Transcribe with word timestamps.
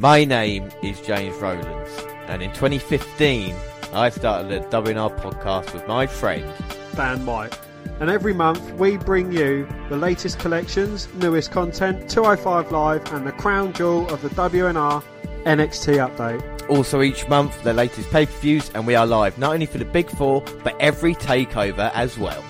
My 0.00 0.24
name 0.24 0.70
is 0.80 1.00
James 1.00 1.34
Rowlands, 1.38 1.90
and 2.28 2.40
in 2.40 2.50
2015, 2.50 3.52
I 3.92 4.10
started 4.10 4.48
the 4.48 4.60
WNR 4.68 5.18
podcast 5.18 5.74
with 5.74 5.88
my 5.88 6.06
friend. 6.06 6.48
Dan 6.94 7.26
White. 7.26 7.58
And 7.98 8.08
every 8.08 8.32
month 8.32 8.62
we 8.74 8.96
bring 8.96 9.32
you 9.32 9.68
the 9.88 9.96
latest 9.96 10.38
collections, 10.38 11.12
newest 11.14 11.50
content, 11.50 12.08
205 12.08 12.70
Live, 12.70 13.12
and 13.12 13.26
the 13.26 13.32
crown 13.32 13.72
jewel 13.72 14.08
of 14.10 14.22
the 14.22 14.28
WNR 14.28 15.02
NXT 15.42 16.08
update. 16.08 16.70
Also, 16.70 17.02
each 17.02 17.26
month, 17.26 17.60
the 17.64 17.72
latest 17.72 18.08
pay 18.10 18.26
per 18.26 18.32
views, 18.38 18.70
and 18.74 18.86
we 18.86 18.94
are 18.94 19.04
live 19.04 19.36
not 19.36 19.52
only 19.52 19.66
for 19.66 19.78
the 19.78 19.84
Big 19.84 20.08
Four, 20.10 20.44
but 20.62 20.76
every 20.78 21.16
takeover 21.16 21.90
as 21.92 22.16
well. 22.16 22.44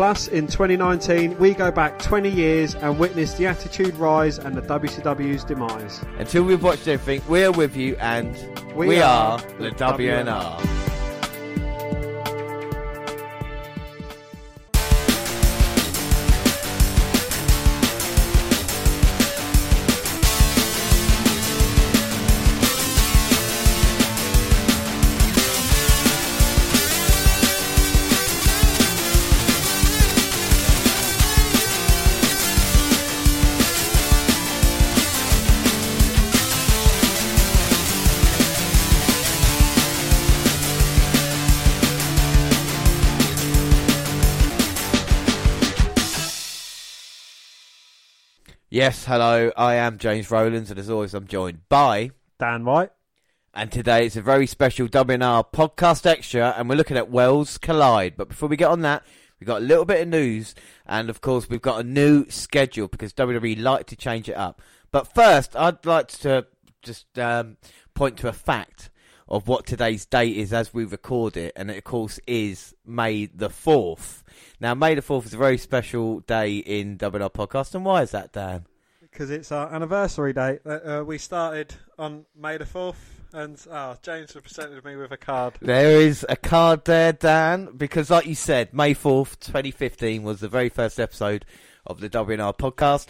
Plus, 0.00 0.28
in 0.28 0.46
2019, 0.46 1.38
we 1.38 1.52
go 1.52 1.70
back 1.70 1.98
20 1.98 2.30
years 2.30 2.74
and 2.74 2.98
witness 2.98 3.34
the 3.34 3.46
attitude 3.46 3.94
rise 3.96 4.38
and 4.38 4.56
the 4.56 4.62
WCW's 4.62 5.44
demise. 5.44 6.02
Until 6.16 6.44
we've 6.44 6.62
watched 6.62 6.88
everything, 6.88 7.20
we 7.28 7.44
are 7.44 7.52
with 7.52 7.76
you, 7.76 7.96
and 7.96 8.34
we, 8.74 8.88
We 8.88 9.00
are, 9.02 9.32
are 9.32 9.38
the 9.58 9.64
the 9.64 9.70
WNR. 9.72 10.99
Yes, 48.80 49.04
hello, 49.04 49.52
I 49.58 49.74
am 49.74 49.98
James 49.98 50.30
Rowlands, 50.30 50.70
and 50.70 50.80
as 50.80 50.88
always, 50.88 51.12
I'm 51.12 51.26
joined 51.26 51.68
by. 51.68 52.12
Dan 52.38 52.64
White. 52.64 52.88
And 53.52 53.70
today 53.70 54.06
it's 54.06 54.16
a 54.16 54.22
very 54.22 54.46
special 54.46 54.88
WNR 54.88 55.52
podcast 55.52 56.06
extra, 56.06 56.54
and 56.56 56.66
we're 56.66 56.76
looking 56.76 56.96
at 56.96 57.10
Worlds 57.10 57.58
Collide. 57.58 58.14
But 58.16 58.30
before 58.30 58.48
we 58.48 58.56
get 58.56 58.70
on 58.70 58.80
that, 58.80 59.02
we've 59.38 59.46
got 59.46 59.60
a 59.60 59.64
little 59.66 59.84
bit 59.84 60.00
of 60.00 60.08
news, 60.08 60.54
and 60.86 61.10
of 61.10 61.20
course, 61.20 61.46
we've 61.50 61.60
got 61.60 61.80
a 61.80 61.86
new 61.86 62.24
schedule 62.30 62.88
because 62.88 63.12
WWE 63.12 63.60
like 63.60 63.84
to 63.88 63.96
change 63.96 64.30
it 64.30 64.36
up. 64.38 64.62
But 64.90 65.14
first, 65.14 65.54
I'd 65.56 65.84
like 65.84 66.08
to 66.20 66.46
just 66.80 67.18
um, 67.18 67.58
point 67.92 68.16
to 68.20 68.28
a 68.28 68.32
fact 68.32 68.88
of 69.28 69.46
what 69.46 69.66
today's 69.66 70.06
date 70.06 70.38
is 70.38 70.54
as 70.54 70.72
we 70.72 70.86
record 70.86 71.36
it, 71.36 71.52
and 71.54 71.70
it, 71.70 71.76
of 71.76 71.84
course, 71.84 72.18
is 72.26 72.74
May 72.86 73.26
the 73.26 73.50
4th. 73.50 74.22
Now, 74.58 74.74
May 74.74 74.94
the 74.94 75.02
4th 75.02 75.26
is 75.26 75.34
a 75.34 75.36
very 75.36 75.58
special 75.58 76.20
day 76.20 76.56
in 76.56 76.96
WNR 76.96 77.30
podcast, 77.30 77.74
and 77.74 77.84
why 77.84 78.00
is 78.00 78.12
that, 78.12 78.32
Dan? 78.32 78.64
Because 79.10 79.30
it's 79.30 79.52
our 79.52 79.72
anniversary 79.72 80.32
date. 80.32 80.60
Uh, 80.64 81.02
we 81.06 81.18
started 81.18 81.74
on 81.98 82.24
May 82.36 82.56
the 82.56 82.64
4th, 82.64 82.94
and 83.32 83.58
oh, 83.70 83.96
James 84.02 84.32
has 84.32 84.42
presented 84.42 84.84
me 84.84 84.96
with 84.96 85.10
a 85.10 85.16
card. 85.16 85.54
There 85.60 86.00
is 86.00 86.24
a 86.28 86.36
card 86.36 86.84
there, 86.84 87.12
Dan, 87.12 87.70
because 87.76 88.10
like 88.10 88.26
you 88.26 88.34
said, 88.34 88.72
May 88.72 88.94
4th, 88.94 89.40
2015 89.40 90.22
was 90.22 90.40
the 90.40 90.48
very 90.48 90.68
first 90.68 91.00
episode 91.00 91.44
of 91.86 92.00
the 92.00 92.08
WNR 92.08 92.56
podcast. 92.56 93.08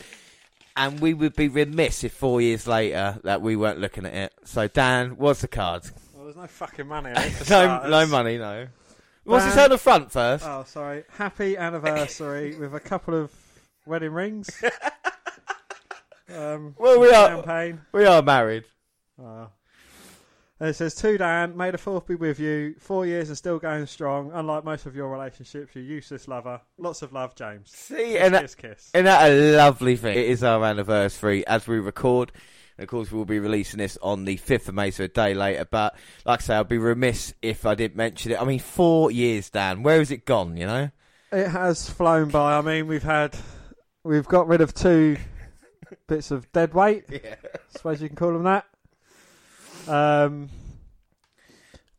And 0.76 1.00
we 1.00 1.14
would 1.14 1.34
be 1.34 1.48
remiss 1.48 2.04
if 2.04 2.12
four 2.12 2.40
years 2.40 2.66
later 2.66 3.18
that 3.24 3.42
we 3.42 3.56
weren't 3.56 3.80
looking 3.80 4.06
at 4.06 4.14
it. 4.14 4.32
So, 4.44 4.68
Dan, 4.68 5.16
what's 5.16 5.42
the 5.42 5.48
card? 5.48 5.82
Well, 6.14 6.24
there's 6.24 6.36
no 6.36 6.46
fucking 6.46 6.86
money. 6.86 7.12
no, 7.50 7.88
no 7.88 8.06
money, 8.06 8.38
no. 8.38 8.68
What's 9.24 9.46
it 9.46 9.52
say 9.52 9.64
on 9.64 9.70
the 9.70 9.78
front 9.78 10.10
first? 10.10 10.44
Oh, 10.46 10.64
sorry. 10.66 11.04
Happy 11.10 11.56
anniversary 11.56 12.56
with 12.56 12.74
a 12.74 12.80
couple 12.80 13.14
of 13.14 13.30
wedding 13.84 14.12
rings. 14.12 14.50
um, 16.36 16.74
Well, 16.78 17.00
we 17.00 17.08
are- 17.12 17.28
champagne. 17.28 17.80
We 17.92 18.04
are 18.04 18.22
married. 18.22 18.64
Oh. 19.20 19.48
And 20.58 20.68
it 20.68 20.74
says, 20.74 20.94
To 20.96 21.16
Dan, 21.16 21.56
may 21.56 21.70
the 21.70 21.78
fourth 21.78 22.06
be 22.06 22.16
with 22.16 22.38
you. 22.38 22.74
Four 22.78 23.06
years 23.06 23.28
and 23.28 23.38
still 23.38 23.58
going 23.58 23.86
strong. 23.86 24.30
Unlike 24.34 24.64
most 24.64 24.84
of 24.86 24.94
your 24.94 25.08
relationships, 25.08 25.74
you 25.74 25.80
useless 25.80 26.28
lover. 26.28 26.60
Lots 26.76 27.00
of 27.00 27.14
love, 27.14 27.34
James. 27.34 27.70
See, 27.70 28.18
and 28.18 28.34
that, 28.34 28.42
kiss, 28.42 28.54
kiss. 28.54 28.90
Isn't 28.92 29.06
that 29.06 29.30
a 29.30 29.56
lovely 29.56 29.96
thing? 29.96 30.18
It 30.18 30.26
is 30.26 30.44
our 30.44 30.62
anniversary 30.62 31.46
as 31.46 31.66
we 31.66 31.78
record. 31.78 32.30
And 32.76 32.84
of 32.84 32.90
course, 32.90 33.10
we'll 33.10 33.24
be 33.24 33.38
releasing 33.38 33.78
this 33.78 33.96
on 34.02 34.26
the 34.26 34.36
5th 34.36 34.68
of 34.68 34.74
May, 34.74 34.90
so 34.90 35.04
a 35.04 35.08
day 35.08 35.32
later. 35.32 35.64
But 35.64 35.96
like 36.26 36.40
I 36.40 36.42
say, 36.42 36.56
I'd 36.56 36.68
be 36.68 36.76
remiss 36.76 37.32
if 37.40 37.64
I 37.64 37.74
didn't 37.74 37.96
mention 37.96 38.32
it. 38.32 38.40
I 38.40 38.44
mean, 38.44 38.58
four 38.58 39.10
years, 39.10 39.48
Dan. 39.48 39.82
Where 39.82 39.98
has 39.98 40.10
it 40.10 40.26
gone, 40.26 40.58
you 40.58 40.66
know? 40.66 40.90
It 41.32 41.48
has 41.48 41.88
flown 41.88 42.28
by. 42.28 42.58
I 42.58 42.60
mean, 42.60 42.86
we've 42.86 43.02
had, 43.02 43.34
we've 44.04 44.26
got 44.28 44.46
rid 44.46 44.60
of 44.60 44.74
two 44.74 45.16
bits 46.06 46.30
of 46.30 46.50
dead 46.52 46.74
weight. 46.74 47.04
Yeah. 47.10 47.36
I 47.44 47.58
suppose 47.70 48.02
you 48.02 48.08
can 48.08 48.16
call 48.16 48.32
them 48.32 48.44
that. 48.44 48.66
Um, 49.88 50.48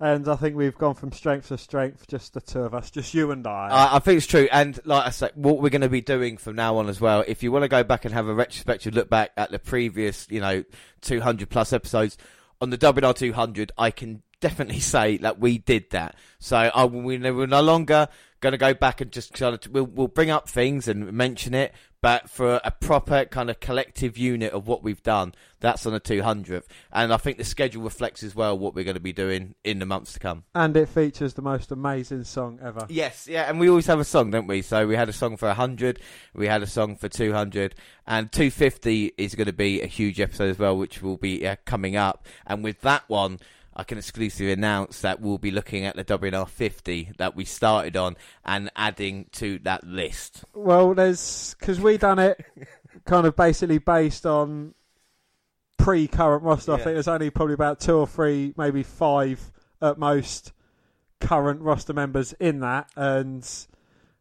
and 0.01 0.27
I 0.27 0.35
think 0.35 0.55
we've 0.55 0.77
gone 0.77 0.95
from 0.95 1.11
strength 1.11 1.49
to 1.49 1.59
strength, 1.59 2.07
just 2.07 2.33
the 2.33 2.41
two 2.41 2.61
of 2.61 2.73
us, 2.73 2.89
just 2.89 3.13
you 3.13 3.29
and 3.29 3.45
I. 3.45 3.69
Uh, 3.69 3.89
I 3.93 3.99
think 3.99 4.17
it's 4.17 4.25
true. 4.25 4.47
And 4.51 4.79
like 4.83 5.05
I 5.05 5.11
said, 5.11 5.33
what 5.35 5.61
we're 5.61 5.69
going 5.69 5.81
to 5.81 5.89
be 5.89 6.01
doing 6.01 6.37
from 6.37 6.55
now 6.55 6.77
on 6.77 6.89
as 6.89 6.99
well, 6.99 7.23
if 7.27 7.43
you 7.43 7.51
want 7.51 7.63
to 7.63 7.67
go 7.69 7.83
back 7.83 8.03
and 8.03 8.13
have 8.13 8.27
a 8.27 8.33
retrospective 8.33 8.95
look 8.95 9.11
back 9.11 9.31
at 9.37 9.51
the 9.51 9.59
previous, 9.59 10.25
you 10.31 10.41
know, 10.41 10.63
200 11.01 11.49
plus 11.51 11.71
episodes 11.71 12.17
on 12.59 12.71
the 12.71 12.77
WR 12.77 13.13
200, 13.13 13.73
I 13.77 13.91
can 13.91 14.23
definitely 14.39 14.79
say 14.81 15.17
that 15.17 15.39
we 15.39 15.59
did 15.59 15.91
that. 15.91 16.15
So 16.39 16.57
I, 16.57 16.85
we, 16.85 17.19
we're 17.19 17.45
no 17.45 17.61
longer 17.61 18.07
going 18.39 18.53
to 18.53 18.57
go 18.57 18.73
back 18.73 19.01
and 19.01 19.11
just 19.11 19.33
kind 19.33 19.53
of, 19.53 19.71
we'll, 19.71 19.85
we'll 19.85 20.07
bring 20.07 20.31
up 20.31 20.49
things 20.49 20.87
and 20.87 21.13
mention 21.13 21.53
it, 21.53 21.73
but 22.01 22.29
for 22.29 22.59
a 22.63 22.71
proper 22.71 23.25
kind 23.25 23.49
of 23.49 23.59
collective 23.59 24.17
unit 24.17 24.51
of 24.53 24.67
what 24.67 24.83
we've 24.83 25.03
done, 25.03 25.33
that's 25.59 25.85
on 25.85 25.93
the 25.93 25.99
200th. 25.99 26.63
And 26.91 27.13
I 27.13 27.17
think 27.17 27.37
the 27.37 27.43
schedule 27.43 27.83
reflects 27.83 28.23
as 28.23 28.35
well 28.35 28.57
what 28.57 28.73
we're 28.73 28.83
going 28.83 28.95
to 28.95 28.99
be 28.99 29.13
doing 29.13 29.53
in 29.63 29.79
the 29.79 29.85
months 29.85 30.13
to 30.13 30.19
come. 30.19 30.43
and 30.55 30.75
it 30.75 30.89
features 30.89 31.35
the 31.35 31.41
most 31.41 31.71
amazing 31.71 32.23
song 32.23 32.59
ever. 32.63 32.85
Yes, 32.89 33.27
yeah, 33.27 33.43
and 33.43 33.59
we 33.59 33.69
always 33.69 33.85
have 33.85 33.99
a 33.99 34.03
song, 34.03 34.31
don't 34.31 34.47
we? 34.47 34.61
So 34.63 34.87
we 34.87 34.95
had 34.95 35.09
a 35.09 35.13
song 35.13 35.37
for 35.37 35.47
100, 35.47 35.99
we 36.33 36.47
had 36.47 36.63
a 36.63 36.67
song 36.67 36.95
for 36.95 37.07
200, 37.07 37.75
and 38.07 38.31
250 38.31 39.13
is 39.17 39.35
going 39.35 39.45
to 39.45 39.53
be 39.53 39.81
a 39.81 39.87
huge 39.87 40.19
episode 40.19 40.49
as 40.49 40.57
well, 40.59 40.75
which 40.75 41.01
will 41.01 41.17
be 41.17 41.47
uh, 41.47 41.57
coming 41.65 41.95
up. 41.95 42.25
And 42.47 42.63
with 42.63 42.81
that 42.81 43.03
one, 43.07 43.39
I 43.73 43.83
can 43.83 43.97
exclusively 43.97 44.51
announce 44.51 45.01
that 45.01 45.21
we'll 45.21 45.37
be 45.37 45.51
looking 45.51 45.85
at 45.85 45.95
the 45.95 46.03
WNR 46.03 46.47
50 46.47 47.13
that 47.17 47.35
we 47.35 47.45
started 47.45 47.95
on 47.95 48.17
and 48.43 48.69
adding 48.75 49.27
to 49.33 49.59
that 49.59 49.85
list. 49.85 50.43
Well, 50.53 50.93
there's 50.93 51.55
because 51.59 51.79
we 51.79 51.97
done 51.97 52.19
it 52.19 52.43
kind 53.05 53.25
of 53.25 53.35
basically 53.35 53.77
based 53.77 54.25
on 54.25 54.73
pre-current 55.77 56.43
roster. 56.43 56.73
I 56.73 56.77
think 56.77 56.93
there's 56.93 57.07
only 57.07 57.29
probably 57.29 57.53
about 57.53 57.79
two 57.79 57.95
or 57.95 58.07
three, 58.07 58.53
maybe 58.57 58.83
five 58.83 59.51
at 59.81 59.97
most 59.97 60.51
current 61.19 61.61
roster 61.61 61.93
members 61.93 62.33
in 62.33 62.59
that, 62.59 62.89
and 62.95 63.47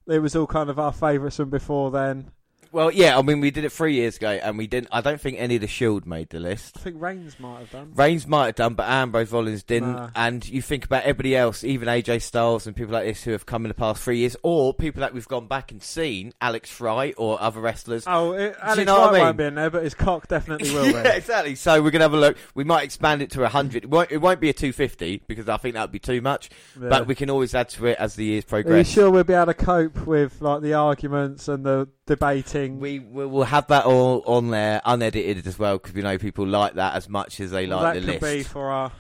it 0.07 0.21
was 0.21 0.37
all 0.37 0.47
kind 0.47 0.71
of 0.71 0.79
our 0.79 0.93
favourites 0.93 1.37
from 1.37 1.51
before 1.51 1.91
then. 1.91 2.31
Well, 2.73 2.93
yeah, 2.93 3.19
I 3.19 3.23
mean, 3.23 3.41
we 3.41 3.51
did 3.51 3.65
it 3.65 3.73
three 3.73 3.95
years 3.95 4.17
ago, 4.17 4.31
and 4.31 4.57
we 4.57 4.67
didn't. 4.67 4.89
I 4.93 5.01
don't 5.01 5.21
think 5.21 5.39
any 5.39 5.57
of 5.57 5.61
the 5.61 5.67
Shield 5.67 6.07
made 6.07 6.31
the 6.31 6.39
list. 6.39 6.77
I 6.79 6.81
think 6.81 7.01
Reigns 7.01 7.41
might 7.41 7.61
have 7.61 7.71
done. 7.71 7.93
Reigns 7.95 8.27
might 8.29 8.47
have 8.47 8.55
done, 8.55 8.75
but 8.75 8.89
Ambrose 8.89 9.33
Rollins 9.33 9.65
didn't. 9.65 9.93
Nah. 9.93 10.11
And 10.15 10.49
you 10.49 10.63
think 10.63 10.85
about 10.85 11.03
everybody 11.03 11.37
else, 11.37 11.65
even 11.65 11.89
AJ 11.89 12.23
Styles 12.23 12.67
and 12.67 12.77
people 12.77 12.93
like 12.93 13.07
this 13.07 13.25
who 13.25 13.33
have 13.33 13.45
come 13.45 13.65
in 13.65 13.69
the 13.71 13.75
past 13.75 14.03
three 14.03 14.19
years, 14.19 14.37
or 14.43 14.73
people 14.73 15.01
that 15.01 15.13
we've 15.13 15.27
gone 15.27 15.49
back 15.49 15.73
and 15.73 15.83
seen, 15.83 16.33
Alex 16.41 16.71
Fry 16.71 17.13
or 17.17 17.41
other 17.43 17.61
wrestlers. 17.61 18.05
Oh, 18.07 18.33
it, 18.33 18.55
Alex 18.63 18.79
you 18.79 18.85
know 18.85 19.09
I 19.09 19.13
mean? 19.13 19.21
won't 19.23 19.37
be 19.37 19.45
in 19.45 19.55
there, 19.57 19.71
but 19.71 19.83
his 19.83 19.95
cock 19.95 20.29
definitely 20.29 20.73
will 20.73 20.87
yeah, 20.91 21.03
be. 21.03 21.09
exactly. 21.17 21.55
So 21.57 21.83
we're 21.83 21.91
gonna 21.91 22.05
have 22.05 22.15
a 22.15 22.19
look. 22.19 22.37
We 22.55 22.63
might 22.63 22.85
expand 22.85 23.21
it 23.23 23.33
to 23.33 23.43
a 23.45 23.49
hundred. 23.49 23.85
It 23.85 23.91
won't, 23.91 24.13
it 24.13 24.19
won't 24.19 24.41
be 24.41 24.49
a 24.49 24.53
two 24.53 24.73
fifty 24.73 25.23
because 25.27 25.49
I 25.49 25.57
think 25.57 25.75
that 25.75 25.83
would 25.83 25.93
be 25.93 25.99
too 25.99 26.21
much. 26.21 26.51
Yeah. 26.81 26.89
But 26.89 27.09
we 27.09 27.17
can 27.17 27.31
always 27.31 27.53
add 27.55 27.69
to 27.71 27.87
it 27.87 27.99
as 27.99 28.15
the 28.15 28.25
years 28.25 28.45
progress. 28.45 28.73
Are 28.73 28.79
you 28.79 28.85
sure 28.85 29.11
we'll 29.11 29.25
be 29.25 29.35
able 29.35 29.47
to 29.47 29.55
cope 29.55 30.07
with 30.07 30.41
like 30.41 30.63
the 30.63 30.75
arguments 30.75 31.49
and 31.49 31.67
the 31.67 31.89
debating? 32.11 32.81
We 32.81 32.99
we 32.99 33.25
will 33.25 33.45
have 33.45 33.67
that 33.69 33.85
all 33.87 34.23
on 34.27 34.51
there, 34.51 34.83
unedited 34.85 35.47
as 35.47 35.59
well, 35.59 35.79
because 35.79 35.95
we 35.95 36.03
know 36.03 36.19
people 36.19 36.47
like 36.47 36.75
that 36.75 36.95
as 36.95 37.09
much 37.09 37.41
as 37.41 37.53
they 37.53 37.67
Well, 37.67 37.83
like 37.83 37.95
that 37.95 38.01
the 38.07 38.13
could 38.15 38.23
list. 38.23 38.37
be 38.37 38.43
for 38.43 38.71
our 38.71 38.93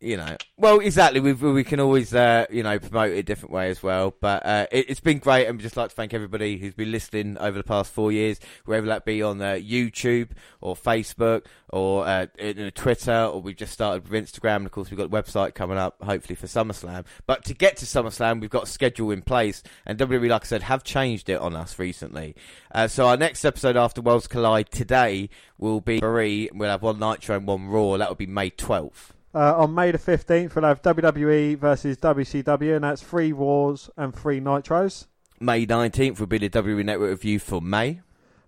you 0.00 0.16
know, 0.16 0.36
well, 0.56 0.80
exactly. 0.80 1.20
We 1.20 1.34
we 1.34 1.62
can 1.62 1.78
always, 1.78 2.14
uh, 2.14 2.46
you 2.50 2.62
know, 2.62 2.78
promote 2.78 3.12
it 3.12 3.18
a 3.18 3.22
different 3.22 3.52
way 3.52 3.68
as 3.68 3.82
well. 3.82 4.14
But 4.18 4.46
uh, 4.46 4.66
it, 4.72 4.88
has 4.88 4.98
been 4.98 5.18
great, 5.18 5.46
and 5.46 5.58
we 5.58 5.62
just 5.62 5.76
like 5.76 5.90
to 5.90 5.94
thank 5.94 6.14
everybody 6.14 6.56
who's 6.56 6.74
been 6.74 6.90
listening 6.90 7.36
over 7.36 7.58
the 7.58 7.64
past 7.64 7.92
four 7.92 8.10
years, 8.10 8.40
whether 8.64 8.86
that 8.86 9.04
be 9.04 9.22
on 9.22 9.42
uh, 9.42 9.52
YouTube 9.52 10.30
or 10.62 10.74
Facebook 10.74 11.44
or 11.68 12.06
uh, 12.06 12.26
Twitter, 12.74 13.24
or 13.24 13.42
we've 13.42 13.56
just 13.56 13.74
started 13.74 14.08
with 14.08 14.24
Instagram, 14.24 14.56
and 14.56 14.66
of 14.66 14.72
course 14.72 14.90
we've 14.90 14.98
got 14.98 15.10
the 15.10 15.22
website 15.22 15.54
coming 15.54 15.76
up, 15.76 16.02
hopefully 16.02 16.34
for 16.34 16.46
SummerSlam. 16.46 17.04
But 17.26 17.44
to 17.44 17.54
get 17.54 17.76
to 17.78 17.86
SummerSlam, 17.86 18.40
we've 18.40 18.48
got 18.48 18.64
a 18.64 18.66
schedule 18.66 19.10
in 19.10 19.20
place, 19.20 19.62
and 19.84 19.98
WWE, 19.98 20.30
like 20.30 20.44
I 20.44 20.46
said, 20.46 20.62
have 20.62 20.82
changed 20.82 21.28
it 21.28 21.40
on 21.40 21.54
us 21.54 21.78
recently. 21.78 22.34
Uh, 22.74 22.88
so 22.88 23.06
our 23.06 23.18
next 23.18 23.44
episode 23.44 23.76
after 23.76 24.00
Worlds 24.00 24.26
Collide 24.26 24.70
today 24.70 25.28
will 25.58 25.82
be 25.82 26.00
three. 26.00 26.48
We'll 26.54 26.70
have 26.70 26.82
one 26.82 26.98
Nitro 26.98 27.36
and 27.36 27.46
one 27.46 27.68
Raw. 27.68 27.98
That 27.98 28.08
will 28.08 28.16
be 28.16 28.26
May 28.26 28.48
twelfth. 28.48 29.12
Uh, 29.32 29.62
on 29.62 29.74
May 29.74 29.92
the 29.92 29.98
15th, 29.98 30.54
we'll 30.54 30.64
have 30.64 30.82
WWE 30.82 31.56
versus 31.56 31.96
WCW, 31.98 32.74
and 32.74 32.84
that's 32.84 33.02
three 33.02 33.32
Wars 33.32 33.88
and 33.96 34.14
three 34.14 34.40
Nitros. 34.40 35.06
May 35.38 35.66
19th 35.66 36.18
will 36.18 36.26
be 36.26 36.38
the 36.38 36.50
WWE 36.50 36.84
Network 36.84 37.10
review 37.10 37.38
for 37.38 37.60
May. 37.60 38.00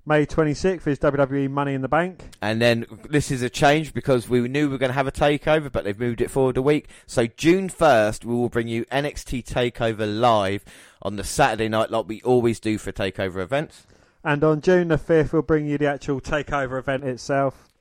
May 0.05 0.26
26th 0.26 0.84
is 0.88 0.99
WWE 0.99 1.49
Money 1.49 1.75
in 1.75 1.82
the 1.82 1.88
Bank. 1.88 2.25
And 2.43 2.61
then 2.61 2.87
this 3.08 3.31
is 3.31 3.40
a 3.43 3.49
change 3.49 3.94
because 3.94 4.29
we 4.29 4.40
knew 4.49 4.67
we 4.67 4.73
were 4.73 4.79
going 4.79 4.90
to 4.90 4.94
have 4.94 5.06
a 5.06 5.12
takeover, 5.12 5.70
but 5.70 5.84
they've 5.84 5.99
moved 5.99 6.20
it 6.20 6.29
forward 6.29 6.56
a 6.56 6.62
week. 6.62 6.88
So 7.06 7.29
June 7.29 7.69
1st, 7.69 8.25
we 8.25 8.34
will 8.34 8.49
bring 8.49 8.67
you 8.67 8.84
NXT 8.87 9.44
Takeover 9.44 10.20
live 10.20 10.64
on 11.02 11.14
the 11.14 11.23
Saturday 11.23 11.69
night, 11.69 11.93
like 11.93 12.08
we 12.08 12.20
always 12.23 12.58
do 12.58 12.79
for 12.79 12.90
takeover 12.90 13.37
events. 13.37 13.87
And 14.25 14.43
on 14.43 14.61
June 14.61 14.88
the 14.88 14.99
5th, 14.99 15.32
we'll 15.32 15.43
bring 15.43 15.67
you 15.67 15.79
the 15.79 15.87
actual 15.87 16.20
takeover 16.20 16.81
event 16.81 17.05
itself. 17.05 17.71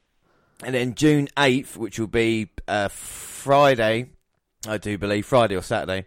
And 0.64 0.76
then 0.76 0.94
June 0.94 1.28
8th, 1.38 1.76
which 1.76 2.00
will 2.00 2.08
be 2.08 2.50
uh, 2.68 2.88
Friday, 2.88 4.10
I 4.68 4.78
do 4.78 4.98
believe, 4.98 5.26
Friday 5.26 5.56
or 5.56 5.62
Saturday, 5.62 6.06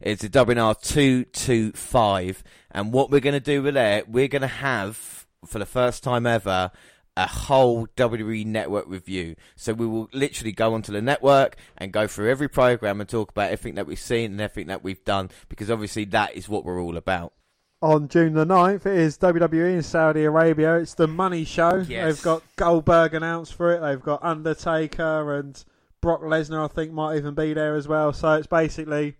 it's 0.00 0.22
a 0.22 0.28
WNR 0.28 0.80
225. 0.80 2.44
And 2.70 2.92
what 2.92 3.10
we're 3.10 3.20
going 3.20 3.34
to 3.34 3.40
do 3.40 3.62
with 3.62 3.74
that, 3.74 4.08
we're 4.08 4.28
going 4.28 4.42
to 4.42 4.48
have, 4.48 5.26
for 5.44 5.58
the 5.58 5.66
first 5.66 6.04
time 6.04 6.26
ever, 6.26 6.70
a 7.16 7.26
whole 7.26 7.88
WWE 7.96 8.46
network 8.46 8.84
review. 8.86 9.34
So 9.56 9.72
we 9.72 9.86
will 9.86 10.08
literally 10.12 10.52
go 10.52 10.74
onto 10.74 10.92
the 10.92 11.02
network 11.02 11.56
and 11.76 11.92
go 11.92 12.06
through 12.06 12.30
every 12.30 12.48
program 12.48 13.00
and 13.00 13.10
talk 13.10 13.32
about 13.32 13.50
everything 13.50 13.74
that 13.74 13.88
we've 13.88 13.98
seen 13.98 14.30
and 14.32 14.40
everything 14.40 14.68
that 14.68 14.84
we've 14.84 15.04
done, 15.04 15.30
because 15.48 15.68
obviously 15.68 16.04
that 16.06 16.36
is 16.36 16.48
what 16.48 16.64
we're 16.64 16.80
all 16.80 16.96
about 16.96 17.32
on 17.80 18.08
June 18.08 18.34
the 18.34 18.44
9th. 18.44 18.86
It 18.86 18.98
is 18.98 19.18
WWE 19.18 19.74
in 19.74 19.82
Saudi 19.82 20.24
Arabia. 20.24 20.76
It's 20.78 20.94
the 20.94 21.06
money 21.06 21.44
show. 21.44 21.84
Yes. 21.88 22.16
They've 22.16 22.24
got 22.24 22.42
Goldberg 22.56 23.14
announced 23.14 23.54
for 23.54 23.72
it. 23.72 23.80
They've 23.80 24.00
got 24.00 24.22
Undertaker 24.22 25.34
and 25.34 25.62
Brock 26.00 26.22
Lesnar, 26.22 26.64
I 26.64 26.68
think, 26.68 26.92
might 26.92 27.16
even 27.16 27.34
be 27.34 27.54
there 27.54 27.76
as 27.76 27.88
well. 27.88 28.12
So 28.12 28.34
it's 28.34 28.46
basically 28.46 29.16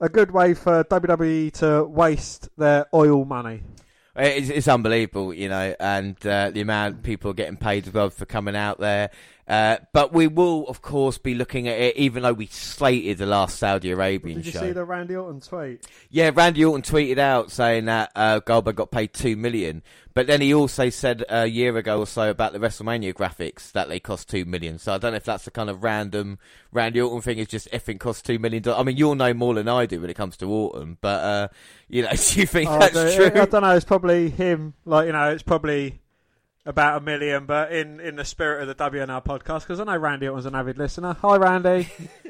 a 0.00 0.08
good 0.08 0.30
way 0.30 0.54
for 0.54 0.84
WWE 0.84 1.52
to 1.54 1.84
waste 1.84 2.48
their 2.56 2.86
oil 2.92 3.24
money. 3.24 3.62
It's, 4.14 4.48
it's 4.48 4.68
unbelievable, 4.68 5.34
you 5.34 5.48
know, 5.48 5.74
and 5.78 6.16
uh, 6.26 6.50
the 6.50 6.62
amount 6.62 7.02
people 7.02 7.32
are 7.32 7.34
getting 7.34 7.58
paid 7.58 7.86
as 7.86 7.92
well 7.92 8.08
for 8.08 8.24
coming 8.24 8.56
out 8.56 8.78
there. 8.78 9.10
Uh, 9.48 9.76
but 9.92 10.12
we 10.12 10.26
will, 10.26 10.66
of 10.66 10.82
course, 10.82 11.18
be 11.18 11.34
looking 11.34 11.68
at 11.68 11.78
it, 11.78 11.96
even 11.96 12.24
though 12.24 12.32
we 12.32 12.46
slated 12.46 13.18
the 13.18 13.26
last 13.26 13.58
Saudi 13.58 13.92
Arabian 13.92 14.38
Did 14.38 14.46
you 14.46 14.52
show. 14.52 14.60
see 14.60 14.72
the 14.72 14.84
Randy 14.84 15.14
Orton 15.14 15.40
tweet? 15.40 15.86
Yeah, 16.10 16.32
Randy 16.34 16.64
Orton 16.64 16.82
tweeted 16.82 17.18
out 17.18 17.52
saying 17.52 17.84
that 17.84 18.10
uh, 18.16 18.40
Goldberg 18.40 18.74
got 18.74 18.90
paid 18.90 19.12
two 19.12 19.36
million, 19.36 19.84
but 20.14 20.26
then 20.26 20.40
he 20.40 20.52
also 20.52 20.90
said 20.90 21.24
a 21.28 21.46
year 21.46 21.76
ago 21.76 22.00
or 22.00 22.08
so 22.08 22.28
about 22.28 22.54
the 22.54 22.58
WrestleMania 22.58 23.14
graphics 23.14 23.70
that 23.70 23.88
they 23.88 24.00
cost 24.00 24.28
two 24.28 24.44
million. 24.44 24.80
So 24.80 24.92
I 24.92 24.98
don't 24.98 25.12
know 25.12 25.18
if 25.18 25.24
that's 25.24 25.44
the 25.44 25.52
kind 25.52 25.70
of 25.70 25.84
random 25.84 26.40
Randy 26.72 27.00
Orton 27.00 27.22
thing. 27.22 27.38
Is 27.38 27.46
just 27.46 27.70
effing 27.70 28.00
cost 28.00 28.26
two 28.26 28.40
million 28.40 28.64
dollars. 28.64 28.80
I 28.80 28.82
mean, 28.82 28.96
you'll 28.96 29.14
know 29.14 29.32
more 29.32 29.54
than 29.54 29.68
I 29.68 29.86
do 29.86 30.00
when 30.00 30.10
it 30.10 30.14
comes 30.14 30.36
to 30.38 30.46
Orton, 30.46 30.98
but 31.00 31.24
uh, 31.24 31.48
you 31.88 32.02
know, 32.02 32.10
do 32.16 32.40
you 32.40 32.46
think 32.46 32.68
oh, 32.68 32.80
that's 32.80 33.14
true? 33.14 33.26
I 33.26 33.46
don't 33.46 33.62
know. 33.62 33.76
It's 33.76 33.84
probably 33.84 34.28
him. 34.28 34.74
Like 34.84 35.06
you 35.06 35.12
know, 35.12 35.30
it's 35.30 35.44
probably 35.44 36.00
about 36.66 37.00
a 37.00 37.00
million, 37.04 37.46
but 37.46 37.72
in, 37.72 38.00
in 38.00 38.16
the 38.16 38.24
spirit 38.24 38.68
of 38.68 38.76
the 38.76 38.90
WNR 38.90 39.24
podcast, 39.24 39.60
because 39.60 39.80
I 39.80 39.84
know 39.84 39.96
Randy 39.96 40.28
was 40.28 40.44
an 40.46 40.54
avid 40.54 40.76
listener. 40.76 41.16
Hi, 41.22 41.36
Randy. 41.36 41.88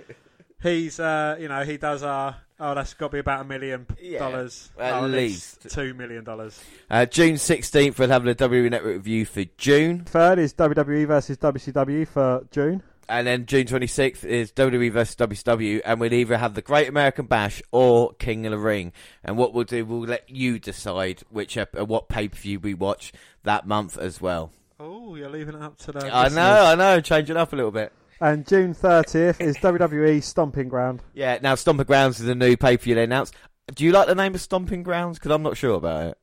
He's, 0.62 1.00
uh, 1.00 1.36
you 1.38 1.48
know, 1.48 1.64
he 1.64 1.76
does 1.76 2.02
our. 2.02 2.36
Oh, 2.58 2.74
that's 2.74 2.94
got 2.94 3.08
to 3.08 3.12
be 3.12 3.18
about 3.18 3.42
a 3.42 3.44
million 3.44 3.86
dollars. 4.18 4.70
Yeah, 4.78 4.84
at, 4.96 5.02
oh, 5.02 5.06
least. 5.06 5.68
two 5.68 5.92
million 5.92 6.24
dollars. 6.24 6.58
Uh, 6.88 7.04
June 7.04 7.36
sixteenth, 7.36 7.98
we'll 7.98 8.08
have 8.08 8.24
the 8.24 8.34
WWE 8.34 8.70
Network 8.70 8.94
review 8.94 9.26
for 9.26 9.44
June. 9.58 10.04
Third 10.06 10.38
is 10.38 10.54
WWE 10.54 11.06
versus 11.06 11.36
WCW 11.36 12.08
for 12.08 12.46
June. 12.50 12.82
And 13.08 13.26
then 13.26 13.46
June 13.46 13.66
26th 13.66 14.24
is 14.24 14.52
WWE 14.52 14.90
versus 14.92 15.14
WCW, 15.16 15.80
and 15.84 16.00
we'll 16.00 16.12
either 16.12 16.36
have 16.36 16.54
the 16.54 16.62
Great 16.62 16.88
American 16.88 17.26
Bash 17.26 17.62
or 17.70 18.12
King 18.14 18.46
of 18.46 18.50
the 18.50 18.58
Ring. 18.58 18.92
And 19.22 19.36
what 19.36 19.52
we'll 19.54 19.64
do, 19.64 19.84
we'll 19.84 20.00
let 20.00 20.28
you 20.28 20.58
decide 20.58 21.22
which 21.30 21.56
ep- 21.56 21.76
what 21.78 22.08
pay 22.08 22.28
per 22.28 22.36
view 22.36 22.58
we 22.58 22.74
watch 22.74 23.12
that 23.44 23.66
month 23.66 23.96
as 23.96 24.20
well. 24.20 24.52
Oh, 24.80 25.14
you're 25.14 25.30
leaving 25.30 25.54
it 25.54 25.62
up 25.62 25.78
to 25.78 25.92
the. 25.92 26.14
I 26.14 26.28
know, 26.28 26.64
I 26.64 26.74
know, 26.74 27.00
changing 27.00 27.36
up 27.36 27.52
a 27.52 27.56
little 27.56 27.70
bit. 27.70 27.92
And 28.20 28.46
June 28.46 28.74
30th 28.74 29.40
is 29.40 29.56
WWE 29.58 30.22
Stomping 30.22 30.68
Ground. 30.68 31.02
Yeah, 31.14 31.38
now 31.42 31.54
Stomping 31.54 31.86
Grounds 31.86 32.18
is 32.18 32.28
a 32.28 32.34
new 32.34 32.56
pay 32.56 32.76
per 32.76 32.82
view 32.84 32.94
they 32.94 33.04
announced. 33.04 33.34
Do 33.74 33.84
you 33.84 33.92
like 33.92 34.06
the 34.06 34.14
name 34.14 34.34
of 34.34 34.40
Stomping 34.40 34.82
Grounds? 34.82 35.18
Because 35.18 35.32
I'm 35.32 35.42
not 35.42 35.56
sure 35.56 35.74
about 35.74 36.06
it. 36.08 36.18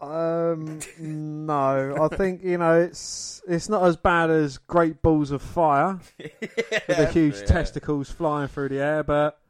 Um, 0.00 0.78
no, 1.00 1.96
I 2.00 2.16
think 2.16 2.44
you 2.44 2.56
know 2.56 2.80
it's 2.80 3.42
it's 3.48 3.68
not 3.68 3.82
as 3.84 3.96
bad 3.96 4.30
as 4.30 4.58
Great 4.58 5.02
Balls 5.02 5.32
of 5.32 5.42
Fire 5.42 5.98
yeah, 6.18 6.28
with 6.40 6.86
the 6.86 7.10
huge 7.12 7.36
yeah. 7.38 7.44
testicles 7.46 8.08
flying 8.08 8.46
through 8.46 8.68
the 8.68 8.78
air, 8.78 9.02
but 9.02 9.40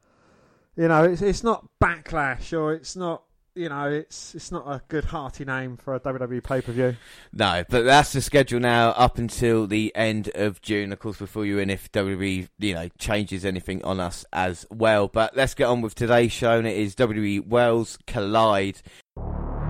you 0.75 0.89
know 0.89 1.05
it's 1.05 1.21
it's 1.21 1.45
not 1.45 1.69
Backlash 1.83 2.59
or 2.59 2.73
it's 2.73 2.97
not 2.97 3.25
you 3.55 3.69
know 3.69 3.91
it's 3.91 4.35
it's 4.35 4.51
not 4.51 4.67
a 4.67 4.81
good 4.89 5.05
hearty 5.05 5.45
name 5.45 5.77
for 5.77 5.95
a 5.95 6.01
WWE 6.01 6.43
pay 6.43 6.63
per 6.63 6.73
view. 6.73 6.97
No, 7.31 7.63
but 7.69 7.85
that's 7.85 8.15
the 8.15 8.23
schedule 8.23 8.61
now 8.61 8.91
up 8.91 9.19
until 9.19 9.67
the 9.67 9.95
end 9.95 10.31
of 10.35 10.63
June. 10.63 10.93
Of 10.93 11.01
course, 11.01 11.19
before 11.19 11.45
you 11.45 11.59
in 11.59 11.69
if 11.69 11.93
WWE 11.93 12.49
you 12.59 12.75
know 12.75 12.89
changes 12.99 13.45
anything 13.45 13.85
on 13.85 14.01
us 14.01 14.25
as 14.33 14.65
well. 14.71 15.09
But 15.09 15.37
let's 15.37 15.53
get 15.53 15.65
on 15.65 15.83
with 15.83 15.95
today's 15.95 16.33
show. 16.33 16.57
And 16.57 16.67
it 16.67 16.79
is 16.79 16.95
WWE 16.95 17.47
Worlds 17.47 17.99
Collide 18.07 18.81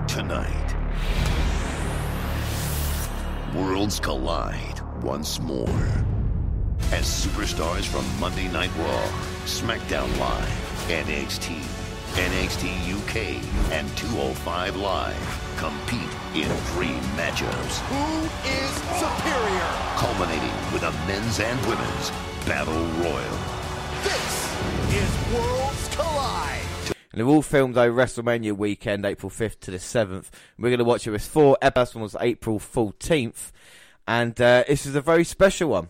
tonight. 0.09 0.75
Worlds 3.53 3.99
collide 3.99 4.81
once 5.03 5.39
more. 5.39 5.87
As 6.91 7.05
superstars 7.05 7.85
from 7.85 8.03
Monday 8.19 8.47
Night 8.47 8.71
Raw, 8.79 9.03
SmackDown 9.45 10.09
Live, 10.17 10.87
NXT, 10.87 11.61
NXT 12.15 12.65
UK, 12.97 13.17
and 13.71 13.87
205 13.97 14.77
Live 14.77 15.53
compete 15.57 16.01
in 16.33 16.49
three 16.73 16.97
matchups. 17.15 17.77
Who 17.93 18.25
is 18.49 18.71
superior? 18.97 19.69
Culminating 19.97 20.73
with 20.73 20.81
a 20.81 20.91
men's 21.05 21.39
and 21.39 21.59
women's 21.67 22.09
battle 22.47 22.83
royal. 23.03 23.37
This 24.03 24.57
is 24.91 25.33
Worlds 25.35 25.87
Collide. 25.95 26.68
And 27.11 27.19
they're 27.19 27.27
all 27.27 27.41
filmed 27.41 27.77
over 27.77 27.99
WrestleMania 27.99 28.55
weekend, 28.55 29.05
April 29.05 29.31
5th 29.31 29.59
to 29.61 29.71
the 29.71 29.77
7th. 29.77 30.29
We're 30.57 30.69
going 30.69 30.77
to 30.79 30.83
watch 30.83 31.07
it 31.07 31.11
with 31.11 31.25
four. 31.25 31.57
First 31.73 31.95
one 31.95 32.03
was 32.03 32.15
April 32.19 32.59
14th. 32.59 33.51
And 34.07 34.39
uh, 34.39 34.63
this 34.67 34.85
is 34.85 34.95
a 34.95 35.01
very 35.01 35.23
special 35.23 35.69
one. 35.69 35.89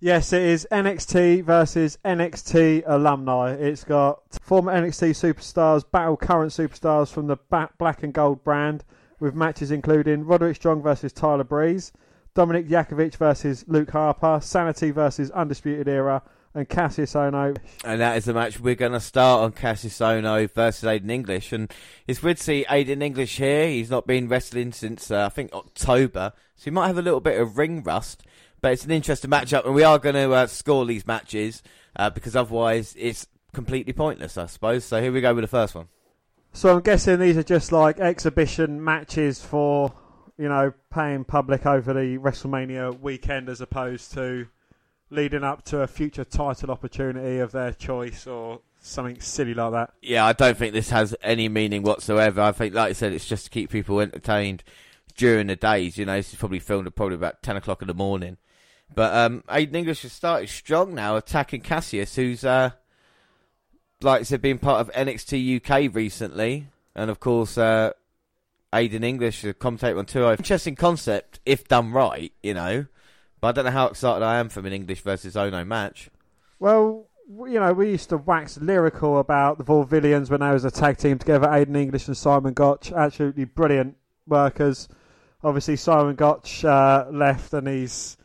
Yes, 0.00 0.32
it 0.32 0.42
is 0.42 0.66
NXT 0.70 1.44
versus 1.44 1.98
NXT 2.04 2.82
alumni. 2.84 3.52
It's 3.52 3.84
got 3.84 4.20
former 4.42 4.72
NXT 4.72 5.10
superstars 5.10 5.82
battle 5.90 6.16
current 6.16 6.52
superstars 6.52 7.10
from 7.10 7.26
the 7.26 7.36
Black 7.78 8.02
and 8.02 8.12
Gold 8.12 8.44
brand, 8.44 8.84
with 9.18 9.34
matches 9.34 9.70
including 9.70 10.26
Roderick 10.26 10.56
Strong 10.56 10.82
versus 10.82 11.12
Tyler 11.12 11.44
Breeze, 11.44 11.90
Dominic 12.34 12.68
Dijakovic 12.68 13.16
versus 13.16 13.64
Luke 13.66 13.92
Harper, 13.92 14.40
Sanity 14.42 14.90
versus 14.90 15.30
Undisputed 15.30 15.88
Era, 15.88 16.22
and 16.54 16.68
Kassius 16.68 17.14
Ohno. 17.14 17.56
And 17.84 18.00
that 18.00 18.16
is 18.16 18.26
the 18.26 18.34
match 18.34 18.60
we're 18.60 18.74
going 18.74 18.92
to 18.92 19.00
start 19.00 19.42
on 19.42 19.52
Kassius 19.52 20.00
Ohno 20.00 20.50
versus 20.52 20.84
Aiden 20.84 21.10
English. 21.10 21.52
And 21.52 21.72
it's 22.06 22.22
weird 22.22 22.36
to 22.36 22.42
see 22.42 22.66
Aiden 22.68 23.02
English 23.02 23.36
here. 23.36 23.68
He's 23.68 23.90
not 23.90 24.06
been 24.06 24.28
wrestling 24.28 24.72
since, 24.72 25.10
uh, 25.10 25.26
I 25.26 25.28
think, 25.28 25.52
October. 25.52 26.32
So 26.56 26.64
he 26.64 26.70
might 26.70 26.86
have 26.86 26.98
a 26.98 27.02
little 27.02 27.20
bit 27.20 27.40
of 27.40 27.58
ring 27.58 27.82
rust. 27.82 28.22
But 28.60 28.72
it's 28.72 28.84
an 28.84 28.92
interesting 28.92 29.30
matchup. 29.30 29.66
And 29.66 29.74
we 29.74 29.82
are 29.82 29.98
going 29.98 30.14
to 30.14 30.32
uh, 30.32 30.46
score 30.46 30.86
these 30.86 31.06
matches 31.06 31.62
uh, 31.96 32.10
because 32.10 32.36
otherwise 32.36 32.94
it's 32.96 33.26
completely 33.52 33.92
pointless, 33.92 34.38
I 34.38 34.46
suppose. 34.46 34.84
So 34.84 35.02
here 35.02 35.12
we 35.12 35.20
go 35.20 35.34
with 35.34 35.42
the 35.42 35.48
first 35.48 35.74
one. 35.74 35.88
So 36.52 36.76
I'm 36.76 36.82
guessing 36.82 37.18
these 37.18 37.36
are 37.36 37.42
just 37.42 37.72
like 37.72 37.98
exhibition 37.98 38.82
matches 38.82 39.42
for, 39.42 39.92
you 40.38 40.48
know, 40.48 40.72
paying 40.88 41.24
public 41.24 41.66
over 41.66 41.92
the 41.92 42.16
WrestleMania 42.18 43.00
weekend 43.00 43.48
as 43.48 43.60
opposed 43.60 44.12
to 44.12 44.46
leading 45.14 45.44
up 45.44 45.62
to 45.64 45.80
a 45.80 45.86
future 45.86 46.24
title 46.24 46.70
opportunity 46.70 47.38
of 47.38 47.52
their 47.52 47.72
choice 47.72 48.26
or 48.26 48.60
something 48.80 49.20
silly 49.20 49.54
like 49.54 49.72
that. 49.72 49.92
Yeah, 50.02 50.26
I 50.26 50.32
don't 50.32 50.56
think 50.56 50.74
this 50.74 50.90
has 50.90 51.14
any 51.22 51.48
meaning 51.48 51.82
whatsoever. 51.82 52.40
I 52.40 52.52
think, 52.52 52.74
like 52.74 52.90
I 52.90 52.92
said, 52.92 53.12
it's 53.12 53.26
just 53.26 53.44
to 53.44 53.50
keep 53.50 53.70
people 53.70 54.00
entertained 54.00 54.62
during 55.16 55.46
the 55.46 55.56
days. 55.56 55.96
You 55.96 56.06
know, 56.06 56.16
this 56.16 56.32
is 56.32 56.38
probably 56.38 56.58
filmed 56.58 56.86
at 56.86 56.94
probably 56.94 57.14
about 57.14 57.42
10 57.42 57.56
o'clock 57.56 57.82
in 57.82 57.88
the 57.88 57.94
morning. 57.94 58.36
But 58.94 59.14
um, 59.14 59.42
Aiden 59.48 59.74
English 59.74 60.02
has 60.02 60.12
started 60.12 60.48
strong 60.48 60.94
now, 60.94 61.16
attacking 61.16 61.62
Cassius, 61.62 62.16
who's 62.16 62.44
uh, 62.44 62.70
like 64.02 64.20
I 64.20 64.24
said, 64.24 64.42
been 64.42 64.58
part 64.58 64.80
of 64.80 64.92
NXT 64.92 65.56
UK 65.56 65.94
recently, 65.94 66.68
and 66.94 67.10
of 67.10 67.20
course, 67.20 67.58
uh, 67.58 67.92
Aiden 68.72 69.02
English, 69.02 69.42
the 69.42 69.54
commentator 69.54 69.98
on 69.98 70.06
2 70.06 70.30
Interesting 70.30 70.76
concept 70.76 71.40
if 71.46 71.66
done 71.66 71.92
right, 71.92 72.32
you 72.42 72.54
know. 72.54 72.86
But 73.44 73.48
I 73.48 73.52
don't 73.60 73.64
know 73.66 73.78
how 73.78 73.88
excited 73.88 74.24
I 74.24 74.38
am 74.38 74.48
from 74.48 74.64
an 74.64 74.72
English 74.72 75.02
versus 75.02 75.34
Ohno 75.34 75.66
match. 75.66 76.08
Well, 76.58 77.08
you 77.28 77.60
know, 77.60 77.74
we 77.74 77.90
used 77.90 78.08
to 78.08 78.16
wax 78.16 78.56
lyrical 78.56 79.18
about 79.18 79.58
the 79.58 79.64
Vaudevillains 79.64 80.30
when 80.30 80.40
they 80.40 80.50
was 80.50 80.64
a 80.64 80.70
tag 80.70 80.96
team 80.96 81.18
together, 81.18 81.46
Aiden 81.48 81.76
English 81.76 82.08
and 82.08 82.16
Simon 82.16 82.54
Gotch. 82.54 82.90
Absolutely 82.90 83.44
brilliant 83.44 83.98
workers. 84.26 84.88
Obviously, 85.42 85.76
Simon 85.76 86.14
Gotch 86.14 86.64
uh, 86.64 87.04
left 87.10 87.52
and 87.52 87.68
he's 87.68 88.16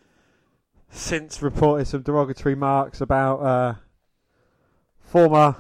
since 0.90 1.42
reported 1.42 1.90
some 1.90 2.02
derogatory 2.02 2.56
marks 2.56 3.02
about 3.02 3.40
uh, 3.42 3.74
former 5.02 5.58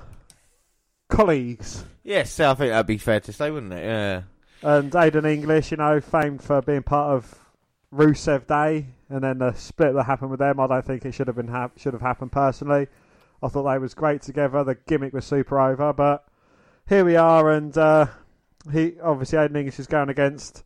colleagues. 1.09 1.83
Yes, 2.05 2.39
I 2.39 2.53
think 2.53 2.71
that'd 2.71 2.85
be 2.87 2.97
fair 2.97 3.19
to 3.19 3.33
say, 3.33 3.51
wouldn't 3.51 3.73
it? 3.73 3.83
Yeah. 3.83 4.21
And 4.61 4.89
Aiden 4.93 5.29
English, 5.29 5.71
you 5.71 5.75
know, 5.77 5.99
famed 5.99 6.41
for 6.41 6.61
being 6.61 6.83
part 6.83 7.13
of 7.17 7.48
Rusev 7.93 8.47
Day, 8.47 8.87
and 9.09 9.23
then 9.23 9.39
the 9.39 9.53
split 9.53 9.93
that 9.93 10.03
happened 10.03 10.31
with 10.31 10.39
them. 10.39 10.59
I 10.59 10.67
don't 10.67 10.85
think 10.85 11.05
it 11.05 11.13
should 11.13 11.27
have 11.27 11.35
been 11.35 11.47
hap- 11.47 11.77
should 11.77 11.93
have 11.93 12.01
happened 12.01 12.31
personally. 12.31 12.87
I 13.41 13.47
thought 13.47 13.71
they 13.71 13.79
was 13.79 13.93
great 13.93 14.21
together. 14.21 14.63
The 14.63 14.75
gimmick 14.75 15.13
was 15.13 15.25
super 15.25 15.59
over, 15.59 15.93
but 15.93 16.25
here 16.87 17.05
we 17.05 17.15
are, 17.15 17.51
and 17.51 17.75
uh, 17.77 18.07
he 18.71 18.99
obviously 19.01 19.37
Aiden 19.37 19.57
English 19.57 19.79
is 19.79 19.87
going 19.87 20.09
against 20.09 20.63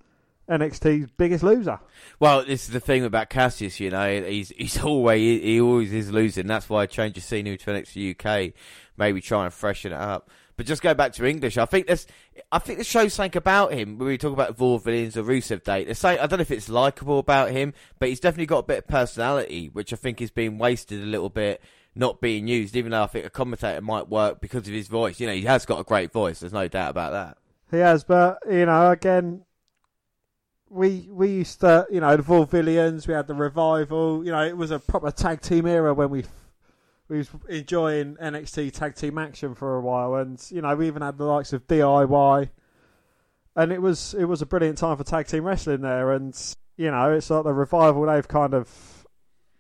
NXT's 0.50 1.12
biggest 1.18 1.44
loser. 1.44 1.80
Well, 2.20 2.44
this 2.44 2.66
is 2.66 2.74
the 2.74 2.80
thing 2.80 3.06
about 3.06 3.30
Cassius, 3.30 3.80
you 3.80 3.92
know, 3.92 4.22
he's 4.22 4.50
he's 4.50 4.84
always 4.84 5.42
he 5.42 5.62
always 5.62 5.94
is 5.94 6.12
losing. 6.12 6.48
That's 6.48 6.70
why 6.70 6.84
I 6.84 6.86
changed 6.88 7.16
the 7.16 7.22
scenery 7.22 7.58
to 7.58 7.72
NXT 7.72 8.20
UK, 8.20 8.54
maybe 8.98 9.22
try 9.22 9.46
and 9.46 9.54
freshen 9.54 9.94
it 9.94 10.00
up. 10.00 10.30
But 10.56 10.68
just 10.68 10.82
go 10.82 10.94
back 10.94 11.14
to 11.14 11.26
English. 11.26 11.58
I 11.58 11.66
think 11.66 11.88
there's, 11.88 12.06
I 12.52 12.60
think 12.60 12.78
the 12.78 12.84
show's 12.84 13.14
something 13.14 13.38
about 13.38 13.74
him. 13.74 13.98
When 13.98 14.08
we 14.08 14.18
talk 14.18 14.34
about 14.34 14.58
Vaudevillains 14.58 15.18
or 15.18 15.24
Rusev 15.24 15.64
Day, 15.64 15.84
there's 15.84 16.04
I 16.04 16.16
don't 16.16 16.34
know 16.34 16.42
if 16.42 16.52
it's 16.52 16.70
likable 16.70 17.20
about 17.20 17.52
him, 17.52 17.74
but 17.98 18.10
he's 18.10 18.20
definitely 18.20 18.46
got 18.46 18.60
a 18.60 18.64
bit 18.64 18.78
of 18.80 18.88
personality, 18.88 19.70
which 19.74 19.92
I 19.92 19.96
think 19.96 20.22
is 20.22 20.30
being 20.30 20.60
wasted 20.60 21.02
a 21.02 21.06
little 21.06 21.30
bit, 21.30 21.62
not 21.96 22.22
being 22.22 22.48
used. 22.48 22.76
Even 22.76 22.92
though 22.92 23.04
I 23.04 23.08
think 23.08 23.26
a 23.26 23.32
commentator 23.32 23.82
might 23.82 24.10
work 24.10 24.42
because 24.42 24.68
of 24.68 24.74
his 24.74 24.88
voice. 24.88 25.20
You 25.20 25.28
know, 25.28 25.34
he 25.34 25.44
has 25.44 25.66
got 25.66 25.80
a 25.80 25.84
great 25.84 26.12
voice. 26.12 26.42
There's 26.42 26.54
no 26.54 26.68
doubt 26.68 26.92
about 26.92 27.14
that. 27.14 27.38
He 27.72 27.78
has, 27.78 28.04
but 28.04 28.38
you 28.48 28.68
know, 28.68 28.92
again, 28.92 29.46
we 30.70 31.08
we 31.10 31.30
used 31.30 31.62
to, 31.62 31.88
you 31.90 32.00
know, 32.00 32.16
the 32.16 32.24
Vaudevillains. 32.24 33.08
We 33.08 33.16
had 33.16 33.26
the 33.26 33.34
revival. 33.34 34.24
You 34.24 34.32
know, 34.32 34.46
it 34.46 34.56
was 34.56 34.70
a 34.70 34.78
proper 34.78 35.10
tag 35.10 35.42
team 35.42 35.66
era 35.66 35.94
when 35.96 36.12
we 36.12 36.26
we 37.14 37.20
was 37.20 37.30
enjoying 37.48 38.16
NXT 38.16 38.74
tag 38.74 38.96
team 38.96 39.20
action 39.20 39.54
for 39.54 39.76
a 39.76 39.82
while, 39.82 40.16
and 40.16 40.44
you 40.50 40.64
know, 40.64 40.76
we 40.76 40.88
even 40.88 41.04
had 41.04 41.20
the 41.20 41.26
likes 41.26 41.54
of 41.54 41.68
DIY, 41.68 42.50
and 43.56 43.72
it 43.72 43.82
was 43.82 44.16
it 44.16 44.26
was 44.26 44.42
a 44.42 44.48
brilliant 44.48 44.80
time 44.80 44.98
for 44.98 45.04
tag 45.04 45.28
team 45.28 45.44
wrestling 45.44 45.82
there. 45.82 46.12
And 46.12 46.36
you 46.76 46.90
know, 46.90 47.12
it's 47.12 47.30
like 47.30 47.44
the 47.44 47.54
revival 47.54 48.08
they've 48.08 48.28
kind 48.28 48.56
of 48.56 49.06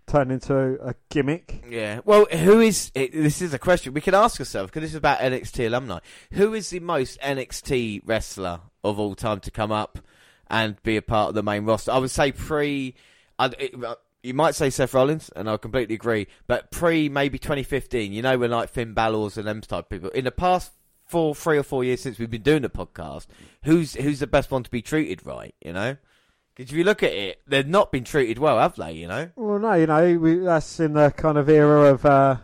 turned 0.07 0.31
into 0.31 0.79
a 0.83 0.95
gimmick. 1.09 1.63
Yeah. 1.69 1.99
Well, 2.03 2.25
who 2.25 2.59
is? 2.59 2.91
It, 2.95 3.13
this 3.13 3.39
is 3.39 3.53
a 3.53 3.59
question 3.59 3.93
we 3.93 4.01
can 4.01 4.15
ask 4.15 4.39
ourselves 4.39 4.71
because 4.71 4.81
this 4.81 4.91
is 4.91 4.97
about 4.97 5.19
NXT 5.19 5.67
alumni. 5.67 5.99
Who 6.31 6.55
is 6.55 6.71
the 6.71 6.79
most 6.79 7.19
NXT 7.19 8.01
wrestler 8.03 8.61
of 8.83 8.99
all 8.99 9.13
time 9.13 9.41
to 9.41 9.51
come 9.51 9.71
up 9.71 9.99
and 10.47 10.81
be 10.81 10.97
a 10.97 11.03
part 11.03 11.29
of 11.29 11.35
the 11.35 11.43
main 11.43 11.65
roster? 11.65 11.91
I 11.91 11.99
would 11.99 12.09
say 12.11 12.31
pre. 12.31 12.95
I'd, 13.37 13.53
it, 13.59 13.75
you 14.23 14.33
might 14.33 14.55
say 14.55 14.69
Seth 14.69 14.93
Rollins, 14.93 15.29
and 15.35 15.49
I 15.49 15.57
completely 15.57 15.95
agree. 15.95 16.27
But 16.47 16.71
pre 16.71 17.09
maybe 17.09 17.37
2015, 17.37 18.13
you 18.13 18.21
know, 18.21 18.37
when 18.37 18.51
like 18.51 18.69
Finn 18.69 18.93
Balor's 18.93 19.37
and 19.37 19.45
them 19.45 19.61
type 19.61 19.89
people. 19.89 20.09
In 20.09 20.23
the 20.23 20.31
past 20.31 20.71
four, 21.05 21.35
three 21.35 21.57
or 21.57 21.63
four 21.63 21.83
years 21.83 22.01
since 22.01 22.17
we've 22.17 22.31
been 22.31 22.41
doing 22.41 22.61
the 22.61 22.69
podcast, 22.69 23.27
who's 23.63 23.95
who's 23.95 24.19
the 24.19 24.27
best 24.27 24.49
one 24.49 24.63
to 24.63 24.71
be 24.71 24.81
treated 24.81 25.25
right? 25.25 25.53
You 25.63 25.73
know. 25.73 25.97
Because 26.55 26.71
if 26.71 26.77
you 26.77 26.83
look 26.83 27.01
at 27.01 27.11
it, 27.11 27.41
they've 27.47 27.67
not 27.67 27.91
been 27.91 28.03
treated 28.03 28.37
well, 28.37 28.59
have 28.59 28.75
they? 28.75 28.93
You 28.93 29.07
know. 29.07 29.29
Well, 29.35 29.59
no, 29.59 29.73
you 29.73 29.87
know, 29.87 30.17
we, 30.17 30.35
that's 30.35 30.79
in 30.79 30.93
the 30.93 31.11
kind 31.11 31.37
of 31.37 31.49
era 31.49 31.91
of 31.91 32.05
uh, 32.05 32.37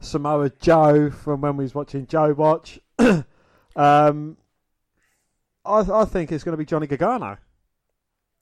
Samoa 0.00 0.50
Joe 0.60 1.10
from 1.10 1.42
when 1.42 1.56
we 1.56 1.64
was 1.64 1.74
watching 1.74 2.06
Joe 2.06 2.32
Watch. 2.32 2.80
um, 2.98 3.24
I, 3.76 4.34
I 5.64 6.04
think 6.06 6.32
it's 6.32 6.44
going 6.44 6.54
to 6.54 6.58
be 6.58 6.64
Johnny 6.64 6.86
Gargano. 6.86 7.38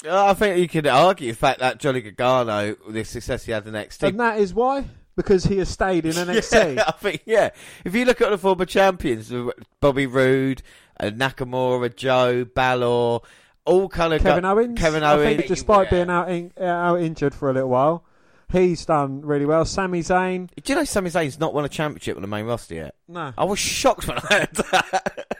Uh, 0.04 0.26
I 0.26 0.35
think 0.35 0.59
you 0.59 0.69
could 0.69 0.87
argue 0.87 1.30
the 1.30 1.37
fact 1.37 1.61
that 1.61 1.78
Johnny 1.78 2.00
Gargano, 2.00 2.75
the 2.88 3.04
success 3.04 3.45
he 3.45 3.52
had 3.52 3.66
in 3.66 3.75
NXT, 3.75 4.09
And 4.09 4.21
that 4.21 4.38
is 4.38 4.54
why? 4.54 4.85
Because 5.16 5.45
he 5.45 5.59
has 5.59 5.69
stayed 5.69 6.07
in 6.07 6.12
NXT. 6.12 6.75
Yeah, 6.76 6.85
I 6.87 6.92
think 6.92 7.23
yeah. 7.26 7.50
If 7.85 7.95
you 7.95 8.04
look 8.04 8.21
at 8.21 8.30
the 8.30 8.38
former 8.38 8.64
champions, 8.64 9.33
Bobby 9.80 10.07
Roode, 10.07 10.62
uh, 10.99 11.07
Nakamura, 11.11 11.95
Joe, 11.95 12.45
Balor, 12.45 13.21
all 13.66 13.88
kind 13.90 14.14
of 14.14 14.23
Kevin 14.23 14.42
gu- 14.42 14.49
Owens. 14.49 14.78
Kevin 14.80 15.02
I 15.02 15.12
Owens, 15.14 15.37
think 15.37 15.49
despite 15.49 15.88
yeah. 15.88 15.90
being 15.90 16.11
out, 16.11 16.30
in, 16.30 16.52
out 16.59 17.00
injured 17.00 17.35
for 17.35 17.50
a 17.50 17.52
little 17.52 17.69
while, 17.69 18.04
he's 18.50 18.87
done 18.87 19.21
really 19.21 19.45
well. 19.45 19.66
Sami 19.66 20.00
Zayn. 20.00 20.49
Do 20.62 20.73
you 20.73 20.78
know 20.78 20.85
Sami 20.85 21.11
Zayn's 21.11 21.38
not 21.38 21.52
won 21.52 21.64
a 21.66 21.69
championship 21.69 22.16
on 22.16 22.23
the 22.23 22.28
main 22.28 22.47
roster 22.47 22.75
yet? 22.76 22.95
No. 23.07 23.35
I 23.37 23.45
was 23.45 23.59
shocked 23.59 24.09
when 24.09 24.16
I 24.16 24.21
heard 24.21 24.54
that. 24.54 25.26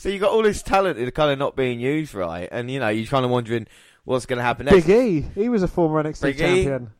so 0.00 0.08
you 0.08 0.18
got 0.18 0.30
all 0.30 0.42
this 0.42 0.62
talent 0.62 0.96
that 0.96 1.06
are 1.06 1.10
kind 1.10 1.30
of 1.30 1.38
not 1.38 1.56
being 1.56 1.78
used 1.78 2.14
right, 2.14 2.48
and 2.50 2.70
you 2.70 2.80
know 2.80 2.88
you're 2.88 3.06
kind 3.06 3.22
of 3.22 3.30
wondering 3.30 3.66
what's 4.04 4.24
going 4.24 4.38
to 4.38 4.42
happen 4.42 4.64
next. 4.64 4.86
Big 4.86 4.88
E. 4.88 5.20
He 5.34 5.50
was 5.50 5.62
a 5.62 5.68
former 5.68 6.02
NXT 6.02 6.22
Big 6.22 6.36
E. 6.36 6.38
champion. 6.38 6.90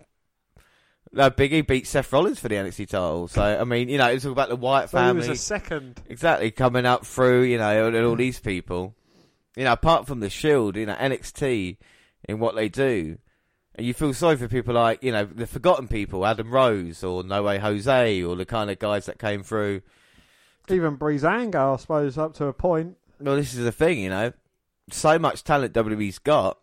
No, 1.11 1.30
Big 1.30 1.54
E 1.54 1.62
beat 1.62 1.87
Seth 1.87 2.12
Rollins 2.12 2.38
for 2.38 2.49
the 2.49 2.57
NXT 2.57 2.88
title. 2.88 3.26
So 3.28 3.42
I 3.42 3.64
mean, 3.64 3.88
you 3.88 3.97
know, 3.97 4.09
it's 4.09 4.26
all 4.26 4.33
about 4.33 4.50
the 4.50 4.57
Wyatt 4.57 4.90
So 4.90 5.02
he 5.02 5.12
was 5.12 5.28
a 5.28 5.37
second. 5.37 6.02
Exactly, 6.11 6.50
coming 6.50 6.85
up 6.85 7.07
through, 7.07 7.45
you 7.45 7.57
know, 7.57 7.87
and 7.87 7.97
all 8.04 8.16
these 8.16 8.38
people. 8.38 8.95
You 9.57 9.64
know, 9.64 9.73
apart 9.73 10.07
from 10.07 10.21
the 10.21 10.28
Shield, 10.28 10.76
you 10.76 10.85
know, 10.85 10.95
NXT 10.95 11.78
in 12.28 12.38
what 12.38 12.54
they 12.54 12.69
do. 12.69 13.16
And 13.76 13.87
you 13.87 13.95
feel 13.95 14.12
sorry 14.12 14.37
for 14.37 14.47
people 14.47 14.75
like, 14.75 15.02
you 15.02 15.11
know, 15.11 15.25
the 15.25 15.47
forgotten 15.47 15.88
people, 15.88 16.26
Adam 16.26 16.50
Rose 16.50 17.02
or 17.02 17.25
No 17.25 17.45
Way 17.45 17.59
Jose 17.59 18.23
or 18.23 18.37
the 18.37 18.45
kind 18.45 18.71
of 18.71 18.78
guys 18.78 19.07
that 19.07 19.19
came 19.19 19.42
through. 19.42 19.80
Even 20.70 20.96
Breezango, 20.96 21.74
I 21.74 21.76
suppose, 21.76 22.18
up 22.18 22.34
to 22.34 22.46
a 22.46 22.52
point. 22.52 22.96
Well, 23.20 23.36
this 23.36 23.54
is 23.54 23.64
the 23.64 23.72
thing, 23.72 23.98
you 23.98 24.10
know. 24.10 24.32
So 24.90 25.18
much 25.18 25.44
talent 25.44 25.74
WWE's 25.74 26.18
got. 26.18 26.58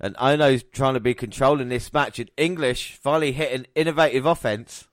And 0.00 0.16
Ohno's 0.16 0.64
trying 0.72 0.94
to 0.94 1.00
be 1.00 1.14
controlling 1.14 1.68
this 1.68 1.92
match 1.92 2.18
in 2.18 2.28
English, 2.36 2.98
finally 3.00 3.32
hit 3.32 3.52
an 3.52 3.66
innovative 3.74 4.26
offense. 4.26 4.88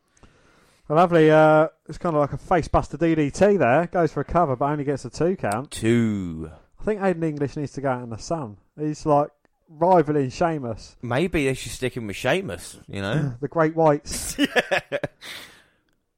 Lovely. 0.88 1.32
Uh, 1.32 1.68
it's 1.88 1.98
kind 1.98 2.16
of 2.16 2.22
like 2.22 2.34
a 2.34 2.38
facebuster 2.38 2.98
DDT 2.98 3.58
there. 3.58 3.88
Goes 3.88 4.12
for 4.12 4.22
a 4.22 4.26
cover, 4.26 4.56
but 4.56 4.66
only 4.66 4.84
gets 4.84 5.06
a 5.06 5.10
two 5.10 5.36
count. 5.36 5.72
Two. 5.72 6.52
I 6.80 6.84
think 6.84 7.02
Aiden 7.02 7.24
English 7.24 7.56
needs 7.56 7.74
to 7.74 7.82
go 7.82 7.90
out 7.90 8.04
in 8.04 8.10
the 8.10 8.18
sun. 8.18 8.58
He's 8.78 9.06
like 9.06 9.30
rivaling 9.72 10.30
Sheamus, 10.30 10.98
Maybe 11.02 11.46
they 11.46 11.54
should 11.54 11.72
stick 11.72 11.96
him 11.96 12.08
with 12.08 12.16
Sheamus, 12.16 12.78
you 12.88 13.02
know? 13.02 13.36
the 13.42 13.48
Great 13.48 13.76
Whites. 13.76 14.38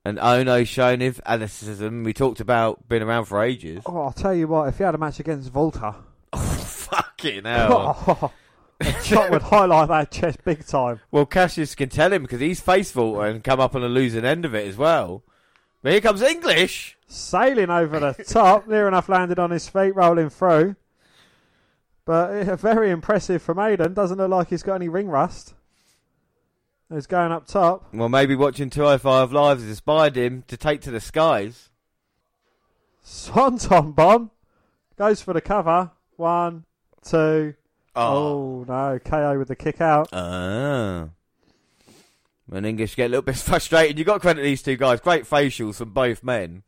and 0.06 0.18
Ohno 0.18 0.68
showing 0.68 1.00
his 1.00 1.20
athleticism. 1.26 2.04
We 2.04 2.14
talked 2.14 2.40
about 2.40 2.88
being 2.90 3.02
around 3.02 3.26
for 3.26 3.42
ages. 3.44 3.84
oh, 3.86 4.02
I'll 4.02 4.12
tell 4.12 4.34
you 4.34 4.48
what, 4.48 4.68
if 4.68 4.78
he 4.78 4.84
had 4.84 4.96
a 4.96 4.98
match 4.98 5.20
against 5.20 5.54
WALTER, 5.54 5.96
Fucking 6.36 7.46
hell. 7.46 8.34
a 8.80 9.04
shot 9.04 9.32
would 9.32 9.42
highlight 9.44 9.88
that 9.88 10.12
chest 10.12 10.44
big 10.44 10.66
time. 10.66 11.00
well, 11.12 11.26
Cassius 11.26 11.76
can 11.76 11.90
tell 11.90 12.12
him 12.12 12.24
because 12.24 12.42
he's 12.42 12.60
faceful 12.60 13.22
and 13.22 13.44
come 13.44 13.60
up 13.60 13.76
on 13.76 13.82
the 13.82 13.88
losing 13.90 14.26
end 14.26 14.46
of 14.46 14.54
it 14.54 14.68
as 14.68 14.78
well. 14.78 15.24
But 15.82 15.92
here 15.94 16.02
comes 16.02 16.22
English. 16.22 16.98
Sailing 17.08 17.70
over 17.70 18.00
the 18.00 18.14
top, 18.24 18.68
near 18.70 18.88
enough 18.88 19.10
landed 19.10 19.38
on 19.40 19.52
his 19.52 19.68
feet, 19.68 19.96
rolling 19.96 20.30
through. 20.30 20.76
But 22.06 22.48
uh, 22.50 22.56
very 22.56 22.90
impressive 22.90 23.42
from 23.42 23.58
Aiden. 23.58 23.94
Doesn't 23.94 24.18
look 24.18 24.30
like 24.30 24.50
he's 24.50 24.64
got 24.64 24.76
any 24.76 24.90
ring 24.90 25.08
rust. 25.08 25.54
He's 26.94 27.08
going 27.08 27.32
up 27.32 27.48
top. 27.48 27.92
Well, 27.92 28.10
maybe 28.10 28.36
watching 28.36 28.70
205 28.70 29.32
Live 29.32 29.60
has 29.60 29.68
inspired 29.68 30.16
him 30.16 30.44
to 30.48 30.56
take 30.56 30.82
to 30.82 30.92
the 30.92 31.00
skies. 31.00 31.70
Swanton 33.02 33.94
bomb. 33.94 34.30
Goes 34.96 35.22
for 35.22 35.34
the 35.34 35.42
cover. 35.42 35.92
One, 36.18 36.66
two. 37.04 37.56
Oh, 37.96 38.64
no. 38.68 39.00
KO 39.04 39.40
with 39.40 39.48
the 39.48 39.56
kick 39.56 39.82
out. 39.82 40.10
Ah. 40.14 41.10
When 42.46 42.66
English 42.66 42.96
get 42.96 43.08
a 43.08 43.10
little 43.10 43.24
bit 43.24 43.36
frustrated, 43.38 43.98
you 43.98 44.06
got 44.06 44.16
to 44.16 44.20
credit 44.20 44.44
these 44.44 44.62
two 44.62 44.78
guys. 44.78 45.00
Great 45.00 45.24
facials 45.24 45.76
from 45.76 45.94
both 45.94 46.24
men. 46.24 46.62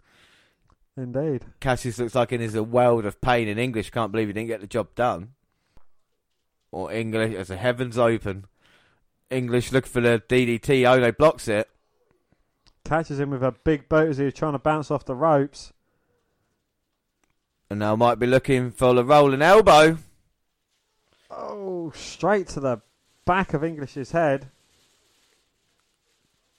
Indeed. 0.98 1.44
Cassius 1.60 2.00
looks 2.00 2.16
like 2.16 2.32
in 2.32 2.42
his 2.42 2.56
a 2.56 2.64
world 2.64 3.06
of 3.06 3.22
pain, 3.22 3.48
and 3.48 3.60
English 3.60 3.92
can't 3.92 4.12
believe 4.12 4.28
he 4.28 4.34
didn't 4.34 4.48
get 4.48 4.62
the 4.62 4.68
job 4.68 4.96
done. 4.96 5.34
Or 6.72 6.92
English, 6.92 7.36
as 7.36 7.50
the 7.50 7.58
heavens 7.58 7.98
open. 7.98 8.46
English 9.30 9.72
looking 9.72 9.90
for 9.90 10.02
the 10.02 10.22
DDT. 10.28 10.82
Ohno 10.82 11.08
oh, 11.08 11.12
blocks 11.12 11.48
it. 11.48 11.70
Catches 12.84 13.20
him 13.20 13.32
with 13.32 13.44
a 13.44 13.52
big 13.52 13.90
boot 13.90 14.10
as 14.10 14.18
he 14.18 14.26
was 14.26 14.34
trying 14.34 14.54
to 14.54 14.60
bounce 14.60 14.92
off 14.92 15.06
the 15.06 15.16
ropes. 15.16 15.74
And 17.70 17.80
now 17.80 17.96
might 17.96 18.20
be 18.20 18.28
looking 18.28 18.72
for 18.72 18.94
the 18.94 19.04
rolling 19.04 19.42
elbow. 19.42 19.98
Oh, 21.32 21.92
straight 21.96 22.48
to 22.50 22.60
the 22.60 22.82
back 23.26 23.54
of 23.54 23.64
English's 23.64 24.12
head. 24.12 24.52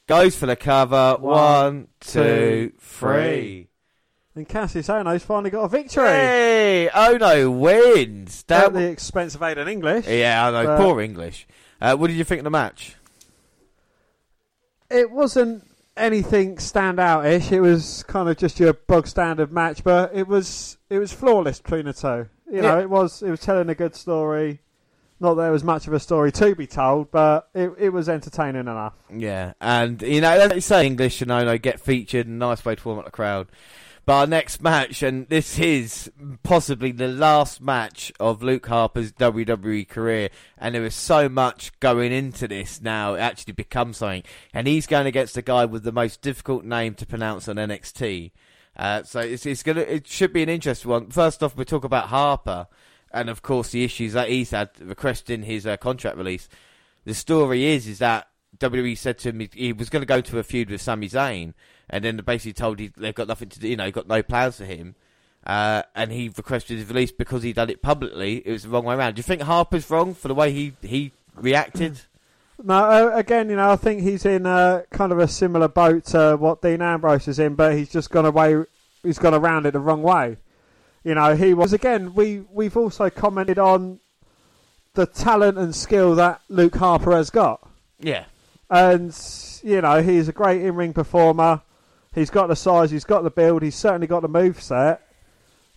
Goes 0.09 0.37
for 0.37 0.47
the 0.47 0.57
cover. 0.57 1.17
One, 1.21 1.89
two, 2.01 2.73
three. 2.79 3.69
And 4.35 4.49
Cassius 4.49 4.89
Ohno's 4.89 5.25
finally 5.25 5.49
got 5.51 5.63
a 5.65 5.69
victory 5.69 6.05
Hey, 6.05 6.91
oh 6.95 7.17
no, 7.17 7.51
wins. 7.51 8.41
at 8.43 8.49
That 8.49 8.73
the 8.75 8.91
expense 8.91 9.35
of 9.35 9.41
Aiden 9.41 9.67
English. 9.67 10.07
yeah, 10.07 10.49
I 10.49 10.51
know. 10.51 10.77
Poor 10.77 11.01
English. 11.01 11.47
Uh, 11.81 11.95
what 11.97 12.09
did 12.09 12.17
you 12.17 12.25
think 12.25 12.41
of 12.41 12.45
the 12.45 12.51
match? 12.51 12.97
It 14.91 15.11
wasn't 15.11 15.65
anything 15.97 16.57
standout-ish. 16.57 17.51
It 17.53 17.61
was 17.61 18.03
kind 18.05 18.29
of 18.29 18.37
just 18.37 18.61
your 18.61 18.73
bog 18.73 19.07
standard 19.07 19.53
match, 19.53 19.83
but 19.83 20.15
it 20.15 20.29
was 20.29 20.79
it 20.89 20.99
was 20.99 21.13
flawless 21.13 21.61
between 21.61 21.87
the 21.87 21.93
two. 21.93 22.29
You 22.51 22.63
know, 22.63 22.77
Yeah. 22.77 22.83
it 22.83 22.91
was 22.91 23.23
it 23.23 23.31
was 23.31 23.41
telling 23.41 23.69
a 23.69 23.75
good 23.75 23.95
story. 23.97 24.61
Not 25.19 25.35
that 25.35 25.43
there 25.43 25.51
was 25.53 25.65
much 25.65 25.87
of 25.87 25.95
a 25.95 25.99
story 26.01 26.31
to 26.33 26.55
be 26.55 26.67
told, 26.67 27.11
but 27.11 27.49
it 27.55 27.73
it 27.79 27.89
was 27.89 28.09
entertaining 28.09 28.61
enough. 28.63 28.95
Yeah, 29.13 29.55
and 29.61 30.01
you 30.03 30.21
know, 30.21 30.31
as 30.31 30.53
you 30.55 30.61
say, 30.61 30.87
English 30.87 31.21
and 31.23 31.31
Ohno 31.31 31.61
get 31.61 31.81
featured, 31.81 32.29
nice 32.29 32.65
way 32.65 32.75
to 32.77 32.85
warm 32.89 32.99
up 33.01 33.07
the 33.07 33.11
crowd. 33.11 33.49
But 34.07 34.15
our 34.15 34.27
next 34.29 34.63
match, 34.63 35.03
and 35.03 35.29
this 35.29 35.59
is 35.59 36.09
possibly 36.45 36.93
the 36.93 37.09
last 37.09 37.61
match 37.61 38.13
of 38.21 38.41
Luke 38.41 38.69
Harper's 38.69 39.11
WWE 39.11 39.89
career, 39.89 40.31
and 40.57 40.77
there 40.77 40.85
is 40.85 40.95
so 40.95 41.29
much 41.29 41.77
going 41.81 42.13
into 42.13 42.47
this 42.47 42.81
now, 42.81 43.15
it 43.15 43.19
actually 43.19 43.55
becomes 43.55 43.97
something. 43.97 44.23
And 44.55 44.69
he's 44.69 44.87
going 44.87 45.09
against 45.09 45.35
the 45.35 45.43
guy 45.43 45.65
with 45.65 45.83
the 45.83 45.91
most 45.91 46.23
difficult 46.23 46.65
name 46.65 46.95
to 46.95 47.05
pronounce 47.05 47.49
on 47.49 47.57
NXT. 47.57 48.31
Uh, 48.77 49.03
so 49.03 49.19
it's, 49.19 49.45
it's 49.45 49.65
gonna, 49.65 49.81
it 49.81 50.07
should 50.07 50.33
be 50.33 50.45
an 50.45 50.49
interesting 50.51 50.89
one. 50.89 51.11
First 51.11 51.43
off, 51.43 51.57
we 51.57 51.65
talk 51.65 51.83
about 51.83 52.07
Harper, 52.07 52.69
and 53.11 53.29
of 53.29 53.43
course 53.43 53.71
the 53.71 53.83
issues 53.83 54.13
that 54.13 54.29
he's 54.29 54.53
had 54.53 54.71
requesting 54.79 55.43
his 55.43 55.67
uh, 55.67 55.77
contract 55.79 56.17
release. 56.17 56.49
The 57.07 57.15
story 57.15 57.65
is, 57.65 57.89
is 57.89 57.99
that 57.99 58.29
WWE 58.59 58.97
said 58.97 59.19
to 59.19 59.31
him 59.31 59.49
he, 59.53 59.73
was 59.73 59.91
going 59.91 60.03
to 60.03 60.07
go 60.07 60.21
to 60.21 60.39
a 60.39 60.45
feud 60.45 60.71
with 60.71 60.81
Sami 60.81 61.09
Zayn, 61.09 61.55
and 61.89 62.05
then 62.05 62.17
they 62.17 62.23
basically 62.23 62.53
told 62.53 62.79
he 62.79 62.93
they've 62.97 63.15
got 63.15 63.29
nothing 63.29 63.49
to 63.49 63.61
do, 63.61 63.69
you 63.69 63.77
know, 63.77 63.91
got 63.91 64.09
no 64.09 64.23
plans 64.23 64.57
for 64.57 64.65
him. 64.65 64.95
Uh, 65.47 65.83
and 65.95 66.11
he 66.11 66.29
requested 66.29 66.79
his 66.79 66.89
release 66.89 67.13
because 67.13 67.45
he'd 67.45 67.55
done 67.55 67.71
it 67.71 67.81
publicly. 67.81 68.43
It 68.45 68.51
was 68.51 68.65
the 68.65 68.69
wrong 68.69 68.85
way 68.85 68.97
around. 68.97 69.15
Do 69.15 69.21
you 69.21 69.25
think 69.25 69.43
Harper's 69.43 69.89
wrong 69.89 70.13
for 70.13 70.27
the 70.27 70.35
way 70.35 70.51
he, 70.51 70.73
he 70.83 71.13
reacted? 71.37 72.01
No, 72.63 72.75
uh, 72.75 73.11
again, 73.15 73.51
you 73.51 73.57
know, 73.57 73.71
I 73.71 73.77
think 73.77 74.03
he's 74.03 74.25
in 74.25 74.47
uh, 74.47 74.83
kind 74.91 75.13
of 75.13 75.19
a 75.19 75.29
similar 75.29 75.69
boat 75.69 76.07
to 76.07 76.37
what 76.37 76.63
Dean 76.63 76.83
Ambrose 76.83 77.29
is 77.29 77.39
in, 77.39 77.55
but 77.55 77.75
he's 77.75 77.91
just 77.91 78.11
gone 78.11 78.27
away. 78.27 78.65
He's 79.03 79.19
gone 79.19 79.35
around 79.35 79.67
it 79.67 79.73
the 79.73 79.79
wrong 79.79 80.03
way. 80.03 80.39
You 81.05 81.15
know, 81.15 81.37
he 81.37 81.55
was 81.55 81.73
again. 81.73 82.15
We 82.15 82.45
we've 82.51 82.77
also 82.77 83.11
commented 83.11 83.59
on 83.59 84.01
the 84.95 85.07
talent 85.07 85.59
and 85.59 85.75
skill 85.75 86.15
that 86.17 86.41
Luke 86.49 86.75
Harper 86.75 87.13
has 87.13 87.31
got, 87.31 87.69
yeah. 88.01 88.25
and 88.71 89.17
you 89.63 89.83
know, 89.83 90.03
he's 90.03 90.27
a 90.27 90.33
great 90.33 90.63
in-ring 90.63 90.95
performer. 90.95 91.61
He's 92.17 92.31
got 92.31 92.49
the 92.49 92.57
size. 92.57 92.91
He's 92.91 93.05
got 93.05 93.25
the 93.25 93.31
build. 93.31 93.63
He's 93.63 93.77
certainly 93.77 94.07
got 94.07 94.23
the 94.23 94.29
move 94.29 94.61
set. 94.61 95.03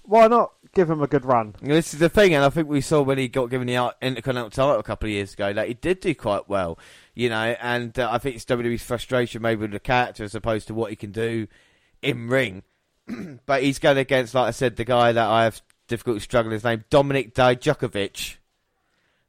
Why 0.03 0.27
not 0.27 0.53
give 0.73 0.89
him 0.89 1.03
a 1.03 1.07
good 1.07 1.25
run? 1.25 1.53
This 1.61 1.93
is 1.93 1.99
the 1.99 2.07
thing, 2.07 2.33
and 2.33 2.45
I 2.45 2.49
think 2.49 2.69
we 2.69 2.79
saw 2.79 3.01
when 3.01 3.17
he 3.17 3.27
got 3.27 3.49
given 3.49 3.67
the 3.67 3.93
Intercontinental 4.01 4.49
title 4.49 4.79
a 4.79 4.83
couple 4.83 5.07
of 5.07 5.11
years 5.11 5.33
ago 5.33 5.51
that 5.51 5.67
he 5.67 5.73
did 5.73 5.99
do 5.99 6.15
quite 6.15 6.47
well, 6.47 6.79
you 7.13 7.27
know. 7.27 7.55
And 7.61 7.99
uh, 7.99 8.09
I 8.09 8.19
think 8.19 8.37
it's 8.37 8.45
WWE's 8.45 8.81
frustration 8.81 9.41
maybe 9.41 9.61
with 9.61 9.71
the 9.71 9.81
character 9.81 10.23
as 10.23 10.33
opposed 10.33 10.67
to 10.67 10.73
what 10.73 10.89
he 10.89 10.95
can 10.95 11.11
do 11.11 11.47
in 12.01 12.29
ring. 12.29 12.63
but 13.45 13.61
he's 13.61 13.77
going 13.77 13.97
against, 13.97 14.33
like 14.33 14.47
I 14.47 14.51
said, 14.51 14.77
the 14.77 14.85
guy 14.85 15.11
that 15.11 15.27
I 15.27 15.43
have 15.43 15.61
difficulty 15.89 16.21
struggling 16.21 16.53
his 16.53 16.63
name, 16.63 16.85
Dominic 16.89 17.35
Dijakovic. 17.35 18.37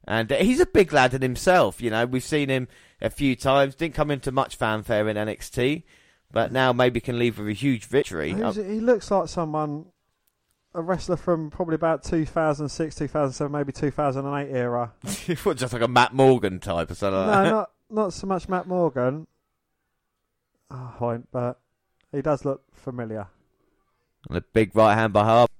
And 0.07 0.31
uh, 0.31 0.37
he's 0.37 0.61
a 0.61 0.65
big 0.65 0.93
lad 0.93 1.13
in 1.13 1.21
himself, 1.21 1.81
you 1.81 1.89
know. 1.89 2.05
We've 2.05 2.23
seen 2.23 2.47
him 2.47 2.69
a 3.01 3.09
few 3.09 3.35
times. 3.35 3.75
Didn't 3.75 3.95
come 3.95 4.11
into 4.11 4.31
much 4.31 4.55
fanfare 4.55 5.09
in 5.09 5.17
NXT, 5.17 5.83
but 6.31 6.51
now 6.51 6.73
maybe 6.73 6.99
can 6.99 7.19
leave 7.19 7.37
with 7.37 7.47
a 7.47 7.53
huge 7.53 7.85
victory. 7.85 8.33
He 8.33 8.79
looks 8.79 9.11
like 9.11 9.27
someone, 9.27 9.85
a 10.73 10.81
wrestler 10.81 11.17
from 11.17 11.49
probably 11.49 11.75
about 11.75 12.03
2006, 12.03 12.95
2007, 12.95 13.51
maybe 13.51 13.71
2008 13.71 14.49
era. 14.51 14.93
What, 15.43 15.57
just 15.57 15.73
like 15.73 15.81
a 15.81 15.87
Matt 15.87 16.13
Morgan 16.13 16.59
type 16.59 16.91
or 16.91 16.95
something. 16.95 17.19
like 17.19 17.27
no, 17.27 17.43
that? 17.43 17.51
not 17.51 17.71
not 17.89 18.13
so 18.13 18.27
much 18.27 18.47
Matt 18.47 18.67
Morgan. 18.67 19.27
Oh, 20.69 21.23
but 21.31 21.59
he 22.11 22.21
does 22.21 22.45
look 22.45 22.63
familiar. 22.73 23.27
And 24.29 24.37
a 24.37 24.41
big 24.41 24.75
right 24.75 24.95
hand 24.95 25.13
by 25.13 25.25
Harper. 25.25 25.53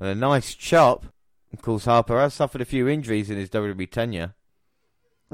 And 0.00 0.08
a 0.08 0.14
nice 0.14 0.54
chop. 0.54 1.06
Of 1.52 1.62
course, 1.62 1.84
Harper 1.84 2.18
has 2.18 2.34
suffered 2.34 2.60
a 2.60 2.66
few 2.66 2.88
injuries 2.88 3.30
in 3.30 3.36
his 3.36 3.50
WWE 3.50 3.90
tenure. 3.90 4.34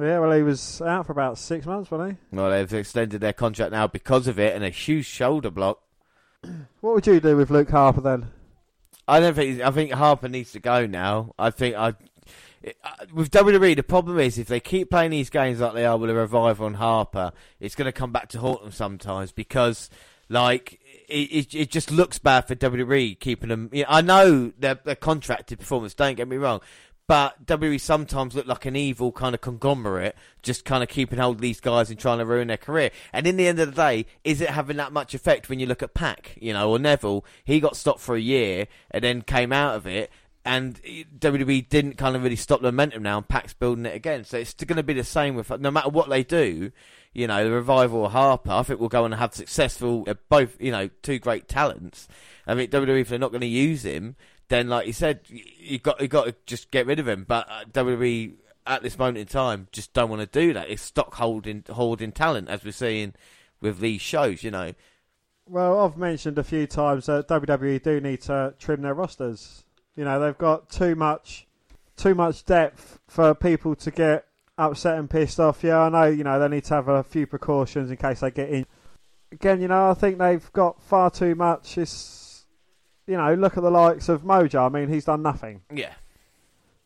Yeah, 0.00 0.20
well, 0.20 0.32
he 0.32 0.42
was 0.42 0.80
out 0.80 1.06
for 1.06 1.12
about 1.12 1.36
six 1.38 1.66
months, 1.66 1.90
wasn't 1.90 2.18
he? 2.30 2.36
Well, 2.36 2.50
they've 2.50 2.72
extended 2.72 3.20
their 3.20 3.32
contract 3.34 3.72
now 3.72 3.86
because 3.86 4.26
of 4.26 4.38
it 4.38 4.54
and 4.54 4.64
a 4.64 4.70
huge 4.70 5.06
shoulder 5.06 5.50
block. 5.50 5.80
What 6.80 6.94
would 6.94 7.06
you 7.06 7.20
do 7.20 7.36
with 7.36 7.50
Luke 7.50 7.70
Harper 7.70 8.00
then? 8.00 8.30
I 9.06 9.20
don't 9.20 9.34
think. 9.34 9.60
I 9.60 9.70
think 9.70 9.92
Harper 9.92 10.28
needs 10.28 10.52
to 10.52 10.60
go 10.60 10.86
now. 10.86 11.34
I 11.38 11.50
think 11.50 11.76
I. 11.76 11.94
it- 12.62 12.76
With 13.12 13.30
WWE, 13.30 13.76
the 13.76 13.82
problem 13.84 14.18
is 14.18 14.38
if 14.38 14.48
they 14.48 14.58
keep 14.60 14.90
playing 14.90 15.10
these 15.12 15.30
games 15.30 15.60
like 15.60 15.74
they 15.74 15.84
are 15.84 15.96
with 15.96 16.10
a 16.10 16.14
revival 16.14 16.66
on 16.66 16.74
Harper, 16.74 17.32
it's 17.60 17.74
going 17.76 17.86
to 17.86 17.92
come 17.92 18.10
back 18.12 18.28
to 18.30 18.40
haunt 18.40 18.62
them 18.62 18.72
sometimes 18.72 19.30
because, 19.30 19.90
like, 20.28 20.80
it, 21.08 21.14
it, 21.30 21.54
it 21.54 21.70
just 21.70 21.90
looks 21.92 22.18
bad 22.18 22.48
for 22.48 22.54
WWE 22.56 23.18
keeping 23.20 23.48
them. 23.48 23.68
You 23.72 23.82
know, 23.82 23.88
I 23.90 24.00
know 24.00 24.52
they're, 24.58 24.78
they're 24.82 24.94
contracted 24.96 25.58
performance. 25.60 25.94
Don't 25.94 26.16
get 26.16 26.26
me 26.28 26.36
wrong, 26.36 26.60
but 27.06 27.44
WWE 27.46 27.80
sometimes 27.80 28.34
look 28.34 28.46
like 28.46 28.64
an 28.64 28.76
evil 28.76 29.12
kind 29.12 29.34
of 29.34 29.40
conglomerate, 29.40 30.16
just 30.42 30.64
kind 30.64 30.82
of 30.82 30.88
keeping 30.88 31.18
hold 31.18 31.36
of 31.36 31.40
these 31.40 31.60
guys 31.60 31.90
and 31.90 31.98
trying 31.98 32.18
to 32.18 32.26
ruin 32.26 32.48
their 32.48 32.56
career. 32.56 32.90
And 33.12 33.26
in 33.26 33.36
the 33.36 33.48
end 33.48 33.58
of 33.58 33.74
the 33.74 33.76
day, 33.76 34.06
is 34.24 34.40
it 34.40 34.50
having 34.50 34.76
that 34.76 34.92
much 34.92 35.14
effect 35.14 35.48
when 35.48 35.58
you 35.58 35.66
look 35.66 35.82
at 35.82 35.94
Pac, 35.94 36.38
you 36.40 36.52
know, 36.52 36.70
or 36.70 36.78
Neville? 36.78 37.24
He 37.44 37.60
got 37.60 37.76
stopped 37.76 38.00
for 38.00 38.14
a 38.14 38.20
year 38.20 38.66
and 38.90 39.02
then 39.02 39.22
came 39.22 39.52
out 39.52 39.74
of 39.74 39.86
it. 39.86 40.10
And 40.44 40.80
WWE 41.20 41.68
didn't 41.68 41.98
kind 41.98 42.16
of 42.16 42.24
really 42.24 42.34
stop 42.34 42.62
the 42.62 42.72
momentum 42.72 43.04
now, 43.04 43.18
and 43.18 43.28
Pac's 43.28 43.54
building 43.54 43.86
it 43.86 43.94
again. 43.94 44.24
So 44.24 44.38
it's 44.38 44.54
going 44.54 44.76
to 44.76 44.82
be 44.82 44.92
the 44.92 45.04
same 45.04 45.36
with 45.36 45.50
no 45.60 45.70
matter 45.70 45.88
what 45.88 46.08
they 46.08 46.24
do. 46.24 46.72
You 47.12 47.28
know, 47.28 47.44
the 47.44 47.50
revival 47.52 48.00
or 48.00 48.10
Harper, 48.10 48.50
I 48.50 48.62
think 48.64 48.80
we'll 48.80 48.88
go 48.88 49.04
and 49.04 49.14
have 49.14 49.34
successful, 49.34 50.04
uh, 50.08 50.14
both 50.28 50.60
you 50.60 50.72
know, 50.72 50.88
two 51.02 51.20
great 51.20 51.46
talents. 51.46 52.08
I 52.44 52.54
mean, 52.54 52.68
WWE 52.70 53.02
if 53.02 53.08
they're 53.08 53.20
not 53.20 53.30
going 53.30 53.42
to 53.42 53.46
use 53.46 53.84
him, 53.84 54.16
then 54.52 54.68
like 54.68 54.86
you 54.86 54.92
said, 54.92 55.20
you 55.28 55.78
got 55.78 56.00
you 56.00 56.08
got 56.08 56.26
to 56.26 56.34
just 56.44 56.70
get 56.70 56.86
rid 56.86 56.98
of 56.98 57.08
him. 57.08 57.24
But 57.26 57.48
uh, 57.50 57.64
WWE 57.72 58.34
at 58.66 58.82
this 58.82 58.98
moment 58.98 59.18
in 59.18 59.26
time 59.26 59.66
just 59.72 59.94
don't 59.94 60.10
want 60.10 60.20
to 60.20 60.40
do 60.40 60.52
that. 60.52 60.68
It's 60.68 60.82
stock 60.82 61.14
holding 61.14 61.64
holding 61.70 62.12
talent 62.12 62.48
as 62.48 62.62
we're 62.62 62.72
seeing 62.72 63.14
with 63.60 63.78
these 63.80 64.02
shows. 64.02 64.44
You 64.44 64.50
know, 64.50 64.74
Well, 65.48 65.80
I've 65.80 65.96
mentioned 65.96 66.38
a 66.38 66.44
few 66.44 66.66
times 66.66 67.06
that 67.06 67.28
WWE 67.28 67.82
do 67.82 68.00
need 68.00 68.20
to 68.22 68.54
trim 68.58 68.82
their 68.82 68.94
rosters. 68.94 69.64
You 69.96 70.04
know, 70.04 70.20
they've 70.20 70.36
got 70.36 70.68
too 70.68 70.94
much, 70.94 71.46
too 71.96 72.14
much 72.14 72.44
depth 72.44 72.98
for 73.08 73.34
people 73.34 73.74
to 73.76 73.90
get 73.90 74.26
upset 74.58 74.98
and 74.98 75.08
pissed 75.08 75.40
off. 75.40 75.64
Yeah, 75.64 75.80
I 75.80 75.88
know. 75.88 76.04
You 76.04 76.24
know, 76.24 76.38
they 76.38 76.48
need 76.48 76.64
to 76.64 76.74
have 76.74 76.88
a 76.88 77.02
few 77.02 77.26
precautions 77.26 77.90
in 77.90 77.96
case 77.96 78.20
they 78.20 78.30
get 78.30 78.50
in. 78.50 78.66
Again, 79.30 79.62
you 79.62 79.68
know, 79.68 79.90
I 79.90 79.94
think 79.94 80.18
they've 80.18 80.52
got 80.52 80.82
far 80.82 81.10
too 81.10 81.34
much. 81.34 81.78
It's, 81.78 82.21
you 83.06 83.16
know, 83.16 83.34
look 83.34 83.56
at 83.56 83.62
the 83.62 83.70
likes 83.70 84.08
of 84.08 84.22
Mojo. 84.22 84.66
I 84.66 84.68
mean, 84.68 84.88
he's 84.88 85.04
done 85.04 85.22
nothing. 85.22 85.62
yeah, 85.74 85.92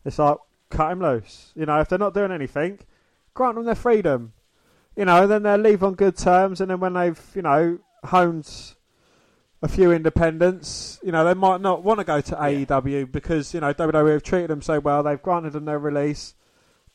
It's 0.04 0.18
like 0.18 0.38
cut 0.70 0.92
him 0.92 1.00
loose. 1.02 1.52
You 1.54 1.66
know, 1.66 1.80
if 1.80 1.88
they're 1.88 1.98
not 1.98 2.14
doing 2.14 2.32
anything, 2.32 2.78
grant 3.34 3.56
them 3.56 3.64
their 3.64 3.74
freedom. 3.74 4.32
You 4.96 5.04
know, 5.04 5.26
then 5.26 5.42
they'll 5.42 5.58
leave 5.58 5.82
on 5.84 5.94
good 5.94 6.16
terms, 6.16 6.60
and 6.60 6.70
then 6.70 6.80
when 6.80 6.94
they've 6.94 7.20
you 7.34 7.42
know 7.42 7.78
honed 8.04 8.50
a 9.62 9.68
few 9.68 9.92
independents, 9.92 10.98
you 11.02 11.12
know, 11.12 11.24
they 11.24 11.34
might 11.34 11.60
not 11.60 11.82
want 11.82 11.98
to 12.00 12.04
go 12.04 12.20
to 12.20 12.34
AEW 12.34 13.10
because 13.12 13.52
you 13.52 13.60
know 13.60 13.72
WWE 13.74 14.12
have 14.12 14.22
treated 14.22 14.48
them 14.50 14.62
so 14.62 14.80
well. 14.80 15.02
They've 15.02 15.20
granted 15.20 15.52
them 15.52 15.66
their 15.66 15.78
release, 15.78 16.34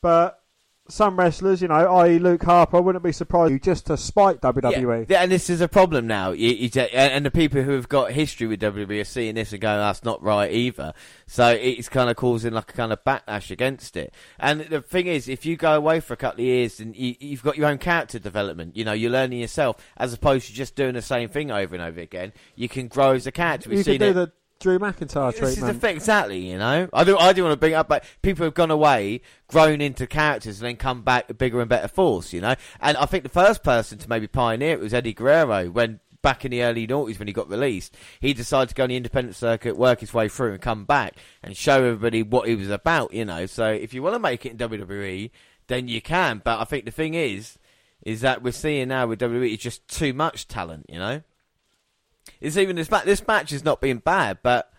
but 0.00 0.41
some 0.88 1.16
wrestlers, 1.18 1.62
you 1.62 1.68
know, 1.68 1.74
i.e. 1.74 2.18
Luke 2.18 2.42
Harper, 2.42 2.76
I 2.76 2.80
wouldn't 2.80 3.04
be 3.04 3.12
surprised 3.12 3.62
just 3.62 3.86
to 3.86 3.96
spite 3.96 4.40
WWE. 4.40 5.06
Yeah, 5.08 5.22
and 5.22 5.30
this 5.30 5.48
is 5.48 5.60
a 5.60 5.68
problem 5.68 6.06
now. 6.06 6.32
You, 6.32 6.50
you, 6.50 6.80
and 6.80 7.24
the 7.24 7.30
people 7.30 7.62
who 7.62 7.72
have 7.72 7.88
got 7.88 8.12
history 8.12 8.46
with 8.46 8.60
WWE 8.60 9.00
are 9.00 9.04
seeing 9.04 9.36
this 9.36 9.52
and 9.52 9.60
going, 9.60 9.78
"That's 9.78 10.04
not 10.04 10.22
right 10.22 10.52
either." 10.52 10.92
So 11.26 11.48
it's 11.48 11.88
kind 11.88 12.10
of 12.10 12.16
causing 12.16 12.52
like 12.52 12.70
a 12.70 12.74
kind 12.74 12.92
of 12.92 13.02
backlash 13.04 13.50
against 13.50 13.96
it. 13.96 14.12
And 14.38 14.62
the 14.62 14.82
thing 14.82 15.06
is, 15.06 15.28
if 15.28 15.46
you 15.46 15.56
go 15.56 15.74
away 15.74 16.00
for 16.00 16.14
a 16.14 16.16
couple 16.16 16.40
of 16.40 16.46
years 16.46 16.80
and 16.80 16.96
you, 16.96 17.14
you've 17.20 17.42
got 17.42 17.56
your 17.56 17.68
own 17.68 17.78
character 17.78 18.18
development, 18.18 18.76
you 18.76 18.84
know, 18.84 18.92
you're 18.92 19.10
learning 19.10 19.40
yourself 19.40 19.76
as 19.96 20.12
opposed 20.12 20.48
to 20.48 20.52
just 20.52 20.74
doing 20.74 20.94
the 20.94 21.02
same 21.02 21.28
thing 21.28 21.50
over 21.50 21.74
and 21.74 21.82
over 21.82 22.00
again. 22.00 22.32
You 22.56 22.68
can 22.68 22.88
grow 22.88 23.12
as 23.12 23.26
a 23.26 23.32
character. 23.32 23.70
We've 23.70 23.78
you 23.78 23.84
seen 23.84 24.02
it. 24.02 24.12
the 24.14 24.32
Drew 24.62 24.78
McIntyre 24.78 25.34
This 25.38 25.58
is 25.58 25.60
the 25.60 25.74
thing, 25.74 25.96
exactly. 25.96 26.38
You 26.38 26.56
know, 26.56 26.88
I 26.92 27.04
do. 27.04 27.18
I 27.18 27.32
do 27.32 27.42
want 27.42 27.52
to 27.52 27.58
bring 27.58 27.74
up, 27.74 27.88
but 27.88 28.04
people 28.22 28.44
have 28.44 28.54
gone 28.54 28.70
away, 28.70 29.20
grown 29.48 29.80
into 29.80 30.06
characters, 30.06 30.60
and 30.60 30.68
then 30.68 30.76
come 30.76 31.02
back 31.02 31.28
a 31.28 31.34
bigger 31.34 31.60
and 31.60 31.68
better 31.68 31.88
force. 31.88 32.32
You 32.32 32.40
know, 32.40 32.54
and 32.80 32.96
I 32.96 33.06
think 33.06 33.24
the 33.24 33.28
first 33.28 33.62
person 33.64 33.98
to 33.98 34.08
maybe 34.08 34.28
pioneer 34.28 34.74
it 34.74 34.80
was 34.80 34.94
Eddie 34.94 35.12
Guerrero 35.12 35.70
when. 35.70 36.00
Back 36.22 36.44
in 36.44 36.52
the 36.52 36.62
early 36.62 36.86
noughties 36.86 37.18
when 37.18 37.26
he 37.26 37.34
got 37.34 37.50
released, 37.50 37.96
he 38.20 38.32
decided 38.32 38.68
to 38.68 38.76
go 38.76 38.84
on 38.84 38.90
the 38.90 38.96
independent 38.96 39.34
circuit, 39.34 39.76
work 39.76 39.98
his 39.98 40.14
way 40.14 40.28
through, 40.28 40.52
and 40.52 40.62
come 40.62 40.84
back 40.84 41.16
and 41.42 41.56
show 41.56 41.82
everybody 41.82 42.22
what 42.22 42.46
he 42.46 42.54
was 42.54 42.70
about. 42.70 43.12
You 43.12 43.24
know, 43.24 43.46
so 43.46 43.66
if 43.66 43.92
you 43.92 44.04
want 44.04 44.14
to 44.14 44.20
make 44.20 44.46
it 44.46 44.52
in 44.52 44.56
WWE, 44.56 45.32
then 45.66 45.88
you 45.88 46.00
can. 46.00 46.40
But 46.44 46.60
I 46.60 46.64
think 46.64 46.84
the 46.84 46.92
thing 46.92 47.14
is, 47.14 47.58
is 48.02 48.20
that 48.20 48.40
we're 48.40 48.52
seeing 48.52 48.86
now 48.86 49.08
with 49.08 49.18
WWE 49.18 49.52
it's 49.52 49.64
just 49.64 49.88
too 49.88 50.12
much 50.12 50.46
talent. 50.46 50.86
You 50.88 51.00
know, 51.00 51.22
it's 52.42 52.56
even 52.56 52.76
this 52.76 52.90
match. 52.90 53.04
This 53.04 53.26
match 53.26 53.52
is 53.52 53.64
not 53.64 53.80
being 53.80 53.98
bad, 53.98 54.38
but 54.42 54.72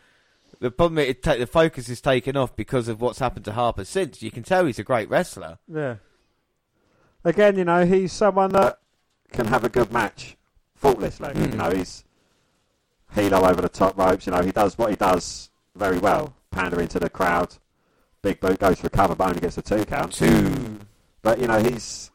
the 0.59 0.69
problem 0.69 0.99
is 0.99 1.15
ta- 1.21 1.37
the 1.37 1.47
focus 1.47 1.87
is 1.87 2.01
taken 2.01 2.35
off 2.35 2.55
because 2.55 2.89
of 2.89 2.99
what's 2.99 3.19
happened 3.19 3.45
to 3.45 3.53
Harper 3.53 3.85
since. 3.85 4.21
You 4.21 4.31
can 4.31 4.43
tell 4.43 4.65
he's 4.65 4.79
a 4.79 4.83
great 4.83 5.09
wrestler. 5.09 5.59
Yeah. 5.67 5.95
Again, 7.23 7.57
you 7.57 7.63
know, 7.63 7.85
he's 7.85 8.11
someone 8.11 8.51
that 8.51 8.79
can 9.31 9.47
have 9.47 9.63
a 9.63 9.69
good 9.69 9.93
match 9.93 10.35
faultlessly. 10.75 11.29
Mm. 11.29 11.51
You 11.51 11.57
know, 11.57 11.71
he's 11.71 12.03
Hilo 13.13 13.47
over 13.47 13.61
the 13.61 13.69
top 13.69 13.97
ropes. 13.97 14.27
You 14.27 14.33
know, 14.33 14.41
he 14.41 14.51
does 14.51 14.77
what 14.77 14.89
he 14.89 14.97
does 14.97 15.49
very 15.73 15.99
well. 15.99 16.33
Pandering 16.51 16.89
to 16.89 16.99
the 16.99 17.09
crowd. 17.09 17.55
Big 18.21 18.41
boot 18.41 18.59
goes 18.59 18.81
for 18.81 18.87
a 18.87 18.89
cover, 18.89 19.15
but 19.15 19.27
only 19.27 19.39
gets 19.39 19.57
a 19.57 19.61
two 19.61 19.85
count. 19.85 20.11
Two. 20.11 20.79
But 21.21 21.39
you 21.39 21.47
know, 21.47 21.59
he's 21.63 22.11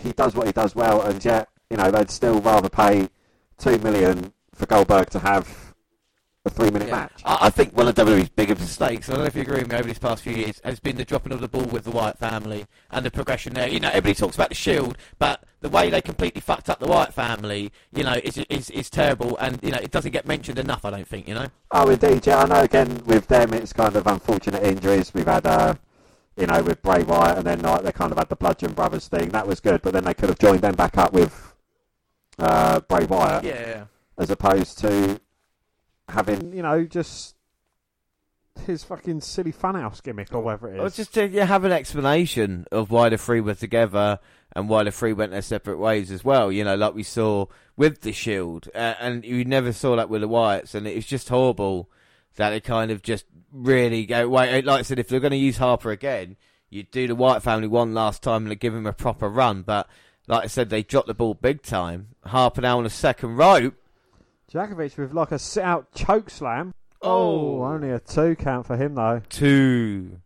he 0.00 0.12
does 0.12 0.36
what 0.36 0.46
he 0.46 0.52
does 0.52 0.76
well, 0.76 1.02
and 1.02 1.24
yet 1.24 1.48
you 1.68 1.76
know 1.76 1.90
they'd 1.90 2.10
still 2.10 2.40
rather 2.40 2.68
pay 2.68 3.08
two 3.58 3.78
million 3.78 4.32
for 4.54 4.66
Goldberg 4.66 5.10
to 5.10 5.18
have 5.20 5.74
a 6.44 6.50
three-minute 6.50 6.88
Yeah. 6.88 6.96
match. 6.96 7.22
I, 7.24 7.38
I 7.42 7.50
think 7.50 7.76
one 7.76 7.86
of 7.86 7.94
WWE's 7.94 8.30
biggest 8.30 8.60
mistakes, 8.60 9.08
I 9.08 9.12
don't 9.12 9.20
know 9.22 9.26
if 9.26 9.34
you 9.36 9.42
agree 9.42 9.58
with 9.58 9.70
me 9.70 9.76
over 9.76 9.86
these 9.86 9.98
past 9.98 10.22
few 10.22 10.34
years, 10.34 10.60
has 10.64 10.80
been 10.80 10.96
the 10.96 11.04
dropping 11.04 11.32
of 11.32 11.40
the 11.40 11.48
ball 11.48 11.64
with 11.64 11.84
the 11.84 11.90
Wyatt 11.90 12.18
family 12.18 12.66
and 12.90 13.04
the 13.04 13.10
progression 13.10 13.52
there. 13.52 13.68
You 13.68 13.78
know, 13.80 13.88
everybody 13.88 14.14
talks 14.14 14.36
about 14.36 14.48
the 14.48 14.54
Shield, 14.54 14.96
but 15.18 15.44
the 15.60 15.68
way 15.68 15.90
they 15.90 16.00
completely 16.00 16.40
fucked 16.40 16.70
up 16.70 16.80
the 16.80 16.86
Wyatt 16.86 17.12
family, 17.12 17.70
you 17.92 18.04
know, 18.04 18.14
is 18.24 18.38
is, 18.48 18.70
is 18.70 18.88
terrible, 18.88 19.36
and 19.36 19.58
you 19.62 19.70
know 19.70 19.76
it 19.78 19.90
doesn't 19.90 20.12
get 20.12 20.26
mentioned 20.26 20.58
enough. 20.58 20.86
I 20.86 20.90
don't 20.90 21.06
think. 21.06 21.28
You 21.28 21.34
know. 21.34 21.46
Oh, 21.72 21.90
indeed, 21.90 22.26
yeah. 22.26 22.38
I 22.38 22.46
know. 22.46 22.60
Again, 22.62 23.02
with 23.04 23.26
them, 23.28 23.52
it's 23.52 23.74
kind 23.74 23.94
of 23.94 24.06
unfortunate 24.06 24.62
injuries. 24.62 25.12
We've 25.12 25.26
had, 25.26 25.44
uh, 25.44 25.74
you 26.38 26.46
know, 26.46 26.62
with 26.62 26.80
Bray 26.80 27.02
Wyatt, 27.02 27.36
and 27.36 27.46
then 27.46 27.60
like 27.60 27.82
they 27.82 27.92
kind 27.92 28.12
of 28.12 28.16
had 28.16 28.30
the 28.30 28.36
Bludgeon 28.36 28.72
Brothers 28.72 29.08
thing. 29.08 29.28
That 29.28 29.46
was 29.46 29.60
good, 29.60 29.82
but 29.82 29.92
then 29.92 30.04
they 30.04 30.14
could 30.14 30.30
have 30.30 30.38
joined 30.38 30.62
them 30.62 30.74
back 30.74 30.96
up 30.96 31.12
with 31.12 31.52
uh, 32.38 32.80
Bray 32.80 33.04
Wyatt, 33.04 33.44
Yeah. 33.44 33.84
As 34.20 34.30
opposed 34.30 34.78
to 34.80 35.18
having, 36.08 36.52
you 36.52 36.62
know, 36.62 36.84
just 36.84 37.34
his 38.66 38.84
fucking 38.84 39.22
silly 39.22 39.52
funhouse 39.52 40.02
gimmick 40.02 40.32
or 40.34 40.40
whatever 40.40 40.74
it 40.74 40.78
Or 40.78 40.90
just 40.90 41.14
to 41.14 41.26
yeah, 41.26 41.46
have 41.46 41.64
an 41.64 41.72
explanation 41.72 42.66
of 42.70 42.90
why 42.90 43.08
the 43.08 43.16
three 43.16 43.40
were 43.40 43.54
together 43.54 44.18
and 44.54 44.68
why 44.68 44.84
the 44.84 44.90
three 44.90 45.14
went 45.14 45.32
their 45.32 45.40
separate 45.40 45.78
ways 45.78 46.10
as 46.10 46.22
well. 46.22 46.52
You 46.52 46.64
know, 46.64 46.74
like 46.76 46.94
we 46.94 47.02
saw 47.02 47.46
with 47.76 48.02
the 48.02 48.12
Shield, 48.12 48.68
uh, 48.74 48.94
and 49.00 49.24
you 49.24 49.44
never 49.44 49.72
saw 49.72 49.96
that 49.96 50.10
with 50.10 50.20
the 50.20 50.28
Wyatts, 50.28 50.74
and 50.74 50.86
it 50.86 50.96
was 50.96 51.06
just 51.06 51.30
horrible 51.30 51.90
that 52.36 52.50
they 52.50 52.60
kind 52.60 52.90
of 52.90 53.02
just 53.02 53.24
really 53.50 54.04
go. 54.04 54.28
Wait, 54.28 54.64
like 54.64 54.80
I 54.80 54.82
said, 54.82 54.98
if 54.98 55.08
they're 55.08 55.20
going 55.20 55.30
to 55.30 55.36
use 55.38 55.56
Harper 55.56 55.90
again, 55.92 56.36
you 56.68 56.82
do 56.82 57.06
the 57.06 57.14
Wyatt 57.14 57.42
family 57.42 57.68
one 57.68 57.94
last 57.94 58.22
time 58.22 58.46
and 58.46 58.60
give 58.60 58.74
him 58.74 58.86
a 58.86 58.92
proper 58.92 59.28
run. 59.28 59.62
But 59.62 59.88
like 60.26 60.44
I 60.44 60.48
said, 60.48 60.68
they 60.68 60.82
dropped 60.82 61.08
the 61.08 61.14
ball 61.14 61.34
big 61.34 61.62
time. 61.62 62.08
Harper 62.26 62.60
now 62.60 62.78
on 62.78 62.84
the 62.84 62.90
second 62.90 63.36
rope. 63.36 63.79
Dijakovic 64.52 64.96
with 64.98 65.12
like 65.12 65.32
a 65.32 65.38
sit-out 65.38 65.92
choke 65.94 66.30
slam. 66.30 66.74
Oh. 67.02 67.62
only 67.62 67.90
a 67.90 67.98
two 67.98 68.36
count 68.36 68.66
for 68.66 68.76
him 68.76 68.94
though. 68.94 69.22
Two. 69.28 70.20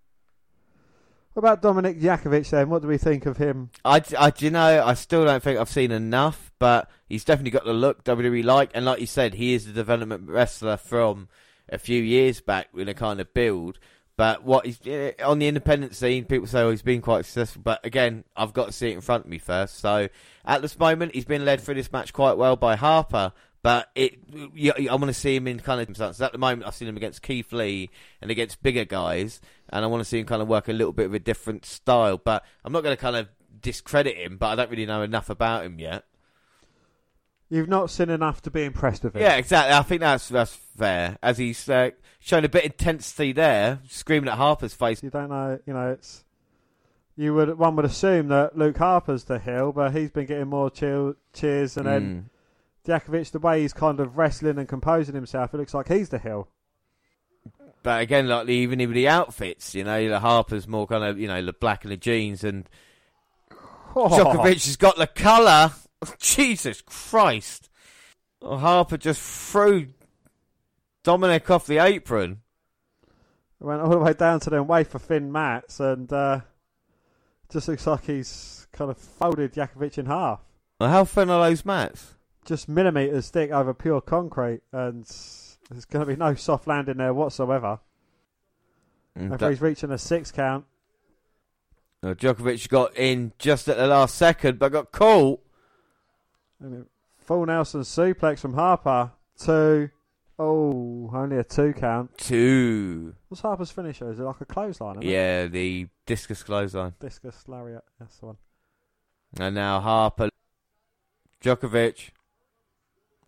What 1.35 1.41
about 1.41 1.63
Dominic 1.63 2.01
Dijakovic 2.01 2.49
then? 2.51 2.71
What 2.71 2.83
do 2.83 2.89
we 2.89 2.97
think 2.97 3.27
of 3.27 3.37
him? 3.37 3.71
I, 3.85 4.03
I, 4.19 4.31
do 4.31 4.45
you 4.45 4.51
know, 4.51 4.85
I 4.85 4.95
still 4.95 5.25
don't 5.25 5.43
think 5.43 5.59
I've 5.59 5.69
seen 5.69 5.91
enough, 5.91 6.53
but 6.59 6.89
he's 7.09 7.25
definitely 7.25 7.51
got 7.51 7.65
the 7.65 7.73
look 7.73 8.05
WWE 8.05 8.45
like, 8.45 8.71
and 8.73 8.85
like 8.85 9.01
you 9.01 9.07
said, 9.07 9.35
he 9.35 9.53
is 9.53 9.67
a 9.67 9.73
development 9.73 10.29
wrestler 10.29 10.77
from 10.77 11.29
a 11.69 11.77
few 11.77 12.01
years 12.01 12.41
back 12.41 12.69
with 12.73 12.89
a 12.89 12.95
kind 12.95 13.21
of 13.21 13.35
build. 13.35 13.79
But 14.17 14.45
what 14.45 14.65
he's 14.65 14.79
eh, 14.87 15.13
on 15.25 15.41
the 15.41 15.49
independent 15.49 15.97
scene, 15.97 16.25
people 16.25 16.47
say 16.47 16.61
oh, 16.61 16.71
he's 16.71 16.83
been 16.83 17.03
quite 17.03 17.25
successful. 17.25 17.63
But 17.65 17.85
again, 17.85 18.25
I've 18.37 18.53
got 18.53 18.67
to 18.67 18.73
see 18.73 18.91
it 18.91 18.95
in 18.95 19.01
front 19.01 19.25
of 19.25 19.31
me 19.31 19.39
first. 19.39 19.81
So 19.81 20.09
at 20.45 20.63
this 20.63 20.79
moment, 20.79 21.15
he's 21.15 21.25
been 21.25 21.45
led 21.45 21.61
through 21.61 21.75
this 21.75 21.91
match 21.91 22.13
quite 22.13 22.37
well 22.37 22.55
by 22.55 22.77
Harper. 22.77 23.33
But 23.65 23.89
it, 23.95 24.19
you, 24.53 24.75
I 24.91 24.95
want 24.95 25.07
to 25.07 25.15
see 25.15 25.35
him 25.35 25.49
in 25.49 25.59
kind 25.59 25.81
of 25.81 25.85
circumstances. 25.85 26.21
At 26.21 26.33
the 26.33 26.39
moment, 26.39 26.69
I've 26.69 26.75
seen 26.75 26.87
him 26.87 26.99
against 26.99 27.23
Keith 27.23 27.51
Lee 27.51 27.89
and 28.21 28.31
against 28.31 28.63
bigger 28.63 28.85
guys, 28.85 29.41
and 29.71 29.83
I 29.83 29.89
want 29.89 30.03
to 30.03 30.05
see 30.05 30.19
him 30.19 30.27
kind 30.27 30.43
of 30.43 30.49
work 30.49 30.69
a 30.69 30.75
little 30.75 30.93
bit 30.93 31.07
of 31.07 31.15
a 31.15 31.19
different 31.19 31.65
style. 31.65 32.19
But 32.19 32.45
I'm 32.63 32.75
not 32.75 32.83
going 32.83 32.95
to 32.95 33.01
kind 33.01 33.17
of 33.17 33.29
discredit 33.59 34.19
him, 34.19 34.37
but 34.37 34.49
I 34.49 34.55
don't 34.55 34.71
really 34.71 34.85
know 34.85 35.01
enough 35.01 35.31
about 35.31 35.65
him 35.65 35.79
yet. 35.79 36.05
You've 37.49 37.71
not 37.71 37.89
seen 37.89 38.11
enough 38.11 38.43
to 38.43 38.51
be 38.51 38.65
impressed 38.65 39.03
with 39.03 39.17
him. 39.17 39.23
Yeah, 39.23 39.37
exactly. 39.37 39.73
I 39.73 39.81
think 39.81 40.03
that's 40.03 40.29
that's 40.29 40.55
fair. 40.55 41.17
As 41.23 41.39
he's 41.39 41.67
uh, 41.67 41.93
shown 42.21 42.45
a 42.45 42.51
bit 42.51 42.67
of 42.67 42.73
intensity 42.73 43.33
there, 43.33 43.79
screaming 43.89 44.29
at 44.29 44.37
Harper's 44.37 44.75
face. 44.75 45.03
You 45.03 45.09
don't 45.09 45.31
know, 45.31 45.59
you 45.65 45.73
know, 45.73 45.91
it's 45.93 46.23
you 47.17 47.33
would 47.33 47.57
one 47.57 47.77
would 47.77 47.87
assume 47.87 48.29
that 48.29 48.59
Luke 48.59 48.77
Harper's 48.77 49.25
the 49.25 49.39
heel, 49.39 49.73
but 49.73 49.93
he's 49.93 50.11
been 50.11 50.27
getting 50.27 50.49
more 50.49 50.69
cheer, 50.69 51.15
cheers, 51.33 51.79
and 51.79 51.87
then 51.87 52.31
Dijakovic, 52.87 53.31
the 53.31 53.39
way 53.39 53.63
he's 53.63 53.73
kind 53.73 54.01
of 54.01 54.17
wrestling 54.17 54.59
and 54.59 54.69
composing 54.69 55.15
himself, 55.15 55.55
it 55.55 55.57
looks 55.57 55.75
like 55.75 55.89
he's 55.89 56.11
the 56.11 56.19
heel. 56.19 56.49
But 57.83 58.01
again, 58.01 58.29
like 58.29 58.47
the, 58.47 58.55
even 58.55 58.79
with 58.79 58.95
the 58.95 59.09
outfits, 59.09 59.75
you 59.75 59.85
know, 59.85 60.09
the 60.09 60.21
Harper's 60.21 60.67
more 60.67 60.87
kind 60.87 61.05
of 61.05 61.19
you 61.19 61.29
know 61.29 61.45
the 61.45 61.53
black 61.53 61.85
and 61.85 61.93
the 61.93 61.97
jeans, 61.97 62.43
and 62.45 62.69
Oh. 63.97 64.09
Dijakovic 64.09 64.65
has 64.65 64.77
got 64.77 64.97
the 64.97 65.07
colour. 65.07 65.73
Jesus 66.19 66.83
Christ! 66.83 67.71
Oh, 68.43 68.57
Harper 68.57 68.97
just 68.97 69.21
threw 69.21 69.89
Dominic 71.03 71.51
off 71.51 71.67
the 71.67 71.79
apron. 71.79 72.41
went 73.61 73.81
all 73.81 73.91
the 73.91 73.99
way 73.99 74.13
down 74.13 74.41
to 74.41 74.51
them 74.51 74.67
wafer 74.67 74.99
thin 74.99 75.31
mats, 75.31 75.81
and 75.81 76.13
uh, 76.13 76.41
just 77.51 77.69
looks 77.69 77.87
like 77.87 78.05
he's 78.05 78.67
kind 78.73 78.91
of 78.91 78.99
folded 78.99 79.53
Dijakovic 79.53 79.99
in 79.99 80.07
half. 80.07 80.41
Well, 80.81 80.91
how 80.91 81.05
thin 81.05 81.31
are 81.31 81.49
those 81.49 81.65
mats? 81.65 82.14
Just 82.45 82.69
millimetres 82.69 83.31
thick 83.31 83.51
over 83.51 83.73
pure 83.73 84.01
concrete, 84.01 84.61
and 84.73 85.05
there's 85.05 85.85
going 85.89 86.05
to 86.05 86.13
be 86.13 86.17
no 86.17 86.35
soft 86.35 86.67
landing 86.67 86.99
there 86.99 87.15
whatsoever. 87.15 87.81
Mm, 89.19 89.39
that- 89.39 89.51
he's 89.51 89.61
reaching 89.61 89.91
a 89.91 89.99
six 89.99 90.31
count, 90.31 90.65
uh, 92.05 92.13
Dijakovic 92.13 92.69
got 92.69 92.95
in 92.99 93.33
just 93.39 93.67
at 93.67 93.79
the 93.79 93.87
last 93.87 94.15
second, 94.17 94.59
but 94.59 94.71
got 94.73 94.93
caught. 94.93 95.41
full 97.17 97.47
Nelson 97.47 97.81
suplex 97.81 98.41
from 98.41 98.53
Harper 98.53 99.13
to 99.41 99.91
oh, 100.39 101.11
only 101.15 101.39
a 101.39 101.45
two 101.45 101.73
count. 101.73 102.17
Two. 102.19 103.15
What's 103.29 103.41
Harper's 103.41 103.71
finisher? 103.71 104.11
Is 104.11 104.21
it 104.21 104.23
like 104.23 104.41
a 104.41 104.45
clothesline? 104.45 104.97
isn't 104.97 105.09
it? 105.09 105.13
Yeah, 105.13 105.47
the 105.47 105.89
discus 106.05 106.43
clothesline. 106.43 106.93
Discus 107.01 107.49
lariat. 107.49 107.85
That's 107.99 108.19
the 108.19 108.27
one. 108.27 108.37
And 109.41 109.55
now 109.55 109.81
Harper, 109.81 110.29
Dijakovic. 111.41 112.11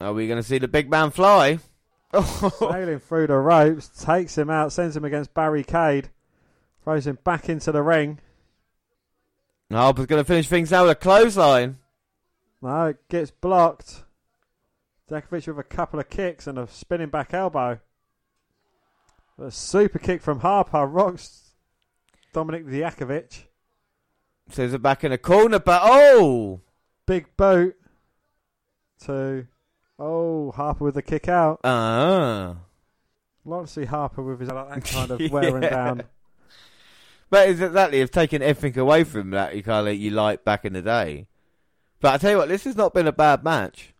Are 0.01 0.13
we 0.13 0.27
going 0.27 0.41
to 0.41 0.43
see 0.43 0.59
the 0.59 0.69
big 0.69 0.91
man 0.91 1.11
fly? 1.11 1.59
Sailing 2.59 3.01
through 3.01 3.27
the 3.27 3.37
ropes, 3.37 3.89
takes 3.89 4.37
him 4.37 4.51
out, 4.51 4.73
sends 4.73 4.97
him 4.97 5.05
against 5.05 5.35
barricade, 5.35 6.11
throws 6.85 7.07
him 7.07 7.19
back 7.25 7.49
into 7.49 7.73
the 7.73 7.83
ring. 7.83 8.21
Harper's 9.71 10.07
going 10.07 10.21
to 10.21 10.27
finish 10.27 10.49
things 10.49 10.71
now 10.71 10.83
with 10.83 10.93
a 10.93 10.95
clothesline. 10.95 11.79
No, 12.63 12.87
it 12.87 13.09
gets 13.09 13.31
blocked. 13.31 14.05
Dijakovic 15.11 15.47
with 15.47 15.59
a 15.59 15.65
couple 15.65 16.01
of 16.01 16.09
kicks 16.09 16.47
and 16.47 16.59
a 16.59 16.67
spinning 16.69 17.09
back 17.09 17.35
elbow. 17.35 17.81
A 19.39 19.51
super 19.51 19.99
kick 19.99 20.23
from 20.23 20.41
Harper 20.41 20.87
rocks 20.87 21.53
Dominic 22.33 22.67
Dijakovic. 22.67 23.45
Says 24.51 24.73
it 24.73 24.83
back 24.83 25.05
in 25.05 25.11
the 25.11 25.19
corner, 25.19 25.59
but 25.59 25.81
oh! 25.85 26.61
Big 27.07 27.37
boot 27.37 27.77
to 29.05 29.47
oh 29.99 30.51
Harper 30.53 30.85
with 30.85 30.95
the 30.95 31.03
kick 31.03 31.29
out. 31.29 31.61
Ah. 31.65 32.57
Like 33.45 33.67
to 33.67 33.71
see 33.73 33.85
Harper 33.85 34.23
with 34.23 34.41
his 34.41 34.51
like 34.51 34.69
that 34.69 34.85
kind 34.93 35.11
of 35.11 35.31
wearing 35.31 35.63
Yeah. 35.63 35.71
down. 35.71 36.03
But 37.31 37.49
it's 37.49 37.61
exactly, 37.61 38.01
if 38.01 38.11
taking 38.11 38.43
everything 38.43 38.81
away 38.81 39.05
from 39.05 39.31
that 39.31 39.57
you 39.57 39.63
kind 39.63 39.89
of 39.89 39.95
you 39.97 40.11
like 40.11 40.45
back 40.45 40.65
in 40.65 40.73
the 40.73 40.83
day. 40.83 41.27
But 42.01 42.15
I 42.15 42.19
tell 42.19 42.31
you 42.33 42.37
what, 42.39 42.49
this 42.49 42.65
has 42.65 42.77
not 42.77 42.95
been 42.95 43.07
a 43.07 43.13
bad 43.13 43.43
match. 43.43 43.95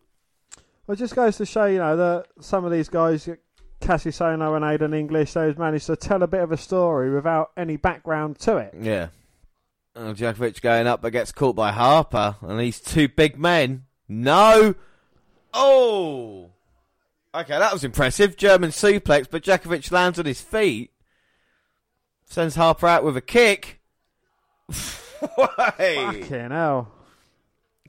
Well, 0.85 0.93
it 0.93 0.99
just 0.99 1.15
goes 1.15 1.35
to 1.37 1.45
show, 1.45 1.65
you 1.65 1.79
know, 1.79 1.97
that 1.97 2.27
some 2.39 2.63
of 2.63 2.71
these 2.71 2.87
guys, 2.87 3.27
Cassius 3.81 4.19
Ohno 4.19 4.55
and 4.55 4.63
Aidan 4.63 4.93
English, 4.93 5.33
they've 5.33 5.57
managed 5.57 5.87
to 5.87 5.95
tell 5.97 6.23
a 6.23 6.27
bit 6.27 6.41
of 6.41 6.51
a 6.53 6.57
story 6.57 7.13
without 7.13 7.51
any 7.57 7.75
background 7.75 8.39
to 8.39 8.57
it. 8.57 8.73
Yeah. 8.79 9.07
Oh, 9.95 10.13
Dijakovic 10.13 10.61
going 10.61 10.87
up 10.87 11.01
but 11.01 11.11
gets 11.11 11.31
caught 11.33 11.55
by 11.55 11.71
Harper 11.71 12.35
and 12.41 12.59
these 12.59 12.79
two 12.79 13.07
big 13.09 13.37
men. 13.37 13.85
No! 14.07 14.75
Oh! 15.53 16.49
Okay, 17.35 17.57
that 17.59 17.73
was 17.73 17.83
impressive. 17.83 18.35
German 18.37 18.71
suplex, 18.71 19.27
but 19.29 19.43
Dijakovic 19.43 19.91
lands 19.91 20.17
on 20.19 20.25
his 20.25 20.41
feet. 20.41 20.91
Sends 22.25 22.55
Harper 22.55 22.87
out 22.87 23.03
with 23.03 23.17
a 23.17 23.21
kick. 23.21 23.79
Hey. 25.77 25.95
Fucking 26.21 26.51
hell. 26.51 26.91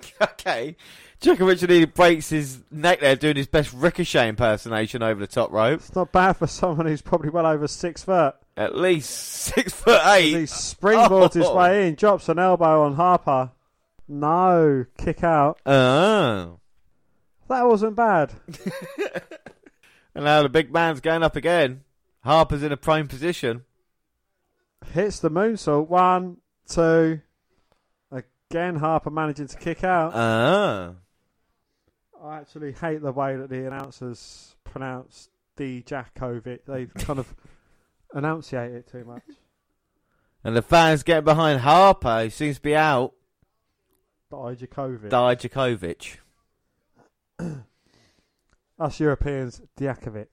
Okay. 0.23 0.77
Dijakovic 1.21 1.67
nearly 1.69 1.85
breaks 1.85 2.31
his 2.31 2.61
neck 2.71 3.01
there 3.01 3.17
doing 3.17 3.35
his 3.37 3.49
best 3.49 3.73
ricochet 3.75 4.29
impersonation 4.29 5.03
over 5.03 5.19
the 5.21 5.27
top 5.27 5.51
rope. 5.51 5.81
It's 5.81 5.95
not 5.95 6.13
bad 6.13 6.35
for 6.39 6.47
someone 6.47 6.87
who's 6.87 7.03
probably 7.03 7.29
well 7.31 7.45
over 7.47 7.67
six 7.69 8.05
foot. 8.05 8.35
At 8.57 8.77
least 8.77 9.11
six 9.11 9.73
foot 9.73 10.01
eight. 10.07 10.31
he 10.35 10.43
springboards 10.45 11.35
his 11.35 11.45
Oh. 11.47 11.57
way 11.57 11.89
in, 11.89 11.97
drops 11.97 12.29
an 12.29 12.39
elbow 12.39 12.85
on 12.85 12.95
Harper. 12.95 13.51
No, 14.07 14.87
kick 14.97 15.23
out. 15.25 15.59
Oh. 15.67 16.61
That 17.49 17.67
wasn't 17.67 17.97
bad. 17.97 18.33
And 20.19 20.25
now 20.25 20.43
the 20.43 20.49
big 20.49 20.73
man's 20.73 21.01
going 21.01 21.23
up 21.23 21.37
again. 21.37 21.85
Harper's 22.25 22.65
in 22.65 22.73
a 22.73 22.77
prime 22.77 23.07
position. 23.07 23.63
Hits 24.93 25.21
the 25.21 25.31
moonsault. 25.31 25.87
One, 25.87 26.39
two. 26.69 27.21
Again, 28.11 28.77
Harper 28.77 29.11
managing 29.11 29.47
to 29.47 29.57
kick 29.57 29.85
out. 29.85 30.13
Ah. 30.17 30.95
I 32.21 32.39
actually 32.39 32.73
hate 32.73 33.01
the 33.01 33.13
way 33.13 33.37
that 33.37 33.49
the 33.49 33.65
announcers 33.65 34.57
pronounce 34.65 35.29
Dijakovic. 35.57 36.65
They 36.67 36.87
kind 37.05 37.21
of 37.21 37.33
enunciate 38.13 38.73
it 38.73 38.89
too 38.91 39.05
much. 39.05 39.23
And 40.43 40.57
the 40.57 40.63
fans 40.63 41.05
get 41.05 41.25
behind 41.25 41.61
Harper, 41.61 42.25
who 42.25 42.31
seems 42.31 42.57
to 42.57 42.63
be 42.63 42.75
out. 42.75 43.13
Dijakovic. 44.33 45.11
Dijakovic. 45.11 46.17
Us 48.79 49.01
Europeans, 49.01 49.61
Dijakovic. 49.79 50.27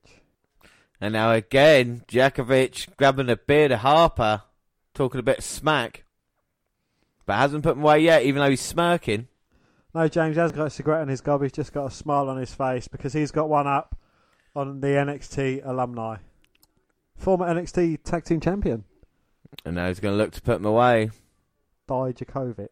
And 1.02 1.14
now 1.14 1.32
again, 1.32 2.04
Dijakovic 2.08 2.96
grabbing 2.98 3.30
a 3.30 3.36
beard 3.36 3.72
of 3.72 3.80
Harper, 3.80 4.44
talking 4.94 5.20
a 5.20 5.24
bit 5.24 5.40
of 5.40 5.44
smack. 5.44 6.04
But 7.26 7.36
hasn't 7.36 7.64
put 7.64 7.76
him 7.76 7.84
away 7.84 8.00
yet, 8.00 8.24
even 8.24 8.42
though 8.42 8.50
he's 8.50 8.62
smirking. 8.62 9.28
No, 9.94 10.08
James 10.08 10.36
hasn't 10.36 10.58
got 10.58 10.68
a 10.68 10.70
cigarette 10.70 11.02
in 11.02 11.08
his 11.08 11.22
gob. 11.22 11.42
He's 11.42 11.52
just 11.52 11.74
got 11.74 11.88
a 11.88 11.92
smile 11.92 12.30
on 12.30 12.38
his 12.38 12.54
face 12.54 12.88
because 12.88 13.14
he's 13.14 13.32
got 13.32 13.50
one 13.50 13.66
up 13.66 13.98
on 14.56 14.82
the 14.82 14.88
NXT 14.88 15.66
alumni. 15.66 16.18
Former 17.18 17.48
NXT 17.48 18.04
Tag 18.04 18.26
Team 18.26 18.42
Champion, 18.42 18.84
And 19.66 19.76
now 19.76 19.88
he's 19.88 20.00
going 20.00 20.14
to 20.14 20.18
look 20.18 20.32
to 20.34 20.42
put 20.42 20.58
him 20.58 20.66
away. 20.66 21.12
Dijakovic. 21.88 22.68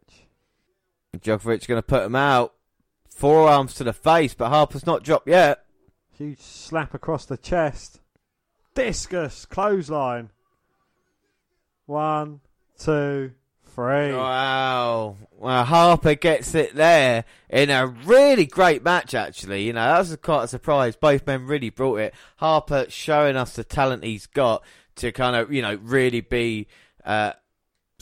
Djokovic 1.17 1.67
going 1.67 1.77
to 1.77 1.81
put 1.81 2.03
him 2.03 2.15
out. 2.15 2.53
Forearms 3.15 3.73
to 3.75 3.83
the 3.83 3.93
face, 3.93 4.33
but 4.33 4.49
Harper's 4.49 4.85
not 4.85 5.03
dropped 5.03 5.27
yet. 5.27 5.63
Huge 6.17 6.39
slap 6.39 6.93
across 6.93 7.25
the 7.25 7.37
chest. 7.37 8.01
Discus 8.75 9.45
clothesline. 9.45 10.31
One, 11.85 12.41
two, 12.77 13.31
three. 13.65 14.13
Wow. 14.13 15.17
Well, 15.31 15.63
Harper 15.63 16.15
gets 16.15 16.55
it 16.55 16.75
there 16.75 17.25
in 17.49 17.69
a 17.69 17.87
really 17.87 18.45
great 18.45 18.83
match, 18.83 19.13
actually. 19.13 19.63
You 19.63 19.73
know, 19.73 19.85
that 19.85 19.99
was 19.99 20.15
quite 20.17 20.43
a 20.45 20.47
surprise. 20.47 20.95
Both 20.95 21.27
men 21.27 21.45
really 21.45 21.69
brought 21.69 21.99
it. 21.99 22.13
Harper 22.37 22.87
showing 22.89 23.35
us 23.35 23.55
the 23.55 23.63
talent 23.63 24.03
he's 24.03 24.25
got 24.25 24.63
to 24.95 25.11
kind 25.11 25.35
of, 25.35 25.51
you 25.51 25.61
know, 25.61 25.77
really 25.81 26.21
be 26.21 26.67
uh, 27.05 27.33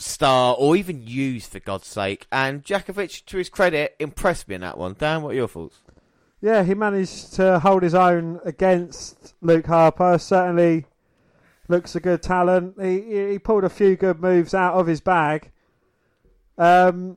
star 0.02 0.54
or 0.58 0.76
even 0.76 1.06
used, 1.06 1.50
for 1.50 1.60
God's 1.60 1.86
sake. 1.86 2.26
And 2.30 2.64
Dijakovic, 2.64 3.24
to 3.26 3.38
his 3.38 3.48
credit, 3.48 3.96
impressed 3.98 4.48
me 4.48 4.56
in 4.56 4.60
that 4.60 4.78
one. 4.78 4.96
Dan, 4.98 5.22
what 5.22 5.30
are 5.30 5.36
your 5.36 5.48
thoughts? 5.48 5.78
Yeah, 6.40 6.64
he 6.64 6.74
managed 6.74 7.34
to 7.34 7.60
hold 7.60 7.82
his 7.82 7.94
own 7.94 8.40
against 8.44 9.34
Luke 9.40 9.66
Harper. 9.66 10.18
Certainly 10.18 10.86
looks 11.68 11.94
a 11.94 12.00
good 12.00 12.22
talent. 12.22 12.74
He 12.80 13.30
he 13.30 13.38
pulled 13.38 13.64
a 13.64 13.70
few 13.70 13.96
good 13.96 14.20
moves 14.20 14.52
out 14.52 14.74
of 14.74 14.88
his 14.88 15.00
bag. 15.00 15.52
Um, 16.58 17.16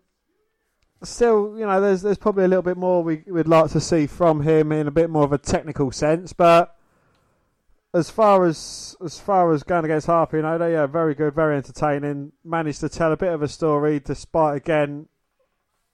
still, 1.04 1.58
you 1.58 1.66
know, 1.66 1.82
there's 1.82 2.04
there's 2.04 2.18
probably 2.18 2.46
a 2.46 2.48
little 2.48 2.64
bit 2.64 2.78
more 2.78 3.04
we 3.04 3.24
would 3.28 3.48
like 3.48 3.72
to 3.72 3.82
see 3.82 4.06
from 4.06 4.42
him 4.42 4.72
in 4.72 4.88
a 4.88 4.92
bit 4.92 5.10
more 5.10 5.24
of 5.24 5.34
a 5.34 5.38
technical 5.38 5.92
sense. 5.92 6.34
But 6.34 6.75
as 7.96 8.10
far 8.10 8.46
as 8.46 8.96
as 9.04 9.18
far 9.18 9.54
as 9.54 9.64
going 9.64 9.86
against 9.86 10.08
Harper, 10.08 10.38
you 10.38 10.44
know, 10.44 10.58
they 10.58 10.76
are 10.76 10.88
very 10.88 11.16
good, 11.16 11.34
very 11.34 11.56
entertaining. 11.56 12.34
Managed 12.44 12.82
to 12.82 12.90
tell 12.90 13.14
a 13.14 13.18
bit 13.18 13.32
of 13.32 13.42
a 13.42 13.48
story 13.48 14.02
despite 14.02 14.58
again 14.58 15.08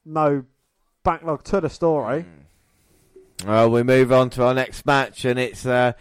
no 0.03 0.43
backlog 1.03 1.43
to 1.45 1.61
the 1.61 1.69
story. 1.69 2.25
Well, 3.45 3.69
we 3.69 3.83
move 3.83 4.11
on 4.11 4.31
to 4.31 4.43
our 4.43 4.53
next 4.53 4.85
match, 4.85 5.25
and 5.25 5.39
it's 5.39 5.65
uh, 5.65 5.93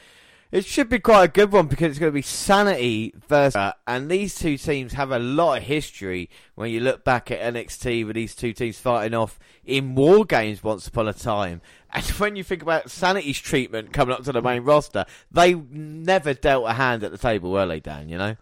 it 0.50 0.64
should 0.64 0.88
be 0.88 0.98
quite 0.98 1.24
a 1.24 1.28
good 1.28 1.52
one 1.52 1.68
because 1.68 1.90
it's 1.90 1.98
going 1.98 2.10
to 2.10 2.14
be 2.14 2.22
Sanity 2.22 3.14
versus, 3.28 3.72
and 3.86 4.10
these 4.10 4.34
two 4.34 4.56
teams 4.56 4.94
have 4.94 5.10
a 5.10 5.18
lot 5.18 5.58
of 5.58 5.62
history. 5.64 6.28
When 6.54 6.70
you 6.70 6.80
look 6.80 7.04
back 7.04 7.30
at 7.30 7.54
NXT, 7.54 8.06
with 8.06 8.16
these 8.16 8.34
two 8.34 8.52
teams 8.52 8.78
fighting 8.78 9.14
off 9.14 9.38
in 9.64 9.94
war 9.94 10.24
games 10.24 10.64
once 10.64 10.88
upon 10.88 11.08
a 11.08 11.12
time, 11.12 11.60
and 11.92 12.04
when 12.18 12.36
you 12.36 12.44
think 12.44 12.62
about 12.62 12.90
Sanity's 12.90 13.38
treatment 13.38 13.92
coming 13.92 14.14
up 14.14 14.24
to 14.24 14.32
the 14.32 14.42
main 14.42 14.62
roster, 14.62 15.04
they 15.30 15.54
never 15.54 16.34
dealt 16.34 16.68
a 16.68 16.72
hand 16.72 17.02
at 17.04 17.10
the 17.12 17.18
table, 17.18 17.50
were 17.52 17.66
they, 17.66 17.80
Dan? 17.80 18.08
You 18.08 18.18
know. 18.18 18.36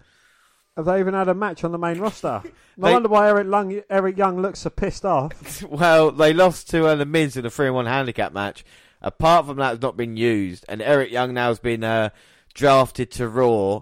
Have 0.76 0.84
they 0.86 1.00
even 1.00 1.14
had 1.14 1.26
a 1.28 1.34
match 1.34 1.64
on 1.64 1.72
the 1.72 1.78
main 1.78 1.98
roster? 1.98 2.42
No 2.80 2.86
They- 2.86 2.92
wonder 2.92 3.08
why 3.08 3.26
Eric, 3.28 3.48
Lung, 3.48 3.82
Eric 3.90 4.16
Young 4.16 4.40
looks 4.40 4.60
so 4.60 4.70
pissed 4.70 5.04
off. 5.04 5.64
Well, 5.68 6.12
they 6.12 6.32
lost 6.32 6.70
to 6.70 6.86
uh, 6.86 6.94
the 6.94 7.04
Miz 7.06 7.36
in 7.36 7.44
a 7.44 7.50
3 7.50 7.70
1 7.70 7.86
handicap 7.86 8.32
match. 8.32 8.64
Apart 9.02 9.46
from 9.46 9.56
that, 9.56 9.74
it's 9.74 9.82
not 9.82 9.96
been 9.96 10.16
used. 10.16 10.64
And 10.68 10.80
Eric 10.80 11.10
Young 11.10 11.34
now 11.34 11.48
has 11.48 11.58
been 11.58 11.82
uh, 11.82 12.10
drafted 12.54 13.10
to 13.12 13.28
Raw. 13.28 13.80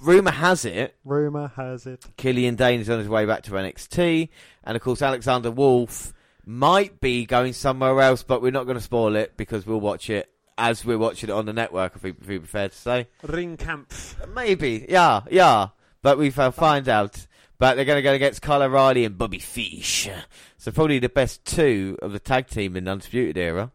Rumour 0.00 0.30
has 0.30 0.64
it, 0.64 0.94
Rumour 1.04 1.48
has 1.56 1.86
it. 1.86 2.06
Killian 2.16 2.54
Dane 2.54 2.78
is 2.80 2.88
on 2.88 3.00
his 3.00 3.08
way 3.08 3.26
back 3.26 3.42
to 3.42 3.50
NXT. 3.50 4.28
And 4.62 4.76
of 4.76 4.82
course, 4.82 5.02
Alexander 5.02 5.50
Wolf 5.50 6.12
might 6.44 7.00
be 7.00 7.26
going 7.26 7.52
somewhere 7.52 8.00
else, 8.00 8.22
but 8.22 8.42
we're 8.42 8.50
not 8.50 8.64
going 8.64 8.76
to 8.76 8.82
spoil 8.82 9.16
it 9.16 9.36
because 9.36 9.66
we'll 9.66 9.80
watch 9.80 10.10
it 10.10 10.30
as 10.58 10.84
we're 10.84 10.98
watching 10.98 11.30
it 11.30 11.32
on 11.32 11.46
the 11.46 11.52
network, 11.52 11.96
if 11.96 12.02
we, 12.02 12.10
if 12.10 12.26
we 12.28 12.38
prefer 12.38 12.68
to 12.68 12.76
say. 12.76 13.08
Ring 13.22 13.56
Ringkampf. 13.56 14.32
Maybe, 14.34 14.86
yeah, 14.88 15.22
yeah. 15.30 15.68
But 16.02 16.18
we 16.18 16.30
shall 16.30 16.52
find 16.52 16.88
out. 16.88 17.26
But 17.58 17.74
they're 17.74 17.84
going 17.84 17.98
to 17.98 18.02
go 18.02 18.14
against 18.14 18.40
Kyle 18.40 18.62
O'Reilly 18.62 19.04
and 19.04 19.18
Bobby 19.18 19.38
Fish. 19.38 20.08
So 20.56 20.70
probably 20.70 20.98
the 20.98 21.10
best 21.10 21.44
two 21.44 21.98
of 22.00 22.12
the 22.12 22.18
tag 22.18 22.46
team 22.48 22.76
in 22.76 22.84
the 22.84 22.90
Undisputed 22.90 23.36
Era. 23.36 23.70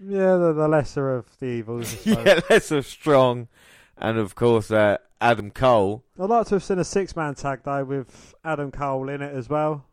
Yeah, 0.00 0.36
the, 0.36 0.52
the 0.52 0.68
lesser 0.68 1.14
of 1.14 1.26
the 1.38 1.46
evils. 1.46 1.92
I 1.92 1.96
suppose. 1.96 2.26
yeah, 2.26 2.40
that's 2.48 2.70
a 2.70 2.82
strong. 2.82 3.48
And 3.96 4.16
of 4.16 4.34
course, 4.34 4.70
uh, 4.70 4.98
Adam 5.20 5.50
Cole. 5.50 6.04
I'd 6.18 6.30
like 6.30 6.46
to 6.48 6.54
have 6.54 6.64
seen 6.64 6.78
a 6.78 6.84
six 6.84 7.16
man 7.16 7.34
tag 7.34 7.60
though 7.64 7.84
with 7.84 8.34
Adam 8.44 8.70
Cole 8.70 9.08
in 9.08 9.22
it 9.22 9.34
as 9.34 9.48
well. 9.48 9.84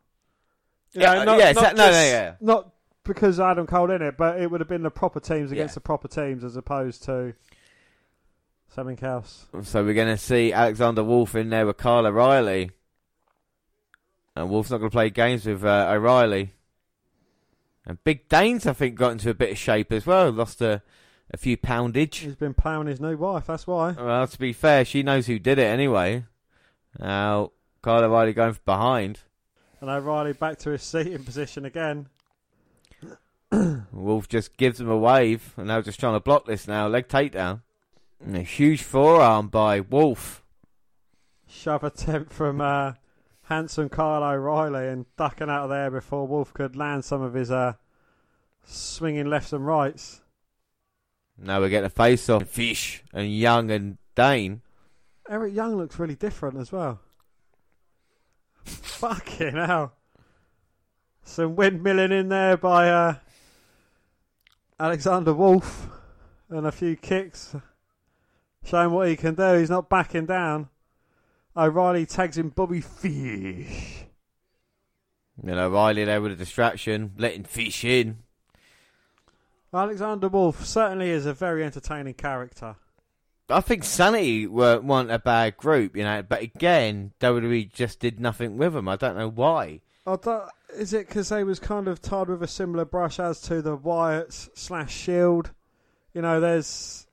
You 0.96 1.02
Yeah, 1.02 1.24
know, 1.24 1.38
yeah, 1.38 1.50
exact- 1.50 1.76
no, 1.76 1.90
no, 1.90 2.02
yeah. 2.02 2.34
Not 2.40 2.70
because 3.04 3.38
Adam 3.38 3.66
Cole 3.66 3.90
in 3.90 4.02
it, 4.02 4.16
but 4.16 4.40
it 4.40 4.50
would 4.50 4.60
have 4.60 4.68
been 4.68 4.82
the 4.82 4.90
proper 4.90 5.20
teams 5.20 5.52
against 5.52 5.72
Yeah. 5.72 5.76
the 5.76 5.80
proper 5.80 6.08
teams 6.08 6.42
as 6.42 6.56
opposed 6.56 7.04
to 7.04 7.34
something 8.68 8.98
else. 9.02 9.46
So 9.62 9.84
we're 9.84 9.94
going 9.94 10.08
to 10.08 10.16
see 10.16 10.52
Alexander 10.52 11.04
Wolf 11.04 11.34
in 11.34 11.50
there 11.50 11.66
with 11.66 11.76
Kyle 11.76 12.06
O'Reilly. 12.06 12.70
And 14.34 14.50
Wolf's 14.50 14.70
not 14.70 14.78
going 14.78 14.90
to 14.90 14.94
play 14.94 15.10
games 15.10 15.46
with 15.46 15.64
uh, 15.64 15.86
O'Reilly. 15.90 16.52
And 17.86 18.02
Big 18.04 18.28
Dane's, 18.28 18.66
I 18.66 18.72
think, 18.72 18.96
got 18.96 19.12
into 19.12 19.30
a 19.30 19.34
bit 19.34 19.50
of 19.52 19.58
shape 19.58 19.92
as 19.92 20.04
well. 20.06 20.30
Lost 20.30 20.60
a, 20.60 20.82
a 21.32 21.36
few 21.36 21.56
poundage. 21.56 22.18
He's 22.18 22.34
been 22.34 22.52
ploughing 22.54 22.88
his 22.88 23.00
new 23.00 23.16
wife, 23.16 23.46
that's 23.46 23.66
why. 23.66 23.92
Well, 23.92 24.26
to 24.26 24.38
be 24.38 24.52
fair, 24.52 24.84
she 24.84 25.02
knows 25.02 25.26
who 25.26 25.38
did 25.38 25.58
it 25.58 25.64
anyway. 25.66 26.24
Now, 26.98 27.52
Kyle 27.82 28.02
O'Reilly 28.04 28.32
going 28.32 28.54
from 28.54 28.62
behind. 28.66 29.20
And 29.80 29.90
O'Reilly 29.90 30.32
back 30.32 30.58
to 30.60 30.70
his 30.70 30.82
seating 30.82 31.24
position 31.24 31.64
again. 31.64 32.08
Wolf 33.92 34.28
just 34.28 34.56
gives 34.56 34.80
him 34.80 34.88
a 34.88 34.96
wave, 34.96 35.54
and 35.56 35.68
now 35.68 35.80
just 35.80 36.00
trying 36.00 36.14
to 36.14 36.20
block 36.20 36.46
this 36.46 36.66
now. 36.66 36.88
Leg 36.88 37.08
takedown. 37.08 37.62
And 38.24 38.36
a 38.36 38.42
huge 38.42 38.82
forearm 38.82 39.48
by 39.48 39.80
Wolf. 39.80 40.42
Shove 41.46 41.84
attempt 41.84 42.32
from 42.32 42.60
uh, 42.60 42.94
handsome 43.42 43.88
Kyle 43.88 44.24
O'Reilly 44.24 44.88
and 44.88 45.06
ducking 45.16 45.50
out 45.50 45.64
of 45.64 45.70
there 45.70 45.90
before 45.90 46.26
Wolf 46.26 46.52
could 46.54 46.76
land 46.76 47.04
some 47.04 47.22
of 47.22 47.34
his 47.34 47.50
uh, 47.50 47.74
swinging 48.64 49.26
lefts 49.26 49.52
and 49.52 49.66
rights. 49.66 50.22
Now 51.38 51.60
we're 51.60 51.68
getting 51.68 51.86
a 51.86 51.90
face 51.90 52.28
off. 52.28 52.48
Fish 52.48 53.04
and 53.12 53.32
Young 53.32 53.70
and 53.70 53.98
Dane. 54.14 54.62
Eric 55.28 55.54
Young 55.54 55.76
looks 55.76 55.98
really 55.98 56.14
different 56.14 56.56
as 56.56 56.72
well. 56.72 57.00
Fucking 58.66 59.54
hell. 59.54 59.92
Some 61.22 61.56
windmilling 61.56 62.12
in 62.12 62.28
there 62.28 62.56
by 62.56 62.88
uh, 62.88 63.14
Alexander 64.78 65.32
Wolf 65.32 65.88
and 66.48 66.66
a 66.66 66.72
few 66.72 66.96
kicks. 66.96 67.54
Showing 68.64 68.90
what 68.90 69.08
he 69.08 69.16
can 69.16 69.34
do. 69.34 69.54
He's 69.54 69.70
not 69.70 69.88
backing 69.88 70.26
down. 70.26 70.68
O'Reilly 71.56 72.04
tags 72.04 72.36
in 72.36 72.50
Bobby 72.50 72.80
Fish. 72.80 74.04
You 75.42 75.54
know, 75.54 75.66
O'Reilly 75.66 76.04
there 76.04 76.20
with 76.20 76.32
a 76.32 76.36
distraction, 76.36 77.12
letting 77.16 77.44
Fish 77.44 77.84
in. 77.84 78.18
Alexander 79.72 80.28
Wolf 80.28 80.64
certainly 80.64 81.10
is 81.10 81.26
a 81.26 81.34
very 81.34 81.62
entertaining 81.64 82.14
character. 82.14 82.76
I 83.48 83.60
think 83.60 83.84
Sanity 83.84 84.46
were, 84.46 84.80
weren't 84.80 85.10
a 85.10 85.18
bad 85.18 85.56
group, 85.56 85.96
you 85.96 86.02
know, 86.02 86.22
but 86.22 86.42
again, 86.42 87.12
WWE 87.20 87.72
just 87.72 88.00
did 88.00 88.18
nothing 88.18 88.58
with 88.58 88.72
them. 88.72 88.88
I 88.88 88.96
don't 88.96 89.16
know 89.16 89.30
why. 89.30 89.80
I 90.06 90.16
don't- 90.16 90.50
is 90.76 90.92
it 90.92 91.06
because 91.08 91.28
they 91.28 91.44
was 91.44 91.58
kind 91.58 91.88
of 91.88 92.00
tied 92.02 92.28
with 92.28 92.42
a 92.42 92.48
similar 92.48 92.84
brush 92.84 93.18
as 93.18 93.40
to 93.42 93.62
the 93.62 93.76
Wyatts 93.76 94.50
slash 94.54 94.94
Shield? 94.94 95.52
You 96.12 96.22
know, 96.22 96.40
there's 96.40 97.06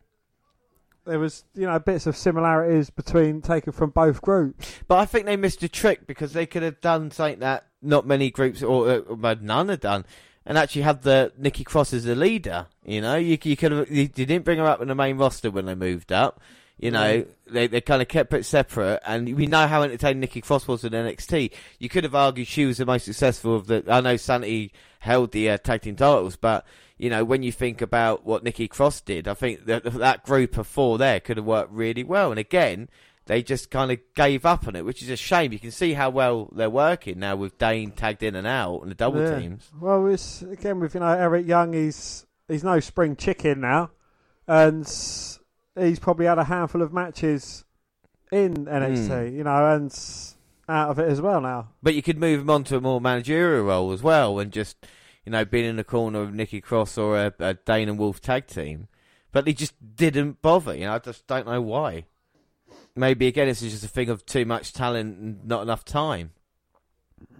there 1.05 1.19
was 1.19 1.43
you 1.53 1.65
know 1.65 1.77
bits 1.79 2.07
of 2.07 2.15
similarities 2.15 2.89
between 2.89 3.41
taken 3.41 3.73
from 3.73 3.89
both 3.89 4.21
groups. 4.21 4.79
But 4.87 4.99
I 4.99 5.05
think 5.05 5.25
they 5.25 5.35
missed 5.37 5.63
a 5.63 5.69
trick 5.69 6.07
because 6.07 6.33
they 6.33 6.45
could 6.45 6.63
have 6.63 6.81
done 6.81 7.11
something 7.11 7.39
that 7.39 7.65
not 7.81 8.07
many 8.07 8.31
groups 8.31 8.63
or, 8.63 8.89
uh, 8.89 8.97
or 8.99 9.35
none 9.41 9.69
have 9.69 9.81
done, 9.81 10.05
and 10.45 10.57
actually 10.57 10.81
have 10.83 11.01
the 11.01 11.31
Nikki 11.37 11.63
Cross 11.63 11.93
as 11.93 12.05
a 12.05 12.15
leader. 12.15 12.67
You 12.85 13.01
know, 13.01 13.15
you, 13.15 13.37
you 13.41 13.55
could 13.55 13.71
have 13.71 13.91
you, 13.91 14.03
you 14.03 14.25
didn't 14.25 14.45
bring 14.45 14.59
her 14.59 14.65
up 14.65 14.81
in 14.81 14.87
the 14.87 14.95
main 14.95 15.17
roster 15.17 15.51
when 15.51 15.65
they 15.65 15.75
moved 15.75 16.11
up. 16.11 16.41
You 16.79 16.91
know, 16.91 17.25
they 17.47 17.67
they 17.67 17.81
kind 17.81 18.01
of 18.01 18.07
kept 18.07 18.33
it 18.33 18.45
separate, 18.45 18.99
and 19.05 19.35
we 19.37 19.47
know 19.47 19.67
how 19.67 19.83
entertaining 19.83 20.19
Nikki 20.19 20.41
Cross 20.41 20.67
was 20.67 20.83
in 20.83 20.91
NXT. 20.91 21.51
You 21.79 21.87
could 21.87 22.03
have 22.03 22.15
argued 22.15 22.47
she 22.47 22.65
was 22.65 22.77
the 22.77 22.85
most 22.85 23.05
successful 23.05 23.55
of 23.55 23.67
the. 23.67 23.85
I 23.87 24.01
know 24.01 24.17
Sanity 24.17 24.73
held 24.99 25.31
the 25.31 25.51
uh, 25.51 25.57
tag 25.59 25.83
team 25.83 25.95
titles, 25.95 26.35
but 26.35 26.65
you 26.97 27.09
know 27.09 27.23
when 27.23 27.41
you 27.41 27.51
think 27.51 27.81
about 27.81 28.25
what 28.25 28.43
Nikki 28.43 28.67
Cross 28.67 29.01
did, 29.01 29.27
I 29.29 29.33
think 29.33 29.65
that 29.65 29.83
that 29.85 30.25
group 30.25 30.57
of 30.57 30.67
four 30.67 30.97
there 30.97 31.19
could 31.19 31.37
have 31.37 31.45
worked 31.45 31.71
really 31.71 32.03
well. 32.03 32.31
And 32.31 32.39
again, 32.39 32.89
they 33.25 33.41
just 33.41 33.71
kind 33.71 33.91
of 33.91 33.99
gave 34.15 34.45
up 34.45 34.67
on 34.67 34.75
it, 34.75 34.83
which 34.85 35.01
is 35.01 35.09
a 35.09 35.15
shame. 35.15 35.53
You 35.53 35.59
can 35.59 35.71
see 35.71 35.93
how 35.93 36.09
well 36.09 36.49
they're 36.53 36.69
working 36.69 37.19
now 37.19 37.35
with 37.35 37.57
Dane 37.57 37.91
tagged 37.91 38.21
in 38.23 38.35
and 38.35 38.45
out 38.47 38.81
and 38.81 38.91
the 38.91 38.95
double 38.95 39.21
Yeah. 39.21 39.39
teams. 39.39 39.71
Well, 39.79 40.05
it's 40.07 40.41
again 40.41 40.79
with 40.79 40.93
you 40.93 40.99
know 40.99 41.07
Eric 41.07 41.47
Young. 41.47 41.73
He's 41.73 42.25
he's 42.47 42.63
no 42.63 42.79
spring 42.79 43.15
chicken 43.15 43.61
now, 43.61 43.91
and 44.47 44.85
he's 44.85 45.99
probably 45.99 46.25
had 46.25 46.37
a 46.37 46.43
handful 46.45 46.81
of 46.81 46.91
matches 46.93 47.63
in 48.31 48.65
NXT. 48.65 49.29
Hmm. 49.29 49.35
You 49.37 49.43
know, 49.43 49.73
and 49.75 49.93
out 50.69 50.89
of 50.89 50.99
it 50.99 51.09
as 51.09 51.21
well 51.21 51.41
now. 51.41 51.69
But 51.81 51.93
you 51.95 52.01
could 52.01 52.17
move 52.17 52.41
him 52.41 52.49
on 52.49 52.63
to 52.65 52.77
a 52.77 52.81
more 52.81 53.01
managerial 53.01 53.65
role 53.65 53.91
as 53.91 54.01
well, 54.03 54.39
and 54.39 54.51
just 54.51 54.77
you 55.25 55.31
know 55.31 55.45
being 55.45 55.65
in 55.65 55.75
the 55.77 55.83
corner 55.83 56.21
of 56.21 56.33
Nikki 56.33 56.59
Cross 56.61 56.97
or 56.97 57.17
a, 57.17 57.33
a 57.39 57.53
Dane 57.53 57.87
and 57.89 57.97
Wolf 57.97 58.19
tag 58.21 58.47
team. 58.47 58.87
But 59.31 59.45
they 59.45 59.53
just 59.53 59.73
didn't 59.95 60.41
bother. 60.41 60.75
You 60.75 60.85
know, 60.85 60.93
I 60.95 60.99
just 60.99 61.25
don't 61.25 61.47
know 61.47 61.61
why. 61.61 62.05
Maybe 62.95 63.27
again, 63.27 63.47
this 63.47 63.61
is 63.61 63.71
just 63.71 63.83
a 63.83 63.87
thing 63.87 64.09
of 64.09 64.25
too 64.25 64.45
much 64.45 64.73
talent 64.73 65.17
and 65.17 65.47
not 65.47 65.63
enough 65.63 65.83
time. 65.83 66.31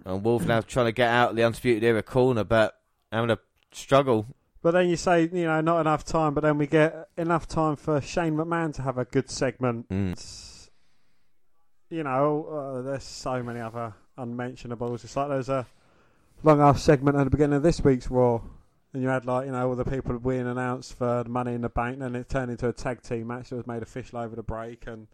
And 0.04 0.24
Wolf 0.24 0.44
now 0.46 0.60
trying 0.60 0.86
to 0.86 0.92
get 0.92 1.08
out 1.08 1.30
of 1.30 1.36
the 1.36 1.44
undisputed 1.44 1.84
era 1.84 2.02
corner, 2.02 2.44
but 2.44 2.78
having 3.12 3.30
a 3.30 3.38
struggle. 3.72 4.26
But 4.62 4.72
then 4.72 4.88
you 4.88 4.96
say 4.96 5.22
you 5.22 5.44
know 5.44 5.60
not 5.60 5.80
enough 5.80 6.04
time, 6.04 6.34
but 6.34 6.42
then 6.42 6.58
we 6.58 6.66
get 6.66 7.08
enough 7.16 7.46
time 7.46 7.76
for 7.76 8.00
Shane 8.00 8.34
McMahon 8.34 8.74
to 8.74 8.82
have 8.82 8.98
a 8.98 9.04
good 9.04 9.30
segment. 9.30 9.88
Mm. 9.88 10.68
You 11.90 12.02
know, 12.02 12.46
uh, 12.46 12.82
there's 12.82 13.04
so 13.04 13.42
many 13.42 13.60
other 13.60 13.94
unmentionables. 14.16 15.04
It's 15.04 15.16
like 15.16 15.28
there's 15.28 15.48
a 15.48 15.66
long 16.42 16.60
ass 16.60 16.82
segment 16.82 17.16
at 17.16 17.24
the 17.24 17.30
beginning 17.30 17.56
of 17.56 17.62
this 17.62 17.82
week's 17.82 18.10
Raw, 18.10 18.40
and 18.92 19.02
you 19.02 19.08
had 19.08 19.26
like 19.26 19.46
you 19.46 19.52
know 19.52 19.68
all 19.68 19.76
the 19.76 19.84
people 19.84 20.18
being 20.18 20.46
announced 20.46 20.96
for 20.96 21.22
the 21.22 21.28
Money 21.28 21.54
in 21.54 21.60
the 21.60 21.68
Bank, 21.68 21.94
and 21.94 22.02
then 22.02 22.16
it 22.16 22.28
turned 22.28 22.50
into 22.50 22.68
a 22.68 22.72
tag 22.72 23.02
team 23.02 23.28
match 23.28 23.50
that 23.50 23.56
was 23.56 23.66
made 23.66 23.82
official 23.82 24.18
over 24.18 24.34
the 24.34 24.42
break, 24.42 24.86
and 24.86 25.06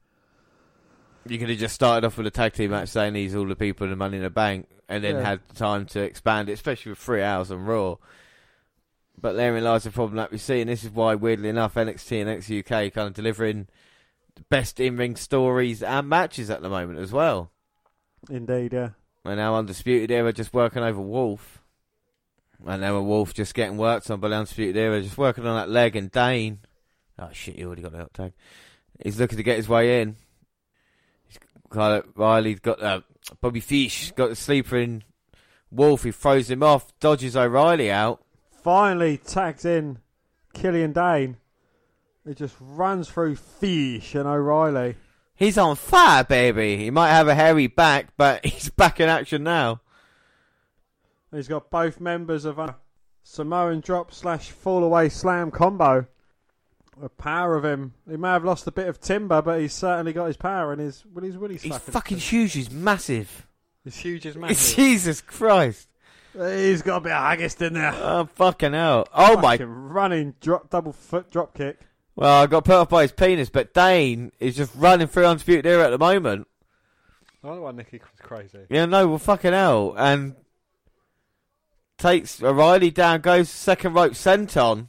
You 1.27 1.39
could 1.39 1.51
have 1.51 1.59
just 1.59 1.75
started 1.75 2.07
off 2.07 2.17
with 2.17 2.27
a 2.27 2.31
tag 2.31 2.55
team 2.55 2.71
match 2.71 2.89
saying 2.89 3.13
these 3.13 3.35
all 3.35 3.47
the 3.47 3.57
people 3.57 3.85
in 3.85 3.91
the 3.91 3.97
Money 3.97 4.17
in 4.17 4.23
the 4.23 4.31
Bank, 4.31 4.69
and 4.89 5.05
then 5.05 5.17
Yeah. 5.17 5.23
had 5.23 5.49
time 5.55 5.87
to 5.87 6.01
expand 6.01 6.49
it, 6.49 6.53
especially 6.53 6.91
with 6.91 6.99
three 6.99 7.23
hours 7.23 7.51
on 7.51 7.65
Raw. 7.65 7.97
But 9.21 9.35
therein 9.35 9.63
lies 9.63 9.85
the 9.85 9.91
problem 9.91 10.17
that 10.17 10.33
we 10.33 10.39
see, 10.39 10.61
and 10.61 10.71
this 10.71 10.83
is 10.83 10.91
why, 10.91 11.15
weirdly 11.15 11.51
enough, 11.51 11.75
NXT 11.77 12.21
and 12.21 12.29
NXT 12.31 12.61
UK 12.61 12.91
kind 12.91 13.09
of 13.09 13.15
delivering 13.15 13.69
the 14.35 14.43
best 14.43 14.81
in-ring 14.81 15.15
stories 15.17 15.83
and 15.83 16.09
matches 16.09 16.49
at 16.49 16.63
the 16.63 16.71
moment 16.71 16.99
as 16.99 17.13
well. 17.13 17.51
indeed, 18.31 18.73
yeah. 18.73 18.91
And 19.25 19.37
now 19.37 19.57
Undisputed 19.57 20.11
Era 20.11 20.33
just 20.33 20.55
working 20.55 20.83
over 20.83 21.01
Wolf, 21.01 21.63
and 22.67 22.81
now 22.81 22.99
Wolf 23.01 23.35
just 23.35 23.55
getting 23.55 23.77
worked 23.77 24.11
on 24.11 24.21
by 24.21 24.29
Undisputed 24.29 24.77
Era, 24.77 25.03
just 25.03 25.19
working 25.19 25.47
on 25.47 25.57
that 25.57 25.69
leg 25.69 25.97
and 25.97 26.11
Dane. 26.11 26.61
Oh 27.19 27.29
shit, 27.33 27.57
he 27.57 27.65
already 27.67 27.83
got 27.83 27.93
the 27.93 27.99
hot 27.99 28.15
tag. 28.15 28.33
He's 29.03 29.21
looking 29.21 29.37
to 29.37 29.43
get 29.43 29.59
his 29.59 29.69
way 29.69 30.01
in. 30.01 30.17
Of 31.73 32.05
Riley's 32.17 32.61
got 32.61 32.83
uh, 32.83 33.01
Bobby 33.41 33.61
Fish 33.61 34.13
got 34.13 34.29
the 34.29 34.37
sleeper 34.37 34.77
in 34.77 35.05
Wolf. 35.71 36.03
He 36.03 36.11
throws 36.11 36.51
him 36.51 36.63
off, 36.63 36.93
dodges 36.99 37.37
O'Reilly 37.37 37.91
out. 37.91 38.23
Finally 38.63 39.19
tags 39.19 39.65
in 39.65 39.99
Killian 40.53 40.93
Dane. 40.93 41.37
It 42.27 42.37
just 42.37 42.57
runs 42.61 43.09
through 43.09 43.37
Fish 43.37 44.15
and 44.15 44.27
O'Reilly. 44.27 44.97
He's 45.35 45.57
on 45.57 45.77
fire, 45.77 46.23
baby. 46.23 46.77
He 46.77 46.91
might 46.91 47.11
have 47.11 47.29
a 47.29 47.35
hairy 47.35 47.67
back, 47.67 48.09
but 48.17 48.45
he's 48.45 48.69
back 48.69 49.01
in 49.01 49.09
action 49.09 49.43
now. 49.43 49.81
He's 51.33 51.49
got 51.49 51.71
both 51.71 52.01
members 52.01 52.45
of 52.45 52.59
a 52.59 52.77
Samoan 53.23 53.81
drop 53.81 54.13
slash 54.13 54.51
fall 54.51 54.83
away 54.85 55.09
slam 55.09 55.51
combo. 55.51 56.07
The 57.01 57.09
power 57.09 57.57
of 57.57 57.65
him. 57.65 57.95
He 58.09 58.17
may 58.17 58.29
have 58.29 58.45
lost 58.45 58.67
a 58.67 58.73
bit 58.73 58.87
of 58.89 59.01
timber, 59.01 59.41
but 59.41 59.61
he's 59.61 59.73
certainly 59.73 60.13
got 60.13 60.27
his 60.27 60.37
power 60.37 60.73
and 60.73 60.81
his 60.81 61.03
he's 61.23 61.37
really 61.37 61.57
He's 61.57 61.73
fucking, 61.73 61.93
fucking 61.93 62.19
huge. 62.19 62.53
He's 62.53 62.71
massive. 62.71 63.47
He's 63.85 63.97
huge 63.97 64.27
as 64.27 64.37
massive. 64.37 64.77
Jesus 64.77 65.21
Christ. 65.23 65.89
he's 66.35 66.83
got 66.83 66.99
a 66.99 67.01
bit 67.01 67.13
of 67.13 67.23
haggis 67.23 67.55
in 67.63 67.73
there. 67.75 67.95
Oh 67.95 68.29
fucking 68.35 68.75
hell! 68.75 69.09
Oh 69.15 69.41
my 69.41 69.57
running 69.57 70.35
drop 70.41 70.69
double 70.69 70.93
foot 70.93 71.31
drop 71.31 71.55
kick. 71.55 71.79
Well, 72.17 72.43
I 72.43 72.47
got 72.47 72.65
put 72.67 72.75
off 72.75 72.91
by 72.91 73.03
his 73.03 73.13
penis, 73.13 73.49
but 73.49 73.73
Dane 73.73 74.31
is 74.39 74.57
just 74.57 74.73
running 74.75 75.07
through 75.07 75.25
Undisputed 75.25 75.65
Era 75.65 75.87
at 75.87 75.91
the 75.91 75.99
moment. 75.99 76.47
I 77.43 77.47
don't 77.49 77.57
know 77.57 77.63
why 77.63 77.73
Nicky 77.73 77.99
was 77.99 78.21
crazy. 78.21 78.67
Yeah, 78.69 78.85
no, 78.85 79.09
well, 79.09 79.19
fucking 79.19 79.53
hell. 79.55 79.95
And 79.97 80.37
takes 81.97 82.43
O'Reilly 82.43 82.91
down, 82.91 83.23
goes 83.23 83.49
second 83.49 83.95
rope 83.95 84.13
senton. 84.13 84.89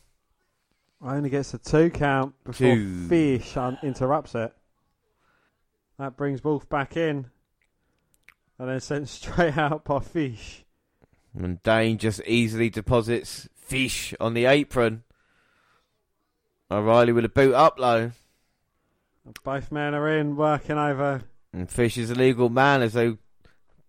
Only 1.03 1.29
gets 1.29 1.53
a 1.53 1.57
two 1.57 1.89
count 1.89 2.35
before 2.43 2.75
Two. 2.75 3.07
Fish 3.07 3.57
un- 3.57 3.79
interrupts 3.81 4.35
it. 4.35 4.53
That 5.97 6.15
brings 6.15 6.43
Wolf 6.43 6.69
back 6.69 6.95
in. 6.95 7.25
And 8.59 8.69
then 8.69 8.79
sent 8.79 9.09
straight 9.09 9.57
out 9.57 9.83
by 9.83 9.99
Fish. 9.99 10.63
And 11.37 11.61
Dane 11.63 11.97
just 11.97 12.21
easily 12.25 12.69
deposits 12.69 13.47
fish 13.55 14.13
on 14.19 14.33
the 14.33 14.45
apron. 14.45 15.03
O'Reilly 16.69 17.13
with 17.13 17.25
a 17.25 17.29
boot 17.29 17.53
up 17.53 17.79
low. 17.79 18.11
Both 19.43 19.71
men 19.71 19.93
are 19.93 20.17
in, 20.17 20.35
working 20.35 20.77
over. 20.77 21.23
And 21.53 21.69
Fish 21.69 21.97
is 21.97 22.11
a 22.11 22.15
legal 22.15 22.49
man 22.49 22.81
as 22.81 22.93
they 22.93 23.17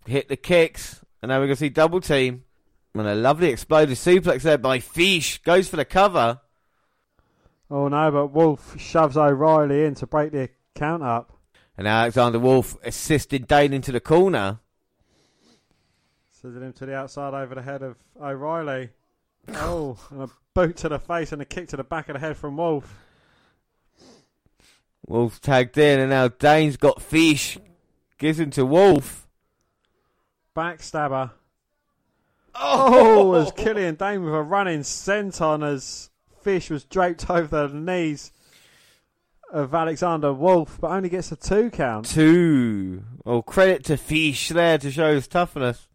hit 0.07 0.29
the 0.29 0.37
kicks. 0.37 1.01
And 1.21 1.29
now 1.29 1.37
we're 1.39 1.47
going 1.47 1.57
to 1.57 1.61
see 1.61 1.69
double 1.69 2.01
team. 2.01 2.45
And 2.95 3.07
a 3.07 3.15
lovely 3.15 3.49
exploded 3.49 3.97
suplex 3.97 4.43
there 4.43 4.59
by 4.59 4.79
Fish. 4.79 5.43
Goes 5.43 5.69
for 5.69 5.77
the 5.77 5.85
cover. 5.85 6.41
Oh 7.73 7.89
no, 7.89 8.11
but 8.11 8.27
Wolf 8.27 8.79
shoves 8.79 9.17
O'Reilly 9.17 9.87
in 9.87 9.95
to 9.95 10.07
break 10.07 10.31
the 10.31 10.51
count 10.75 11.03
up. 11.03 11.33
And 11.79 11.89
Alexander 11.89 12.39
Wolf 12.39 12.77
assisted 12.85 13.49
Dane 13.49 13.73
into 13.73 13.91
the 13.91 13.99
corner. 13.99 14.59
Sends 16.31 16.55
him 16.55 16.75
to 16.75 16.85
the 16.85 16.95
outside 16.95 17.33
over 17.33 17.55
the 17.55 17.63
head 17.63 17.83
of 17.83 17.97
O'Reilly. 18.21 18.91
Oh, 19.55 19.99
and 20.11 20.21
a 20.21 20.29
boot 20.53 20.77
to 20.79 20.91
the 20.91 20.99
face 20.99 21.33
and 21.33 21.41
a 21.41 21.47
kick 21.47 21.69
to 21.69 21.79
the 21.79 21.83
back 21.83 22.11
of 22.11 22.13
the 22.13 22.21
head 22.21 22.37
from 22.37 22.59
Wolf. 22.59 22.95
Wolf 25.07 25.41
tagged 25.41 25.79
in, 25.79 25.99
and 25.99 26.11
now 26.11 26.29
Dane's 26.29 26.77
got 26.77 27.01
Fish. 27.01 27.57
Gives 28.19 28.39
him 28.39 28.51
to 28.51 28.67
Wolf. 28.67 29.27
Backstabber. 30.55 31.31
Oh! 32.55 33.33
oh, 33.33 33.41
as 33.41 33.51
Killian 33.53 33.95
Dane 33.95 34.23
with 34.23 34.35
a 34.35 34.43
running 34.43 34.81
senton 34.81 35.67
as 35.67 36.11
Fish 36.43 36.71
was 36.71 36.85
draped 36.85 37.29
over 37.31 37.69
the 37.69 37.75
knees 37.75 38.33
of 39.53 39.75
Alexander 39.75 40.33
Wolf, 40.33 40.79
but 40.81 40.91
only 40.91 41.09
gets 41.09 41.31
a 41.31 41.37
two 41.37 41.71
count. 41.71 42.07
Two. 42.07 43.05
Well, 43.25 43.43
credit 43.43 43.85
to 43.85 43.97
Fish 43.97 44.49
there 44.49 44.79
to 44.79 44.91
show 44.91 45.15
his 45.15 45.29
toughness. 45.29 45.89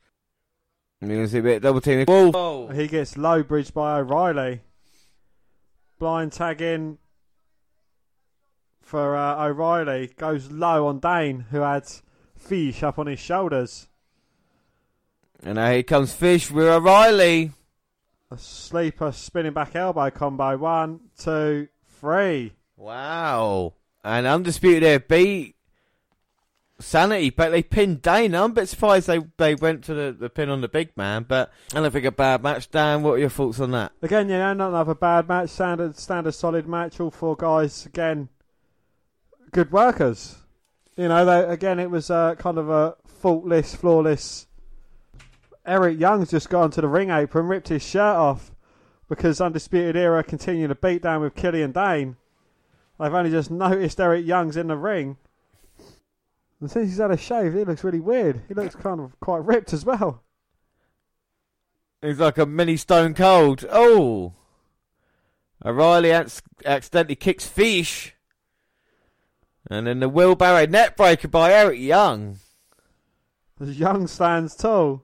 And 1.01 1.09
you're 1.09 1.19
going 1.19 1.27
to 1.27 1.31
see 1.31 1.39
a 1.39 1.43
bit 1.43 1.61
double 1.61 1.81
team. 1.81 2.05
Wolf. 2.07 2.73
He 2.73 2.87
gets 2.87 3.17
low 3.17 3.43
bridged 3.43 3.73
by 3.73 3.99
O'Reilly. 3.99 4.61
Blind 5.99 6.31
tag 6.31 6.61
in 6.61 6.99
for 8.81 9.15
uh, 9.15 9.45
O'Reilly. 9.47 10.11
Goes 10.15 10.51
low 10.51 10.87
on 10.87 10.99
Dane, 10.99 11.45
who 11.51 11.61
had 11.61 11.85
Fish 12.37 12.83
up 12.83 12.99
on 12.99 13.07
his 13.07 13.19
shoulders. 13.19 13.87
And 15.43 15.55
now 15.55 15.71
here 15.71 15.83
comes 15.83 16.13
Fish 16.13 16.49
with 16.49 16.65
O'Reilly. 16.65 17.51
A 18.29 18.37
sleeper 18.37 19.11
spinning 19.11 19.53
back 19.53 19.75
elbow 19.75 20.09
combo. 20.09 20.57
One, 20.57 20.99
two, 21.17 21.69
three. 21.99 22.53
Wow. 22.75 23.73
And 24.03 24.27
Undisputed 24.27 24.83
Era 24.83 24.99
beat 24.99 25.55
Sanity, 26.79 27.29
but 27.31 27.49
they 27.49 27.63
pinned 27.63 28.01
Dane. 28.01 28.35
I'm 28.35 28.51
a 28.51 28.53
bit 28.53 28.69
surprised 28.69 29.07
they, 29.07 29.19
they 29.37 29.55
went 29.55 29.83
to 29.85 29.93
the, 29.93 30.11
the 30.11 30.29
pin 30.29 30.49
on 30.49 30.61
the 30.61 30.67
big 30.67 30.95
man, 30.95 31.25
but 31.27 31.51
I 31.73 31.79
don't 31.79 31.91
think 31.91 32.05
a 32.05 32.11
bad 32.11 32.43
match. 32.43 32.69
Dan, 32.69 33.01
what 33.01 33.13
are 33.13 33.17
your 33.17 33.29
thoughts 33.29 33.59
on 33.59 33.71
that? 33.71 33.93
Again, 34.01 34.29
you 34.29 34.37
know, 34.37 34.53
not 34.53 34.69
another 34.69 34.93
bad 34.93 35.27
match. 35.27 35.49
Standard, 35.49 35.97
standard, 35.97 36.33
solid 36.33 36.67
match. 36.67 36.99
All 36.99 37.09
four 37.09 37.35
guys 37.35 37.85
again, 37.85 38.29
good 39.51 39.71
workers. 39.71 40.35
You 40.95 41.07
know, 41.07 41.25
they, 41.25 41.51
again, 41.51 41.79
it 41.79 41.89
was 41.89 42.11
uh, 42.11 42.35
kind 42.35 42.57
of 42.57 42.69
a 42.69 42.95
faultless, 43.07 43.73
flawless. 43.73 44.47
Eric 45.67 45.99
Young's 45.99 46.31
just 46.31 46.49
gone 46.49 46.71
to 46.71 46.81
the 46.81 46.87
ring 46.87 47.09
apron, 47.09 47.47
ripped 47.47 47.67
his 47.67 47.83
shirt 47.83 48.15
off 48.15 48.51
because 49.09 49.41
Undisputed 49.41 49.95
Era 49.95 50.23
continued 50.23 50.69
to 50.69 50.75
beat 50.75 51.01
down 51.01 51.21
with 51.21 51.35
Killian 51.35 51.71
Dane, 51.71 52.17
I've 52.99 53.13
only 53.13 53.31
just 53.31 53.51
noticed 53.51 53.99
Eric 53.99 54.25
Young's 54.25 54.57
in 54.57 54.67
the 54.67 54.77
ring. 54.77 55.17
And 56.59 56.71
since 56.71 56.89
he's 56.89 56.97
had 56.97 57.11
a 57.11 57.17
shave, 57.17 57.53
he 57.53 57.63
looks 57.63 57.83
really 57.83 57.99
weird. 57.99 58.41
He 58.47 58.53
looks 58.53 58.75
kind 58.75 58.99
of 58.99 59.19
quite 59.19 59.43
ripped 59.43 59.73
as 59.73 59.85
well. 59.85 60.23
He's 62.01 62.19
like 62.19 62.37
a 62.37 62.45
mini 62.45 62.77
Stone 62.77 63.13
Cold. 63.13 63.65
Oh, 63.69 64.33
O'Reilly 65.63 66.11
ac- 66.11 66.41
accidentally 66.65 67.15
kicks 67.15 67.47
Fish, 67.47 68.15
and 69.69 69.87
then 69.87 69.99
the 69.99 70.09
wheelbarrow 70.09 70.65
neckbreaker 70.65 71.29
by 71.29 71.51
Eric 71.51 71.79
Young. 71.79 72.37
As 73.59 73.79
Young 73.79 74.07
stands 74.07 74.55
tall. 74.55 75.03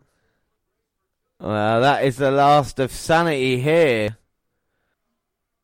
Well, 1.43 1.81
that 1.81 2.05
is 2.05 2.15
the 2.15 2.31
last 2.31 2.79
of 2.79 2.89
sanity 2.89 3.59
here. 3.59 4.15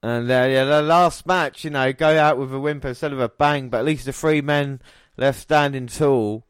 And 0.03 0.29
uh, 0.29 0.45
yeah, 0.49 0.65
the 0.65 0.81
last 0.81 1.25
match, 1.25 1.63
you 1.63 1.69
know, 1.69 1.93
go 1.93 2.19
out 2.19 2.37
with 2.37 2.53
a 2.53 2.59
whimper 2.59 2.89
instead 2.89 3.13
of 3.13 3.21
a 3.21 3.29
bang, 3.29 3.69
but 3.69 3.77
at 3.77 3.85
least 3.85 4.03
the 4.03 4.11
three 4.11 4.41
men 4.41 4.81
left 5.15 5.39
standing 5.39 5.87
tall 5.87 6.45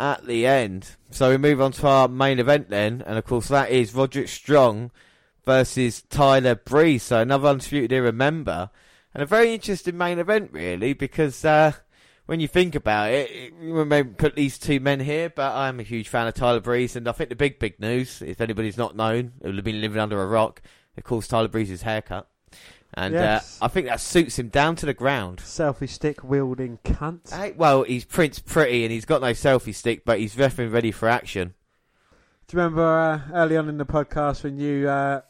at 0.00 0.26
the 0.26 0.44
end. 0.44 0.96
So 1.12 1.30
we 1.30 1.36
move 1.36 1.60
on 1.60 1.70
to 1.70 1.86
our 1.86 2.08
main 2.08 2.40
event 2.40 2.68
then, 2.68 3.04
and 3.06 3.16
of 3.16 3.24
course 3.24 3.46
that 3.46 3.70
is 3.70 3.94
Roderick 3.94 4.26
Strong 4.26 4.90
versus 5.44 6.02
Tyler 6.02 6.56
Breeze. 6.56 7.04
So 7.04 7.20
another 7.20 7.50
undisputed 7.50 7.92
era 7.92 8.10
member, 8.10 8.70
and 9.14 9.22
a 9.22 9.26
very 9.26 9.54
interesting 9.54 9.96
main 9.96 10.18
event 10.18 10.50
really, 10.52 10.94
because 10.94 11.44
uh, 11.44 11.74
when 12.28 12.40
you 12.40 12.46
think 12.46 12.74
about 12.74 13.10
it, 13.10 13.30
it 13.30 13.54
you 13.62 13.82
may 13.86 14.04
put 14.04 14.36
these 14.36 14.58
two 14.58 14.80
men 14.80 15.00
here, 15.00 15.30
but 15.30 15.54
I'm 15.54 15.80
a 15.80 15.82
huge 15.82 16.08
fan 16.08 16.26
of 16.26 16.34
Tyler 16.34 16.60
Breeze, 16.60 16.94
and 16.94 17.08
I 17.08 17.12
think 17.12 17.30
the 17.30 17.36
big 17.36 17.58
big 17.58 17.80
news, 17.80 18.20
if 18.20 18.42
anybody's 18.42 18.76
not 18.76 18.94
known, 18.94 19.32
who 19.42 19.50
have 19.50 19.64
been 19.64 19.80
living 19.80 19.98
under 19.98 20.22
a 20.22 20.26
rock, 20.26 20.60
of 20.98 21.04
course 21.04 21.26
Tyler 21.26 21.48
Breeze's 21.48 21.82
haircut. 21.82 22.28
And 22.92 23.14
Yes. 23.14 23.58
uh, 23.62 23.64
I 23.64 23.68
think 23.68 23.86
that 23.86 24.00
suits 24.00 24.38
him 24.38 24.48
down 24.48 24.76
to 24.76 24.86
the 24.86 24.92
ground. 24.92 25.38
Selfie 25.38 25.88
stick 25.88 26.22
wielding 26.22 26.78
cunt. 26.84 27.32
Hey, 27.34 27.54
well, 27.56 27.84
he's 27.84 28.04
Prince 28.04 28.40
Pretty 28.40 28.82
and 28.84 28.92
he's 28.92 29.06
got 29.06 29.22
no 29.22 29.30
selfie 29.30 29.74
stick, 29.74 30.04
but 30.04 30.18
he's 30.18 30.34
definitely 30.34 30.72
ready 30.72 30.90
for 30.92 31.08
action. 31.08 31.54
Do 32.46 32.56
you 32.56 32.62
remember 32.62 32.82
uh, 32.84 33.20
early 33.32 33.56
on 33.56 33.70
in 33.70 33.78
the 33.78 33.86
podcast 33.86 34.42
when 34.44 34.58
you 34.58 34.86
uh, 34.88 35.22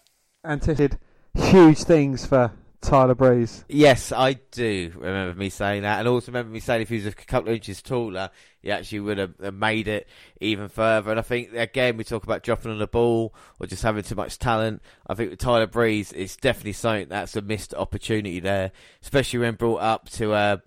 anticipated 0.45 0.99
huge 1.35 1.83
things 1.85 2.27
for 2.27 2.53
Tyler 2.81 3.15
Breeze? 3.15 3.65
Yes, 3.69 4.13
I 4.13 4.35
do 4.53 4.93
remember 4.97 5.39
me 5.39 5.51
saying 5.51 5.83
that, 5.83 5.99
and 5.99 6.09
also 6.09 6.31
remember 6.31 6.53
me 6.53 6.61
saying 6.61 6.83
if 6.83 6.89
he 6.89 6.97
was 6.97 7.07
a 7.07 7.13
couple 7.13 7.49
of 7.49 7.57
inches 7.57 7.83
taller, 7.83 8.31
he 8.63 8.71
actually 8.71 9.01
would 9.01 9.19
have 9.19 9.55
made 9.55 9.89
it 9.89 10.09
even 10.41 10.69
further. 10.69 11.11
And 11.11 11.19
I 11.19 11.23
think 11.23 11.53
again 11.53 11.97
we 11.97 12.05
talk 12.05 12.23
about 12.23 12.43
dropping 12.43 12.71
on 12.71 12.79
the 12.79 12.87
ball 12.87 13.35
or 13.59 13.67
just 13.67 13.83
having 13.83 14.05
too 14.05 14.15
much 14.15 14.39
talent. 14.39 14.81
I 15.07 15.15
think 15.15 15.31
with 15.31 15.41
Tyler 15.41 15.67
Breeze, 15.67 16.13
it's 16.13 16.37
definitely 16.37 16.73
something 16.73 17.09
that's 17.09 17.37
a 17.37 17.43
missed 17.43 17.75
opportunity 17.75 18.41
there, 18.41 18.71
especially 19.03 19.41
when 19.41 19.57
brought 19.57 19.83
up 19.83 20.09
to 20.11 20.33
uh, 20.33 20.59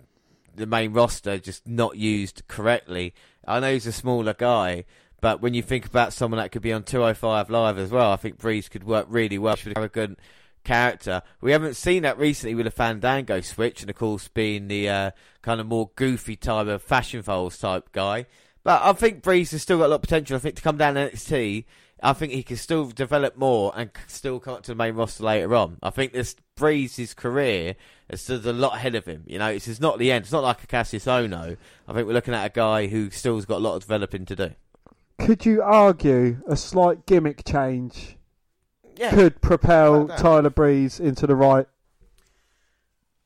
the 0.56 0.68
main 0.68 0.94
roster, 0.94 1.38
just 1.38 1.66
not 1.66 1.96
used 1.96 2.44
correctly. 2.48 3.14
I 3.48 3.60
know 3.60 3.74
he's 3.74 3.88
a 3.88 3.92
smaller 3.92 4.34
guy. 4.34 4.86
But 5.22 5.40
when 5.40 5.54
you 5.54 5.62
think 5.62 5.86
about 5.86 6.14
someone 6.14 6.40
that 6.40 6.52
could 6.52 6.64
be 6.64 6.74
on 6.74 6.82
205 6.82 7.52
Live 7.52 7.78
as 7.78 7.92
well, 7.92 8.12
I 8.12 8.16
think 8.16 8.40
Breeze 8.40 8.68
could 8.68 8.84
work 8.84 9.06
really 9.08 9.38
well 9.38 9.56
a 9.56 9.78
arrogant 9.78 10.18
character. 10.64 11.22
We 11.42 11.52
haven't 11.52 11.76
seen 11.76 12.04
that 12.04 12.18
recently 12.18 12.56
with 12.56 12.68
a 12.68 12.72
Fandango 12.72 13.42
switch, 13.42 13.82
and 13.82 13.90
of 13.90 13.96
course 13.96 14.28
being 14.28 14.68
the 14.68 14.90
uh, 14.90 15.12
kind 15.42 15.60
of 15.60 15.68
more 15.68 15.92
goofy 15.96 16.36
type 16.36 16.68
of 16.68 16.82
fashion 16.82 17.22
foals 17.22 17.58
type 17.58 17.92
guy. 17.92 18.26
But 18.64 18.82
I 18.84 18.94
think 18.94 19.24
Breeze 19.24 19.52
has 19.52 19.62
still 19.62 19.80
got 19.80 19.88
a 19.88 19.90
lot 19.90 19.96
of 19.96 20.02
potential. 20.02 20.36
I 20.36 20.40
think 20.40 20.56
to 20.56 20.62
come 20.62 20.78
down 20.78 20.96
NXT, 20.96 21.66
I 22.04 22.14
think 22.14 22.32
he 22.32 22.44
can 22.44 22.58
still 22.58 22.86
develop 22.88 23.38
more 23.38 23.72
and 23.76 23.92
still 24.08 24.40
come 24.40 24.56
up 24.56 24.64
to 24.64 24.72
the 24.72 24.76
main 24.76 24.96
roster 24.96 25.24
later 25.24 25.56
on. 25.56 25.78
I 25.82 25.90
think 25.90 26.14
this 26.14 26.36
Breeze's 26.56 27.14
career 27.14 27.76
is 28.10 28.22
still 28.22 28.40
a 28.48 28.54
lot 28.54 28.76
ahead 28.76 28.96
of 28.96 29.06
him. 29.06 29.24
You 29.26 29.40
know, 29.40 29.48
it's, 29.48 29.68
it's 29.68 29.80
not 29.80 30.00
the 30.00 30.12
end. 30.12 30.24
It's 30.24 30.32
not 30.32 30.44
like 30.44 30.64
a 30.64 30.68
Cassius 30.68 31.06
Ohno. 31.06 31.58
I 31.88 31.94
think 31.94 32.08
we're 32.08 32.14
looking 32.14 32.34
at 32.34 32.46
a 32.46 32.50
guy 32.50 32.88
who 32.88 33.10
still's 33.10 33.46
got 33.46 33.58
a 33.58 33.64
lot 33.64 33.76
of 33.76 33.82
developing 33.82 34.26
to 34.26 34.36
do. 34.36 34.52
Could 35.20 35.46
you 35.46 35.62
argue 35.62 36.42
a 36.48 36.56
slight 36.56 37.06
gimmick 37.06 37.46
change 37.46 38.18
Yeah. 39.02 39.10
could 39.10 39.42
propel 39.42 40.08
Tyler 40.10 40.52
Breeze 40.52 41.00
into 41.00 41.26
the 41.26 41.36
right? 41.36 41.66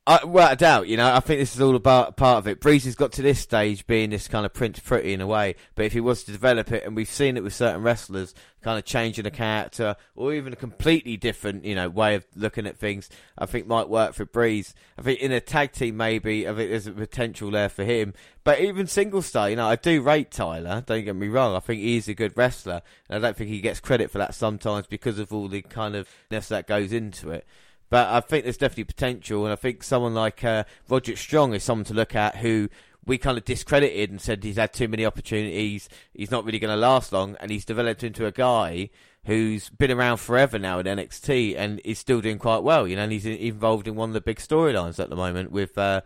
I, 0.07 0.23
without 0.23 0.53
a 0.53 0.55
doubt, 0.55 0.87
you 0.87 0.97
know, 0.97 1.11
I 1.11 1.19
think 1.19 1.39
this 1.39 1.55
is 1.55 1.61
all 1.61 1.75
about 1.75 2.15
part 2.15 2.37
of 2.37 2.47
it. 2.47 2.59
Breeze 2.59 2.85
has 2.85 2.93
got 2.93 3.13
to 3.13 3.23
this 3.23 3.39
stage 3.39 3.87
being 3.87 4.11
this 4.11 4.27
kind 4.27 4.45
of 4.45 4.53
Prince 4.53 4.79
Pretty 4.79 5.13
in 5.13 5.21
a 5.21 5.25
way, 5.25 5.55
but 5.73 5.85
if 5.85 5.93
he 5.93 5.99
was 5.99 6.23
to 6.23 6.31
develop 6.31 6.71
it, 6.71 6.83
and 6.85 6.95
we've 6.95 7.09
seen 7.09 7.37
it 7.37 7.43
with 7.43 7.55
certain 7.55 7.81
wrestlers, 7.81 8.35
kind 8.61 8.77
of 8.77 8.85
changing 8.85 9.25
a 9.25 9.31
character 9.31 9.95
or 10.15 10.31
even 10.31 10.53
a 10.53 10.55
completely 10.55 11.17
different, 11.17 11.65
you 11.65 11.73
know, 11.73 11.89
way 11.89 12.13
of 12.13 12.25
looking 12.35 12.67
at 12.67 12.77
things, 12.77 13.09
I 13.35 13.47
think 13.47 13.65
might 13.65 13.89
work 13.89 14.13
for 14.13 14.25
Breeze. 14.25 14.75
I 14.95 15.01
think 15.01 15.21
in 15.21 15.31
a 15.31 15.39
tag 15.39 15.71
team, 15.71 15.97
maybe, 15.97 16.47
I 16.47 16.53
think 16.53 16.69
there's 16.69 16.85
a 16.85 16.91
potential 16.91 17.49
there 17.49 17.69
for 17.69 17.83
him. 17.83 18.13
But 18.43 18.59
even 18.59 18.85
single 18.85 19.23
star, 19.23 19.49
you 19.49 19.55
know, 19.55 19.67
I 19.67 19.75
do 19.75 20.03
rate 20.03 20.29
Tyler, 20.29 20.83
don't 20.85 21.05
get 21.05 21.15
me 21.15 21.29
wrong, 21.29 21.55
I 21.55 21.59
think 21.59 21.81
he's 21.81 22.07
a 22.07 22.13
good 22.13 22.37
wrestler, 22.37 22.83
and 23.09 23.17
I 23.17 23.27
don't 23.27 23.35
think 23.35 23.49
he 23.49 23.59
gets 23.59 23.79
credit 23.79 24.11
for 24.11 24.19
that 24.19 24.35
sometimes 24.35 24.85
because 24.85 25.17
of 25.17 25.33
all 25.33 25.47
the 25.47 25.63
kind 25.63 25.95
of 25.95 26.07
that 26.29 26.67
goes 26.67 26.93
into 26.93 27.31
it. 27.31 27.47
But 27.89 28.07
I 28.07 28.19
think 28.19 28.43
there's 28.43 28.57
definitely 28.57 28.85
potential, 28.85 29.45
and 29.45 29.53
I 29.53 29.55
think 29.55 29.83
someone 29.83 30.13
like 30.13 30.43
uh, 30.43 30.63
Roger 30.89 31.15
Strong 31.15 31.53
is 31.53 31.63
someone 31.63 31.85
to 31.85 31.93
look 31.93 32.15
at 32.15 32.37
who 32.37 32.69
we 33.05 33.17
kind 33.17 33.37
of 33.37 33.45
discredited 33.45 34.09
and 34.09 34.19
said 34.19 34.43
he's 34.43 34.55
had 34.57 34.73
too 34.73 34.87
many 34.87 35.05
opportunities, 35.05 35.87
he's 36.13 36.31
not 36.31 36.43
really 36.43 36.59
going 36.59 36.73
to 36.73 36.79
last 36.79 37.13
long, 37.13 37.35
and 37.39 37.51
he's 37.51 37.65
developed 37.65 38.03
into 38.03 38.25
a 38.25 38.31
guy 38.31 38.89
who's 39.25 39.69
been 39.69 39.91
around 39.91 40.17
forever 40.17 40.57
now 40.59 40.79
in 40.79 40.85
NXT 40.85 41.55
and 41.57 41.81
is 41.83 41.99
still 41.99 42.21
doing 42.21 42.39
quite 42.39 42.63
well, 42.63 42.87
you 42.87 42.95
know, 42.95 43.03
and 43.03 43.11
he's 43.11 43.25
involved 43.25 43.87
in 43.87 43.95
one 43.95 44.09
of 44.09 44.13
the 44.13 44.21
big 44.21 44.37
storylines 44.37 44.99
at 44.99 45.09
the 45.09 45.15
moment 45.15 45.51
with 45.51 45.77
uh, 45.77 46.01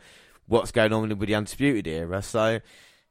what's 0.47 0.71
going 0.71 0.93
on 0.93 1.07
with 1.17 1.27
the 1.27 1.35
Undisputed 1.35 1.87
era. 1.87 2.21
So, 2.21 2.59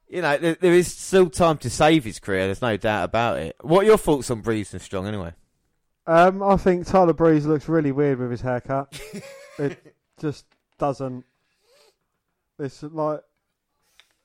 you 0.07 0.21
know, 0.21 0.37
there, 0.37 0.73
is 0.73 0.93
still 0.93 1.29
time 1.29 1.57
to 1.59 1.69
save 1.69 2.03
his 2.03 2.19
career, 2.19 2.45
there's 2.45 2.61
no 2.61 2.77
doubt 2.77 3.05
about 3.05 3.37
it. 3.37 3.55
What 3.61 3.83
are 3.83 3.87
your 3.87 3.97
thoughts 3.97 4.31
on 4.31 4.41
Breeze 4.41 4.73
and 4.73 4.81
Strong 4.81 5.07
anyway? 5.07 5.33
Um, 6.09 6.41
I 6.41 6.57
think 6.57 6.87
Tyler 6.87 7.13
Breeze 7.13 7.45
looks 7.45 7.69
really 7.69 7.91
weird 7.91 8.17
with 8.17 8.31
his 8.31 8.41
haircut. 8.41 8.99
it 9.59 9.95
just 10.19 10.43
doesn't. 10.79 11.23
It's 12.57 12.81
like 12.81 13.21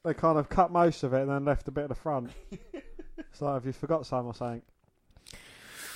they 0.02 0.14
kind 0.14 0.38
of 0.38 0.48
cut 0.48 0.72
most 0.72 1.02
of 1.02 1.12
it 1.12 1.20
and 1.20 1.30
then 1.30 1.44
left 1.44 1.68
a 1.68 1.70
bit 1.70 1.82
at 1.82 1.88
the 1.90 1.94
front. 1.94 2.30
it's 3.18 3.42
like 3.42 3.58
if 3.58 3.66
you 3.66 3.72
forgot 3.72 4.06
some 4.06 4.24
or 4.24 4.34
something. 4.34 4.62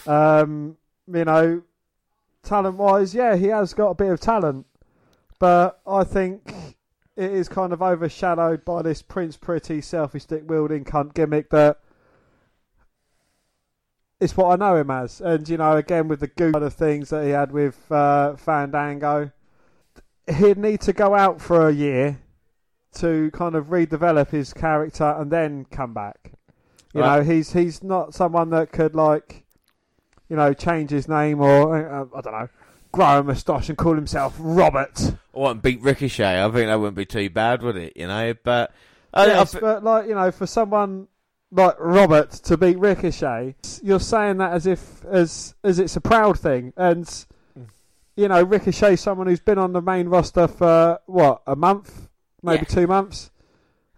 Um, 0.06 0.76
you 1.10 1.24
know, 1.24 1.62
talent 2.42 2.76
wise, 2.76 3.14
yeah, 3.14 3.36
he 3.36 3.46
has 3.46 3.72
got 3.72 3.88
a 3.88 3.94
bit 3.94 4.10
of 4.10 4.20
talent, 4.20 4.66
but 5.38 5.80
I 5.86 6.04
think 6.04 6.52
it 7.16 7.32
is 7.32 7.48
kind 7.48 7.72
of 7.72 7.80
overshadowed 7.80 8.62
by 8.62 8.82
this 8.82 9.00
Prince 9.00 9.38
Pretty 9.38 9.80
selfie 9.80 10.20
stick 10.20 10.42
wielding 10.46 10.84
cunt 10.84 11.14
gimmick 11.14 11.48
that 11.48 11.78
it's 14.20 14.36
what 14.36 14.52
I 14.52 14.56
know 14.56 14.76
him 14.76 14.90
as. 14.90 15.20
And, 15.20 15.48
you 15.48 15.56
know, 15.56 15.76
again, 15.76 16.08
with 16.08 16.20
the 16.20 16.26
good 16.26 16.56
of 16.56 16.74
things 16.74 17.10
that 17.10 17.24
he 17.24 17.30
had 17.30 17.52
with 17.52 17.90
uh, 17.90 18.36
Fandango, 18.36 19.30
he'd 20.38 20.58
need 20.58 20.80
to 20.82 20.92
go 20.92 21.14
out 21.14 21.40
for 21.40 21.68
a 21.68 21.72
year 21.72 22.20
to 22.94 23.30
kind 23.32 23.54
of 23.54 23.66
redevelop 23.66 24.30
his 24.30 24.52
character 24.52 25.14
and 25.18 25.30
then 25.30 25.66
come 25.70 25.94
back. 25.94 26.32
You 26.94 27.02
Right. 27.02 27.18
know, 27.18 27.22
he's 27.22 27.52
he's 27.52 27.82
not 27.82 28.14
someone 28.14 28.50
that 28.50 28.72
could, 28.72 28.94
like, 28.94 29.44
you 30.28 30.36
know, 30.36 30.52
change 30.54 30.90
his 30.90 31.06
name 31.06 31.40
or, 31.40 31.76
uh, 31.76 32.06
I 32.16 32.20
don't 32.22 32.32
know, 32.32 32.48
grow 32.90 33.18
a 33.20 33.22
moustache 33.22 33.68
and 33.68 33.76
call 33.76 33.94
himself 33.94 34.34
Robert. 34.38 35.14
Or 35.32 35.54
beat 35.54 35.82
Ricochet. 35.82 36.42
I 36.42 36.50
think 36.50 36.66
that 36.66 36.80
wouldn't 36.80 36.96
be 36.96 37.06
too 37.06 37.30
bad, 37.30 37.62
would 37.62 37.76
it? 37.76 37.92
You 37.94 38.08
know, 38.08 38.34
but 38.42 38.72
I, 39.12 39.26
yes, 39.26 39.54
I, 39.54 39.60
but, 39.60 39.84
like, 39.84 40.08
you 40.08 40.14
know, 40.14 40.30
for 40.32 40.46
someone 40.46 41.08
like 41.50 41.76
Robert 41.78 42.30
to 42.30 42.56
beat 42.56 42.78
Ricochet, 42.78 43.54
you're 43.82 44.00
saying 44.00 44.38
that 44.38 44.52
as 44.52 44.66
if 44.66 45.04
as 45.06 45.54
as 45.64 45.78
it's 45.78 45.96
a 45.96 46.00
proud 46.00 46.38
thing, 46.38 46.72
and 46.76 47.26
you 48.16 48.28
know, 48.28 48.42
Ricochet, 48.42 48.96
someone 48.96 49.26
who's 49.28 49.40
been 49.40 49.58
on 49.58 49.72
the 49.72 49.80
main 49.82 50.08
roster 50.08 50.48
for 50.48 50.98
what 51.06 51.42
a 51.46 51.54
month, 51.56 52.08
maybe 52.42 52.66
Yeah. 52.68 52.74
two 52.74 52.86
months, 52.86 53.30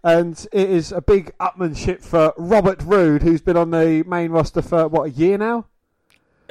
and 0.03 0.47
it 0.51 0.69
is 0.69 0.91
a 0.91 1.01
big 1.01 1.35
upmanship 1.39 2.01
for 2.03 2.33
Robert 2.37 2.81
Roode, 2.83 3.23
who's 3.23 3.41
been 3.41 3.57
on 3.57 3.71
the 3.71 4.03
main 4.07 4.31
roster 4.31 4.61
for 4.61 4.87
what 4.87 5.07
a 5.07 5.09
year 5.09 5.37
now, 5.37 5.65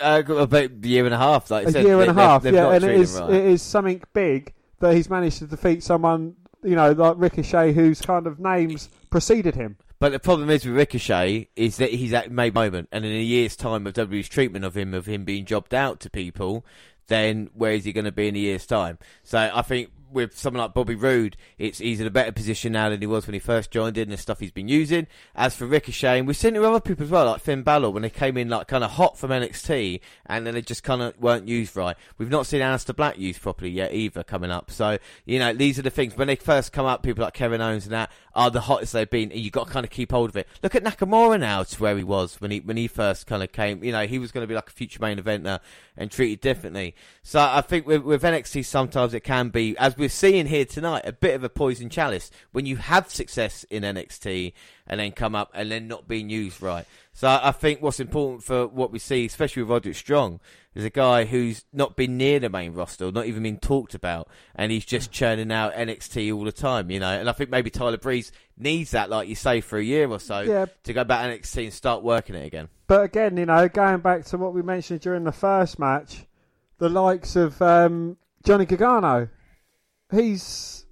uh, 0.03 0.23
about 0.29 0.55
a 0.83 0.87
year 0.89 1.05
and 1.05 1.15
a 1.15 1.19
half. 1.19 1.51
Like 1.51 1.69
a 1.69 1.73
said, 1.73 1.85
year 1.85 2.01
and 2.01 2.09
they- 2.17 2.23
a 2.23 2.27
half, 2.27 2.43
they've- 2.43 2.53
they've 2.55 2.63
yeah, 2.63 2.73
and 2.73 2.85
it 2.85 3.01
is 3.01 3.21
right. 3.21 3.31
it 3.31 3.45
is 3.45 3.63
something 3.63 4.03
big 4.13 4.53
that 4.81 4.95
he's 4.95 5.09
managed 5.09 5.39
to 5.39 5.47
defeat 5.47 5.83
someone. 5.83 6.35
You 6.63 6.75
know, 6.77 6.93
like 6.93 7.15
Ricochet, 7.19 7.73
whose 7.73 8.03
kind 8.03 8.27
of 8.27 8.39
names 8.39 8.91
preceded 9.09 9.55
him. 9.55 9.77
But 10.01 10.13
the 10.13 10.19
problem 10.19 10.49
is 10.49 10.65
with 10.65 10.75
Ricochet 10.75 11.51
is 11.57 11.77
that 11.77 11.91
he's 11.91 12.15
at 12.15 12.33
May 12.33 12.51
moment, 12.51 12.89
and 12.91 13.05
in 13.05 13.13
a 13.13 13.23
year's 13.23 13.55
time 13.55 13.87
of 13.87 13.93
WWE's 13.93 14.31
treatment 14.31 14.65
of 14.65 14.75
him, 14.75 14.95
of 14.95 15.05
him 15.05 15.25
being 15.25 15.45
jobbed 15.45 15.75
out 15.75 16.01
to 16.01 16.11
people, 16.11 16.65
then 17.09 17.51
where 17.53 17.73
is 17.73 17.85
he 17.85 17.93
going 17.93 18.07
to 18.07 18.13
be 18.13 18.27
in 18.27 18.35
a 18.35 18.39
year's 18.39 18.67
time? 18.67 18.99
So 19.23 19.51
I 19.53 19.61
think 19.61 19.91
with 20.13 20.37
someone 20.37 20.63
like 20.63 20.75
Bobby 20.75 20.95
Roode, 20.95 21.37
it's 21.59 21.79
he's 21.79 22.01
in 22.01 22.07
a 22.07 22.11
better 22.11 22.33
position 22.33 22.73
now 22.73 22.89
than 22.89 23.01
he 23.01 23.07
was 23.07 23.27
when 23.27 23.35
he 23.35 23.41
first 23.41 23.71
joined 23.71 23.97
in. 23.97 24.11
The 24.11 24.17
stuff 24.17 24.41
he's 24.41 24.51
been 24.51 24.69
using. 24.69 25.07
As 25.35 25.55
for 25.55 25.67
Ricochet, 25.67 26.21
we've 26.23 26.37
seen 26.37 26.57
it 26.57 26.59
with 26.59 26.69
other 26.69 26.81
people 26.81 27.05
as 27.05 27.11
well, 27.11 27.27
like 27.27 27.41
Finn 27.41 27.63
Balor 27.63 27.91
when 27.91 28.03
they 28.03 28.11
came 28.11 28.37
in 28.37 28.49
like 28.49 28.69
kind 28.69 28.85
of 28.85 28.93
hot 28.93 29.19
from 29.19 29.31
NXT, 29.31 30.01
and 30.27 30.47
then 30.47 30.55
they 30.55 30.63
just 30.63 30.83
kind 30.83 31.03
of 31.03 31.19
weren't 31.19 31.49
used 31.49 31.77
right. 31.77 31.97
We've 32.19 32.31
not 32.31 32.47
seen 32.47 32.61
Aleister 32.61 32.95
Black 32.95 33.19
used 33.19 33.41
properly 33.41 33.71
yet 33.71 33.95
either 33.95 34.23
coming 34.23 34.51
up. 34.51 34.71
So 34.71 34.99
you 35.25 35.39
know 35.39 35.53
these 35.53 35.79
are 35.79 35.83
the 35.83 35.91
things 35.91 36.17
when 36.17 36.29
they 36.29 36.37
first 36.37 36.73
come 36.73 36.87
up, 36.87 37.03
people 37.03 37.25
like 37.25 37.35
Kevin 37.35 37.61
Owens 37.61 37.85
and 37.85 37.93
that 37.93 38.11
are 38.35 38.51
the 38.51 38.61
hottest 38.61 38.93
they've 38.93 39.09
been, 39.09 39.33
and 39.33 39.41
you 39.41 39.51
got 39.51 39.67
to 39.67 39.73
kind 39.73 39.85
of 39.85 39.91
keep 39.91 40.13
hold 40.13 40.31
of 40.31 40.37
it. 40.37 40.49
Look 40.63 40.75
at 40.75 40.85
Nakamura 40.85 41.39
now 41.39 41.63
to 41.63 41.83
where 41.83 41.97
he 41.97 42.05
was 42.05 42.41
when 42.41 42.51
he 42.51 42.61
when 42.61 42.77
he 42.77 42.89
first 42.89 43.27
kind 43.27 43.43
of 43.43 43.53
came. 43.53 43.83
You 43.85 43.93
know 43.93 44.07
he 44.07 44.19
was 44.19 44.33
going 44.33 44.43
to 44.43 44.49
be 44.49 44.55
like 44.55 44.69
a 44.69 44.73
future 44.73 45.01
main 45.01 45.19
eventer 45.19 45.61
and 45.97 46.11
treated 46.11 46.41
differently. 46.41 46.95
So 47.23 47.41
I 47.41 47.61
think 47.61 47.87
with, 47.87 48.03
with 48.03 48.23
NXT 48.23 48.65
sometimes 48.65 49.15
it 49.15 49.21
can 49.21 49.51
be, 49.51 49.77
as 49.79 49.97
we're 50.01 50.09
seeing 50.09 50.47
here 50.47 50.65
tonight, 50.65 51.03
a 51.05 51.13
bit 51.13 51.35
of 51.35 51.45
a 51.45 51.49
poison 51.49 51.89
chalice 51.89 52.31
when 52.53 52.67
you 52.67 52.77
have 52.77 53.09
success 53.11 53.65
in 53.65 53.83
NXT 53.85 54.53
and 54.87 54.99
then 54.99 55.13
come 55.13 55.35
up 55.35 55.51
and 55.55 55.71
then 55.71 55.87
not 55.87 56.09
being 56.09 56.29
used 56.31 56.61
right. 56.61 56.85
So 57.13 57.29
I 57.43 57.53
think 57.53 57.83
what's 57.83 58.01
important 58.01 58.43
for 58.43 58.67
what 58.67 58.91
we 58.91 58.99
see, 58.99 59.27
especially 59.27 59.63
with 59.63 59.71
Roderick 59.71 59.97
Strong, 59.97 60.41
is 60.75 60.85
a 60.85 60.91
guy 60.91 61.25
who's 61.25 61.65
not 61.73 61.97
been 61.97 62.17
near 62.17 62.39
the 62.41 62.49
main 62.49 62.73
roster, 62.73 63.11
not 63.13 63.27
even 63.27 63.43
been 63.43 63.59
talked 63.59 63.95
about, 63.95 64.29
and 64.55 64.71
he's 64.73 64.85
just 64.85 65.11
churning 65.13 65.51
out 65.53 65.75
NXT 65.75 66.33
all 66.35 66.45
the 66.45 66.53
time, 66.53 66.91
you 66.91 67.01
know. 67.01 67.11
And 67.11 67.29
I 67.29 67.33
think 67.33 67.51
maybe 67.51 67.69
Tyler 67.71 67.99
Breeze 67.99 68.31
needs 68.57 68.93
that, 68.93 69.11
like 69.11 69.29
you 69.29 69.35
say, 69.35 69.61
for 69.61 69.79
a 69.79 69.83
year 69.83 70.09
or 70.09 70.21
so 70.21 70.41
Yeah. 70.41 70.67
to 70.85 70.93
go 70.93 71.03
back 71.05 71.25
to 71.25 71.29
NXT 71.39 71.65
and 71.65 71.73
start 71.73 72.03
working 72.03 72.37
it 72.37 72.47
again. 72.47 72.69
But 72.87 73.05
again, 73.05 73.37
you 73.37 73.47
know, 73.47 73.69
going 73.69 73.99
back 73.99 74.25
to 74.27 74.39
what 74.39 74.55
we 74.55 74.63
mentioned 74.63 75.01
during 75.01 75.25
the 75.25 75.33
first 75.33 75.79
match, 75.79 76.25
the 76.79 76.89
likes 76.89 77.37
of 77.37 77.61
um, 77.61 78.17
Johnny 78.45 78.65
Gargano, 78.65 79.29
he's, 80.13 80.87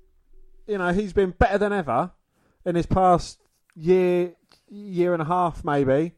you 0.66 0.78
know, 0.78 0.92
he's 0.92 1.12
been 1.12 1.30
better 1.30 1.58
than 1.58 1.72
ever 1.72 2.12
in 2.64 2.74
his 2.74 2.86
past 2.86 3.40
year, 3.74 4.32
year 4.68 5.12
and 5.12 5.22
a 5.22 5.26
half, 5.26 5.64
maybe, 5.64 6.12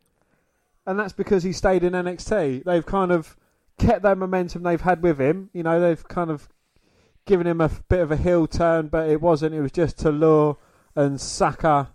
and 0.87 0.99
that's 0.99 1.13
because 1.13 1.43
he 1.43 1.53
stayed 1.53 1.85
in 1.85 1.93
NXT. 1.93 2.65
They've 2.65 2.87
kind 2.87 3.13
of 3.13 3.37
kept 3.79 4.03
that 4.03 4.19
momentum 4.19 4.63
they've 4.63 4.81
had 4.81 5.03
with 5.03 5.21
him. 5.21 5.51
You 5.53 5.63
know, 5.63 5.81
they've 5.81 6.07
kind 6.09 6.31
of 6.31 6.49
given 7.27 7.47
him 7.47 7.61
a 7.61 7.69
bit 7.89 8.01
of 8.01 8.11
a 8.11 8.17
heel 8.17 8.47
turn, 8.47 8.89
but 8.89 9.09
it 9.09 9.21
wasn't. 9.21 9.55
It 9.55 9.61
was 9.61 9.73
just 9.73 9.99
to 10.01 10.11
lure 10.11 10.57
and 10.97 11.21
Saka, 11.21 11.91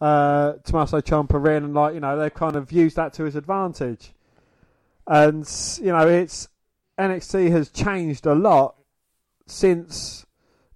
uh, 0.00 0.54
Tommaso 0.64 1.00
Ciampa 1.00 1.56
in, 1.56 1.64
and 1.64 1.74
like 1.74 1.94
you 1.94 2.00
know, 2.00 2.18
they've 2.18 2.32
kind 2.32 2.56
of 2.56 2.72
used 2.72 2.96
that 2.96 3.12
to 3.14 3.24
his 3.24 3.36
advantage. 3.36 4.12
And 5.06 5.48
you 5.80 5.92
know, 5.92 6.08
it's 6.08 6.48
NXT 6.98 7.50
has 7.50 7.70
changed 7.70 8.26
a 8.26 8.34
lot 8.34 8.76
since 9.50 10.26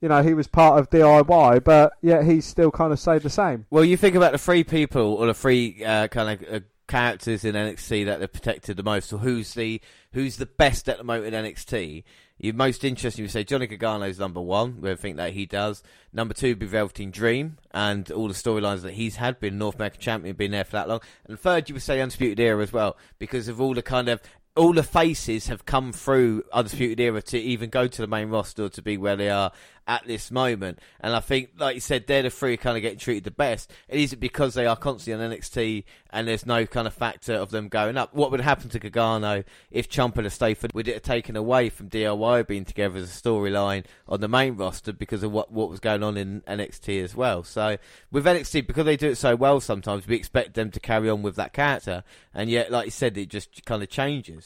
you 0.01 0.09
know 0.09 0.23
he 0.23 0.35
was 0.35 0.47
part 0.47 0.79
of 0.79 0.91
DIY, 0.91 1.65
but 1.65 1.93
yet 2.03 2.25
he's 2.25 2.45
still 2.45 2.71
kind 2.71 2.93
of 2.93 3.01
stayed 3.01 3.23
the 3.23 3.31
same. 3.31 3.67
Well, 3.71 3.85
you 3.85 3.97
think 3.97 4.17
about 4.17 4.33
the 4.33 4.39
three 4.39 4.65
people 4.65 5.15
or 5.15 5.27
the 5.27 5.35
three 5.35 5.85
uh, 5.85 6.09
kind 6.09 6.43
of 6.43 6.55
uh, 6.55 6.61
characters 6.87 7.45
in 7.45 7.55
NXT 7.55 8.07
that 8.07 8.21
they've 8.21 8.33
protected 8.33 8.77
the 8.77 8.83
most. 8.83 9.09
So 9.09 9.19
who's 9.19 9.55
the 9.55 9.81
who's 10.13 10.37
the 10.37 10.47
best 10.47 10.89
at 10.89 10.99
the 10.99 11.05
moment 11.05 11.35
in 11.35 11.45
NXT? 11.45 12.05
You're 12.39 12.55
most 12.55 12.83
interesting. 12.83 13.25
You 13.25 13.29
say 13.29 13.45
Johnny 13.45 13.69
Gargano's 13.69 14.19
number 14.19 14.41
one. 14.41 14.81
We 14.81 14.95
think 14.97 15.17
that 15.19 15.35
he 15.35 15.47
does. 15.47 15.85
Number 16.13 16.35
two 16.35 16.49
would 16.49 16.59
be 16.59 16.67
Velveteen 16.67 17.13
Dream 17.13 17.59
and 17.71 18.11
all 18.11 18.27
the 18.27 18.35
storylines 18.35 18.83
that 18.83 18.95
he's 18.95 19.17
had. 19.17 19.39
Been 19.39 19.57
North 19.57 19.77
American 19.77 20.01
champion, 20.01 20.35
been 20.35 20.51
there 20.51 20.65
for 20.65 20.73
that 20.73 20.89
long. 20.89 21.01
And 21.27 21.39
third, 21.39 21.69
you 21.69 21.77
would 21.77 21.83
say 21.83 22.01
Undisputed 22.01 22.41
Era 22.41 22.63
as 22.63 22.73
well 22.73 22.97
because 23.21 23.47
of 23.47 23.61
all 23.61 23.73
the 23.73 23.83
kind 23.83 24.09
of 24.09 24.21
all 24.57 24.73
the 24.73 24.83
faces 24.83 25.49
have 25.49 25.67
come 25.67 25.93
through 25.93 26.45
Undisputed 26.53 27.01
Era 27.01 27.21
to 27.23 27.39
even 27.39 27.71
go 27.71 27.89
to 27.89 28.03
the 28.03 28.07
main 28.07 28.29
roster 28.29 28.69
to 28.69 28.83
be 28.83 28.97
where 28.97 29.17
they 29.17 29.29
are 29.29 29.51
at 29.87 30.07
this 30.07 30.31
moment. 30.31 30.79
And 31.01 31.15
I 31.15 31.21
think, 31.21 31.51
like 31.59 31.75
you 31.75 31.81
said, 31.81 32.07
they're 32.07 32.23
the 32.23 32.31
three 32.31 32.57
kind 32.57 32.77
of 32.77 32.83
getting 32.83 32.99
treated 32.99 33.25
the 33.25 33.31
best. 33.31 33.71
It 33.89 34.01
is 34.01 34.13
it 34.13 34.21
because 34.21 34.55
they 34.55 34.67
are 34.67 34.77
constantly 34.77 35.25
on 35.25 35.33
NXT 35.33 35.85
and 36.11 36.27
there's 36.27 36.47
no 36.47 36.67
kind 36.67 36.87
of 36.87 36.95
factor 36.95 37.35
of 37.35 37.51
them 37.51 37.69
going 37.69 37.97
up. 37.97 38.15
What 38.15 38.31
would 38.31 38.41
happen 38.41 38.71
to 38.71 38.79
Gargano 38.79 39.45
if 39.71 39.89
Ciampa 39.89 40.23
had 40.23 40.33
stayed 40.33 40.59
for? 40.59 40.69
Would 40.73 40.89
it 40.89 40.95
have 40.95 41.03
taken 41.03 41.37
away 41.37 41.69
from 41.69 41.91
DIY 41.91 42.47
being 42.47 42.65
together 42.65 42.99
as 42.99 43.11
a 43.11 43.23
storyline 43.23 43.85
on 44.09 44.21
the 44.21 44.29
main 44.29 44.57
roster 44.57 44.93
because 44.93 45.23
of 45.23 45.33
what 45.33 45.51
what 45.53 45.69
was 45.69 45.81
going 45.81 46.03
on 46.03 46.17
in 46.17 46.43
NXT 46.43 47.03
as 47.03 47.15
well? 47.15 47.43
So 47.43 47.77
with 48.11 48.25
NXT, 48.25 48.67
because 48.67 48.85
they 48.85 48.97
do 48.97 49.11
it 49.11 49.17
so 49.17 49.37
well, 49.37 49.61
sometimes 49.61 50.07
we 50.07 50.17
expect 50.17 50.55
them 50.55 50.71
to 50.71 50.81
carry 50.81 51.11
on 51.11 51.23
with 51.23 51.37
that 51.37 51.53
character, 51.53 52.05
and 52.33 52.49
yet, 52.49 52.71
like 52.71 52.87
you 52.87 52.91
said, 52.91 53.17
it 53.19 53.29
just 53.29 53.65
kind 53.65 53.83
of 53.83 53.89
changes. 53.89 54.44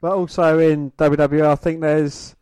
But 0.00 0.12
also 0.12 0.58
in 0.58 0.92
WWE, 0.92 1.44
I 1.44 1.54
think 1.56 1.80
there's 1.80 2.34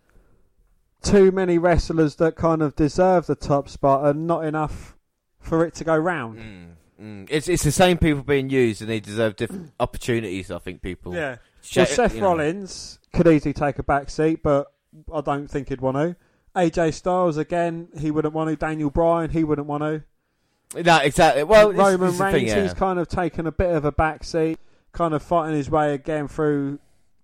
too 1.02 1.30
many 1.32 1.58
wrestlers 1.58 2.16
that 2.16 2.36
kind 2.36 2.62
of 2.62 2.76
deserve 2.76 3.26
the 3.26 3.34
top 3.34 3.68
spot 3.68 4.04
and 4.04 4.26
not 4.26 4.44
enough 4.44 4.96
for 5.40 5.64
it 5.64 5.74
to 5.74 5.84
go 5.84 5.96
round. 5.96 6.76
Mm. 7.00 7.26
It's 7.30 7.48
it's 7.48 7.62
the 7.62 7.70
same 7.70 7.96
people 7.98 8.22
being 8.22 8.50
used, 8.50 8.80
and 8.80 8.90
they 8.90 8.98
deserve 9.00 9.36
different 9.36 9.72
opportunities. 9.80 10.50
I 10.50 10.58
think 10.58 10.82
people. 10.82 11.14
Yeah. 11.14 11.36
Sha- 11.62 11.82
Well, 11.82 11.86
Seth 11.86 12.14
you 12.14 12.20
know. 12.20 12.28
Rollins 12.28 12.98
could 13.12 13.28
easily 13.28 13.52
take 13.52 13.78
a 13.78 13.82
back 13.84 14.10
seat, 14.10 14.42
but 14.42 14.66
I 15.12 15.20
don't 15.20 15.48
think 15.48 15.68
he'd 15.68 15.80
want 15.80 15.96
to. 15.96 16.16
AJ 16.56 16.94
Styles 16.94 17.36
again, 17.36 17.88
he 17.98 18.10
wouldn't 18.10 18.34
want 18.34 18.50
to. 18.50 18.56
Daniel 18.56 18.90
Bryan, 18.90 19.30
he 19.30 19.44
wouldn't 19.44 19.68
want 19.68 19.82
to. 19.82 20.82
No, 20.82 20.96
exactly. 20.98 21.44
Well, 21.44 21.72
Roman 21.72 22.08
this 22.08 22.14
is 22.14 22.20
Reigns, 22.20 22.34
thing, 22.34 22.46
yeah. 22.48 22.62
he's 22.62 22.74
kind 22.74 22.98
of 22.98 23.06
taken 23.08 23.46
a 23.46 23.52
bit 23.52 23.70
of 23.74 23.84
a 23.84 23.92
back 23.92 24.24
seat, 24.24 24.58
kind 24.92 25.14
of 25.14 25.22
fighting 25.22 25.54
his 25.54 25.70
way 25.70 25.94
again 25.94 26.26
through 26.26 26.78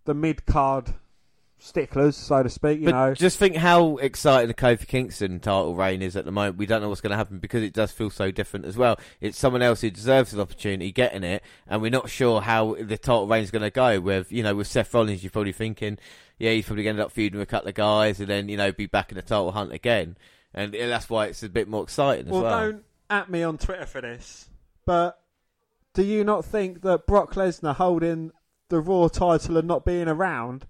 the 0.05 0.15
mid 0.15 0.47
card 0.47 0.95
sticklers, 1.59 2.17
so 2.17 2.43
to 2.43 2.49
speak. 2.49 2.81
You 2.81 2.87
but 2.87 2.93
know, 2.93 3.15
just 3.15 3.39
think 3.39 3.57
how 3.57 3.97
exciting 3.97 4.49
the 4.49 4.55
Kofi 4.55 4.87
Kingston 4.87 5.41
title 5.41 5.75
reign 5.75 6.03
is 6.03 6.17
at 6.17 6.25
the 6.25 6.33
moment. 6.33 6.59
We 6.59 6.67
don't 6.67 6.83
know 6.83 6.89
what's 6.89 7.01
going 7.01 7.13
to 7.13 7.17
happen 7.17 7.39
because 7.39 7.63
it 7.63 7.73
does 7.73 7.91
feel 7.91 8.11
so 8.11 8.31
different 8.31 8.67
as 8.67 8.77
well. 8.77 8.99
It's 9.21 9.39
someone 9.39 9.63
else 9.63 9.81
who 9.81 9.91
deserves 9.91 10.33
an 10.33 10.41
opportunity 10.41 10.93
getting 10.93 11.25
it, 11.25 11.43
and 11.67 11.81
we're 11.81 11.91
not 11.91 12.11
sure 12.11 12.41
how 12.41 12.77
the 12.79 12.99
title 12.99 13.27
reign 13.27 13.43
is 13.43 13.51
going 13.51 13.63
to 13.63 13.71
go. 13.71 14.01
With 14.01 14.31
you 14.31 14.43
know, 14.43 14.55
with 14.55 14.67
Seth 14.67 14.93
Rollins, 14.93 15.23
you're 15.23 15.31
probably 15.31 15.53
thinking, 15.53 15.99
yeah, 16.39 16.53
he's 16.53 16.67
probably 16.67 16.85
going 16.85 16.97
to 16.97 17.03
end 17.03 17.07
up 17.07 17.13
feuding 17.13 17.39
with 17.39 17.49
a 17.49 17.51
couple 17.51 17.69
of 17.69 17.75
guys, 17.75 18.21
and 18.21 18.29
then 18.29 18.49
you 18.49 18.57
know, 18.57 18.73
be 18.73 18.87
back 18.87 19.11
in 19.11 19.17
the 19.17 19.23
title 19.23 19.53
hunt 19.53 19.73
again, 19.73 20.17
and 20.53 20.75
that's 20.75 21.09
why 21.09 21.27
it's 21.27 21.43
a 21.43 21.49
bit 21.49 21.69
more 21.69 21.83
exciting 21.83 22.27
as 22.27 22.33
well, 22.33 22.43
well. 22.43 22.61
don't 22.61 22.85
at 23.11 23.31
me 23.31 23.43
on 23.43 23.59
Twitter 23.59 23.87
for 23.87 24.01
this, 24.01 24.49
but 24.85 25.21
do 25.95 26.03
you 26.03 26.25
not 26.25 26.45
think 26.45 26.83
that 26.83 27.07
Brock 27.07 27.35
Lesnar 27.35 27.77
holding 27.77 28.33
the 28.75 28.81
Raw 28.81 29.09
title 29.09 29.57
and 29.57 29.67
not 29.69 29.85
being 29.85 30.09
around 30.09 30.67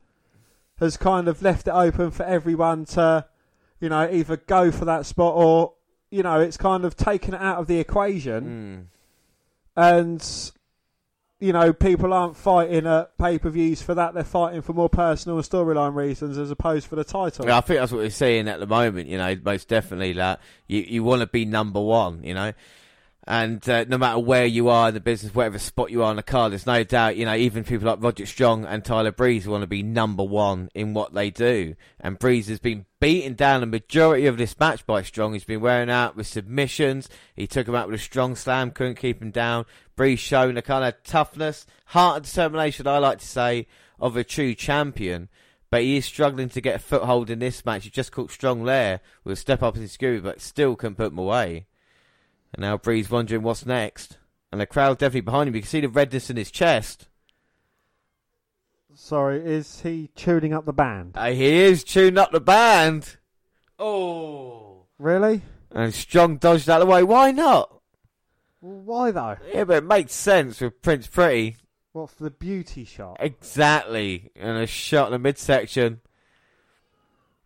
has 0.78 0.96
kind 0.96 1.26
of 1.28 1.42
left 1.42 1.66
it 1.66 1.72
open 1.72 2.10
for 2.10 2.24
everyone 2.24 2.84
to, 2.86 3.26
you 3.80 3.88
know, 3.88 4.08
either 4.10 4.36
go 4.36 4.70
for 4.70 4.84
that 4.84 5.06
spot 5.06 5.34
or, 5.36 5.72
you 6.10 6.22
know, 6.22 6.40
it's 6.40 6.56
kind 6.56 6.84
of 6.84 6.96
taken 6.96 7.34
it 7.34 7.40
out 7.40 7.58
of 7.58 7.66
the 7.66 7.78
equation 7.78 8.88
Mm. 9.76 9.82
and. 9.82 10.52
You 11.40 11.52
know, 11.52 11.74
people 11.74 12.14
aren't 12.14 12.38
fighting 12.38 12.86
at 12.86 13.18
pay 13.18 13.38
per 13.38 13.50
views 13.50 13.82
for 13.82 13.94
that. 13.96 14.14
They're 14.14 14.24
fighting 14.24 14.62
for 14.62 14.72
more 14.72 14.88
personal 14.88 15.36
and 15.36 15.46
storyline 15.46 15.94
reasons 15.94 16.38
as 16.38 16.50
opposed 16.50 16.86
for 16.86 16.96
the 16.96 17.04
title. 17.04 17.44
Yeah, 17.44 17.58
I 17.58 17.60
think 17.60 17.80
that's 17.80 17.92
what 17.92 17.98
we're 17.98 18.08
seeing 18.08 18.48
at 18.48 18.60
the 18.60 18.66
moment. 18.66 19.08
You 19.08 19.18
know, 19.18 19.36
most 19.44 19.68
definitely 19.68 20.14
that 20.14 20.40
you 20.68 20.80
you 20.86 21.04
want 21.04 21.20
to 21.20 21.26
be 21.26 21.44
number 21.44 21.80
one. 21.82 22.22
You 22.22 22.32
know, 22.32 22.52
and 23.26 23.66
uh, 23.68 23.84
no 23.88 23.96
matter 23.96 24.18
where 24.18 24.44
you 24.44 24.68
are 24.68 24.88
in 24.88 24.94
the 24.94 25.00
business, 25.00 25.34
whatever 25.34 25.58
spot 25.58 25.90
you 25.90 26.02
are 26.02 26.10
in 26.10 26.16
the 26.16 26.22
card, 26.22 26.52
there's 26.52 26.66
no 26.66 26.84
doubt. 26.84 27.16
You 27.16 27.24
know, 27.24 27.34
even 27.34 27.64
people 27.64 27.86
like 27.86 28.02
Roger 28.02 28.26
Strong 28.26 28.66
and 28.66 28.84
Tyler 28.84 29.12
Breeze 29.12 29.48
want 29.48 29.62
to 29.62 29.66
be 29.66 29.82
number 29.82 30.22
one 30.22 30.68
in 30.74 30.92
what 30.92 31.14
they 31.14 31.30
do. 31.30 31.74
And 32.00 32.18
Breeze 32.18 32.48
has 32.48 32.58
been 32.58 32.84
beaten 33.00 33.34
down 33.34 33.60
the 33.60 33.66
majority 33.66 34.26
of 34.26 34.36
this 34.36 34.58
match 34.60 34.86
by 34.86 35.00
Strong. 35.02 35.32
He's 35.32 35.44
been 35.44 35.62
wearing 35.62 35.88
out 35.88 36.16
with 36.16 36.26
submissions. 36.26 37.08
He 37.34 37.46
took 37.46 37.66
him 37.66 37.74
out 37.74 37.88
with 37.88 37.98
a 37.98 38.02
strong 38.02 38.36
slam, 38.36 38.70
couldn't 38.70 38.96
keep 38.96 39.22
him 39.22 39.30
down. 39.30 39.64
Breeze 39.96 40.20
showing 40.20 40.56
the 40.56 40.62
kind 40.62 40.84
of 40.84 41.02
toughness, 41.02 41.66
heart, 41.86 42.16
and 42.16 42.26
determination. 42.26 42.86
I 42.86 42.98
like 42.98 43.20
to 43.20 43.26
say 43.26 43.66
of 43.98 44.16
a 44.16 44.24
true 44.24 44.54
champion 44.54 45.28
but 45.70 45.82
he 45.82 45.96
is 45.96 46.04
struggling 46.04 46.48
to 46.48 46.60
get 46.60 46.76
a 46.76 46.78
foothold 46.78 47.30
in 47.30 47.40
this 47.40 47.64
match. 47.64 47.82
He 47.82 47.90
just 47.90 48.12
caught 48.12 48.30
Strong 48.30 48.62
there 48.62 49.00
with 49.24 49.32
a 49.32 49.40
step 49.40 49.60
up 49.60 49.76
in 49.76 49.88
screw, 49.88 50.20
but 50.20 50.40
still 50.40 50.76
can 50.76 50.94
put 50.94 51.10
him 51.10 51.18
away. 51.18 51.66
And 52.54 52.62
now 52.62 52.76
Breeze 52.76 53.10
wondering 53.10 53.42
what's 53.42 53.66
next. 53.66 54.18
And 54.52 54.60
the 54.60 54.66
crowd 54.66 54.98
definitely 54.98 55.22
behind 55.22 55.48
him. 55.48 55.56
You 55.56 55.62
can 55.62 55.68
see 55.68 55.80
the 55.80 55.88
redness 55.88 56.30
in 56.30 56.36
his 56.36 56.52
chest. 56.52 57.08
Sorry, 58.94 59.44
is 59.44 59.80
he 59.80 60.08
tuning 60.14 60.52
up 60.52 60.64
the 60.64 60.72
band? 60.72 61.12
Uh, 61.16 61.32
he 61.32 61.46
is 61.46 61.82
tuning 61.82 62.16
up 62.16 62.30
the 62.30 62.40
band. 62.40 63.16
Oh. 63.76 64.84
Really? 65.00 65.42
And 65.72 65.92
Strong 65.92 66.36
dodged 66.36 66.70
out 66.70 66.80
of 66.80 66.86
the 66.86 66.92
way. 66.92 67.02
Why 67.02 67.32
not? 67.32 67.80
Well, 68.60 68.80
why 68.82 69.10
though? 69.10 69.36
Yeah, 69.52 69.64
but 69.64 69.78
it 69.78 69.84
makes 69.84 70.14
sense 70.14 70.60
with 70.60 70.80
Prince 70.80 71.08
Pretty. 71.08 71.56
What 71.92 72.10
for 72.10 72.22
the 72.22 72.30
beauty 72.30 72.84
shot? 72.84 73.16
Exactly. 73.18 74.30
And 74.36 74.58
a 74.58 74.66
shot 74.68 75.06
in 75.06 75.12
the 75.12 75.18
midsection. 75.18 76.00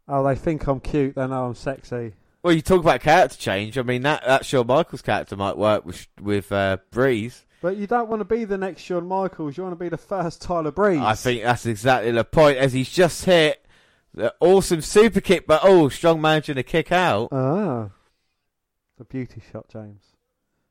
Oh, 0.07 0.23
they 0.23 0.35
think 0.35 0.67
I'm 0.67 0.81
cute. 0.81 1.15
They 1.15 1.27
know 1.27 1.47
I'm 1.47 1.55
sexy. 1.55 2.13
Well, 2.43 2.53
you 2.53 2.63
talk 2.63 2.81
about 2.81 3.01
character 3.01 3.37
change. 3.37 3.77
I 3.79 3.83
mean, 3.83 4.03
that, 4.03 4.25
that 4.25 4.47
Shawn 4.47 4.67
Michaels 4.67 5.03
character 5.03 5.37
might 5.37 5.57
work 5.57 5.85
with, 5.85 6.07
with 6.21 6.53
uh, 6.53 6.79
Breeze. 6.91 7.45
But 7.61 7.77
you 7.77 7.89
don't 7.89 8.09
want 8.09 8.21
to 8.21 8.25
be 8.25 8.45
the 8.45 8.57
next 8.57 8.83
Shawn 8.83 9.07
Michaels. 9.09 9.57
You 9.57 9.65
want 9.65 9.73
to 9.73 9.85
be 9.85 9.89
the 9.89 9.97
first 9.97 10.41
Tyler 10.41 10.71
Breeze. 10.71 11.01
I 11.01 11.15
think 11.15 11.43
that's 11.43 11.67
exactly 11.67 12.13
the 12.13 12.25
point. 12.25 12.59
As 12.59 12.73
he's 12.73 12.91
just 12.91 13.25
hit 13.25 13.67
The 14.15 14.33
awesome 14.41 14.81
super 14.81 15.21
kick, 15.21 15.47
but 15.47 15.61
oh, 15.65 15.89
Strong 15.89 16.21
managing 16.21 16.55
to 16.55 16.63
kick 16.63 16.93
out. 16.93 17.29
Ah. 17.33 17.89
The 18.97 19.05
beauty 19.05 19.43
shot, 19.53 19.69
James. 19.69 20.03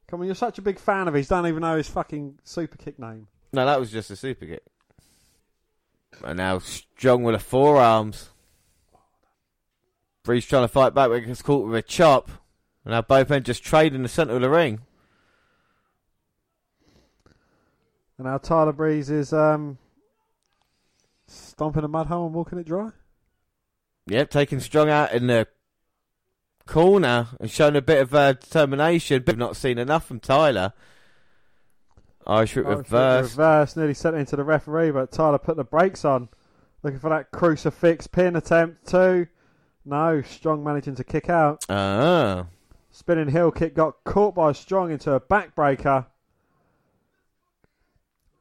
Come 0.07 0.22
on, 0.22 0.26
you're 0.26 0.36
such 0.36 0.57
a 0.57 0.61
big 0.61 0.80
fan 0.80 1.09
of 1.09 1.13
his, 1.13 1.28
don't 1.28 1.47
even 1.47 1.61
know 1.61 1.76
his 1.76 1.89
fucking 1.89 2.39
super 2.43 2.78
kick 2.78 2.97
name. 2.97 3.28
No, 3.51 3.65
that 3.65 3.80
was 3.80 3.91
just 3.91 4.09
a 4.09 4.15
super 4.15 4.45
kick. 4.45 4.63
And 6.24 6.38
now 6.38 6.59
Strong 6.59 7.24
with 7.24 7.36
the 7.36 7.39
forearms. 7.39 8.30
Breeze 10.28 10.45
trying 10.45 10.65
to 10.65 10.67
fight 10.67 10.93
back, 10.93 11.09
but 11.09 11.21
gets 11.21 11.41
caught 11.41 11.65
with 11.65 11.75
a 11.75 11.82
chop. 11.82 12.30
And 12.84 12.91
now 12.91 13.01
both 13.01 13.30
men 13.30 13.43
just 13.43 13.63
trade 13.63 13.95
in 13.95 14.03
the 14.03 14.09
centre 14.09 14.36
of 14.36 14.41
the 14.41 14.49
ring. 14.49 14.82
And 18.17 18.28
now 18.28 18.38
Tyler 18.38 18.73
Breeze 18.73 19.09
is 19.09 19.32
um, 19.32 19.78
stomping 21.28 21.86
a 21.86 21.88
mud 21.88 22.07
hole 22.07 22.25
and 22.25 22.36
walking 22.36 22.59
it 22.59 22.65
dry. 22.65 22.89
Yep, 24.07 24.30
taking 24.30 24.59
Strong 24.59 24.89
out 24.89 25.13
in 25.13 25.28
the 25.28 25.47
corner 26.65 27.28
and 27.39 27.49
showing 27.49 27.78
a 27.78 27.82
bit 27.82 28.01
of 28.01 28.13
uh, 28.13 28.34
determination. 28.34 29.23
But 29.25 29.36
we've 29.36 29.39
not 29.39 29.55
seen 29.55 29.78
enough 29.78 30.05
from 30.05 30.19
Tyler. 30.19 30.73
Irish 32.25 32.57
whip 32.57 32.65
Irish 32.65 32.78
reverse. 32.80 33.32
reverse, 33.32 33.75
nearly 33.78 33.93
sent 33.93 34.17
into 34.17 34.36
the 34.36 34.43
referee, 34.43 34.91
but 34.91 35.11
Tyler 35.11 35.38
put 35.38 35.55
the 35.55 35.63
brakes 35.63 36.03
on. 36.03 36.28
Looking 36.84 36.99
for 36.99 37.09
that 37.09 37.32
crucifix 37.32 38.07
pin 38.07 38.36
attempt 38.36 38.88
too. 38.88 39.28
No, 39.88 40.21
Strong 40.21 40.65
managing 40.65 40.95
to 40.95 41.03
kick 41.05 41.29
out. 41.29 41.65
Ah. 41.69 42.47
Spinning 42.91 43.29
heel 43.29 43.51
kick 43.51 43.73
got 43.73 44.03
caught 44.03 44.35
by 44.35 44.51
Strong 44.51 44.91
into 44.91 45.13
a 45.13 45.21
backbreaker. 45.21 46.05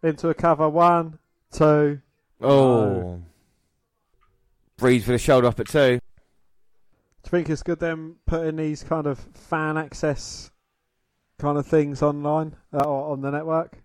Into 0.03 0.29
a 0.29 0.35
cover. 0.35 0.69
One, 0.69 1.21
two. 1.53 2.01
Oh. 2.41 2.85
No. 2.85 3.23
Breeze 4.77 5.07
with 5.07 5.15
a 5.15 5.19
shoulder 5.19 5.47
up 5.47 5.61
at 5.61 5.69
two. 5.69 6.01
Do 7.23 7.29
you 7.29 7.31
think 7.31 7.49
it's 7.49 7.63
good 7.63 7.79
them 7.79 8.17
putting 8.27 8.57
these 8.57 8.83
kind 8.83 9.07
of 9.07 9.19
fan 9.19 9.79
access 9.79 10.51
kind 11.39 11.59
of 11.59 11.67
things 11.67 12.03
online 12.03 12.57
uh, 12.73 12.85
or 12.85 13.13
on 13.13 13.21
the 13.21 13.31
network? 13.31 13.79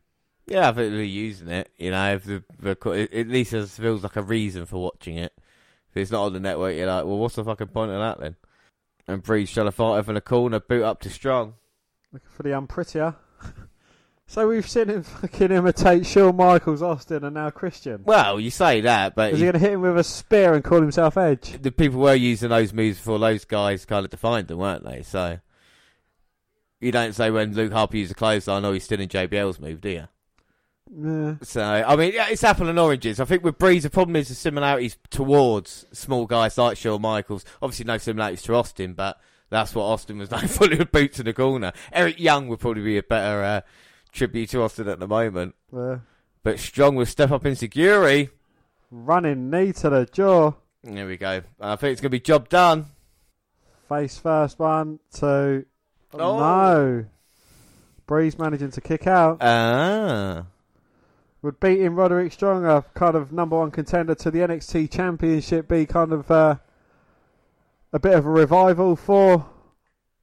Yeah, 0.47 0.70
I 0.70 0.72
think 0.74 0.93
they're 0.93 1.03
using 1.03 1.49
it. 1.49 1.70
You 1.78 1.91
know, 1.91 2.16
if 2.16 2.24
the, 2.24 2.43
the 2.59 3.09
at 3.14 3.28
least 3.28 3.53
it 3.53 3.70
feels 3.70 4.01
like 4.01 4.16
a 4.16 4.24
reason 4.24 4.66
for 4.66 4.82
watching 4.82 5.18
it. 5.18 5.34
If 5.92 5.98
it's 5.98 6.12
not 6.12 6.24
on 6.24 6.34
the 6.34 6.39
network, 6.39 6.76
you're 6.76 6.88
like, 6.88 7.06
well, 7.06 7.18
what's 7.18 7.36
the 7.36 7.44
fucking 7.44 7.68
point 7.68 7.92
of 7.92 8.00
that 8.00 8.20
then? 8.22 8.36
And 9.08 9.22
Breeze 9.22 9.50
shall 9.50 9.70
fight 9.72 9.98
over 9.98 10.12
in 10.12 10.16
the 10.16 10.22
corner, 10.22 10.60
boot 10.60 10.84
up 10.84 11.02
to 11.02 11.10
Strong. 11.10 11.56
Looking 12.14 12.30
for 12.30 12.44
the 12.44 12.54
um, 12.54 12.64
unprettier. 12.66 13.16
so 14.26 14.48
we've 14.48 14.70
seen 14.70 14.88
him 14.88 15.04
fucking 15.22 15.52
imitate 15.52 16.06
Shawn 16.06 16.38
Michaels, 16.38 16.82
Austin, 16.82 17.26
and 17.26 17.34
now 17.34 17.50
Christian. 17.50 18.04
Well, 18.06 18.39
you 18.39 18.52
say 18.52 18.82
that, 18.82 19.16
but 19.16 19.34
Is 19.34 19.39
he 19.39 19.46
going 19.46 19.54
to 19.54 19.60
hit 19.60 19.74
him 19.74 19.82
with 19.82 19.98
a 19.98 20.04
spear 20.04 20.54
and 20.54 20.64
call 20.64 20.80
himself 20.80 21.18
Edge? 21.18 21.62
the 21.62 21.72
people 21.72 22.00
were 22.00 22.16
using 22.16 22.50
those 22.50 22.72
moves 22.72 22.98
before 22.98 23.20
those 23.20 23.44
guys 23.44 23.84
kind 23.84 24.06
of 24.06 24.12
defined 24.12 24.48
them, 24.48 24.60
weren't 24.60 24.86
they? 24.86 25.02
So 25.02 25.39
you 26.80 26.94
don't 26.94 27.14
say 27.14 27.32
when 27.32 27.54
Luke 27.54 27.74
Harper 27.74 27.98
used 27.98 28.12
a 28.12 28.16
clothesline, 28.16 28.64
oh, 28.64 28.72
he's 28.72 28.86
still 28.86 29.02
in 29.02 29.10
JBL's 29.10 29.60
move, 29.60 29.82
do 29.82 29.89
you? 29.89 30.08
Yeah. 30.94 31.36
So 31.42 31.64
I 31.64 31.96
mean, 31.96 32.12
yeah, 32.14 32.28
it's 32.30 32.44
apple 32.44 32.68
and 32.68 32.78
oranges. 32.78 33.20
I 33.20 33.26
think 33.26 33.44
with 33.44 33.58
Breeze, 33.58 33.84
the 33.84 33.89
problem 33.89 34.16
is 34.18 34.28
the 34.28 34.36
similarities 34.36 34.98
towards 35.10 35.86
small 35.94 36.26
guys 36.26 36.58
like 36.58 36.78
Shawn 36.78 37.02
Michaels. 37.02 37.46
Obviously, 37.62 37.86
no 37.86 37.98
similarities 37.98 38.42
to 38.44 38.56
Austin, 38.56 38.94
but 38.94 39.20
that's 39.50 39.74
what 39.74 39.84
Austin 39.84 40.18
was 40.18 40.32
known 40.32 40.48
for 40.48 40.68
with 40.68 40.92
boots 40.92 41.20
in 41.20 41.26
the 41.26 41.34
corner. 41.34 41.72
Eric 41.94 42.20
Young 42.20 42.48
would 42.50 42.60
probably 42.60 42.84
be 42.84 42.98
a 42.98 43.04
better 43.04 43.44
uh, 43.44 43.62
tribute 44.12 44.50
to 44.50 44.62
Austin 44.64 44.88
at 44.89 45.00
the 45.00 45.08
moment. 45.08 45.56
yeah. 45.74 46.00
But 46.44 46.60
Strong 46.60 46.96
will 46.96 47.06
step 47.06 47.32
up 47.32 47.44
enzuigiri. 47.44 48.30
Running 48.89 49.50
knee 49.52 49.72
to 49.74 49.89
the 49.89 50.06
jaw. 50.12 50.54
There 50.84 51.06
we 51.06 51.16
go. 51.16 51.42
I 51.60 51.76
think 51.76 51.92
it's 51.94 52.02
going 52.02 52.10
to 52.10 52.18
be 52.18 52.20
job 52.20 52.50
done. 52.50 52.88
Face 53.88 54.18
first, 54.18 54.58
one, 54.58 55.00
two. 55.14 55.66
Oh. 56.14 56.39
No. 56.39 57.06
Breeze 58.08 58.39
managing 58.39 58.72
to 58.72 58.82
kick 58.82 59.06
out. 59.08 59.38
Ah. 59.42 60.46
Would 61.44 61.60
beating 61.60 61.96
Roderick 61.96 62.32
Strong, 62.32 62.66
a 62.66 62.84
kind 62.94 63.16
of 63.16 63.32
number 63.32 63.58
one 63.58 63.72
contender 63.72 64.14
to 64.16 64.30
the 64.30 64.39
NXT 64.39 64.92
Championship, 64.92 65.68
be 65.68 65.86
kind 65.88 66.14
of 66.14 66.30
uh, 66.30 66.58
a 67.92 68.00
bit 68.00 68.14
of 68.14 68.26
a 68.26 68.30
revival 68.30 68.96
for 68.96 69.48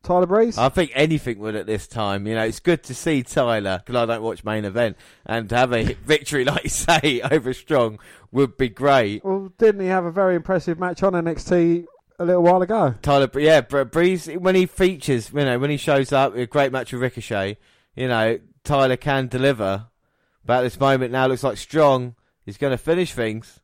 Tyler 0.04 0.26
Breeze? 0.26 0.56
I 0.56 0.68
think 0.68 0.92
anything 0.94 1.40
would 1.40 1.56
at 1.56 1.66
this 1.66 1.88
time. 1.88 2.26
You 2.28 2.36
know, 2.36 2.44
it's 2.44 2.60
good 2.60 2.84
to 2.84 2.94
see 2.94 3.24
Tyler 3.24 3.82
because 3.84 3.96
I 4.00 4.06
don't 4.06 4.22
watch 4.22 4.44
main 4.44 4.64
event 4.64 4.96
and 5.26 5.48
to 5.48 5.56
have 5.56 5.72
a 5.72 5.94
victory 5.94 6.44
like 6.46 6.62
you 6.64 6.70
say 6.70 7.20
over 7.28 7.52
Strong 7.52 7.98
would 8.30 8.56
be 8.56 8.68
great. 8.68 9.24
well, 9.24 9.52
didn't 9.58 9.80
he 9.80 9.88
have 9.88 10.04
a 10.04 10.12
very 10.12 10.36
impressive 10.36 10.78
match 10.78 11.02
on 11.02 11.14
NXT 11.14 11.84
a 12.20 12.24
little 12.24 12.42
while 12.44 12.62
ago? 12.62 12.94
Tyler, 13.02 13.28
yeah, 13.34 13.62
Br- 13.62 13.82
Breeze 13.82 14.28
when 14.28 14.54
he 14.54 14.66
features, 14.66 15.32
you 15.32 15.44
know, 15.44 15.58
when 15.58 15.70
he 15.70 15.76
shows 15.76 16.12
up, 16.12 16.36
a 16.36 16.46
great 16.46 16.70
match 16.70 16.92
with 16.92 17.02
Ricochet. 17.02 17.58
You 17.96 18.06
know, 18.06 18.38
Tyler 18.62 18.96
can 18.96 19.26
deliver, 19.26 19.86
but 20.48 20.60
at 20.60 20.62
this 20.62 20.80
moment 20.80 21.12
now, 21.12 21.26
looks 21.26 21.44
like 21.44 21.58
Strong 21.58 22.14
is 22.46 22.56
going 22.56 22.70
to 22.70 22.78
finish 22.78 23.12
things. 23.12 23.60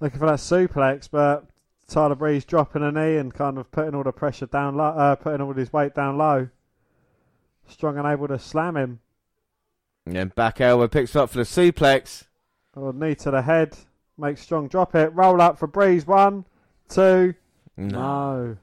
Looking 0.00 0.18
for 0.18 0.24
that 0.24 0.38
suplex, 0.38 1.10
but 1.10 1.44
Tyler 1.88 2.14
Breeze 2.14 2.46
dropping 2.46 2.82
a 2.82 2.90
knee 2.90 3.18
and 3.18 3.34
kind 3.34 3.58
of 3.58 3.70
putting 3.70 3.94
all 3.94 4.02
the 4.02 4.12
pressure 4.12 4.46
down 4.46 4.78
low, 4.78 4.86
uh, 4.86 5.16
putting 5.16 5.42
all 5.42 5.52
his 5.52 5.74
weight 5.74 5.94
down 5.94 6.16
low. 6.16 6.48
Strong 7.68 7.98
unable 7.98 8.28
to 8.28 8.38
slam 8.38 8.78
him. 8.78 9.00
And 10.06 10.16
then 10.16 10.32
back 10.34 10.58
elbow 10.58 10.88
picks 10.88 11.14
up 11.14 11.28
for 11.28 11.36
the 11.36 11.44
suplex. 11.44 12.24
Or 12.74 12.94
knee 12.94 13.14
to 13.16 13.30
the 13.30 13.42
head. 13.42 13.76
Makes 14.16 14.40
Strong 14.40 14.68
drop 14.68 14.94
it. 14.94 15.12
Roll 15.12 15.42
up 15.42 15.58
for 15.58 15.66
Breeze. 15.66 16.06
One, 16.06 16.46
two. 16.88 17.34
No. 17.76 18.56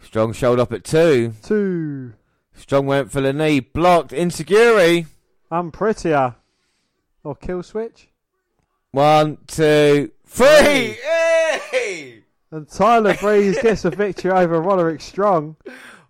Strong 0.00 0.32
showed 0.32 0.58
up 0.58 0.72
at 0.72 0.82
two. 0.82 1.34
Two. 1.42 2.14
Strong 2.54 2.86
went 2.86 3.12
for 3.12 3.20
the 3.20 3.34
knee, 3.34 3.60
blocked. 3.60 4.14
Insecurity. 4.14 5.08
I'm 5.50 5.70
prettier. 5.70 6.36
Or 7.22 7.34
kill 7.34 7.62
switch. 7.62 8.08
One, 8.90 9.38
two, 9.46 10.10
three. 10.26 10.96
Hey! 11.00 12.22
And 12.50 12.68
Tyler 12.68 13.14
Breeze 13.14 13.60
gets 13.60 13.84
a 13.84 13.90
victory 13.90 14.30
over 14.30 14.60
Roderick 14.60 15.00
Strong. 15.00 15.56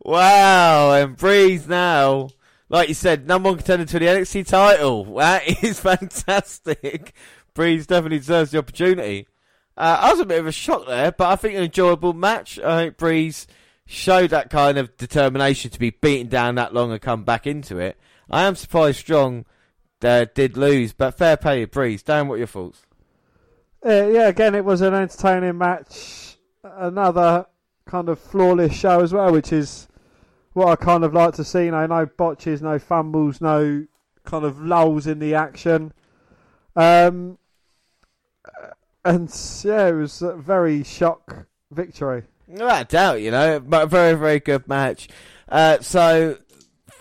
Wow, 0.00 0.92
and 0.92 1.16
Breeze 1.16 1.66
now, 1.66 2.28
like 2.68 2.88
you 2.88 2.94
said, 2.94 3.26
number 3.26 3.48
one 3.48 3.56
contender 3.56 3.86
to 3.86 3.98
the 3.98 4.04
NXT 4.04 4.46
title. 4.46 5.04
That 5.16 5.42
is 5.64 5.80
fantastic. 5.80 7.14
Breeze 7.54 7.86
definitely 7.86 8.18
deserves 8.18 8.50
the 8.50 8.58
opportunity. 8.58 9.28
Uh, 9.76 9.98
I 10.00 10.10
was 10.10 10.20
a 10.20 10.26
bit 10.26 10.40
of 10.40 10.46
a 10.46 10.52
shock 10.52 10.86
there, 10.86 11.10
but 11.12 11.28
I 11.30 11.36
think 11.36 11.56
an 11.56 11.64
enjoyable 11.64 12.12
match. 12.12 12.58
I 12.58 12.84
think 12.84 12.98
Breeze 12.98 13.46
showed 13.86 14.30
that 14.30 14.50
kind 14.50 14.76
of 14.76 14.96
determination 14.96 15.70
to 15.70 15.78
be 15.78 15.90
beaten 15.90 16.28
down 16.28 16.56
that 16.56 16.74
long 16.74 16.92
and 16.92 17.00
come 17.00 17.24
back 17.24 17.46
into 17.46 17.78
it. 17.78 17.98
I 18.30 18.44
am 18.44 18.56
surprised 18.56 18.98
Strong 18.98 19.44
uh, 20.02 20.26
did 20.34 20.56
lose, 20.56 20.92
but 20.92 21.16
fair 21.16 21.36
play 21.36 21.60
to 21.60 21.66
Breeze. 21.66 22.02
Dan, 22.02 22.28
what 22.28 22.34
are 22.34 22.38
your 22.38 22.46
thoughts? 22.46 22.82
Uh, 23.84 24.06
yeah, 24.06 24.28
again, 24.28 24.54
it 24.54 24.64
was 24.64 24.80
an 24.80 24.94
entertaining 24.94 25.58
match. 25.58 26.36
Another 26.62 27.46
kind 27.86 28.08
of 28.08 28.18
flawless 28.18 28.74
show 28.74 29.00
as 29.00 29.12
well, 29.12 29.32
which 29.32 29.52
is 29.52 29.88
what 30.52 30.68
I 30.68 30.76
kind 30.76 31.04
of 31.04 31.12
like 31.12 31.34
to 31.34 31.44
see. 31.44 31.66
You 31.66 31.70
know, 31.72 31.86
no 31.86 32.06
botches, 32.06 32.62
no 32.62 32.78
fumbles, 32.78 33.40
no 33.40 33.86
kind 34.24 34.44
of 34.44 34.60
lulls 34.60 35.06
in 35.06 35.18
the 35.18 35.34
action. 35.34 35.92
Um, 36.76 37.38
and 39.04 39.28
yeah, 39.62 39.88
it 39.88 39.92
was 39.92 40.22
a 40.22 40.34
very 40.34 40.82
shock 40.82 41.46
victory. 41.70 42.22
No 42.48 42.84
doubt, 42.84 43.20
you 43.20 43.30
know, 43.30 43.60
but 43.60 43.84
a 43.84 43.86
very, 43.86 44.14
very 44.14 44.40
good 44.40 44.66
match. 44.68 45.08
Uh, 45.48 45.80
so, 45.80 46.38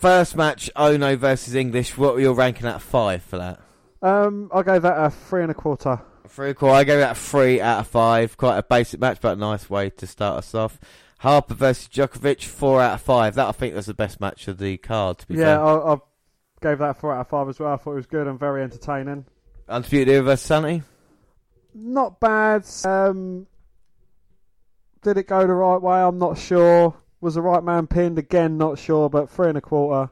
first 0.04 0.36
match, 0.36 0.70
Ohno 0.76 1.16
versus 1.18 1.56
English. 1.56 1.97
What 1.97 2.16
were 2.16 2.20
you 2.20 2.34
ranking 2.34 2.68
at 2.68 2.82
five 2.82 3.24
for 3.24 3.38
that? 3.38 3.62
Um, 4.01 4.51
I 4.54 4.62
gave 4.62 4.82
that 4.82 4.97
a 5.01 5.10
three 5.10 5.43
and 5.43 5.51
a 5.51 5.54
quarter. 5.54 5.97
Three 6.28 6.47
and 6.47 6.51
a 6.51 6.60
quarter. 6.60 6.76
I 6.76 6.84
gave 6.84 6.99
that 6.99 7.12
a 7.14 7.20
three 7.20 7.62
out 7.62 7.80
of 7.80 7.88
five. 7.88 8.36
Quite 8.36 8.58
a 8.58 8.64
basic 8.64 8.99
match, 8.99 9.20
but 9.22 9.38
a 9.38 9.39
nice 9.39 9.70
way 9.70 9.89
to 9.91 10.06
start 10.06 10.39
us 10.39 10.54
off. 10.54 10.78
Harper 11.20 11.54
versus 11.54 11.88
Dijakovic, 11.88 12.43
four 12.43 12.82
out 12.82 12.95
of 12.95 13.01
five. 13.01 13.36
That 13.36 13.47
I 13.47 13.54
think 13.54 13.76
was 13.76 13.86
the 13.86 13.93
best 13.93 14.20
match 14.20 14.49
of 14.49 14.58
the 14.58 14.76
card. 14.78 15.20
To 15.20 15.28
be 15.28 15.36
Yeah, 15.36 15.56
fair, 15.56 15.64
I, 15.64 15.93
I 15.93 15.97
gave 16.62 16.80
that 16.80 16.89
a 16.89 16.93
four 16.95 17.14
out 17.14 17.22
of 17.22 17.30
five 17.30 17.47
as 17.47 17.60
well. 17.62 17.72
I 17.74 17.78
thought 17.78 17.93
it 17.93 17.95
was 17.95 18.06
good 18.06 18.28
and 18.28 18.38
very 18.38 18.62
entertaining. 18.62 19.24
Undisputed 19.70 20.10
Era 20.10 20.24
versus 20.24 20.45
Sanity. 20.45 20.84
not 21.74 22.20
bad. 22.20 22.66
Um, 22.84 23.47
did 25.01 25.18
it 25.18 25.28
go 25.28 25.47
the 25.47 25.54
right 25.54 25.82
way? 25.82 26.01
I'm 26.01 26.18
not 26.20 26.38
sure. 26.38 26.93
Was 27.24 27.36
the 27.36 27.41
right 27.41 27.63
man 27.63 27.88
pinned 27.88 28.19
again? 28.19 28.57
Not 28.57 28.78
sure, 28.78 29.09
but 29.09 29.30
three 29.30 29.47
and 29.47 29.57
a 29.57 29.61
quarter. 29.61 30.11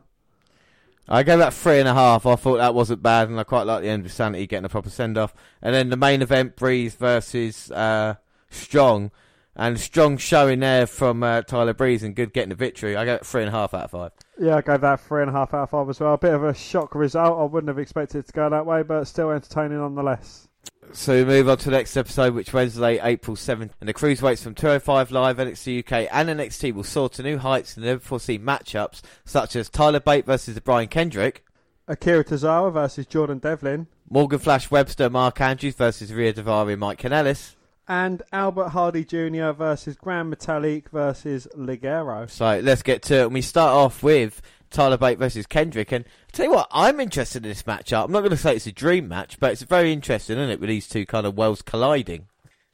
I 1.09 1.23
gave 1.23 1.39
that 1.39 1.53
three 1.53 1.79
and 1.79 1.87
a 1.89 1.93
half. 1.93 2.25
I 2.25 2.37
thought 2.37 2.59
that 2.59 2.73
wasn't 2.73 3.03
bad, 3.03 3.27
and 3.27 3.37
I 3.37 3.43
quite 3.43 3.63
like 3.63 3.81
the 3.81 3.89
end 3.89 4.05
of 4.05 4.13
Sanity 4.13 4.47
getting 4.47 4.63
a 4.63 4.69
proper 4.69 4.89
send 4.89 5.17
off. 5.17 5.33
And 5.61 5.75
then 5.75 5.89
the 5.89 5.97
main 5.97 6.21
event, 6.21 6.55
Breeze 6.55 6.95
versus 6.95 7.69
uh, 7.71 8.15
Strong, 8.49 9.11
and 9.57 9.77
Strong 9.77 10.19
showing 10.19 10.61
there 10.61 10.87
from 10.87 11.21
uh, 11.21 11.41
Tyler 11.41 11.73
Breeze 11.73 12.01
and 12.01 12.15
good 12.15 12.31
getting 12.31 12.47
the 12.47 12.55
victory. 12.55 12.95
I 12.95 13.03
gave 13.03 13.15
it 13.15 13.25
three 13.25 13.41
and 13.41 13.49
a 13.49 13.51
half 13.51 13.73
out 13.73 13.83
of 13.83 13.91
five. 13.91 14.11
Yeah, 14.39 14.55
I 14.55 14.61
gave 14.61 14.79
that 14.79 15.01
three 15.01 15.19
and 15.19 15.29
a 15.29 15.33
half 15.33 15.53
out 15.53 15.63
of 15.63 15.69
five 15.71 15.89
as 15.89 15.99
well. 15.99 16.13
A 16.13 16.17
bit 16.17 16.33
of 16.33 16.45
a 16.45 16.53
shock 16.53 16.95
result. 16.95 17.37
I 17.37 17.43
wouldn't 17.43 17.67
have 17.67 17.77
expected 17.77 18.19
it 18.19 18.27
to 18.27 18.31
go 18.31 18.49
that 18.49 18.65
way, 18.65 18.83
but 18.83 19.03
still 19.03 19.31
entertaining 19.31 19.79
nonetheless. 19.79 20.47
So 20.93 21.13
we 21.13 21.25
move 21.25 21.49
on 21.49 21.57
to 21.59 21.65
the 21.65 21.71
next 21.77 21.95
episode, 21.95 22.33
which 22.33 22.53
Wednesday, 22.53 22.99
April 23.01 23.35
7th. 23.37 23.71
And 23.79 23.87
the 23.89 23.93
cruiserweights 23.93 24.43
from 24.43 24.53
205 24.55 25.11
Live, 25.11 25.37
NXT 25.37 25.79
UK, 25.79 26.07
and 26.11 26.29
NXT 26.29 26.73
will 26.73 26.83
soar 26.83 27.09
to 27.09 27.23
new 27.23 27.37
heights 27.37 27.75
in 27.75 27.81
the 27.81 27.87
never 27.87 27.99
foreseen 27.99 28.41
matchups, 28.43 29.01
such 29.25 29.55
as 29.55 29.69
Tyler 29.69 29.99
Bate 29.99 30.25
versus 30.25 30.59
Brian 30.59 30.87
Kendrick, 30.89 31.43
Akira 31.87 32.23
Tozawa 32.23 32.71
versus 32.71 33.05
Jordan 33.05 33.39
Devlin, 33.39 33.87
Morgan 34.09 34.39
Flash 34.39 34.69
Webster, 34.69 35.09
Mark 35.09 35.39
Andrews 35.41 35.75
versus 35.75 36.11
Ariya 36.11 36.33
Daivari, 36.33 36.77
Mike 36.77 36.99
Kanellis. 37.01 37.55
and 37.87 38.21
Albert 38.31 38.69
Hardie 38.69 39.05
Jr. 39.07 39.57
versus 39.57 39.95
Grand 39.95 40.33
Metalik 40.33 40.89
versus 40.89 41.47
Ligero. 41.57 42.29
So 42.29 42.59
let's 42.63 42.83
get 42.83 43.01
to 43.03 43.15
it. 43.15 43.23
And 43.25 43.33
we 43.33 43.41
start 43.41 43.73
off 43.73 44.03
with 44.03 44.41
Tyler 44.71 44.97
Bate 44.97 45.19
versus 45.19 45.45
Kendrick. 45.45 45.91
And 45.91 46.05
I 46.05 46.31
tell 46.31 46.45
you 46.47 46.53
what, 46.53 46.67
I'm 46.71 46.99
interested 46.99 47.45
in 47.45 47.49
this 47.49 47.63
matchup. 47.63 48.05
I'm 48.05 48.11
not 48.11 48.21
going 48.21 48.31
to 48.31 48.37
say 48.37 48.55
it's 48.55 48.67
a 48.67 48.71
dream 48.71 49.07
match, 49.07 49.39
but 49.39 49.51
it's 49.51 49.61
very 49.61 49.93
interesting, 49.93 50.37
isn't 50.37 50.49
it, 50.49 50.59
with 50.59 50.69
these 50.69 50.87
two 50.87 51.05
kind 51.05 51.27
of 51.27 51.37
worlds 51.37 51.61
colliding? 51.61 52.27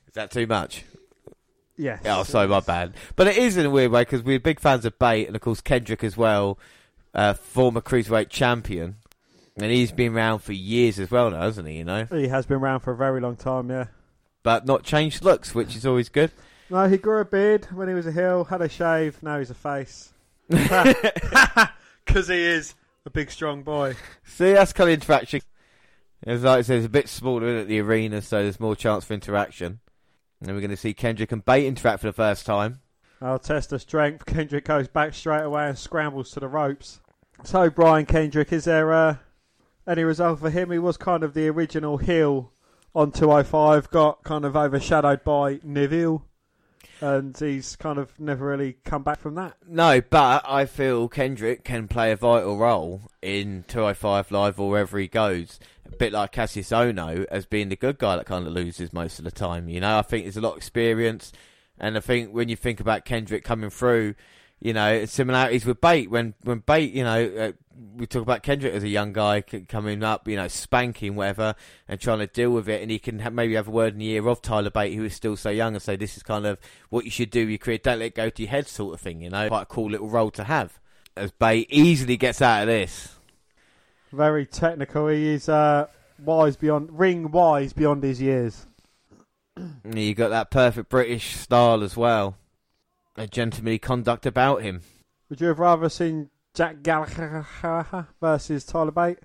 Is 0.07 0.13
that 0.13 0.31
too 0.31 0.47
much? 0.47 0.85
Yes. 1.75 2.01
Oh, 2.05 2.23
sorry, 2.23 2.47
my 2.47 2.59
bad. 2.59 2.93
But 3.15 3.27
it 3.27 3.37
is 3.37 3.57
in 3.57 3.65
a 3.65 3.69
weird 3.69 3.91
way 3.91 4.01
because 4.01 4.23
we're 4.23 4.39
big 4.39 4.59
fans 4.59 4.85
of 4.85 4.97
Bate 4.97 5.27
and, 5.27 5.35
of 5.35 5.41
course, 5.41 5.61
Kendrick 5.61 6.03
as 6.03 6.15
well, 6.15 6.57
uh, 7.13 7.33
former 7.33 7.81
cruiserweight 7.81 8.29
champion. 8.29 8.95
And 9.57 9.71
he's 9.71 9.91
been 9.91 10.13
around 10.13 10.39
for 10.39 10.53
years 10.53 10.99
as 10.99 11.09
well 11.09 11.31
now, 11.31 11.41
hasn't 11.41 11.67
he, 11.67 11.77
you 11.77 11.83
know? 11.83 12.05
He 12.05 12.27
has 12.27 12.45
been 12.45 12.57
around 12.57 12.81
for 12.81 12.93
a 12.93 12.95
very 12.95 13.19
long 13.19 13.35
time, 13.35 13.69
yeah. 13.69 13.85
But 14.43 14.65
not 14.65 14.83
changed 14.83 15.23
looks, 15.23 15.55
which 15.55 15.75
is 15.75 15.85
always 15.85 16.09
good. 16.09 16.31
No, 16.69 16.87
he 16.87 16.97
grew 16.97 17.19
a 17.19 17.25
beard 17.25 17.65
when 17.73 17.87
he 17.87 17.93
was 17.95 18.05
a 18.05 18.11
heel, 18.11 18.43
had 18.43 18.61
a 18.61 18.69
shave, 18.69 19.21
now 19.23 19.39
he's 19.39 19.49
a 19.49 19.55
face. 19.55 20.13
Because 22.07 22.27
he 22.29 22.41
is 22.41 22.73
a 23.05 23.09
big, 23.09 23.29
strong 23.29 23.63
boy. 23.63 23.95
See, 24.23 24.53
that's 24.53 24.73
kind 24.73 24.89
of 24.89 24.95
interaction. 24.95 25.41
As 26.25 26.43
like 26.43 26.59
I 26.59 26.61
said, 26.63 26.77
it's 26.77 26.85
a 26.85 26.89
bit 26.89 27.07
smaller 27.07 27.47
in 27.47 27.57
at 27.57 27.67
the 27.67 27.79
arena, 27.79 28.21
so 28.21 28.41
there's 28.41 28.59
more 28.59 28.75
chance 28.75 29.05
for 29.05 29.13
interaction. 29.13 29.79
And 30.39 30.47
then 30.47 30.55
we're 30.55 30.61
going 30.61 30.71
to 30.71 30.77
see 30.77 30.93
Kendrick 30.93 31.31
and 31.31 31.45
Bate 31.45 31.65
interact 31.65 32.01
for 32.01 32.07
the 32.07 32.13
first 32.13 32.45
time. 32.45 32.79
I'll 33.21 33.39
test 33.39 33.71
the 33.71 33.79
strength. 33.79 34.25
Kendrick 34.25 34.65
goes 34.65 34.87
back 34.87 35.13
straight 35.13 35.43
away 35.43 35.67
and 35.67 35.77
scrambles 35.77 36.31
to 36.31 36.39
the 36.39 36.47
ropes. 36.47 36.99
So, 37.43 37.69
Brian 37.69 38.05
Kendrick, 38.05 38.51
is 38.51 38.65
there 38.65 38.91
uh, 38.93 39.17
any 39.87 40.03
result 40.03 40.39
for 40.39 40.49
him? 40.49 40.71
He 40.71 40.79
was 40.79 40.97
kind 40.97 41.23
of 41.23 41.33
the 41.33 41.47
original 41.47 41.97
heel 41.97 42.51
on 42.93 43.11
205, 43.11 43.89
got 43.89 44.23
kind 44.23 44.43
of 44.45 44.55
overshadowed 44.55 45.23
by 45.23 45.59
Neville, 45.63 46.25
and 47.01 47.37
he's 47.37 47.75
kind 47.75 47.97
of 47.97 48.19
never 48.19 48.45
really 48.45 48.77
come 48.83 49.03
back 49.03 49.19
from 49.19 49.35
that. 49.35 49.55
No, 49.67 50.01
but 50.01 50.43
I 50.47 50.65
feel 50.65 51.07
Kendrick 51.07 51.63
can 51.63 51.87
play 51.87 52.11
a 52.11 52.15
vital 52.15 52.57
role 52.57 53.03
in 53.21 53.63
205 53.67 54.31
Live 54.31 54.59
or 54.59 54.69
wherever 54.69 54.97
he 54.97 55.07
goes. 55.07 55.59
A 55.85 55.95
bit 55.95 56.13
like 56.13 56.31
Cassius 56.31 56.69
Ohno 56.69 57.25
as 57.25 57.45
being 57.45 57.69
the 57.69 57.75
good 57.75 57.97
guy 57.97 58.15
that 58.15 58.25
kind 58.25 58.45
of 58.45 58.53
loses 58.53 58.91
most 58.91 59.19
of 59.19 59.25
the 59.25 59.31
time. 59.31 59.69
You 59.69 59.79
know, 59.79 59.97
I 59.97 60.01
think 60.01 60.25
there's 60.25 60.37
a 60.37 60.41
lot 60.41 60.51
of 60.51 60.57
experience. 60.57 61.31
And 61.79 61.95
I 61.95 61.99
think 61.99 62.31
when 62.31 62.49
you 62.49 62.55
think 62.55 62.79
about 62.79 63.05
Kendrick 63.05 63.43
coming 63.43 63.69
through, 63.69 64.15
you 64.59 64.73
know, 64.73 65.05
similarities 65.05 65.65
with 65.65 65.81
Bate. 65.81 66.09
When 66.09 66.33
when 66.43 66.59
Bate, 66.59 66.91
you 66.91 67.03
know, 67.03 67.25
uh, 67.25 67.51
we 67.95 68.07
talk 68.07 68.23
about 68.23 68.43
Kendrick 68.43 68.73
as 68.73 68.83
a 68.83 68.87
young 68.87 69.13
guy 69.13 69.43
c- 69.49 69.61
coming 69.61 70.03
up, 70.03 70.27
you 70.27 70.35
know, 70.35 70.47
spanking 70.47 71.15
whatever, 71.15 71.55
and 71.87 71.99
trying 71.99 72.19
to 72.19 72.27
deal 72.27 72.51
with 72.51 72.67
it, 72.67 72.81
and 72.81 72.89
he 72.89 72.99
can 72.99 73.19
ha- 73.19 73.29
maybe 73.29 73.53
have 73.53 73.67
a 73.67 73.71
word 73.71 73.93
in 73.93 73.99
the 73.99 74.09
ear 74.09 74.27
of 74.27 74.41
Tyler 74.41 74.71
Bate, 74.71 74.95
who 74.95 75.03
is 75.03 75.13
still 75.13 75.35
so 75.35 75.49
young, 75.49 75.73
and 75.75 75.81
say 75.81 75.95
this 75.95 76.17
is 76.17 76.23
kind 76.23 76.45
of 76.45 76.59
what 76.89 77.05
you 77.05 77.11
should 77.11 77.29
do 77.29 77.41
with 77.41 77.49
your 77.49 77.57
career. 77.59 77.77
Don't 77.77 77.99
let 77.99 78.05
it 78.05 78.15
go 78.15 78.29
to 78.29 78.41
your 78.41 78.49
head, 78.49 78.67
sort 78.67 78.95
of 78.95 79.01
thing. 79.01 79.21
You 79.21 79.29
know, 79.29 79.47
quite 79.47 79.63
a 79.63 79.65
cool 79.67 79.91
little 79.91 80.09
role 80.09 80.31
to 80.31 80.43
have. 80.45 80.79
As 81.15 81.31
Bate 81.31 81.67
easily 81.69 82.17
gets 82.17 82.41
out 82.41 82.63
of 82.63 82.67
this. 82.67 83.15
Very 84.11 84.45
technical. 84.45 85.07
He 85.09 85.29
is 85.29 85.49
uh, 85.49 85.87
wise 86.19 86.55
beyond 86.55 86.97
ring 86.97 87.31
wise 87.31 87.73
beyond 87.73 88.03
his 88.03 88.21
years. 88.21 88.65
You 89.91 90.13
got 90.13 90.29
that 90.29 90.51
perfect 90.51 90.87
British 90.89 91.35
style 91.35 91.83
as 91.83 91.97
well. 91.97 92.37
A 93.17 93.27
gentlemanly 93.27 93.79
conduct 93.79 94.25
about 94.25 94.61
him. 94.61 94.81
Would 95.29 95.41
you 95.41 95.47
have 95.47 95.59
rather 95.59 95.89
seen 95.89 96.29
Jack 96.53 96.83
Gallagher 96.83 97.45
versus 98.21 98.63
Tyler 98.63 98.91
Bate? 98.91 99.19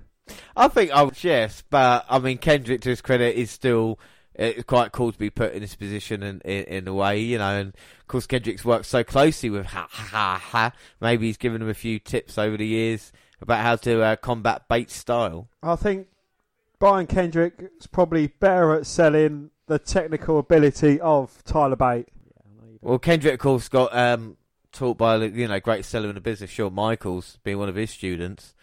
I 0.57 0.69
think 0.69 0.91
I 0.91 1.03
would, 1.03 1.23
yes, 1.23 1.63
but 1.69 2.07
I 2.09 2.19
mean 2.19 2.39
Kendrick, 2.39 2.81
to 2.83 2.89
his 2.89 3.01
credit, 3.01 3.37
is 3.37 3.51
still 3.51 3.99
it's 4.35 4.65
quite 4.65 4.93
cool 4.93 5.13
to 5.13 5.19
be 5.19 5.31
put 5.31 5.53
in 5.53 5.61
this 5.61 5.75
position 5.75 6.23
in, 6.23 6.41
in, 6.41 6.65
in 6.65 6.89
a 6.89 6.95
way, 6.95 7.21
you 7.21 7.39
know. 7.39 7.59
And 7.59 7.69
of 8.01 8.07
course, 8.07 8.27
Kendrick's 8.27 8.65
worked 8.65 8.87
so 8.87 9.05
closely 9.05 9.51
with 9.51 9.67
Ha 9.67 9.87
Ha 9.91 10.09
Ha. 10.11 10.39
ha. 10.43 10.73
Maybe 11.01 11.27
he's 11.27 11.37
given 11.37 11.63
him 11.63 11.69
a 11.69 11.75
few 11.75 11.99
tips 11.99 12.39
over 12.39 12.57
the 12.57 12.67
years 12.67 13.13
about 13.41 13.61
how 13.61 13.77
to 13.77 14.03
uh, 14.03 14.17
combat 14.17 14.69
Bates' 14.69 14.95
style. 14.95 15.49
I 15.63 15.77
think 15.77 16.09
Brian 16.79 17.07
Kendrick 17.07 17.73
is 17.79 17.87
probably 17.87 18.29
better 18.29 18.75
at 18.75 18.87
selling 18.87 19.51
the 19.67 19.79
technical 19.79 20.39
ability 20.39 21.01
of 21.01 21.45
Tyler 21.45 21.77
Bate. 21.77 22.09
Well, 22.83 22.99
Kendrick, 22.99 23.35
of 23.35 23.41
course, 23.41 23.69
got 23.69 23.97
um, 23.97 24.37
taught 24.73 24.99
by 24.99 25.17
you 25.17 25.47
know 25.47 25.61
great 25.61 25.85
seller 25.85 26.09
in 26.09 26.17
the 26.17 26.21
business, 26.21 26.51
Shawn 26.51 26.75
Michaels, 26.75 27.39
being 27.45 27.59
one 27.59 27.69
of 27.69 27.77
his 27.77 27.91
students, 27.91 28.55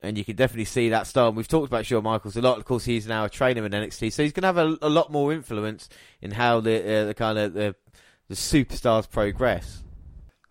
and 0.00 0.16
you 0.16 0.24
can 0.24 0.36
definitely 0.36 0.64
see 0.64 0.88
that 0.88 1.06
style. 1.06 1.28
And 1.28 1.36
we've 1.36 1.46
talked 1.46 1.66
about 1.68 1.84
Shawn 1.84 2.02
Michaels 2.02 2.36
a 2.36 2.40
lot. 2.40 2.56
Of 2.56 2.64
course, 2.64 2.86
he's 2.86 3.06
now 3.06 3.26
a 3.26 3.28
trainer 3.28 3.66
in 3.66 3.72
NXT, 3.72 4.10
so 4.10 4.22
he's 4.22 4.32
going 4.32 4.42
to 4.42 4.46
have 4.46 4.56
a, 4.56 4.78
a 4.80 4.88
lot 4.88 5.12
more 5.12 5.34
influence 5.34 5.90
in 6.22 6.32
how 6.32 6.60
the 6.60 6.80
uh, 6.80 7.04
the 7.04 7.14
kind 7.14 7.38
of 7.38 7.52
the, 7.52 7.76
the 8.28 8.34
superstars 8.34 9.08
progress. 9.08 9.84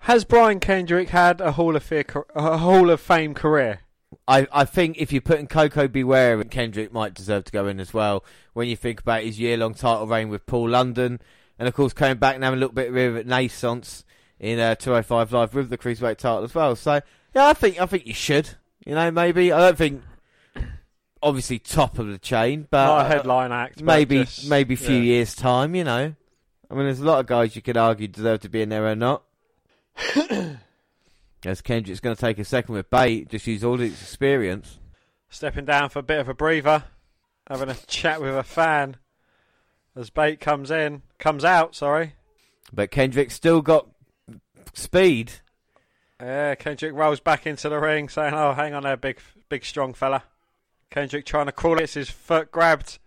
Has 0.02 0.24
Brian 0.24 0.60
Kendrick 0.60 1.10
had 1.10 1.42
a 1.42 1.54
Hall 1.54 1.76
of 1.76 1.82
Fame, 1.82 2.06
a 2.36 2.60
Hall 2.60 2.92
of 2.92 3.02
Fame 3.02 3.34
career? 3.34 3.80
I, 4.28 4.48
I 4.52 4.64
think 4.64 4.98
if 5.00 5.12
you're 5.12 5.22
putting 5.22 5.48
Koko 5.48 5.88
B. 5.88 6.04
Ware, 6.04 6.42
Kendrick 6.46 6.94
might 6.94 7.14
deserve 7.14 7.46
to 7.46 7.52
go 7.52 7.68
in 7.68 7.80
as 7.80 7.94
well. 7.94 8.24
When 8.54 8.68
you 8.68 8.76
think 8.76 9.02
about 9.02 9.24
his 9.24 9.40
year 9.40 9.58
long 9.58 9.74
title 9.74 10.06
reign 10.06 10.30
with 10.30 10.46
Paul 10.46 10.70
London, 10.70 11.20
and 11.60 11.68
of 11.68 11.74
course 11.74 11.94
coming 11.94 12.18
back 12.18 12.36
and 12.36 12.44
having 12.44 12.58
a 12.58 12.62
little 12.62 12.76
bit 12.76 12.90
of 12.90 12.96
a 12.98 13.10
renaissance 13.10 14.04
in 14.40 14.60
uh, 14.60 14.76
205 14.76 15.32
Live 15.34 15.54
with 15.54 15.70
the 15.70 15.78
Cruiserweight 15.78 16.18
title 16.18 16.44
as 16.44 16.54
well. 16.54 16.76
So, 16.76 17.02
yeah, 17.36 17.48
I 17.48 17.54
think 17.54 17.80
I 17.80 17.86
think 17.86 18.06
you 18.06 18.14
should. 18.14 18.50
You 18.86 18.96
know, 18.96 19.12
maybe. 19.12 19.52
I 19.52 19.60
don't 19.60 19.78
think, 19.78 20.02
obviously, 21.22 21.60
top 21.60 22.00
of 22.00 22.08
the 22.08 22.18
chain, 22.18 22.68
but. 22.70 22.86
Not 22.86 23.06
a 23.06 23.10
headline 23.10 23.52
act. 23.52 23.82
Maybe, 23.82 24.20
just- 24.20 24.50
maybe 24.50 24.76
a 24.76 24.78
few 24.78 24.96
yeah. 24.96 25.02
years' 25.02 25.36
time, 25.36 25.76
you 25.76 25.84
know. 25.84 26.16
I 26.70 26.74
mean, 26.74 26.86
there's 26.86 27.00
a 27.00 27.06
lot 27.06 27.20
of 27.20 27.28
guys 27.28 27.56
you 27.56 27.62
could 27.62 27.78
argue 27.78 28.08
deserve 28.08 28.42
to 28.42 28.50
be 28.50 28.62
in 28.62 28.70
there 28.70 28.86
or 28.86 28.96
not. 28.96 29.24
As 31.46 31.62
Kendrick's 31.62 32.02
going 32.02 32.16
to 32.16 32.20
take 32.20 32.40
a 32.40 32.46
second 32.46 32.76
with 32.76 32.90
Bate, 32.90 33.30
just 33.30 33.48
use 33.48 33.64
all 33.64 33.78
his 33.78 33.94
experience. 34.02 34.80
Stepping 35.30 35.66
down 35.66 35.90
for 35.90 36.00
a 36.00 36.04
bit 36.04 36.20
of 36.20 36.28
a 36.28 36.34
breather, 36.34 36.84
having 37.48 37.70
a 37.70 37.76
chat 37.88 38.22
with 38.22 38.36
a 38.36 38.44
fan 38.44 38.98
as 39.98 40.10
Bate 40.10 40.40
comes 40.40 40.70
in, 40.72 41.02
comes 41.20 41.44
out. 41.44 41.76
Sorry. 41.76 42.14
But 42.72 42.92
Kendrick's 42.92 43.34
still 43.34 43.62
got 43.62 43.88
speed. 44.74 45.32
Yeah, 46.20 46.56
Kendrick 46.56 46.94
rolls 46.94 47.20
back 47.20 47.46
into 47.46 47.70
the 47.70 47.80
ring, 47.80 48.10
saying, 48.10 48.34
"Oh, 48.34 48.54
hang 48.54 48.74
on 48.74 48.84
there, 48.84 48.98
big, 48.98 49.20
big, 49.50 49.64
strong 49.66 49.94
fella." 49.94 50.24
Kendrick 50.90 51.26
trying 51.26 51.46
to 51.48 51.52
crawl. 51.52 51.78
It, 51.78 51.84
it's 51.84 51.94
his 51.94 52.10
foot 52.10 52.52
grabbed 52.52 52.98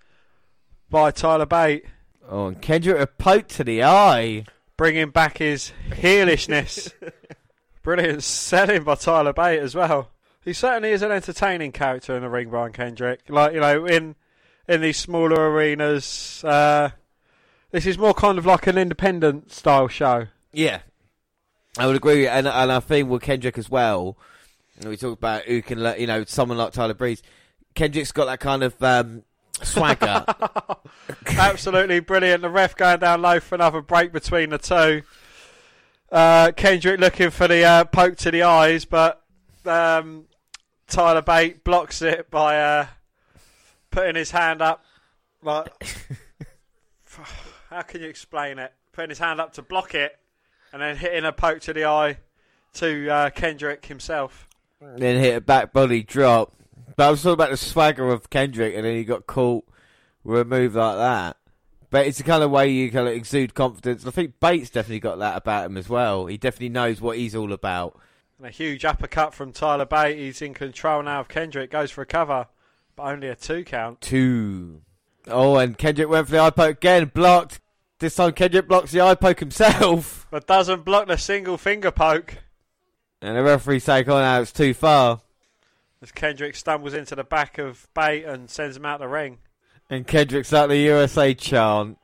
by 0.88 1.11
Tyler 1.11 1.47
Bate, 1.47 1.84
Oh, 2.28 2.47
and 2.47 2.61
Kendrick 2.61 2.99
a 3.01 3.07
poke 3.07 3.49
to 3.49 3.64
the 3.64 3.82
eye. 3.84 4.45
bringing 4.76 5.11
back 5.11 5.38
his 5.38 5.72
heelishness. 5.91 6.93
Brilliant 7.82 8.22
selling 8.22 8.84
by 8.84 8.95
Tyler 8.95 9.32
Bate 9.32 9.59
as 9.61 9.74
well. 9.74 10.11
He 10.45 10.53
certainly 10.53 10.91
is 10.91 11.03
an 11.03 11.11
entertaining 11.12 11.72
character 11.72 12.14
in 12.16 12.22
the 12.22 12.28
ring, 12.30 12.49
Brian 12.51 12.72
Kendrick. 12.72 13.20
Like 13.28 13.53
you 13.55 13.61
know, 13.61 13.84
in 13.86 14.14
in 14.69 14.81
these 14.81 14.97
smaller 14.97 15.51
arenas, 15.51 16.45
uh, 16.45 16.91
this 17.71 17.87
is 17.87 17.99
more 17.99 18.15
kind 18.15 18.39
of 18.39 18.47
like 18.47 18.67
an 18.67 18.79
independent 18.79 19.53
style 19.53 19.89
show. 19.89 20.27
Yeah, 20.53 20.81
I 21.79 21.87
would 21.87 21.97
agree, 21.97 22.27
and 22.27 22.49
and 22.49 22.73
I 22.73 22.81
think 22.81 23.09
with 23.09 23.23
Kendrick 23.23 23.59
as 23.59 23.71
well. 23.71 24.17
We 24.85 24.97
talk 24.97 25.13
about 25.13 25.45
who 25.45 25.61
can, 25.61 25.83
let 25.83 26.01
you 26.01 26.07
know, 26.07 26.25
someone 26.25 26.57
like 26.57 26.73
Tyler 26.73 26.95
Breeze. 26.95 27.23
Kendrick's 27.75 28.13
got 28.13 28.25
that 28.25 28.41
kind 28.41 28.63
of 28.63 28.83
um, 28.83 29.25
swagger. 29.63 30.25
Absolutely 31.27 32.01
brilliant. 32.01 32.43
The 32.43 32.49
ref 32.49 32.77
going 32.77 33.01
down 33.01 33.21
low 33.21 33.41
for 33.41 33.57
another 33.57 33.83
break 33.83 34.13
between 34.13 34.51
the 34.51 34.59
two. 34.59 35.03
Uh, 36.11 36.53
Kendrick 36.53 36.99
looking 36.99 37.31
for 37.31 37.47
the 37.47 37.63
uh, 37.63 37.85
poke 37.85 38.17
to 38.19 38.31
the 38.31 38.43
eyes, 38.43 38.85
but 38.85 39.23
um, 39.67 40.25
Tyler 40.89 41.23
Bate 41.23 41.63
blocks 41.63 42.03
it 42.03 42.31
by 42.31 42.59
uh, 42.59 42.87
putting 43.91 44.14
his 44.14 44.30
hand 44.30 44.62
up. 44.62 44.84
Like, 45.43 45.68
how 47.70 47.82
can 47.82 48.03
you 48.03 48.09
explain 48.09 48.59
it? 48.59 48.72
Putting 48.93 49.11
his 49.11 49.18
hand 49.18 49.41
up 49.41 49.55
to 49.55 49.62
block 49.62 49.95
it, 49.95 50.18
and 50.72 50.82
then 50.82 50.97
hitting 50.97 51.24
a 51.24 51.32
poke 51.32 51.61
to 51.62 51.72
the 51.72 51.86
eye 51.86 52.18
to 52.74 53.09
uh, 53.09 53.30
Kendrick 53.30 53.86
himself. 53.86 54.49
then 54.80 55.18
hit 55.18 55.36
a 55.36 55.41
back 55.41 55.72
body 55.72 56.03
drop. 56.03 56.53
But 56.97 57.07
I 57.07 57.11
was 57.11 57.22
talking 57.22 57.34
about 57.34 57.51
the 57.51 57.57
swagger 57.57 58.11
of 58.11 58.30
Kendrick, 58.30 58.74
and 58.74 58.84
then 58.84 58.95
he 58.95 59.05
got 59.05 59.26
caught 59.26 59.64
with 60.24 60.41
a 60.41 60.45
move 60.45 60.74
like 60.74 60.97
that. 60.97 61.36
But 61.91 62.07
it's 62.07 62.18
the 62.18 62.24
kind 62.24 62.43
of 62.43 62.51
way 62.51 62.70
you 62.70 62.91
kind 62.91 63.09
of 63.09 63.14
exude 63.14 63.55
confidence. 63.55 64.07
I 64.07 64.11
think 64.11 64.38
Bates 64.38 64.70
definitely 64.70 65.01
got 65.01 65.18
that 65.18 65.36
about 65.36 65.66
him 65.66 65.76
as 65.76 65.88
well. 65.88 66.26
He 66.26 66.36
definitely 66.36 66.68
knows 66.68 67.01
what 67.01 67.16
he's 67.16 67.34
all 67.34 67.53
about. 67.53 67.99
And 68.38 68.47
a 68.47 68.51
huge 68.51 68.84
uppercut 68.84 69.34
from 69.34 69.53
Tyler 69.53 69.86
Bate. 69.86 70.16
He's 70.16 70.41
in 70.41 70.55
control 70.55 71.03
now 71.03 71.20
of 71.20 71.28
Kendrick. 71.28 71.70
Goes 71.70 71.91
for 71.91 72.03
a 72.03 72.07
cover, 72.07 72.47
but 73.01 73.12
only 73.12 73.28
a 73.28 73.34
two 73.34 73.64
count. 73.64 74.01
Two. 74.01 74.82
Oh, 75.26 75.57
and 75.57 75.76
Kendrick 75.76 76.09
went 76.09 76.26
for 76.26 76.32
the 76.32 76.40
eye 76.40 76.51
poke 76.51 76.76
again, 76.76 77.11
blocked. 77.12 77.61
This 77.98 78.14
time 78.14 78.32
Kendrick 78.32 78.68
blocks 78.68 78.92
the 78.92 79.01
eye 79.01 79.14
poke 79.14 79.40
himself. 79.40 80.18
But 80.30 80.46
doesn't 80.46 80.84
block 80.84 81.09
the 81.09 81.16
single 81.16 81.59
finger 81.59 81.90
poke. 81.90 82.36
And 83.20 83.36
the 83.36 83.42
referee 83.42 83.80
take 83.80 84.09
on 84.09 84.22
now 84.22 84.40
it's 84.40 84.53
too 84.53 84.72
far. 84.74 85.20
As 86.01 86.12
Kendrick 86.12 86.55
stumbles 86.55 86.94
into 86.94 87.16
the 87.16 87.24
back 87.24 87.59
of 87.59 87.88
Bate 87.94 88.24
and 88.24 88.48
sends 88.48 88.76
him 88.76 88.86
out 88.86 89.01
the 89.01 89.09
ring. 89.09 89.38
And 89.90 90.07
Kendrick's 90.07 90.53
like 90.53 90.68
the 90.68 90.76
USA 90.76 91.34
chant. 91.34 91.98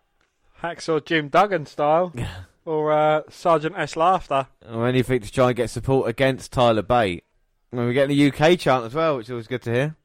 Hacksaw 0.61 1.05
Jim 1.05 1.29
Duggan 1.29 1.67
style. 1.67 2.13
or 2.65 2.91
uh, 2.91 3.23
Sergeant 3.31 3.77
Slaughter. 3.89 4.49
Or 4.69 4.89
anything 4.89 5.21
to 5.21 5.31
try 5.31 5.49
and 5.49 5.57
get 5.57 5.71
support 5.71 6.09
against 6.09 6.53
Tyler 6.53 6.83
Bate. 6.83 7.23
And 7.71 7.81
we're 7.81 7.93
getting 7.93 8.17
the 8.17 8.33
UK 8.33 8.59
chant 8.59 8.85
as 8.87 8.95
well, 8.95 9.19
which 9.19 9.27
is 9.27 9.31
always 9.31 9.47
good 9.47 9.63
to 9.63 9.73
hear. 9.73 9.97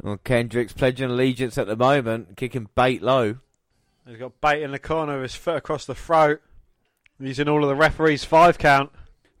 Well, 0.00 0.18
Kendrick's 0.18 0.72
pledging 0.72 1.10
allegiance 1.10 1.58
at 1.58 1.66
the 1.66 1.76
moment, 1.76 2.36
kicking 2.36 2.68
Bate 2.74 3.02
low. 3.02 3.38
He's 4.06 4.18
got 4.18 4.40
Bate 4.40 4.62
in 4.62 4.70
the 4.70 4.78
corner 4.78 5.14
with 5.14 5.32
his 5.32 5.34
foot 5.34 5.56
across 5.56 5.84
the 5.84 5.94
throat. 5.94 6.40
Using 7.20 7.48
all 7.48 7.62
of 7.62 7.68
the 7.68 7.74
referee's 7.74 8.24
five 8.24 8.58
count. 8.58 8.90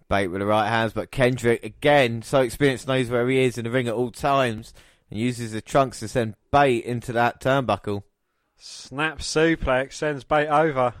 Bate 0.08 0.28
with 0.28 0.40
the 0.40 0.46
right 0.46 0.68
hands, 0.68 0.92
but 0.92 1.10
Kendrick, 1.10 1.62
again, 1.62 2.22
so 2.22 2.40
experienced, 2.40 2.88
knows 2.88 3.08
where 3.08 3.28
he 3.28 3.40
is 3.40 3.56
in 3.56 3.64
the 3.64 3.70
ring 3.70 3.86
at 3.86 3.94
all 3.94 4.10
times, 4.10 4.74
and 5.10 5.20
uses 5.20 5.52
the 5.52 5.60
trunks 5.60 6.00
to 6.00 6.08
send 6.08 6.34
Bate 6.50 6.84
into 6.84 7.12
that 7.12 7.40
turnbuckle. 7.40 8.02
Snap 8.56 9.20
suplex 9.20 9.92
sends 9.92 10.24
Bate 10.24 10.48
over. 10.48 10.94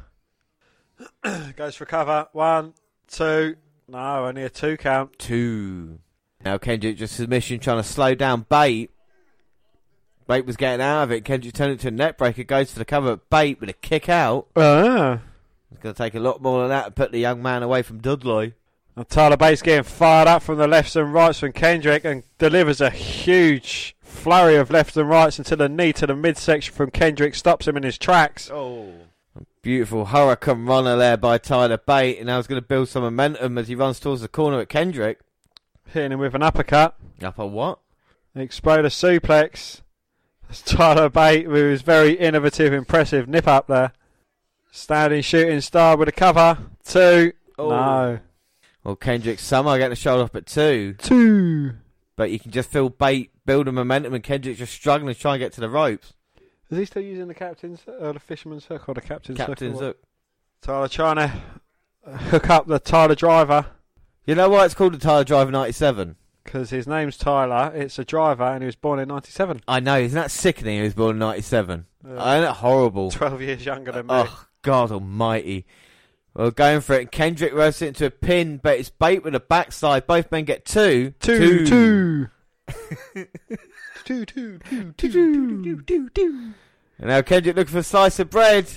Goes 1.56 1.74
for 1.74 1.84
cover. 1.84 2.28
One, 2.32 2.74
two. 3.08 3.56
No, 3.88 4.26
only 4.26 4.44
a 4.44 4.50
two 4.50 4.76
count. 4.76 5.18
Two. 5.18 5.98
Now 6.44 6.58
Kendrick 6.58 6.96
just 6.96 7.16
submission 7.16 7.58
trying 7.58 7.82
to 7.82 7.88
slow 7.88 8.14
down 8.14 8.46
Bate. 8.48 8.90
Bate 10.28 10.44
was 10.44 10.58
getting 10.58 10.84
out 10.84 11.04
of 11.04 11.10
it. 11.10 11.24
Kendrick 11.24 11.54
turned 11.54 11.72
it 11.72 11.80
to 11.80 11.88
a 11.88 11.90
neckbreaker, 11.90 12.46
goes 12.46 12.72
to 12.72 12.78
the 12.78 12.84
cover. 12.84 13.16
Bate 13.16 13.58
with 13.60 13.70
a 13.70 13.72
kick 13.72 14.10
out. 14.10 14.46
Ah. 14.54 15.20
It's 15.72 15.80
going 15.82 15.94
to 15.94 15.98
take 15.98 16.14
a 16.14 16.20
lot 16.20 16.42
more 16.42 16.60
than 16.60 16.68
that 16.68 16.84
to 16.84 16.90
put 16.90 17.12
the 17.12 17.18
young 17.18 17.42
man 17.42 17.62
away 17.62 17.82
from 17.82 17.98
Dudley. 17.98 18.52
And 18.94 19.08
Tyler 19.08 19.38
Bates 19.38 19.62
getting 19.62 19.84
fired 19.84 20.28
up 20.28 20.42
from 20.42 20.58
the 20.58 20.68
lefts 20.68 20.96
and 20.96 21.14
rights 21.14 21.40
from 21.40 21.52
Kendrick 21.52 22.04
and 22.04 22.24
delivers 22.36 22.80
a 22.82 22.90
huge 22.90 23.96
flurry 24.02 24.56
of 24.56 24.70
lefts 24.70 24.96
and 24.98 25.08
rights 25.08 25.38
until 25.38 25.56
the 25.56 25.68
knee 25.68 25.94
to 25.94 26.06
the 26.06 26.14
midsection 26.14 26.74
from 26.74 26.90
Kendrick 26.90 27.34
stops 27.34 27.66
him 27.66 27.78
in 27.78 27.82
his 27.82 27.96
tracks. 27.96 28.50
Oh. 28.52 28.92
Beautiful 29.62 30.06
hurricanrana 30.06 30.98
there 30.98 31.16
by 31.16 31.38
Tyler 31.38 31.78
Bate, 31.78 32.18
and 32.18 32.26
now 32.26 32.36
he's 32.36 32.46
going 32.46 32.60
to 32.60 32.66
build 32.66 32.88
some 32.88 33.02
momentum 33.02 33.56
as 33.56 33.68
he 33.68 33.74
runs 33.74 33.98
towards 33.98 34.20
the 34.20 34.28
corner 34.28 34.60
at 34.60 34.68
Kendrick. 34.68 35.20
Hitting 35.86 36.12
him 36.12 36.20
with 36.20 36.34
an 36.34 36.42
uppercut. 36.42 36.96
Upper 37.22 37.42
a 37.42 37.46
what? 37.46 37.78
Exploder 38.34 38.88
suplex. 38.88 39.80
Tyler 40.64 41.08
Bate 41.08 41.48
with 41.48 41.62
his 41.70 41.82
very 41.82 42.12
innovative, 42.12 42.72
impressive 42.72 43.28
nip 43.28 43.46
up 43.46 43.66
there. 43.66 43.92
Standing 44.70 45.22
shooting 45.22 45.60
star 45.60 45.96
with 45.96 46.08
a 46.08 46.12
cover. 46.12 46.58
Two. 46.84 47.32
Oh. 47.58 47.70
No. 47.70 48.18
Well, 48.84 48.96
Kendrick 48.96 49.38
Summer 49.38 49.76
getting 49.76 49.90
the 49.90 49.96
shoulder 49.96 50.24
up 50.24 50.36
at 50.36 50.46
two, 50.46 50.94
Two. 50.98 51.74
but 52.16 52.30
you 52.30 52.38
can 52.38 52.50
just 52.52 52.70
feel 52.70 52.88
Bate 52.88 53.30
building 53.44 53.74
momentum, 53.74 54.14
and 54.14 54.22
Kendrick's 54.24 54.58
just 54.60 54.72
struggling 54.72 55.12
to 55.14 55.20
try 55.20 55.34
and 55.34 55.40
get 55.40 55.52
to 55.54 55.60
the 55.60 55.68
ropes. 55.68 56.14
Is 56.70 56.78
he 56.78 56.84
still 56.84 57.02
using 57.02 57.28
the 57.28 57.34
captain's 57.34 57.80
or 58.00 58.12
the 58.12 58.20
fisherman's 58.20 58.66
hook 58.66 58.88
or 58.88 58.94
the 58.94 59.00
captain's, 59.00 59.38
Captain's 59.38 59.80
hook. 59.80 59.98
Tyler 60.62 60.88
trying 60.88 61.16
to 61.16 61.32
hook 62.16 62.48
up 62.50 62.66
the 62.66 62.78
Tyler 62.78 63.14
driver 63.14 63.66
You 64.26 64.34
know 64.34 64.48
why 64.48 64.64
it's 64.64 64.74
called 64.74 64.94
the 64.94 64.98
Tyler 64.98 65.24
Driver 65.24 65.50
97? 65.50 66.16
Because 66.48 66.70
his 66.70 66.86
name's 66.86 67.18
Tyler. 67.18 67.70
It's 67.74 67.98
a 67.98 68.06
driver 68.06 68.42
and 68.42 68.62
he 68.62 68.66
was 68.66 68.74
born 68.74 68.98
in 68.98 69.08
'97. 69.08 69.60
I 69.68 69.80
know, 69.80 69.98
isn't 69.98 70.14
that 70.18 70.30
sickening? 70.30 70.78
He 70.78 70.82
was 70.82 70.94
born 70.94 71.16
in 71.16 71.18
97. 71.18 71.84
Yeah. 72.02 72.10
Isn't 72.12 72.16
that 72.42 72.54
horrible? 72.54 73.10
Twelve 73.10 73.42
years 73.42 73.66
younger 73.66 73.92
than 73.92 74.06
me. 74.06 74.14
Oh, 74.14 74.46
God 74.62 74.90
almighty. 74.90 75.66
Well, 76.32 76.50
going 76.50 76.80
for 76.80 76.94
it. 76.94 77.10
Kendrick 77.12 77.52
roasts 77.52 77.82
into 77.82 78.06
a 78.06 78.10
pin, 78.10 78.60
but 78.62 78.78
it's 78.78 78.88
Bate 78.88 79.22
with 79.22 79.34
a 79.34 79.40
backside. 79.40 80.06
Both 80.06 80.32
men 80.32 80.46
get 80.46 80.64
two. 80.64 81.12
two, 81.20 81.66
two. 81.66 82.28
two, 84.06 84.24
two, 84.24 84.24
two, 84.24 84.92
two, 84.96 85.82
two, 85.82 86.08
two. 86.08 86.52
And 86.98 87.08
now 87.08 87.20
Kendrick 87.20 87.56
looking 87.56 87.72
for 87.72 87.78
a 87.80 87.82
slice 87.82 88.18
of 88.18 88.30
bread. 88.30 88.70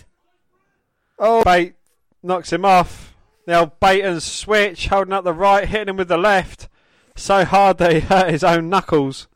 Oh, 1.17 1.41
Bate 1.45 1.75
knocks 2.21 2.51
him 2.51 2.65
off. 2.65 3.15
Now 3.47 3.65
bait 3.79 4.01
and 4.01 4.21
switch, 4.21 4.87
holding 4.87 5.13
up 5.13 5.23
the 5.23 5.33
right, 5.33 5.67
hitting 5.67 5.89
him 5.89 5.97
with 5.97 6.09
the 6.09 6.17
left. 6.17 6.67
So 7.15 7.45
hard 7.45 7.77
that 7.77 7.93
he 7.93 7.99
hurt 7.99 8.31
his 8.31 8.43
own 8.43 8.69
knuckles. 8.69 9.27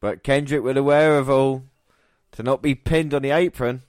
But 0.00 0.22
Kendrick 0.22 0.62
with 0.62 0.76
a 0.76 0.82
wherewithal 0.82 1.64
to 2.32 2.42
not 2.42 2.62
be 2.62 2.74
pinned 2.74 3.14
on 3.14 3.22
the 3.22 3.30
apron. 3.30 3.82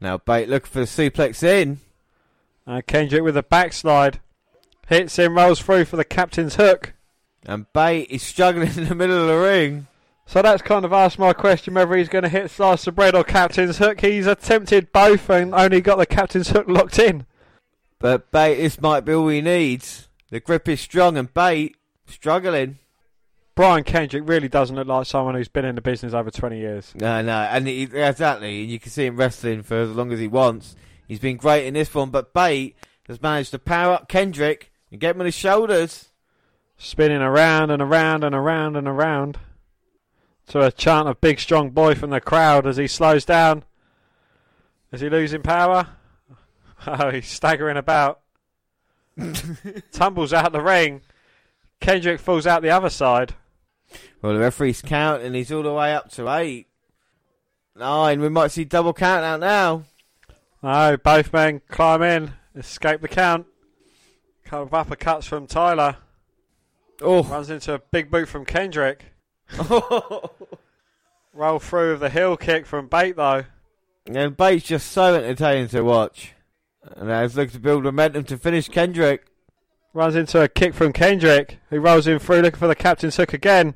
Now 0.00 0.18
Bate 0.18 0.48
looking 0.48 0.70
for 0.70 0.80
the 0.80 0.86
suplex 0.86 1.42
in. 1.42 1.80
And 2.66 2.86
Kendrick 2.86 3.22
with 3.22 3.36
a 3.36 3.42
backslide. 3.42 4.20
Hits 4.88 5.16
him, 5.18 5.36
rolls 5.36 5.60
through 5.60 5.84
for 5.86 5.96
the 5.96 6.04
captain's 6.04 6.56
hook. 6.56 6.94
And 7.46 7.72
Bate 7.72 8.10
is 8.10 8.22
struggling 8.22 8.68
in 8.76 8.88
the 8.88 8.94
middle 8.94 9.20
of 9.20 9.28
the 9.28 9.36
ring. 9.36 9.86
So 10.26 10.40
that's 10.42 10.62
kind 10.62 10.84
of 10.84 10.92
asked 10.92 11.18
my 11.18 11.32
question 11.32 11.74
whether 11.74 11.96
he's 11.96 12.08
going 12.08 12.22
to 12.22 12.28
hit 12.28 12.50
slice 12.50 12.86
of 12.86 12.94
bread 12.94 13.14
or 13.14 13.24
captain's 13.24 13.78
hook. 13.78 14.00
He's 14.00 14.26
attempted 14.26 14.92
both 14.92 15.28
and 15.28 15.54
only 15.54 15.80
got 15.80 15.96
the 15.96 16.06
captain's 16.06 16.50
hook 16.50 16.66
locked 16.68 16.98
in. 16.98 17.26
But 17.98 18.30
Bate, 18.30 18.56
this 18.56 18.80
might 18.80 19.04
be 19.04 19.12
all 19.12 19.28
he 19.28 19.40
needs. 19.40 20.08
The 20.30 20.40
grip 20.40 20.68
is 20.68 20.80
strong 20.80 21.16
and 21.16 21.32
Bate 21.32 21.76
struggling. 22.06 22.78
Brian 23.54 23.84
Kendrick 23.84 24.26
really 24.26 24.48
doesn't 24.48 24.76
look 24.76 24.86
like 24.86 25.06
someone 25.06 25.34
who's 25.34 25.48
been 25.48 25.66
in 25.66 25.74
the 25.74 25.82
business 25.82 26.14
over 26.14 26.30
20 26.30 26.58
years. 26.58 26.92
No, 26.94 27.20
no, 27.20 27.32
and 27.32 27.66
he, 27.66 27.82
exactly. 27.82 28.62
You 28.62 28.80
can 28.80 28.90
see 28.90 29.04
him 29.04 29.16
wrestling 29.16 29.62
for 29.62 29.76
as 29.76 29.90
long 29.90 30.10
as 30.10 30.18
he 30.18 30.28
wants. 30.28 30.74
He's 31.06 31.18
been 31.18 31.36
great 31.36 31.66
in 31.66 31.74
this 31.74 31.94
one, 31.94 32.10
but 32.10 32.32
Bate 32.32 32.76
has 33.08 33.20
managed 33.20 33.50
to 33.50 33.58
power 33.58 33.94
up 33.94 34.08
Kendrick 34.08 34.72
and 34.90 35.00
get 35.00 35.14
him 35.14 35.20
on 35.20 35.26
his 35.26 35.34
shoulders. 35.34 36.08
Spinning 36.78 37.20
around 37.20 37.70
and 37.70 37.82
around 37.82 38.24
and 38.24 38.34
around 38.34 38.76
and 38.76 38.88
around. 38.88 39.38
To 40.48 40.62
a 40.62 40.72
chant 40.72 41.08
of 41.08 41.20
big 41.20 41.38
strong 41.38 41.70
boy 41.70 41.94
from 41.94 42.10
the 42.10 42.20
crowd 42.20 42.66
as 42.66 42.76
he 42.78 42.88
slows 42.88 43.24
down. 43.24 43.64
Is 44.90 45.00
he 45.00 45.08
losing 45.10 45.42
power? 45.42 45.88
Oh, 46.84 47.10
he's 47.10 47.28
staggering 47.28 47.76
about. 47.76 48.22
Tumbles 49.92 50.32
out 50.32 50.50
the 50.50 50.60
ring. 50.60 51.02
Kendrick 51.82 52.20
falls 52.20 52.46
out 52.46 52.62
the 52.62 52.70
other 52.70 52.88
side. 52.90 53.34
Well, 54.22 54.32
the 54.34 54.38
referee's 54.40 54.80
counting. 54.80 55.34
he's 55.34 55.52
all 55.52 55.62
the 55.64 55.72
way 55.72 55.94
up 55.94 56.10
to 56.12 56.32
eight. 56.32 56.68
Nine. 57.76 58.20
We 58.20 58.28
might 58.28 58.52
see 58.52 58.64
double 58.64 58.92
count 58.94 59.24
out 59.24 59.40
now. 59.40 59.82
No, 60.62 60.96
both 60.96 61.32
men 61.32 61.60
climb 61.68 62.02
in, 62.02 62.32
escape 62.54 63.00
the 63.00 63.08
count. 63.08 63.46
Couple 64.44 64.78
of 64.78 64.86
uppercuts 64.88 65.24
from 65.24 65.46
Tyler. 65.46 65.96
Oh, 67.00 67.24
Runs 67.24 67.50
into 67.50 67.74
a 67.74 67.78
big 67.80 68.10
boot 68.10 68.28
from 68.28 68.44
Kendrick. 68.44 69.04
Roll 71.34 71.58
through 71.58 71.92
with 71.92 72.00
the 72.00 72.10
heel 72.10 72.36
kick 72.36 72.66
from 72.66 72.86
Bate 72.86 73.16
though. 73.16 73.44
and 74.06 74.36
Bate's 74.36 74.66
just 74.66 74.92
so 74.92 75.14
entertaining 75.14 75.68
to 75.68 75.82
watch. 75.82 76.32
And 76.96 77.08
now 77.08 77.22
he's 77.22 77.36
looking 77.36 77.52
to 77.54 77.60
build 77.60 77.82
momentum 77.84 78.24
to 78.24 78.36
finish 78.38 78.68
Kendrick. 78.68 79.26
Runs 79.94 80.16
into 80.16 80.40
a 80.40 80.48
kick 80.48 80.72
from 80.74 80.92
Kendrick, 80.92 81.58
who 81.68 81.78
rolls 81.78 82.06
in 82.06 82.18
through 82.18 82.40
looking 82.40 82.58
for 82.58 82.68
the 82.68 82.74
captain's 82.74 83.16
hook 83.16 83.34
again. 83.34 83.74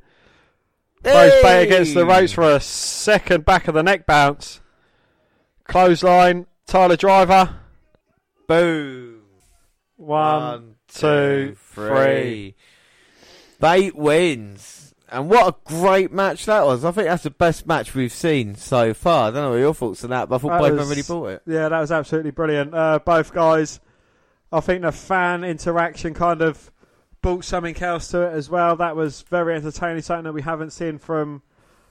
Throws 1.02 1.42
Bate 1.42 1.64
against 1.64 1.94
the 1.94 2.06
ropes 2.06 2.32
for 2.32 2.50
a 2.50 2.60
second 2.60 3.44
back 3.44 3.68
of 3.68 3.74
the 3.74 3.82
neck 3.82 4.06
bounce. 4.06 4.60
Clothesline, 5.64 6.46
Tyler 6.66 6.96
Driver. 6.96 7.56
Boom. 8.48 9.22
One, 9.96 10.76
two, 10.88 11.56
three. 11.58 12.54
Bate 13.60 13.94
wins. 13.94 14.94
And 15.08 15.30
what 15.30 15.46
a 15.46 15.56
great 15.64 16.12
match 16.12 16.46
that 16.46 16.64
was. 16.64 16.84
I 16.84 16.90
think 16.90 17.06
that's 17.08 17.22
the 17.22 17.30
best 17.30 17.66
match 17.66 17.94
we've 17.94 18.12
seen 18.12 18.56
so 18.56 18.92
far. 18.92 19.28
I 19.28 19.30
don't 19.30 19.42
know 19.42 19.50
what 19.50 19.56
your 19.56 19.74
thoughts 19.74 20.02
on 20.02 20.10
that, 20.10 20.28
but 20.28 20.36
I 20.36 20.38
thought 20.38 20.48
That 20.48 20.60
both 20.60 20.78
men 20.78 20.88
really 20.88 21.02
bought 21.02 21.26
it. 21.28 21.42
Yeah, 21.46 21.68
that 21.68 21.80
was 21.80 21.92
absolutely 21.92 22.32
brilliant. 22.32 22.74
Uh, 22.74 22.98
both 22.98 23.32
guys, 23.32 23.80
I 24.56 24.60
think 24.60 24.82
the 24.82 24.92
fan 24.92 25.44
interaction 25.44 26.14
kind 26.14 26.40
of 26.40 26.72
brought 27.20 27.44
something 27.44 27.76
else 27.82 28.08
to 28.08 28.22
it 28.22 28.32
as 28.32 28.48
well. 28.48 28.74
That 28.76 28.96
was 28.96 29.20
very 29.22 29.54
entertaining, 29.54 30.00
something 30.00 30.24
that 30.24 30.32
we 30.32 30.40
haven't 30.40 30.70
seen 30.70 30.98
from 30.98 31.42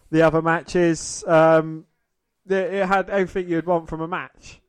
the 0.10 0.24
other 0.24 0.42
matches. 0.42 1.24
Um, 1.28 1.86
it, 2.50 2.74
it 2.74 2.88
had 2.88 3.12
everything 3.12 3.50
you'd 3.50 3.68
want 3.68 3.88
from 3.88 4.02
a 4.02 4.08
match. 4.08 4.62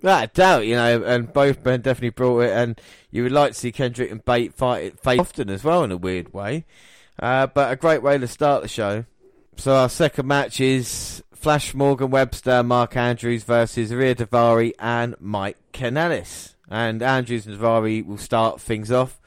Without 0.00 0.24
a 0.24 0.26
doubt, 0.28 0.66
you 0.66 0.76
know, 0.76 1.02
and 1.02 1.32
both 1.32 1.64
men 1.64 1.80
definitely 1.80 2.10
brought 2.10 2.40
it, 2.42 2.52
and 2.52 2.80
you 3.10 3.24
would 3.24 3.32
like 3.32 3.52
to 3.52 3.58
see 3.58 3.72
Kendrick 3.72 4.12
and 4.12 4.24
Bate 4.24 4.54
fight 4.54 4.84
it 4.84 5.18
often 5.18 5.50
as 5.50 5.64
well 5.64 5.82
in 5.82 5.90
a 5.90 5.96
weird 5.96 6.32
way. 6.32 6.66
Uh, 7.18 7.48
but 7.48 7.72
a 7.72 7.76
great 7.76 8.02
way 8.02 8.16
to 8.16 8.28
start 8.28 8.62
the 8.62 8.68
show. 8.68 9.04
So 9.56 9.74
our 9.74 9.88
second 9.88 10.26
match 10.28 10.60
is 10.60 11.22
Flash 11.34 11.74
Morgan 11.74 12.10
Webster, 12.10 12.62
Mark 12.62 12.96
Andrews 12.96 13.42
versus 13.42 13.90
Ariya 13.90 14.14
Daivari 14.14 14.72
and 14.78 15.16
Mike 15.18 15.58
Kanellis. 15.72 16.54
And 16.70 17.02
Andrews 17.02 17.46
and 17.46 17.58
Daivari 17.58 18.06
will 18.06 18.16
start 18.16 18.60
things 18.60 18.92
off. 18.92 19.20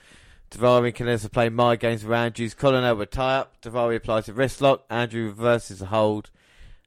Daivari 0.50 0.88
and 0.88 0.96
Kanellis 0.96 1.30
play 1.32 1.50
my 1.50 1.76
games 1.76 2.06
with 2.06 2.18
Andrews. 2.18 2.54
Colin 2.54 2.98
will 2.98 3.06
tie 3.06 3.40
up. 3.40 3.62
Daivari 3.62 3.98
applies 3.98 4.30
a 4.30 4.34
wrist 4.34 4.62
lock. 4.62 4.86
Andrew 4.90 5.26
reverses 5.26 5.82
a 5.82 5.88
hold. 5.88 6.30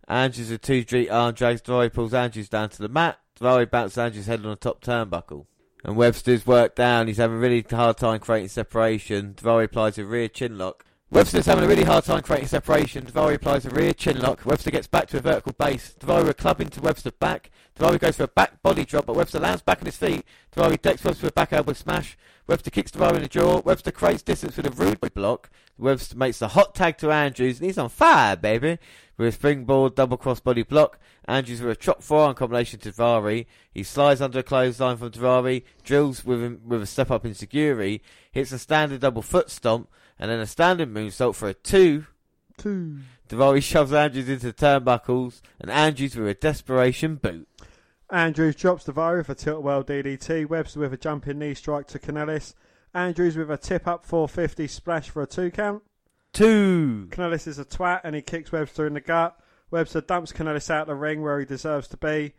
Andrews 0.09 0.51
with 0.51 0.63
two 0.63 0.83
street 0.83 1.11
arm 1.11 1.35
drags. 1.35 1.61
Daivari 1.61 1.93
pulls 1.93 2.15
Andrews 2.15 2.49
down 2.49 2.71
to 2.71 2.79
the 2.79 2.89
mat. 2.89 3.19
Daivari 3.39 3.71
bounces 3.71 3.99
Andrews' 3.99 4.27
head 4.27 4.41
on 4.45 4.51
the 4.51 4.57
top 4.57 4.81
turnbuckle. 4.81 5.45
And 5.85 5.97
Webster's 5.97 6.47
worked 6.47 6.77
down. 6.77 7.07
He's 7.07 7.19
having 7.19 7.37
a 7.37 7.41
really 7.41 7.65
hard 7.69 7.99
time 7.99 8.21
creating 8.21 8.49
separation. 8.49 9.35
Daivari 9.35 9.65
applies 9.65 9.99
a 9.99 10.07
rear 10.07 10.29
chin 10.29 10.57
lock. 10.57 10.86
Webster's 11.09 11.47
having 11.47 11.63
a 11.63 11.69
really 11.69 11.85
hard 11.85 12.05
time 12.05 12.21
creating 12.21 12.49
separation. 12.49 13.05
Daivari 13.05 13.35
applies 13.35 13.65
a 13.65 13.71
rear 13.71 13.93
chin 13.93 14.19
lock. 14.19 14.45
Webster 14.45 14.73
gets 14.73 14.89
back 14.89 15.07
to 15.07 15.19
a 15.19 15.21
vertical 15.21 15.53
base. 15.53 15.95
A 16.03 16.35
club 16.35 16.61
into 16.61 16.81
Webster 16.81 17.13
back. 17.13 17.51
Daivari 17.79 18.01
goes 18.01 18.17
for 18.17 18.25
a 18.25 18.29
back 18.29 18.61
body 18.61 18.85
drop, 18.85 19.07
but 19.07 19.15
Webster 19.15 19.39
lands 19.39 19.63
back 19.63 19.79
on 19.79 19.87
his 19.87 19.97
feet. 19.97 20.25
Daivari 20.55 20.83
decks 20.83 21.05
Webster 21.05 21.27
with 21.27 21.31
a 21.31 21.35
back 21.35 21.53
elbow 21.53 21.75
smash. 21.75 22.19
Webster 22.49 22.71
kicks 22.71 22.91
Daivari 22.91 23.17
in 23.17 23.23
the 23.23 23.29
jaw. 23.29 23.61
Webster 23.61 23.93
creates 23.93 24.23
distance 24.23 24.57
with 24.57 24.67
a 24.67 24.71
rude 24.71 25.01
block. 25.15 25.49
Webster 25.79 26.17
makes 26.17 26.41
the 26.41 26.49
hot 26.49 26.75
tag 26.75 26.99
to 26.99 27.13
Andrews, 27.13 27.61
and 27.61 27.67
he's 27.67 27.79
on 27.79 27.89
fire, 27.89 28.35
baby. 28.35 28.79
With 29.17 29.29
a 29.29 29.33
springboard 29.33 29.95
double 29.95 30.17
cross 30.17 30.41
body 30.41 30.65
block. 30.65 30.99
Andrews 31.29 31.61
with 31.63 31.71
a 31.71 31.81
chop 31.81 32.03
forearm 32.03 32.35
combination 32.35 32.81
to 32.81 32.91
Daivari. 32.91 33.47
He 33.73 33.85
slides 33.85 34.21
under 34.21 34.41
a 34.41 34.43
clothesline 34.43 34.97
from 34.97 35.13
Daivari, 35.13 35.63
drills 35.85 36.25
with 36.25 36.43
him 36.43 36.63
with 36.67 36.83
a 36.83 36.87
step 36.87 37.13
up 37.13 37.23
enzuigiri, 37.23 38.01
hits 38.33 38.51
a 38.51 38.59
standard 38.59 39.01
double 39.01 39.23
foot 39.23 39.51
stomp, 39.51 39.89
and 40.19 40.31
then 40.31 40.41
a 40.41 40.47
standing 40.47 40.91
moonsault 40.91 41.35
for 41.35 41.49
a 41.49 41.55
two. 41.55 42.07
Two. 42.57 42.99
Daivari 43.29 43.63
shoves 43.63 43.93
Andrews 43.93 44.29
into 44.29 44.47
the 44.47 44.53
turnbuckles, 44.53 45.41
and 45.61 45.71
Andrews 45.71 46.17
with 46.17 46.29
a 46.29 46.35
desperation 46.35 47.17
boot. 47.17 47.49
Andrews 48.11 48.55
drops 48.55 48.85
Daivari 48.85 49.19
with 49.19 49.31
a 49.31 49.35
tilt-a-whirl 49.35 49.85
DDT. 49.85 50.49
Webster 50.49 50.81
with 50.81 50.93
a 50.93 50.97
jumping 50.97 51.39
knee 51.39 51.55
strike 51.55 51.89
to 51.89 51.99
Kanellis. 51.99 52.55
Andrews 52.95 53.37
with 53.37 53.51
a 53.51 53.57
tip 53.57 53.87
up 53.87 54.05
450 54.07 54.69
splash 54.69 55.11
for 55.11 55.23
a 55.23 55.27
two 55.27 55.51
count. 55.51 55.83
Two. 56.33 57.09
Kanellis 57.11 57.47
is 57.47 57.59
a 57.59 57.65
twat 57.65 58.03
and 58.05 58.15
he 58.15 58.23
kicks 58.23 58.53
Webster 58.53 58.87
in 58.87 58.95
the 58.95 59.01
gut. 59.01 59.37
Webster 59.71 60.01
dumps 60.01 60.33
Kanellis 60.33 60.71
out 60.71 60.83
of 60.83 60.87
the 60.87 60.95
ring 60.95 61.21
where 61.21 61.41
he 61.41 61.45
deserves 61.45 61.89
to 61.89 61.97
be. 61.97 62.35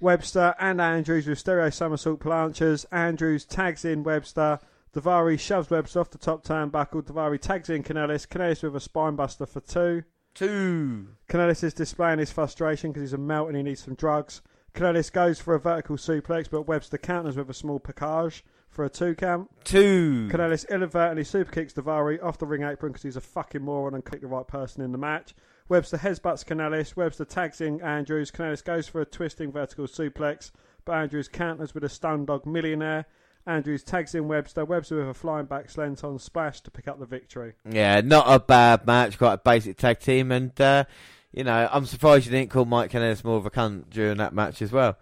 Webster 0.00 0.54
and 0.58 0.80
Andrews 0.80 1.28
with 1.28 1.38
stereo 1.38 1.70
somersault 1.70 2.18
planchas. 2.18 2.84
Andrews 2.90 3.44
tags 3.44 3.84
in 3.84 4.02
Webster. 4.02 4.58
Daivari 4.94 5.38
shoves 5.40 5.70
Webster 5.70 6.00
off 6.00 6.10
the 6.10 6.18
top 6.18 6.44
turnbuckle. 6.44 7.02
Daivari 7.02 7.40
tags 7.40 7.70
in 7.70 7.82
Kanellis. 7.82 8.26
Kanellis 8.26 8.62
with 8.62 8.76
a 8.76 8.88
spinebuster 8.88 9.48
for 9.48 9.60
two. 9.60 10.04
Two. 10.34 11.08
Kanellis 11.28 11.64
is 11.64 11.74
displaying 11.74 12.18
his 12.18 12.30
frustration 12.30 12.90
because 12.90 13.02
he's 13.02 13.12
a 13.12 13.18
melt 13.18 13.48
and 13.48 13.56
he 13.56 13.62
needs 13.62 13.84
some 13.84 13.94
drugs. 13.94 14.42
Kanellis 14.74 15.12
goes 15.12 15.38
for 15.38 15.54
a 15.54 15.60
vertical 15.60 15.96
suplex, 15.96 16.48
but 16.50 16.62
Webster 16.62 16.98
counters 16.98 17.36
with 17.36 17.50
a 17.50 17.54
small 17.54 17.78
package 17.78 18.42
for 18.68 18.84
a 18.84 18.90
two 18.90 19.14
count. 19.14 19.50
Two. 19.64 20.28
Kanellis 20.30 20.68
inadvertently 20.68 21.24
superkicks 21.24 21.74
Daivari 21.74 22.22
off 22.22 22.38
the 22.38 22.46
ring 22.46 22.62
apron 22.62 22.92
because 22.92 23.02
he's 23.02 23.16
a 23.16 23.20
fucking 23.20 23.62
moron 23.62 23.94
and 23.94 24.04
kicked 24.04 24.22
the 24.22 24.28
right 24.28 24.46
person 24.46 24.82
in 24.82 24.92
the 24.92 24.98
match. 24.98 25.34
Webster 25.68 25.98
headbutts 25.98 26.44
Kanellis. 26.44 26.96
Webster 26.96 27.24
tags 27.24 27.60
in 27.60 27.80
Andrews. 27.80 28.30
Kanellis 28.30 28.64
goes 28.64 28.88
for 28.88 29.00
a 29.00 29.06
twisting 29.06 29.52
vertical 29.52 29.86
suplex, 29.86 30.50
but 30.84 30.92
Andrews 30.92 31.28
counters 31.28 31.74
with 31.74 31.84
a 31.84 31.88
Stundog 31.88 32.46
Millionaire. 32.46 33.06
Andrews 33.46 33.82
tags 33.82 34.14
in 34.14 34.28
Webster. 34.28 34.64
Webster 34.64 34.96
with 34.98 35.08
a 35.08 35.14
flying 35.14 35.46
back 35.46 35.68
senton 35.68 36.20
splash 36.20 36.60
to 36.60 36.70
pick 36.70 36.86
up 36.86 36.98
the 36.98 37.06
victory. 37.06 37.54
Yeah, 37.68 38.00
not 38.00 38.26
a 38.28 38.38
bad 38.38 38.86
match. 38.86 39.18
Quite 39.18 39.34
a 39.34 39.38
basic 39.38 39.76
tag 39.76 40.00
team, 40.00 40.30
and 40.30 40.58
uh, 40.60 40.84
you 41.32 41.44
know, 41.44 41.68
I'm 41.72 41.86
surprised 41.86 42.26
you 42.26 42.32
didn't 42.32 42.50
call 42.50 42.64
Mike 42.64 42.92
Kanellis 42.92 43.24
more 43.24 43.38
of 43.38 43.46
a 43.46 43.50
cunt 43.50 43.90
during 43.90 44.18
that 44.18 44.34
match 44.34 44.62
as 44.62 44.70
well. 44.70 44.98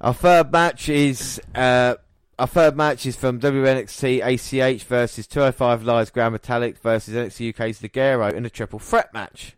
Our 0.00 0.14
third 0.14 0.50
match 0.50 0.88
is 0.88 1.40
uh, 1.54 1.96
our 2.38 2.46
third 2.46 2.76
match 2.76 3.06
is 3.06 3.16
from 3.16 3.38
WNXT 3.38 4.20
ACH 4.24 4.84
versus 4.84 5.26
205 5.26 5.84
Lives 5.84 6.10
Gran 6.10 6.36
Metalik 6.36 6.78
versus 6.78 7.14
NXT 7.14 7.50
UK's 7.50 7.80
Ligero 7.80 8.32
in 8.32 8.46
a 8.46 8.50
triple 8.50 8.78
threat 8.78 9.12
match. 9.12 9.56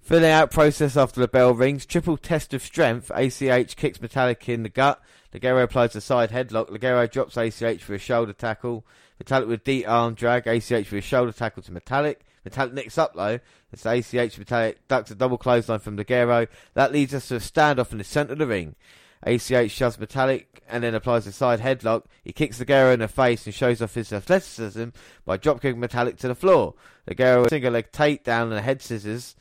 Filling 0.00 0.30
out 0.30 0.52
process 0.52 0.96
after 0.96 1.20
the 1.20 1.26
bell 1.26 1.52
rings, 1.52 1.84
triple 1.84 2.16
test 2.16 2.54
of 2.54 2.62
strength. 2.62 3.10
ACH 3.10 3.76
kicks 3.76 3.98
Metalik 3.98 4.48
in 4.48 4.62
the 4.62 4.68
gut. 4.68 5.02
Ligero 5.36 5.62
applies 5.62 5.94
a 5.94 6.00
side 6.00 6.30
headlock. 6.30 6.70
Ligero 6.70 7.10
drops 7.10 7.36
ACH 7.36 7.82
for 7.82 7.94
a 7.94 7.98
shoulder 7.98 8.32
tackle. 8.32 8.86
Metalik 9.22 9.48
with 9.48 9.64
deep 9.64 9.86
arm 9.86 10.14
drag. 10.14 10.46
ACH 10.46 10.86
for 10.86 10.96
a 10.96 11.02
shoulder 11.02 11.32
tackle 11.32 11.62
to 11.62 11.72
Metalik. 11.72 12.16
Metalik 12.48 12.72
nicks 12.72 12.96
up 12.96 13.14
low. 13.14 13.38
It's 13.70 13.84
ACH 13.84 14.38
Metalik 14.38 14.76
ducks 14.88 15.10
a 15.10 15.14
double 15.14 15.36
clothesline 15.36 15.80
from 15.80 15.98
Ligero. 15.98 16.48
That 16.72 16.92
leads 16.92 17.12
us 17.12 17.28
to 17.28 17.36
a 17.36 17.38
standoff 17.38 17.92
in 17.92 17.98
the 17.98 18.04
centre 18.04 18.32
of 18.32 18.38
the 18.38 18.46
ring. 18.46 18.76
ACH 19.24 19.70
shoves 19.70 19.98
Metalik 19.98 20.46
and 20.68 20.82
then 20.82 20.94
applies 20.94 21.26
a 21.26 21.32
side 21.32 21.60
headlock. 21.60 22.04
He 22.24 22.32
kicks 22.32 22.58
Ligero 22.58 22.94
in 22.94 23.00
the 23.00 23.08
face 23.08 23.44
and 23.44 23.54
shows 23.54 23.82
off 23.82 23.94
his 23.94 24.14
athleticism 24.14 24.88
by 25.26 25.36
dropkicking 25.36 25.76
Metalik 25.76 26.16
to 26.18 26.28
the 26.28 26.34
floor. 26.34 26.74
Ligero 27.10 27.46
single 27.50 27.72
leg 27.72 27.92
takedown 27.92 28.44
and 28.44 28.54
a 28.54 28.62
head 28.62 28.80
scissors 28.80 29.36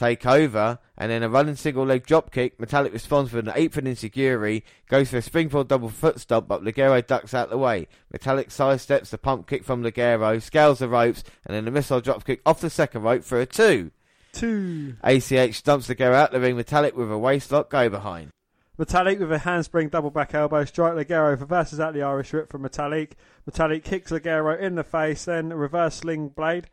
take 0.00 0.24
over, 0.24 0.78
and 0.96 1.10
then 1.10 1.22
a 1.22 1.28
running 1.28 1.56
single 1.56 1.84
leg 1.84 2.06
drop 2.06 2.32
kick. 2.32 2.58
Metalik 2.58 2.92
responds 2.92 3.32
with 3.32 3.46
an 3.46 3.52
apron 3.54 3.86
insecurity, 3.86 4.64
goes 4.88 5.10
for 5.10 5.18
a 5.18 5.22
springboard 5.22 5.68
double 5.68 5.90
foot 5.90 6.18
stomp, 6.18 6.48
but 6.48 6.64
Ligero 6.64 7.06
ducks 7.06 7.34
out 7.34 7.50
the 7.50 7.58
way. 7.58 7.86
Metalik 8.12 8.48
sidesteps 8.48 9.10
the 9.10 9.18
pump 9.18 9.46
kick 9.46 9.62
from 9.62 9.82
Ligero, 9.82 10.40
scales 10.40 10.78
the 10.78 10.88
ropes, 10.88 11.22
and 11.44 11.54
then 11.54 11.68
a 11.68 11.70
missile 11.70 12.00
drop 12.00 12.24
kick 12.24 12.40
off 12.46 12.60
the 12.60 12.70
second 12.70 13.02
rope 13.02 13.22
for 13.22 13.40
a 13.40 13.46
two. 13.46 13.90
Two. 14.32 14.94
ACH 15.02 15.62
dumps 15.62 15.88
Ligero 15.88 16.14
out 16.14 16.32
the 16.32 16.40
ring. 16.40 16.56
Metalik 16.56 16.94
with 16.94 17.10
a 17.10 17.14
waistlock 17.14 17.68
go 17.68 17.90
behind. 17.90 18.30
Metalik 18.78 19.18
with 19.18 19.30
a 19.30 19.38
handspring 19.40 19.90
double 19.90 20.10
back 20.10 20.34
elbow 20.34 20.64
strike 20.64 20.94
Ligero 20.94 21.38
reverses 21.38 21.78
out 21.78 21.92
the 21.92 22.02
Irish 22.02 22.32
whip 22.32 22.48
from 22.48 22.62
Metalik. 22.62 23.12
Metalik 23.48 23.84
kicks 23.84 24.10
Ligero 24.10 24.58
in 24.58 24.76
the 24.76 24.84
face, 24.84 25.26
then 25.26 25.52
a 25.52 25.56
reverse 25.56 25.96
sling 25.96 26.28
blade. 26.28 26.68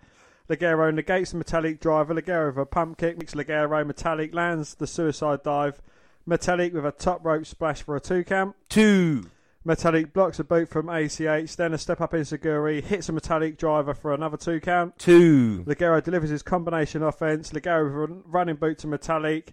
Ligero 0.50 0.94
negates 0.94 1.32
the 1.32 1.44
Metalik 1.44 1.80
driver. 1.80 2.14
Ligero 2.14 2.48
with 2.48 2.62
a 2.62 2.66
pump 2.66 2.98
kick 2.98 3.18
makes 3.18 3.34
Ligero. 3.34 3.86
Metalik 3.86 4.34
lands 4.34 4.76
the 4.76 4.88
suicide 4.88 5.44
dive. 5.44 5.82
Metalik 6.28 6.74
with 6.74 6.86
a 6.86 6.92
top 6.92 7.26
rope 7.26 7.46
splash 7.46 7.82
for 7.82 7.96
a 7.96 8.00
two 8.00 8.24
count. 8.24 8.56
Two. 8.70 9.24
Metalik 9.66 10.14
blocks 10.14 10.40
a 10.40 10.46
boot 10.46 10.70
from 10.70 10.88
ACH, 10.88 11.58
then 11.58 11.74
a 11.74 11.78
step 11.78 12.00
up 12.00 12.14
enzuigiri, 12.14 12.82
hits 12.82 13.10
a 13.10 13.12
Metalik 13.12 13.58
driver 13.58 13.94
for 13.94 14.14
another 14.14 14.38
two 14.38 14.62
count. 14.62 14.98
Two. 14.98 15.66
Ligero 15.68 16.02
delivers 16.02 16.30
his 16.30 16.42
combination 16.42 17.04
offense. 17.04 17.52
Ligero 17.52 18.02
with 18.02 18.10
a 18.10 18.14
running 18.26 18.56
boot 18.56 18.78
to 18.78 18.88
Metalik, 18.88 19.50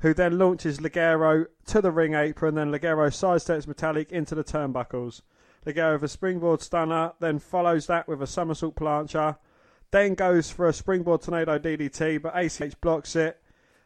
who 0.00 0.14
then 0.14 0.38
launches 0.38 0.78
Ligero 0.78 1.46
to 1.66 1.80
the 1.80 1.90
ring 1.90 2.14
apron. 2.14 2.54
Then 2.54 2.70
Ligero 2.70 3.08
sidesteps 3.08 3.66
Metalik 3.66 4.12
into 4.12 4.36
the 4.36 4.44
turnbuckles. 4.44 5.22
Ligero 5.66 5.94
with 5.94 6.04
a 6.04 6.08
springboard 6.08 6.62
stunner, 6.62 7.14
then 7.18 7.40
follows 7.40 7.88
that 7.88 8.06
with 8.06 8.22
a 8.22 8.26
somersault 8.28 8.76
plancha. 8.76 9.38
Then 9.90 10.14
goes 10.14 10.50
for 10.50 10.66
a 10.66 10.72
springboard 10.72 11.22
tornado 11.22 11.58
DDT, 11.58 12.20
but 12.22 12.36
ACH 12.36 12.80
blocks 12.80 13.16
it. 13.16 13.40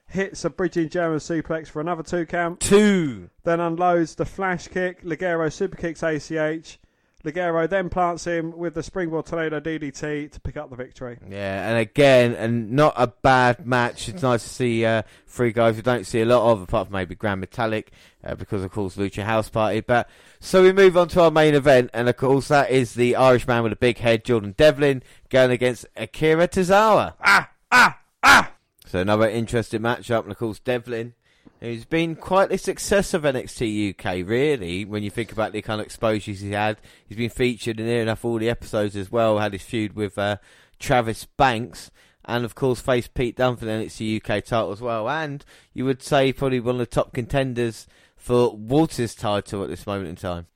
Hits 0.07 0.45
a 0.45 0.51
bridging 0.51 0.89
German 0.89 1.19
suplex 1.19 1.69
for 1.69 1.81
another 1.81 2.03
two 2.03 2.27
count. 2.27 2.61
Two. 2.61 3.31
Then 3.45 3.61
unloads 3.61 4.17
the 4.17 4.25
flash 4.25 4.67
kick. 4.67 5.05
Ligero 5.05 5.53
super 5.53 5.77
kicks 5.77 6.03
ACH. 6.03 6.79
Ligero 7.25 7.69
then 7.69 7.91
plants 7.91 8.25
him 8.25 8.57
with 8.57 8.75
the 8.75 8.83
springboard 8.83 9.27
tornado 9.27 9.61
DDT 9.61 10.33
to 10.33 10.41
pick 10.41 10.57
up 10.57 10.71
the 10.71 10.77
victory. 10.77 11.19
Yeah, 11.29 11.69
and 11.69 11.79
again, 11.79 12.33
and 12.35 12.73
not 12.73 12.95
a 12.97 13.09
bad 13.09 13.67
match. 13.67 14.09
It's 14.09 14.23
nice 14.23 14.43
to 14.43 14.49
see 14.49 14.85
uh, 14.85 15.03
three 15.27 15.53
guys 15.53 15.77
we 15.77 15.83
don't 15.83 16.07
see 16.07 16.23
a 16.23 16.25
lot 16.25 16.51
of, 16.51 16.63
apart 16.63 16.89
from 16.89 16.95
maybe 16.95 17.15
Gran 17.15 17.45
Metalik, 17.45 17.89
uh, 18.25 18.35
because 18.35 18.65
of 18.65 18.71
course 18.71 18.97
Lucha 18.97 19.23
House 19.23 19.51
Party. 19.51 19.81
But 19.81 20.09
so 20.39 20.63
we 20.63 20.73
move 20.73 20.97
on 20.97 21.09
to 21.09 21.23
our 21.23 21.31
main 21.31 21.55
event, 21.55 21.91
and 21.93 22.09
of 22.09 22.17
course 22.17 22.49
that 22.49 22.71
is 22.71 22.95
the 22.95 23.17
Irishman 23.17 23.63
with 23.63 23.73
a 23.73 23.77
big 23.77 23.99
head, 23.99 24.25
Jordan 24.25 24.55
Devlin, 24.57 25.03
going 25.29 25.51
against 25.51 25.87
Akira 25.97 26.49
Tozawa. 26.49 27.15
Ah, 27.21 27.51
ah, 27.71 27.99
ah. 28.23 28.53
So 28.87 28.99
another 28.99 29.29
interesting 29.29 29.81
matchup, 29.83 30.23
and 30.23 30.33
of 30.33 30.39
course 30.39 30.59
Devlin. 30.59 31.15
Who's 31.61 31.85
been 31.85 32.17
quite 32.17 32.49
the 32.49 32.57
success 32.57 33.13
of 33.13 33.23
NXT 33.23 33.91
UK, 33.91 34.27
really, 34.27 34.87
when 34.87 35.03
you 35.03 35.11
think 35.11 35.31
about 35.31 35.53
the 35.53 35.61
kind 35.61 35.79
of 35.79 35.85
exposures 35.85 36.41
he 36.41 36.53
had. 36.53 36.79
He's 37.07 37.19
been 37.19 37.29
featured 37.29 37.79
in 37.79 37.85
near 37.85 38.01
enough 38.01 38.25
all 38.25 38.39
the 38.39 38.49
episodes 38.49 38.97
as 38.97 39.13
well, 39.13 39.39
had 39.39 39.53
his 39.53 39.63
feud 39.63 39.95
with 39.95 40.17
uh, 40.17 40.39
Travis 40.79 41.27
Banks, 41.27 41.91
and 42.25 42.47
of 42.47 42.55
course 42.55 42.81
faced 42.81 43.13
Pete 43.13 43.37
Dunne 43.37 43.57
for 43.57 43.67
the 43.67 43.73
NXT 43.73 44.23
UK 44.23 44.43
title 44.43 44.73
as 44.73 44.81
well. 44.81 45.07
And 45.11 45.45
you 45.75 45.85
would 45.85 46.03
say 46.03 46.33
probably 46.33 46.61
one 46.61 46.77
of 46.77 46.79
the 46.79 46.87
top 46.87 47.13
contenders 47.13 47.87
for 48.17 48.57
WALTER's 48.57 49.15
title 49.15 49.63
at 49.63 49.69
this 49.69 49.87
moment 49.87 50.09
in 50.09 50.17
time. 50.17 50.47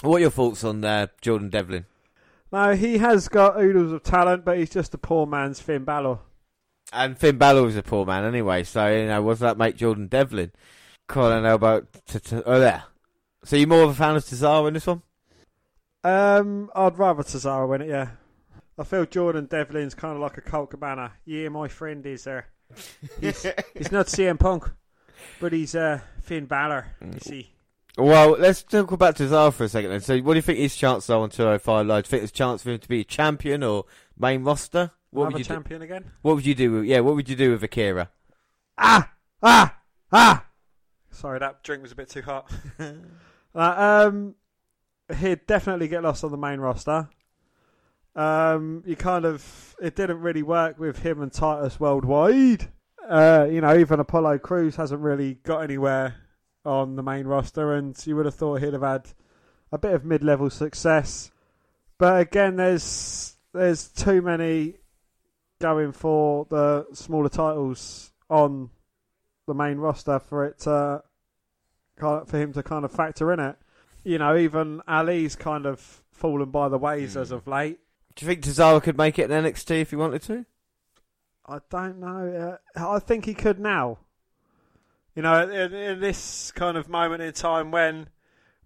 What 0.00 0.16
are 0.16 0.20
your 0.20 0.30
thoughts 0.30 0.64
on 0.64 0.82
uh, 0.82 1.08
Jordan 1.20 1.50
Devlin? 1.50 1.84
Now, 2.50 2.72
he 2.72 2.98
has 2.98 3.28
got 3.28 3.60
oodles 3.60 3.92
of 3.92 4.02
talent, 4.02 4.46
but 4.46 4.56
he's 4.56 4.70
just 4.70 4.94
a 4.94 4.98
poor 4.98 5.26
man's 5.26 5.60
Finn 5.60 5.84
Balor. 5.84 6.20
And 6.92 7.18
Finn 7.18 7.38
Balor 7.38 7.62
was 7.62 7.76
a 7.76 7.82
poor 7.82 8.04
man 8.06 8.24
anyway, 8.24 8.62
so, 8.62 8.86
you 8.86 9.06
know, 9.06 9.22
was 9.22 9.40
that 9.40 9.58
make 9.58 9.76
Jordan 9.76 10.06
Devlin? 10.06 10.52
Colin 11.08 11.44
Elbow, 11.44 11.86
t- 12.06 12.20
t- 12.20 12.42
oh 12.46 12.60
there. 12.60 12.84
So 13.44 13.56
you're 13.56 13.68
more 13.68 13.82
of 13.82 13.90
a 13.90 13.94
fan 13.94 14.16
of 14.16 14.24
Tozawa 14.24 14.68
in 14.68 14.74
this 14.74 14.86
one? 14.86 15.02
Um, 16.02 16.70
I'd 16.74 16.98
rather 16.98 17.22
Tozawa 17.22 17.68
win 17.68 17.82
it, 17.82 17.88
yeah. 17.88 18.10
I 18.78 18.84
feel 18.84 19.06
Jordan 19.06 19.46
Devlin's 19.46 19.94
kind 19.94 20.14
of 20.14 20.20
like 20.20 20.36
a 20.36 20.40
Colt 20.40 20.70
Cabana. 20.70 21.12
Yeah, 21.24 21.48
my 21.48 21.68
friend 21.68 22.04
is 22.06 22.24
there. 22.24 22.48
He's, 23.20 23.42
he's 23.74 23.92
not 23.92 24.06
CM 24.06 24.38
Punk, 24.38 24.70
but 25.40 25.52
he's 25.52 25.74
uh, 25.74 26.00
Finn 26.22 26.46
Balor, 26.46 26.86
you 27.00 27.20
see. 27.20 27.50
Well, 27.96 28.30
let's 28.38 28.64
talk 28.64 28.90
about 28.90 29.16
Tozawa 29.16 29.52
for 29.52 29.64
a 29.64 29.68
second 29.68 29.90
then. 29.90 30.00
So 30.00 30.18
what 30.18 30.32
do 30.32 30.38
you 30.38 30.42
think 30.42 30.58
his 30.58 30.74
chances 30.74 31.10
are 31.10 31.20
on 31.20 31.30
205 31.30 31.86
Live? 31.86 32.04
Do 32.04 32.06
you 32.06 32.10
think 32.10 32.20
there's 32.22 32.30
a 32.30 32.34
chance 32.34 32.62
for 32.62 32.70
him 32.70 32.80
to 32.80 32.88
be 32.88 33.00
a 33.00 33.04
champion 33.04 33.62
or 33.62 33.84
main 34.18 34.44
roster? 34.44 34.90
What 35.10 35.22
Another 35.22 35.32
would 35.34 35.38
you 35.38 35.44
do? 35.44 35.54
champion 35.54 35.82
again? 35.82 36.04
What 36.22 36.34
would 36.36 36.46
you 36.46 36.54
do? 36.54 36.72
With, 36.72 36.84
yeah, 36.84 37.00
what 37.00 37.14
would 37.14 37.28
you 37.28 37.36
do 37.36 37.52
with 37.52 37.62
Akira? 37.62 38.10
Ah! 38.76 39.12
Ah! 39.42 39.76
Ah! 40.12 40.46
Sorry, 41.10 41.38
that 41.38 41.62
drink 41.62 41.82
was 41.82 41.92
a 41.92 41.96
bit 41.96 42.08
too 42.08 42.22
hot. 42.22 42.50
Uh, 43.56 44.08
um, 44.08 44.34
he'd 45.18 45.46
definitely 45.46 45.86
get 45.86 46.02
lost 46.02 46.24
on 46.24 46.32
the 46.32 46.36
main 46.36 46.58
roster. 46.58 47.08
Um, 48.16 48.82
you 48.84 48.96
kind 48.96 49.24
of 49.24 49.76
it 49.80 49.94
didn't 49.94 50.20
really 50.20 50.42
work 50.42 50.76
with 50.76 50.98
him 50.98 51.22
and 51.22 51.32
Titus 51.32 51.78
worldwide. 51.78 52.68
Uh, 53.08 53.46
you 53.48 53.60
know, 53.60 53.76
even 53.78 54.00
Apollo 54.00 54.38
Crews 54.38 54.74
hasn't 54.74 55.00
really 55.02 55.34
got 55.44 55.60
anywhere 55.60 56.16
on 56.64 56.96
the 56.96 57.02
main 57.04 57.26
roster, 57.28 57.74
and 57.74 57.96
you 58.04 58.16
would 58.16 58.24
have 58.26 58.34
thought 58.34 58.60
he'd 58.60 58.72
have 58.72 58.82
had 58.82 59.06
a 59.70 59.78
bit 59.78 59.92
of 59.92 60.04
mid-level 60.04 60.50
success. 60.50 61.30
But 61.98 62.20
again, 62.22 62.56
there's 62.56 63.33
there's 63.54 63.88
too 63.88 64.20
many 64.20 64.74
going 65.60 65.92
for 65.92 66.46
the 66.50 66.86
smaller 66.92 67.28
titles 67.28 68.12
on 68.28 68.70
the 69.46 69.54
main 69.54 69.78
roster 69.78 70.18
for 70.18 70.44
it 70.44 70.58
to 70.60 71.02
for 71.96 72.38
him 72.38 72.52
to 72.52 72.62
kind 72.62 72.84
of 72.84 72.90
factor 72.90 73.32
in 73.32 73.40
it. 73.40 73.56
You 74.02 74.18
know, 74.18 74.36
even 74.36 74.82
Ali's 74.88 75.36
kind 75.36 75.64
of 75.64 76.02
fallen 76.12 76.50
by 76.50 76.68
the 76.68 76.76
ways 76.76 77.16
as 77.16 77.30
of 77.30 77.46
late. 77.46 77.78
Do 78.16 78.26
you 78.26 78.32
think 78.32 78.44
Tozawa 78.44 78.82
could 78.82 78.98
make 78.98 79.18
it 79.18 79.30
in 79.30 79.44
NXT 79.44 79.80
if 79.80 79.90
he 79.90 79.96
wanted 79.96 80.22
to? 80.22 80.44
I 81.46 81.58
don't 81.70 82.00
know. 82.00 82.58
Uh, 82.76 82.94
I 82.94 82.98
think 82.98 83.24
he 83.26 83.34
could 83.34 83.60
now. 83.60 83.98
You 85.14 85.22
know, 85.22 85.48
in, 85.48 85.72
in 85.72 86.00
this 86.00 86.50
kind 86.52 86.76
of 86.76 86.88
moment 86.88 87.22
in 87.22 87.32
time 87.32 87.70
when 87.70 88.08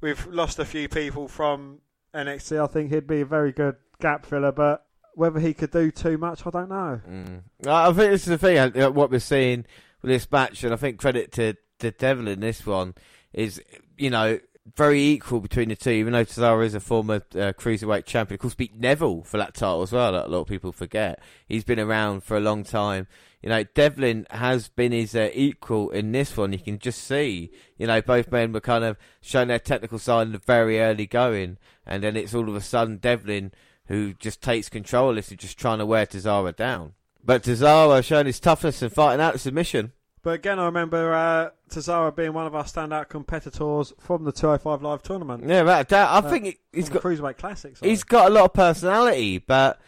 we've 0.01 0.26
lost 0.26 0.59
a 0.59 0.64
few 0.64 0.89
people 0.89 1.28
from 1.28 1.80
NXT, 2.14 2.62
I 2.62 2.66
think 2.66 2.92
he'd 2.92 3.06
be 3.06 3.20
a 3.20 3.26
very 3.26 3.52
good 3.52 3.76
gap 4.00 4.26
filler. 4.26 4.52
But 4.52 4.84
whether 5.14 5.40
he 5.40 5.54
could 5.54 5.70
do 5.70 5.90
too 5.90 6.18
much, 6.18 6.46
I 6.46 6.50
don't 6.50 6.68
know. 6.68 7.00
Mm. 7.09 7.42
I 7.66 7.86
think 7.86 8.11
this 8.12 8.22
is 8.22 8.28
the 8.28 8.38
thing. 8.38 8.59
uh, 8.59 8.90
What 8.90 9.11
we're 9.11 9.18
seeing 9.18 9.64
with 10.02 10.11
this 10.11 10.30
match, 10.30 10.64
and 10.64 10.72
I 10.72 10.76
think 10.76 10.98
credit 10.98 11.32
to 11.32 11.54
to 11.80 11.90
Devlin 11.92 12.40
this 12.40 12.66
one 12.66 12.94
is, 13.32 13.62
you 13.96 14.11
know, 14.11 14.38
very 14.77 15.03
equal 15.03 15.41
between 15.41 15.69
the 15.69 15.77
two. 15.77 15.91
Even 15.91 16.12
though 16.12 16.25
Tozawa 16.25 16.64
is 16.64 16.75
a 16.75 16.81
former 16.81 17.16
uh, 17.16 17.53
cruiserweight 17.53 18.05
champion, 18.05 18.37
of 18.37 18.41
course, 18.41 18.55
beat 18.55 18.77
Neville 18.77 19.23
for 19.23 19.39
that 19.39 19.55
title 19.55 19.83
as 19.83 19.93
well. 19.93 20.14
A 20.14 20.27
lot 20.29 20.41
of 20.41 20.47
people 20.47 20.73
forget. 20.73 21.21
He's 21.47 21.64
been 21.64 21.81
around 21.81 22.23
for 22.23 22.37
a 22.37 22.41
long 22.41 22.64
time. 22.64 23.07
You 23.43 23.51
know, 23.51 23.62
Devlin 23.62 24.27
has 24.31 24.69
been 24.69 24.93
his 24.93 25.14
uh, 25.14 25.31
equal 25.33 25.91
in 25.91 26.11
this 26.12 26.37
one. 26.37 26.53
You 26.53 26.59
can 26.59 26.79
just 26.79 27.05
see, 27.05 27.53
you 27.77 27.87
know, 27.87 28.03
both 28.03 28.33
men 28.33 28.53
were 28.53 28.61
kind 28.61 28.85
of 28.85 28.97
showing 29.21 29.49
their 29.49 29.61
technical 29.61 29.99
side 29.99 30.27
in 30.27 30.33
the 30.33 30.39
very 30.39 30.81
early 30.81 31.07
going, 31.07 31.59
and 31.87 32.03
then 32.03 32.16
it's 32.16 32.35
all 32.35 32.49
of 32.49 32.57
a 32.57 32.61
sudden 32.61 32.97
Devlin 32.97 33.53
who 33.87 34.12
just 34.14 34.43
takes 34.43 34.69
control 34.69 35.11
of 35.11 35.16
this 35.16 35.31
and 35.31 35.39
just 35.39 35.59
trying 35.59 35.79
to 35.79 35.87
wear 35.87 36.05
Tozawa 36.05 36.55
down. 36.55 36.93
But 37.25 37.43
Tozawa 37.43 38.05
showing 38.05 38.27
his 38.27 38.41
toughness 38.41 38.83
and 38.83 38.93
fighting 38.93 39.21
out 39.21 39.33
the 39.33 39.39
submission. 39.39 39.93
But 40.23 40.31
again, 40.31 40.59
I 40.59 40.64
remember 40.66 41.12
uh, 41.14 41.51
Tozawa 41.71 42.14
being 42.14 42.33
one 42.33 42.47
of 42.47 42.55
our 42.55 42.64
standout 42.64 43.09
competitors 43.09 43.93
from 43.99 44.25
the 44.25 44.33
205 44.33 44.83
Live 44.83 45.03
tournament. 45.03 45.45
Yeah, 45.47 45.61
without 45.62 45.89
doubt. 45.89 46.11
I 46.25 46.27
Uh, 46.27 46.31
think 46.31 46.59
he's 46.73 46.89
got 46.89 47.03
Cruiserweight 47.03 47.39
Classics. 47.39 47.81
he's 47.81 48.03
got 48.05 48.31
a 48.31 48.35
lot 48.35 48.45
of 48.47 48.53
personality, 48.53 49.39
but 49.39 49.81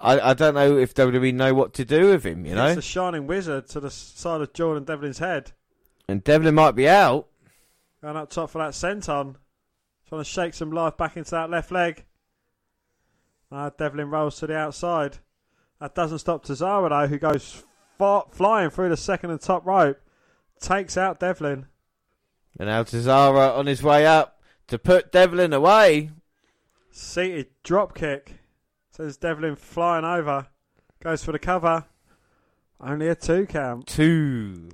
I 0.00 0.18
I 0.30 0.34
don't 0.34 0.54
know 0.54 0.76
if 0.78 0.94
WWE 0.94 1.34
know 1.34 1.52
what 1.54 1.74
to 1.74 1.84
do 1.84 2.10
with 2.10 2.24
him. 2.24 2.46
You 2.46 2.54
know, 2.54 2.66
It's 2.66 2.78
a 2.78 2.82
shining 2.82 3.26
wizard 3.26 3.68
to 3.68 3.80
the 3.80 3.90
side 3.90 4.40
of 4.40 4.52
Jordan 4.54 4.84
Devlin's 4.84 5.18
head. 5.18 5.52
and 6.08 6.24
Devlin 6.24 6.54
might 6.54 6.72
be 6.74 6.88
out. 6.88 7.28
Going 8.00 8.16
up 8.16 8.30
top 8.30 8.50
for 8.50 8.58
that 8.58 8.72
senton. 8.72 9.34
Trying 10.08 10.20
to 10.22 10.24
shake 10.24 10.54
some 10.54 10.70
life 10.72 10.96
back 10.96 11.16
into 11.18 11.32
that 11.32 11.50
left 11.50 11.70
leg. 11.70 12.04
Uh, 13.52 13.70
Devlin 13.76 14.08
rolls 14.10 14.38
to 14.38 14.46
the 14.46 14.56
outside. 14.56 15.18
That 15.80 15.94
doesn't 15.94 16.18
stop 16.20 16.44
Tozawa 16.44 16.88
though, 16.88 17.06
who 17.06 17.18
goes 17.18 17.64
fa- 17.98 18.22
flying 18.30 18.70
through 18.70 18.88
the 18.88 18.96
second 18.96 19.30
and 19.30 19.40
top 19.40 19.66
rope. 19.66 20.00
Takes 20.60 20.96
out 20.96 21.20
Devlin. 21.20 21.66
And 22.58 22.68
now 22.68 22.82
Tozawa 22.82 23.56
on 23.56 23.66
his 23.66 23.82
way 23.82 24.06
up 24.06 24.40
to 24.68 24.78
put 24.78 25.12
Devlin 25.12 25.52
away. 25.52 26.10
Seated 26.90 27.48
drop 27.62 27.94
kick. 27.94 28.34
Says 28.90 29.16
Devlin 29.16 29.54
flying 29.56 30.04
over. 30.04 30.48
Goes 31.00 31.22
for 31.22 31.30
the 31.32 31.38
cover. 31.38 31.84
Only 32.80 33.08
a 33.08 33.14
two 33.14 33.46
count. 33.46 33.86
Two. 33.86 34.70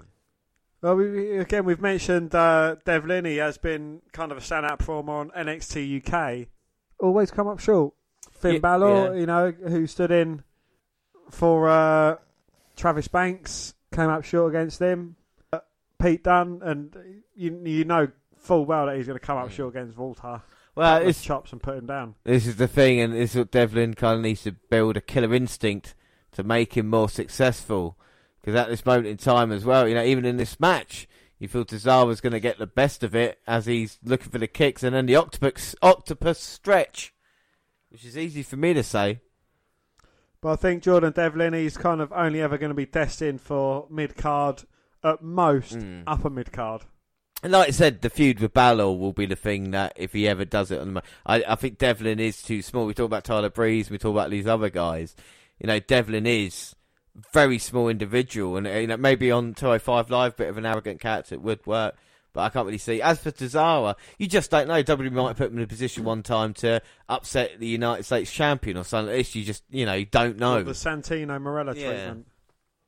Well, 0.80 0.96
we, 0.96 1.38
again, 1.38 1.64
we've 1.64 1.80
mentioned 1.80 2.34
uh, 2.34 2.76
Devlin. 2.84 3.24
He 3.24 3.36
has 3.36 3.58
been 3.58 4.00
kind 4.12 4.32
of 4.32 4.38
a 4.38 4.40
standout 4.40 4.78
performer 4.78 5.14
on 5.14 5.30
NXT 5.30 6.06
UK. 6.06 6.48
Always 7.00 7.30
come 7.30 7.48
up 7.48 7.58
short. 7.58 7.94
Finn 8.32 8.54
Ye- 8.54 8.58
Balor, 8.58 9.14
yeah. 9.14 9.20
you 9.20 9.26
know, 9.26 9.50
who 9.50 9.86
stood 9.86 10.10
in 10.10 10.42
for 11.30 11.68
uh, 11.68 12.16
Travis 12.76 13.08
Banks, 13.08 13.74
came 13.92 14.08
up 14.08 14.24
short 14.24 14.54
against 14.54 14.80
him. 14.80 15.16
Uh, 15.52 15.60
Pete 16.00 16.24
Dunne, 16.24 16.60
and 16.62 16.94
you 17.34 17.60
you 17.64 17.84
know 17.84 18.08
full 18.36 18.64
well 18.66 18.86
that 18.86 18.96
he's 18.96 19.06
going 19.06 19.18
to 19.18 19.24
come 19.24 19.38
up 19.38 19.50
short 19.50 19.74
against 19.74 19.96
WALTER. 19.96 20.42
Well, 20.76 21.06
it's 21.06 21.22
chops 21.22 21.52
and 21.52 21.62
put 21.62 21.78
him 21.78 21.86
down. 21.86 22.16
This 22.24 22.46
is 22.46 22.56
the 22.56 22.66
thing, 22.66 23.00
and 23.00 23.14
this 23.14 23.32
is 23.32 23.38
what 23.38 23.52
Devlin 23.52 23.94
kind 23.94 24.16
of 24.16 24.22
needs 24.22 24.42
to 24.42 24.52
build 24.52 24.96
a 24.96 25.00
killer 25.00 25.32
instinct 25.32 25.94
to 26.32 26.42
make 26.42 26.76
him 26.76 26.88
more 26.88 27.08
successful. 27.08 27.96
Because 28.40 28.56
at 28.56 28.68
this 28.68 28.84
moment 28.84 29.06
in 29.06 29.16
time 29.16 29.52
as 29.52 29.64
well, 29.64 29.88
you 29.88 29.94
know, 29.94 30.04
even 30.04 30.24
in 30.24 30.36
this 30.36 30.58
match, 30.58 31.08
you 31.38 31.48
feel 31.48 31.64
Tozawa's 31.64 32.20
going 32.20 32.32
to 32.32 32.40
get 32.40 32.58
the 32.58 32.66
best 32.66 33.02
of 33.02 33.14
it 33.14 33.38
as 33.46 33.66
he's 33.66 33.98
looking 34.02 34.30
for 34.30 34.38
the 34.38 34.48
kicks, 34.48 34.82
and 34.82 34.94
then 34.94 35.06
the 35.06 35.16
octopus 35.16 35.76
octopus 35.80 36.40
stretch, 36.40 37.14
which 37.90 38.04
is 38.04 38.18
easy 38.18 38.42
for 38.42 38.56
me 38.56 38.74
to 38.74 38.82
say. 38.82 39.20
But 40.44 40.52
I 40.52 40.56
think 40.56 40.82
Jordan 40.82 41.14
Devlin, 41.14 41.54
he's 41.54 41.78
kind 41.78 42.02
of 42.02 42.12
only 42.12 42.42
ever 42.42 42.58
going 42.58 42.68
to 42.68 42.74
be 42.74 42.84
destined 42.84 43.40
for 43.40 43.86
mid 43.88 44.14
card, 44.14 44.64
at 45.02 45.22
most 45.22 45.78
Mm. 45.78 46.02
upper 46.06 46.28
mid 46.28 46.52
card. 46.52 46.82
And 47.42 47.52
like 47.52 47.68
I 47.68 47.70
said, 47.70 48.02
the 48.02 48.10
feud 48.10 48.40
with 48.40 48.52
Balor 48.52 48.92
will 48.92 49.14
be 49.14 49.24
the 49.24 49.36
thing 49.36 49.70
that 49.70 49.94
if 49.96 50.12
he 50.12 50.28
ever 50.28 50.44
does 50.44 50.70
it 50.70 50.82
on 50.82 50.92
the, 50.94 51.02
I, 51.24 51.42
I 51.48 51.54
think 51.54 51.78
Devlin 51.78 52.20
is 52.20 52.42
too 52.42 52.60
small. 52.60 52.84
We 52.84 52.92
talk 52.92 53.06
about 53.06 53.24
Tyler 53.24 53.48
Breeze, 53.48 53.88
we 53.88 53.96
talk 53.96 54.10
about 54.12 54.28
these 54.28 54.46
other 54.46 54.68
guys. 54.68 55.16
You 55.58 55.66
know, 55.66 55.80
Devlin 55.80 56.26
is 56.26 56.76
very 57.32 57.58
small 57.58 57.88
individual, 57.88 58.58
and 58.58 58.66
you 58.66 58.86
know 58.86 58.98
maybe 58.98 59.30
on 59.30 59.54
205 59.54 60.10
Live, 60.10 60.36
bit 60.36 60.50
of 60.50 60.58
an 60.58 60.66
arrogant 60.66 61.00
character 61.00 61.36
it 61.36 61.40
would 61.40 61.66
work. 61.66 61.94
But 62.34 62.40
I 62.42 62.48
can't 62.50 62.66
really 62.66 62.78
see. 62.78 63.00
As 63.00 63.18
for 63.20 63.30
Tozawa, 63.30 63.94
you 64.18 64.26
just 64.26 64.50
don't 64.50 64.66
know. 64.68 64.82
WWE 64.82 65.12
might 65.12 65.36
put 65.36 65.50
him 65.52 65.56
in 65.58 65.64
a 65.64 65.66
position 65.68 66.04
one 66.04 66.22
time 66.22 66.52
to 66.54 66.82
upset 67.08 67.60
the 67.60 67.66
United 67.68 68.02
States 68.02 68.30
champion 68.30 68.76
or 68.76 68.84
something 68.84 69.14
like 69.14 69.18
this. 69.24 69.34
You 69.36 69.44
just, 69.44 69.62
you 69.70 69.86
know, 69.86 69.94
you 69.94 70.04
don't 70.04 70.36
know. 70.36 70.62
The 70.62 70.72
Santino 70.72 71.40
Marella 71.40 71.74
Yeah. 71.76 71.90
treatment. 71.92 72.26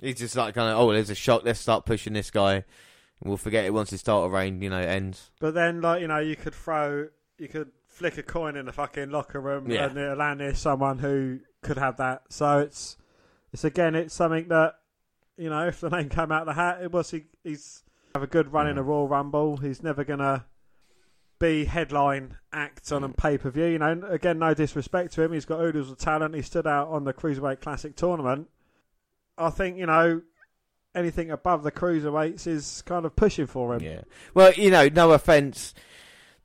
He's 0.01 0.17
just 0.19 0.37
like 0.37 0.55
kind 0.55 0.71
of, 0.73 0.79
oh, 0.79 0.93
there's 0.93 1.11
a 1.11 1.15
shock. 1.15 1.43
Let's 1.45 1.61
start 1.61 1.87
pushing 1.87 2.13
this 2.13 2.31
guy. 2.31 2.55
And 2.57 2.65
we'll 3.23 3.37
forget 3.39 3.65
it 3.65 3.73
once 3.73 3.91
his 3.91 4.03
title 4.03 4.29
reign, 4.29 4.61
you 4.61 4.69
know, 4.69 4.81
ends. 4.81 5.31
But 5.41 5.55
then, 5.55 5.81
like 5.81 6.01
you 6.03 6.09
know, 6.09 6.19
you 6.19 6.35
could 6.37 6.53
throw, 6.55 7.07
you 7.39 7.49
could 7.49 7.71
flick 7.87 8.19
a 8.19 8.23
coin 8.25 8.57
in 8.57 8.67
the 8.67 8.73
fucking 8.73 9.11
locker 9.11 9.41
room, 9.41 9.71
Yeah. 9.71 9.87
and 9.87 9.97
it'll 9.97 10.17
land 10.17 10.41
near 10.41 10.55
someone 10.55 10.99
who 10.99 11.39
could 11.63 11.79
have 11.79 11.97
that. 11.99 12.25
So 12.31 12.59
it's, 12.59 12.99
it's 13.53 13.63
again, 13.65 13.95
it's 13.95 14.13
something 14.13 14.49
that, 14.49 14.75
you 15.39 15.49
know, 15.49 15.67
if 15.69 15.81
the 15.81 15.89
name 15.89 16.09
came 16.11 16.31
out 16.33 16.43
of 16.43 16.47
the 16.47 16.55
hat, 16.55 16.81
it 16.83 16.91
was 16.93 17.11
he, 17.13 17.27
he's 17.43 17.85
have 18.17 18.23
a 18.23 18.27
good 18.27 18.51
run 18.51 18.67
in 18.67 18.79
a 18.79 18.83
Royal 18.83 19.07
Rumble. 19.07 19.59
He's 19.59 19.83
never 19.83 20.03
gonna 20.03 20.47
be 21.39 21.67
headline 21.67 22.39
act 22.51 22.91
on 22.91 23.05
a 23.05 23.11
pay 23.11 23.37
per 23.37 23.51
view. 23.51 23.67
You 23.67 23.79
know, 23.79 24.01
again, 24.09 24.39
no 24.39 24.55
disrespect 24.55 25.13
to 25.15 25.23
him. 25.23 25.35
He's 25.35 25.45
got 25.45 25.61
oodles 25.61 25.91
of 25.91 25.99
talent. 25.99 26.35
He 26.35 26.41
stood 26.41 26.67
out 26.67 26.89
on 26.89 27.05
the 27.05 27.13
Cruiserweight 27.13 27.61
Classic 27.61 27.95
tournament. 27.95 28.49
I 29.37 29.51
think 29.51 29.77
you 29.77 29.85
know 29.85 30.23
anything 30.95 31.31
above 31.31 31.63
the 31.63 31.71
cruiserweights 31.71 32.47
is 32.47 32.83
kind 32.87 33.05
of 33.05 33.15
pushing 33.15 33.47
for 33.47 33.75
him. 33.75 33.83
Yeah. 33.83 34.01
Well, 34.33 34.55
you 34.55 34.71
know, 34.71 34.89
no 34.89 35.13
offense 35.13 35.75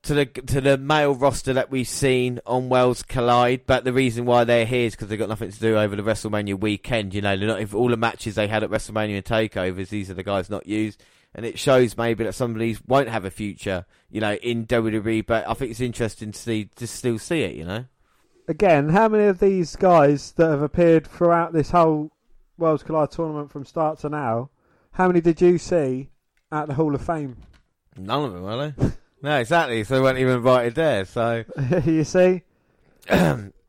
to 0.04 0.14
the 0.14 0.26
to 0.26 0.60
the 0.60 0.78
male 0.78 1.16
roster 1.16 1.54
that 1.54 1.72
we've 1.72 1.88
seen 1.88 2.42
on 2.46 2.68
Worlds 2.68 3.02
Collide, 3.02 3.62
but 3.66 3.86
the 3.86 3.94
reason 3.94 4.26
why 4.26 4.44
they're 4.44 4.66
here 4.66 4.88
is 4.88 4.94
because 4.94 5.08
they've 5.08 5.18
got 5.18 5.30
nothing 5.30 5.52
to 5.52 5.60
do 5.60 5.78
over 5.78 5.96
the 5.96 6.04
WrestleMania 6.04 6.60
weekend. 6.60 7.14
You 7.14 7.22
know, 7.22 7.38
they're 7.38 7.48
not 7.48 7.62
if 7.62 7.74
all 7.74 7.88
the 7.88 7.96
matches 7.96 8.36
they 8.36 8.48
had 8.48 8.62
at 8.62 8.70
WrestleMania 8.70 9.16
and 9.16 9.26
takeovers. 9.26 9.88
These 9.88 10.10
are 10.10 10.16
the 10.16 10.24
guys 10.24 10.50
not 10.50 10.68
used, 10.68 11.02
and 11.34 11.46
it 11.46 11.58
shows 11.58 11.98
maybe 11.98 12.24
that 12.24 12.34
some 12.34 12.52
of 12.52 12.60
these 12.60 12.82
won't 12.86 13.10
have 13.10 13.26
a 13.26 13.32
future. 13.32 13.86
You 14.10 14.22
know, 14.22 14.34
in 14.34 14.66
WWE, 14.68 15.26
but 15.26 15.48
I 15.48 15.54
think 15.54 15.72
it's 15.72 15.80
interesting 15.80 16.32
to 16.32 16.40
see 16.40 16.70
to 16.76 16.88
still 16.88 17.20
see 17.20 17.42
it. 17.44 17.56
You 17.56 17.66
know. 17.66 17.86
Again, 18.48 18.90
how 18.90 19.08
many 19.08 19.26
of 19.26 19.40
these 19.40 19.76
guys 19.76 20.34
that 20.34 20.50
have 20.50 20.62
appeared 20.62 21.08
throughout 21.08 21.54
this 21.54 21.72
whole 21.72 22.12
Worlds 22.58 22.84
Collide 22.84 23.12
tournament 23.12 23.52
from 23.52 23.66
start 23.66 24.00
to 24.00 24.10
now, 24.10 24.50
how 24.92 25.08
many 25.08 25.22
did 25.22 25.42
you 25.42 25.58
see 25.58 26.10
at 26.52 26.68
the 26.68 26.74
Hall 26.74 26.94
of 26.94 27.02
Fame? 27.02 27.38
None 27.98 28.26
of 28.26 28.34
them, 28.34 28.46
are 28.46 28.72
they? 28.72 28.92
no, 29.22 29.38
exactly. 29.38 29.84
So 29.84 29.96
they 29.96 30.02
weren't 30.02 30.20
even 30.20 30.36
invited 30.36 30.76
there. 30.76 31.06
So. 31.06 31.44
you 31.86 32.04
see? 32.04 32.44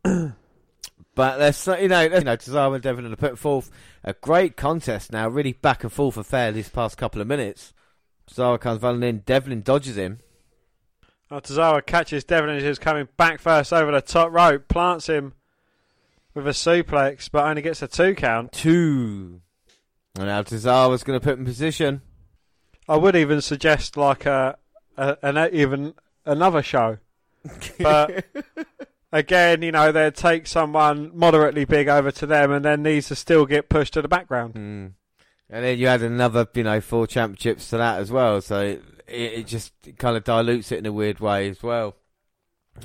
But 1.15 1.35
uh, 1.35 1.39
let's 1.39 1.67
you 1.67 1.89
know, 1.89 2.01
you 2.01 2.09
know, 2.09 2.37
Tozawa 2.37 2.75
and 2.75 2.83
Devlin 2.83 3.11
have 3.11 3.19
put 3.19 3.39
forth 3.39 3.71
a 4.03 4.15
great 4.15 4.57
contest 4.57 5.13
now, 5.13 5.29
really 5.29 5.53
back 5.53 5.85
and 5.85 5.93
forth 5.93 6.17
affair 6.17 6.53
these 6.53 6.69
past 6.69 6.97
couple 6.97 7.21
of 7.21 7.27
minutes. 7.27 7.75
Tozawa 8.31 8.59
comes 8.59 8.83
running 8.83 9.03
in, 9.03 9.19
Devlin 9.19 9.63
dodges 9.63 9.97
him. 9.97 10.21
Oh, 11.31 11.41
Tozawa 11.41 11.85
catches 11.85 12.25
Devlin 12.25 12.65
was 12.65 12.79
coming 12.79 13.09
back 13.17 13.41
first 13.41 13.73
over 13.73 13.91
the 13.93 14.01
top 14.01 14.33
rope, 14.33 14.69
plants 14.69 15.09
him 15.09 15.35
with 16.35 16.47
a 16.47 16.51
suplex, 16.51 17.31
but 17.31 17.45
only 17.45 17.63
gets 17.63 17.83
a 17.83 17.89
two 17.89 18.15
count. 18.15 18.53
Two. 18.53 19.41
And 20.17 20.27
now 20.27 20.43
Tozawa's 20.43 21.05
going 21.05 21.19
to 21.19 21.25
put 21.25 21.35
him 21.35 21.41
in 21.41 21.47
position. 21.47 22.03
I 22.89 22.97
would 22.97 23.17
even 23.17 23.41
suggest 23.41 23.97
like 23.97 24.27
a, 24.27 24.57
a 24.97 25.17
an 25.23 25.55
even 25.55 25.95
another 26.25 26.63
show, 26.63 26.99
but 27.79 28.25
again, 29.13 29.63
you 29.63 29.71
know, 29.73 29.93
they'd 29.93 30.15
take 30.15 30.47
someone 30.47 31.11
moderately 31.15 31.65
big 31.65 31.89
over 31.89 32.11
to 32.11 32.27
them, 32.27 32.51
and 32.51 32.65
then 32.65 32.83
these 32.83 33.09
to 33.09 33.15
still 33.15 33.47
get 33.47 33.69
pushed 33.69 33.93
to 33.95 34.03
the 34.03 34.09
background. 34.09 34.55
Mm. 34.55 34.93
And 35.51 35.65
then 35.65 35.79
you 35.79 35.87
add 35.87 36.03
another, 36.03 36.49
you 36.55 36.63
know, 36.63 36.81
four 36.81 37.07
championships 37.07 37.69
to 37.71 37.77
that 37.77 38.01
as 38.01 38.11
well. 38.11 38.41
So 38.41 38.61
it, 38.61 38.83
it 39.07 39.47
just 39.47 39.73
kind 39.99 40.17
of 40.17 40.25
dilutes 40.25 40.73
it 40.73 40.79
in 40.79 40.87
a 40.87 40.93
weird 40.93 41.21
way 41.21 41.51
as 41.51 41.63
well. 41.63 41.95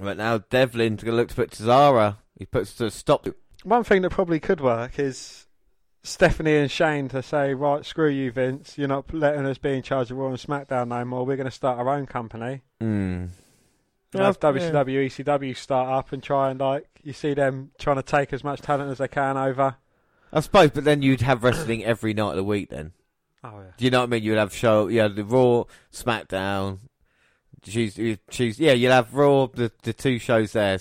But 0.01 0.17
now 0.17 0.39
Devlin's 0.39 1.01
going 1.01 1.13
to 1.13 1.17
look 1.17 1.29
to 1.29 1.35
put 1.35 1.51
Tozawa. 1.51 2.17
He 2.37 2.45
puts 2.45 2.73
to 2.75 2.91
stop. 2.91 3.25
One 3.63 3.85
thing 3.85 4.01
that 4.01 4.09
probably 4.09 4.41
could 4.41 4.59
work 4.59 4.99
is 4.99 5.47
Stephanie 6.03 6.57
and 6.57 6.69
Shane 6.69 7.07
to 7.09 7.23
say, 7.23 7.53
right, 7.53 7.85
screw 7.85 8.09
you, 8.09 8.31
Vince. 8.31 8.77
You're 8.77 8.89
not 8.89 9.13
letting 9.13 9.45
us 9.45 9.57
be 9.57 9.73
in 9.73 9.81
charge 9.81 10.11
of 10.11 10.17
Raw 10.17 10.27
and 10.27 10.37
SmackDown 10.37 10.89
no 10.89 11.05
more. 11.05 11.25
We're 11.25 11.37
going 11.37 11.45
to 11.45 11.51
start 11.51 11.79
our 11.79 11.89
own 11.89 12.05
company. 12.05 12.63
Mm. 12.81 13.29
And 14.13 14.23
have 14.23 14.39
WCW, 14.39 15.05
ECW 15.07 15.55
start 15.57 15.89
up 15.89 16.13
and 16.13 16.23
try 16.23 16.49
and 16.49 16.59
like 16.59 16.87
you 17.03 17.13
see 17.13 17.33
them 17.33 17.71
trying 17.77 17.97
to 17.97 18.03
take 18.03 18.31
as 18.33 18.43
much 18.43 18.61
talent 18.61 18.89
as 18.91 18.97
they 18.99 19.07
can 19.07 19.37
over. 19.37 19.75
I 20.31 20.39
suppose, 20.39 20.71
but 20.71 20.83
then 20.85 21.01
you'd 21.01 21.21
have 21.21 21.43
wrestling 21.43 21.83
every 21.83 22.13
night 22.13 22.31
of 22.31 22.35
the 22.37 22.43
week 22.43 22.69
then. 22.69 22.93
Oh 23.43 23.59
yeah. 23.59 23.71
Do 23.77 23.85
you 23.85 23.91
know 23.91 23.99
what 23.99 24.05
I 24.05 24.07
mean? 24.07 24.23
You'd 24.23 24.37
have 24.37 24.53
show, 24.53 24.87
yeah, 24.87 25.07
the 25.07 25.23
Raw, 25.23 25.63
SmackDown, 25.93 26.79
Tuesday, 27.61 28.17
Tuesday. 28.29 28.65
Yeah, 28.65 28.73
you'd 28.73 28.91
have 28.91 29.13
Raw, 29.13 29.47
the 29.47 29.71
the 29.83 29.93
two 29.93 30.19
shows 30.19 30.53
there. 30.53 30.79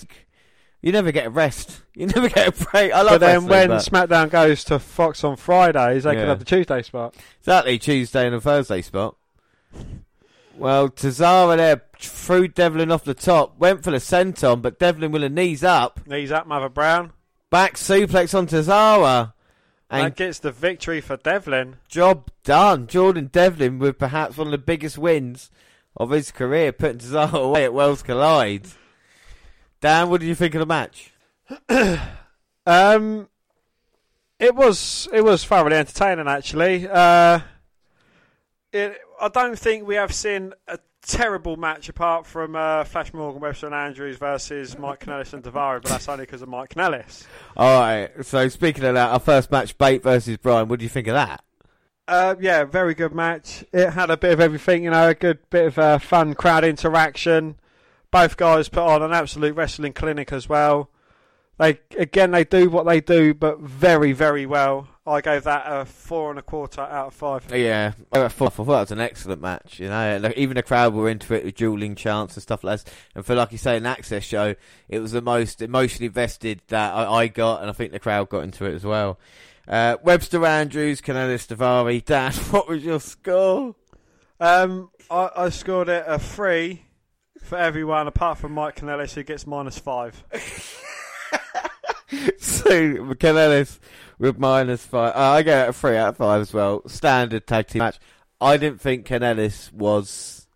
You 0.81 0.91
never 0.91 1.11
get 1.11 1.27
a 1.27 1.29
rest. 1.29 1.81
You 1.95 2.05
never 2.15 2.29
get 2.29 2.47
a 2.47 2.65
break. 2.65 2.93
I 2.93 3.01
love 3.01 3.13
But 3.13 3.17
then 3.19 3.47
when 3.47 3.67
but- 3.69 3.81
SmackDown 3.83 4.29
goes 4.29 4.63
to 4.65 4.79
Fox 4.79 5.23
on 5.23 5.35
Fridays, 5.35 6.03
they 6.03 6.13
Yeah. 6.13 6.19
could 6.19 6.27
have 6.29 6.39
the 6.39 6.45
Tuesday 6.45 6.81
spot. 6.81 7.15
exactly 7.39 7.77
Tuesday 7.79 8.25
and 8.25 8.35
a 8.35 8.41
Thursday 8.41 8.81
spot. 8.81 9.15
Well, 10.57 10.89
Tozawa 10.89 11.57
there 11.57 11.81
threw 11.99 12.47
Devlin 12.47 12.91
off 12.91 13.03
the 13.03 13.13
top, 13.13 13.57
went 13.59 13.83
for 13.83 13.91
the 13.91 13.97
senton, 13.97 14.61
but 14.61 14.79
Devlin 14.79 15.11
with 15.11 15.21
the 15.21 15.29
knees 15.29 15.63
up, 15.63 16.05
Knees 16.07 16.31
up, 16.31 16.47
Mother 16.47 16.69
Brown. 16.69 17.13
back 17.49 17.75
suplex 17.75 18.37
on 18.37 18.47
Tozawa, 18.47 19.33
and 19.89 20.05
that 20.05 20.15
gets 20.15 20.39
the 20.39 20.51
victory 20.51 20.99
for 21.01 21.17
Devlin. 21.17 21.77
job 21.87 22.29
done. 22.43 22.87
Jordan 22.87 23.29
Devlin 23.31 23.79
with 23.79 23.97
perhaps 23.97 24.37
one 24.37 24.47
of 24.47 24.51
the 24.51 24.57
biggest 24.57 24.97
wins 24.97 25.49
of 25.95 26.09
his 26.09 26.31
career, 26.31 26.71
putting 26.71 26.99
Tozawa 26.99 27.33
away 27.43 27.63
at 27.63 27.73
Worlds 27.73 28.03
Collide. 28.03 28.67
Dan, 29.79 30.09
what 30.09 30.21
did 30.21 30.27
you 30.27 30.35
think 30.35 30.55
of 30.55 30.59
the 30.59 30.65
match? 30.65 31.11
Um, 32.65 33.29
it 34.39 34.53
was 34.53 35.07
it 35.13 35.23
was 35.23 35.45
thoroughly 35.45 35.77
entertaining 35.77 36.27
actually. 36.27 36.85
Uh, 36.85 37.39
it, 38.73 38.99
I 39.19 39.29
don't 39.29 39.57
think 39.57 39.87
we 39.87 39.95
have 39.95 40.13
seen 40.13 40.53
a 40.67 40.79
terrible 41.01 41.55
match 41.55 41.89
apart 41.89 42.25
from 42.25 42.55
uh, 42.55 42.83
Flash 42.83 43.13
Morgan, 43.13 43.41
Webster 43.41 43.67
and 43.67 43.75
Andrews 43.75 44.17
versus 44.17 44.77
Mike 44.77 44.99
Kanellis 44.99 45.33
and 45.33 45.43
Daivari, 45.43 45.81
but 45.81 45.89
that's 45.89 46.09
only 46.09 46.25
because 46.25 46.41
of 46.41 46.49
Mike 46.49 46.69
Kanellis. 46.69 47.25
All 47.55 47.79
right. 47.79 48.09
So 48.21 48.47
speaking 48.49 48.83
of 48.83 48.95
that, 48.95 49.11
our 49.11 49.19
first 49.19 49.51
match, 49.51 49.77
Bate 49.77 50.03
versus 50.03 50.37
Brian. 50.37 50.67
What 50.67 50.79
do 50.79 50.83
you 50.85 50.89
think 50.89 51.07
of 51.07 51.13
that? 51.13 51.43
Uh, 52.07 52.35
yeah, 52.39 52.63
very 52.63 52.93
good 52.93 53.13
match. 53.13 53.65
It 53.73 53.91
had 53.91 54.09
a 54.09 54.17
bit 54.17 54.31
of 54.31 54.39
everything, 54.39 54.83
you 54.83 54.91
know, 54.91 55.09
a 55.09 55.13
good 55.13 55.39
bit 55.49 55.67
of 55.67 55.79
uh, 55.79 55.99
fun 55.99 56.35
crowd 56.35 56.63
interaction. 56.63 57.55
Both 58.11 58.37
guys 58.37 58.69
put 58.69 58.83
on 58.83 59.01
an 59.01 59.11
absolute 59.11 59.55
wrestling 59.55 59.93
clinic 59.93 60.31
as 60.31 60.47
well. 60.47 60.89
They 61.57 61.79
again, 61.97 62.31
they 62.31 62.43
do 62.43 62.69
what 62.69 62.85
they 62.85 63.01
do, 63.01 63.33
but 63.33 63.59
very, 63.59 64.11
very 64.11 64.45
well. 64.45 64.87
I 65.07 65.21
gave 65.21 65.43
that 65.45 65.63
a 65.65 65.85
four 65.85 66.29
and 66.29 66.37
a 66.37 66.41
quarter 66.41 66.81
out 66.81 67.07
of 67.07 67.13
five. 67.13 67.49
Yeah, 67.51 67.93
I 68.11 68.27
thought, 68.27 68.47
I 68.47 68.49
thought 68.49 68.65
that 68.65 68.79
was 68.81 68.91
an 68.91 68.99
excellent 68.99 69.41
match. 69.41 69.79
You 69.79 69.87
know, 69.87 70.19
Like, 70.21 70.37
even 70.37 70.55
the 70.55 70.63
crowd 70.63 70.93
were 70.93 71.09
into 71.09 71.33
it 71.33 71.45
with 71.45 71.55
dueling 71.55 71.95
chants 71.95 72.35
and 72.35 72.43
stuff 72.43 72.63
like 72.63 72.83
that. 72.83 72.93
And 73.15 73.25
for 73.25 73.33
like 73.33 73.53
you 73.53 73.57
say, 73.57 73.77
an 73.77 73.85
access 73.85 74.23
show, 74.23 74.53
it 74.89 74.99
was 74.99 75.13
the 75.13 75.21
most 75.21 75.61
emotionally 75.61 76.09
vested 76.09 76.61
that 76.67 76.93
I, 76.93 77.09
I 77.09 77.27
got, 77.27 77.61
and 77.61 77.69
I 77.69 77.73
think 77.73 77.93
the 77.93 77.99
crowd 77.99 78.29
got 78.29 78.43
into 78.43 78.65
it 78.65 78.75
as 78.75 78.83
well. 78.83 79.17
Uh, 79.67 79.97
Webster 80.03 80.45
Andrews, 80.45 81.01
Kanellis 81.01 81.47
Daivari. 81.47 82.03
Dan, 82.05 82.33
what 82.51 82.67
was 82.67 82.83
your 82.83 82.99
score? 82.99 83.75
Um, 84.39 84.91
I, 85.09 85.29
I 85.35 85.49
scored 85.49 85.89
it 85.89 86.03
a 86.05 86.19
three 86.19 86.83
for 87.41 87.57
everyone 87.57 88.07
apart 88.07 88.37
from 88.37 88.51
Mike 88.51 88.75
Kanellis, 88.75 89.13
who 89.13 89.23
gets 89.23 89.47
minus 89.47 89.79
five. 89.79 90.21
so 92.37 92.69
Kanellis 93.15 93.79
with 94.19 94.37
minus 94.37 94.85
five. 94.85 95.15
Uh, 95.15 95.19
I 95.19 95.41
get 95.43 95.67
it 95.67 95.69
a 95.69 95.73
three 95.73 95.97
out 95.97 96.09
of 96.09 96.17
five 96.17 96.41
as 96.41 96.53
well. 96.53 96.87
Standard 96.87 97.47
tag 97.47 97.67
team 97.67 97.79
match. 97.79 97.99
I 98.39 98.57
didn't 98.57 98.81
think 98.81 99.07
Kanellis 99.07 99.71
was 99.73 100.47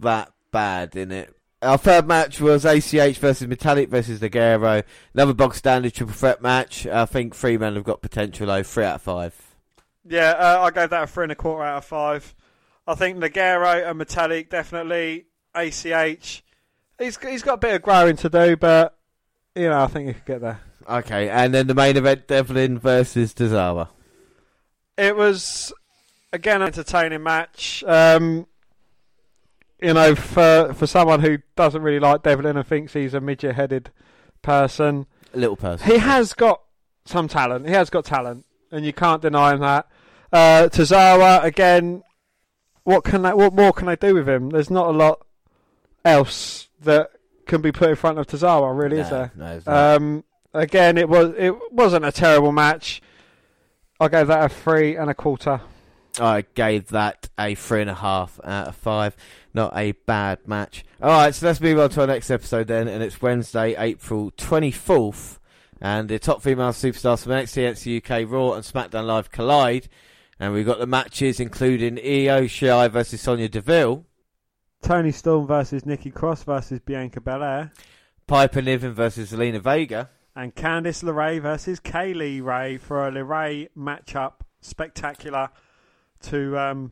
that 0.00 0.32
bad 0.50 0.96
in 0.96 1.12
it. 1.12 1.34
Our 1.60 1.78
third 1.78 2.06
match 2.06 2.40
was 2.40 2.64
ACH 2.64 3.18
versus 3.18 3.48
Metalik 3.48 3.88
versus 3.88 4.20
Ligero. 4.20 4.84
Another 5.12 5.34
box 5.34 5.58
standard 5.58 5.92
triple 5.92 6.14
threat 6.14 6.40
match. 6.40 6.86
I 6.86 7.04
think 7.04 7.34
three 7.34 7.58
men 7.58 7.74
have 7.74 7.84
got 7.84 8.00
potential 8.00 8.46
though. 8.46 8.62
Three 8.62 8.84
out 8.84 8.96
of 8.96 9.02
five. 9.02 9.34
Yeah, 10.06 10.30
uh, 10.30 10.60
I 10.62 10.70
gave 10.70 10.90
that 10.90 11.02
a 11.02 11.06
three 11.06 11.24
and 11.24 11.32
a 11.32 11.36
quarter 11.36 11.64
out 11.64 11.78
of 11.78 11.84
five. 11.84 12.34
I 12.86 12.94
think 12.94 13.18
Ligero 13.18 13.88
and 13.88 14.00
Metalik 14.00 14.48
definitely. 14.48 15.26
ACH, 15.54 16.44
he's 16.98 17.18
he's 17.18 17.42
got 17.42 17.54
a 17.54 17.58
bit 17.58 17.74
of 17.74 17.82
growing 17.82 18.16
to 18.16 18.28
do, 18.28 18.56
but 18.56 18.97
you 19.58 19.68
know 19.68 19.82
I 19.82 19.86
think 19.86 20.08
he 20.08 20.12
could 20.14 20.24
get 20.24 20.40
there. 20.40 20.60
Okay, 20.88 21.28
and 21.28 21.52
then 21.52 21.66
the 21.66 21.74
main 21.74 21.96
event: 21.96 22.28
Devlin 22.28 22.78
versus 22.78 23.34
Tozawa. 23.34 23.88
It 24.96 25.16
was 25.16 25.72
again 26.32 26.62
an 26.62 26.68
entertaining 26.68 27.22
match. 27.22 27.84
Um, 27.86 28.46
you 29.82 29.94
know, 29.94 30.14
for 30.14 30.72
for 30.74 30.86
someone 30.86 31.20
who 31.20 31.38
doesn't 31.56 31.82
really 31.82 32.00
like 32.00 32.22
Devlin 32.22 32.56
and 32.56 32.66
thinks 32.66 32.92
he's 32.94 33.14
a 33.14 33.20
midget-headed 33.20 33.90
person, 34.42 35.06
a 35.34 35.38
Little 35.38 35.56
person. 35.56 35.86
he 35.86 35.98
has 35.98 36.32
got 36.32 36.62
some 37.04 37.28
talent. 37.28 37.66
He 37.66 37.72
has 37.74 37.90
got 37.90 38.04
talent, 38.04 38.46
and 38.70 38.84
you 38.84 38.92
can't 38.92 39.22
deny 39.22 39.54
him 39.54 39.60
that. 39.60 39.86
Uh, 40.32 40.68
Tozawa 40.70 41.44
again. 41.44 42.02
What 42.84 43.04
can 43.04 43.20
they, 43.20 43.34
what 43.34 43.52
more 43.52 43.74
can 43.74 43.86
they 43.86 43.96
do 43.96 44.14
with 44.14 44.26
him? 44.26 44.48
There's 44.48 44.70
not 44.70 44.86
a 44.86 44.92
lot 44.92 45.26
else 46.06 46.70
that 46.80 47.10
can 47.48 47.60
be 47.60 47.72
put 47.72 47.90
in 47.90 47.96
front 47.96 48.18
of 48.18 48.26
Tozawa, 48.28 48.78
really, 48.78 49.00
is 49.00 49.10
there? 49.10 49.32
no, 49.34 49.56
it's 49.56 49.66
not. 49.66 49.96
Um, 49.96 50.24
again, 50.54 50.96
it 50.96 51.08
was 51.08 51.34
it 51.36 51.54
wasn't 51.72 52.04
a 52.04 52.12
terrible 52.12 52.52
match. 52.52 53.02
I 53.98 54.06
gave 54.08 54.28
that 54.28 54.44
a 54.44 54.48
three 54.48 54.94
and 54.96 55.10
a 55.10 55.14
quarter. 55.14 55.60
I 56.20 56.44
gave 56.54 56.88
that 56.88 57.28
a 57.38 57.54
three 57.54 57.80
and 57.80 57.90
a 57.90 57.94
half 57.94 58.38
out 58.44 58.68
of 58.68 58.76
five. 58.76 59.16
Not 59.54 59.72
a 59.76 59.92
bad 59.92 60.46
match. 60.46 60.84
All 61.02 61.10
right, 61.10 61.34
so 61.34 61.46
let's 61.46 61.60
move 61.60 61.78
on 61.78 61.90
to 61.90 62.02
our 62.02 62.06
next 62.06 62.30
episode 62.30 62.68
then, 62.68 62.86
and 62.86 63.02
it's 63.02 63.20
Wednesday, 63.20 63.74
April 63.76 64.30
twenty 64.36 64.70
fourth, 64.70 65.40
and 65.80 66.08
the 66.08 66.18
top 66.18 66.42
female 66.42 66.70
superstars 66.70 67.22
from 67.22 67.32
NXT, 67.32 67.72
NXT 67.72 68.24
UK, 68.24 68.30
Raw, 68.30 68.52
and 68.52 68.64
SmackDown 68.64 69.06
Live 69.06 69.30
collide, 69.30 69.88
and 70.38 70.52
we've 70.52 70.66
got 70.66 70.78
the 70.78 70.86
matches 70.86 71.40
including 71.40 71.98
Io 71.98 72.44
Shirai 72.44 72.90
versus 72.90 73.20
Sonya 73.20 73.48
Deville, 73.48 74.04
Toni 74.82 75.12
Storm 75.12 75.46
versus 75.46 75.84
Nikki 75.84 76.10
Cross 76.10 76.44
versus 76.44 76.80
Bianca 76.80 77.20
Belair, 77.20 77.72
Piper 78.26 78.62
Niven 78.62 78.94
versus 78.94 79.32
Zelina 79.32 79.60
Vega, 79.60 80.10
and 80.34 80.54
Candice 80.54 81.02
LeRae 81.02 81.40
versus 81.40 81.80
Kay 81.80 82.14
Lee 82.14 82.40
Ray 82.40 82.76
for 82.78 83.06
a 83.06 83.10
LeRae 83.10 83.68
matchup. 83.76 84.34
Spectacular 84.60 85.50
to 86.22 86.58
um, 86.58 86.90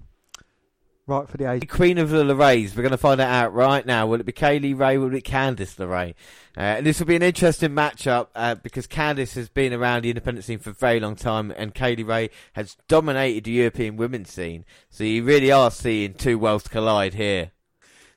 right 1.06 1.28
for 1.28 1.36
the 1.36 1.50
age. 1.50 1.68
Queen 1.68 1.98
of 1.98 2.10
the 2.10 2.24
LeRays. 2.24 2.76
We're 2.76 2.82
going 2.82 2.90
to 2.90 2.96
find 2.96 3.20
that 3.20 3.30
out 3.30 3.54
right 3.54 3.84
now. 3.84 4.06
Will 4.06 4.20
it 4.20 4.26
be 4.26 4.32
Kay 4.32 4.58
Lee 4.58 4.74
Ray? 4.74 4.98
Will 4.98 5.08
it 5.08 5.10
be 5.10 5.22
Candice 5.22 5.76
LeRae? 5.76 6.14
Uh, 6.56 6.60
and 6.60 6.86
this 6.86 6.98
will 6.98 7.06
be 7.06 7.16
an 7.16 7.22
interesting 7.22 7.70
matchup 7.70 8.28
uh, 8.34 8.54
because 8.56 8.86
Candice 8.86 9.34
has 9.34 9.48
been 9.48 9.72
around 9.72 10.02
the 10.02 10.10
independent 10.10 10.44
scene 10.44 10.58
for 10.58 10.70
a 10.70 10.74
very 10.74 11.00
long 11.00 11.16
time, 11.16 11.52
and 11.56 11.74
Kay 11.74 11.96
Lee 11.96 12.02
Ray 12.02 12.30
has 12.54 12.76
dominated 12.88 13.44
the 13.44 13.52
European 13.52 13.96
women's 13.96 14.30
scene. 14.32 14.64
So 14.90 15.04
you 15.04 15.24
really 15.24 15.50
are 15.52 15.70
seeing 15.70 16.14
two 16.14 16.38
worlds 16.38 16.68
collide 16.68 17.14
here. 17.14 17.52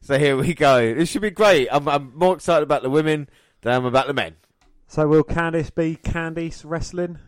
So 0.10 0.18
here 0.18 0.36
we 0.36 0.56
go. 0.56 0.96
This 0.96 1.08
should 1.08 1.22
be 1.22 1.30
great. 1.30 1.68
I'm, 1.72 1.88
I'm 1.88 2.18
more 2.18 2.34
excited 2.34 2.64
about 2.64 2.82
the 2.82 2.90
women 2.90 3.30
than 3.62 3.76
I'm 3.76 3.86
about 3.86 4.08
the 4.08 4.14
men. 4.16 4.38
So 4.88 5.08
will 5.08 5.24
Candice 5.24 5.70
be 5.70 5.98
Candice 5.98 6.64
wrestling? 6.66 7.20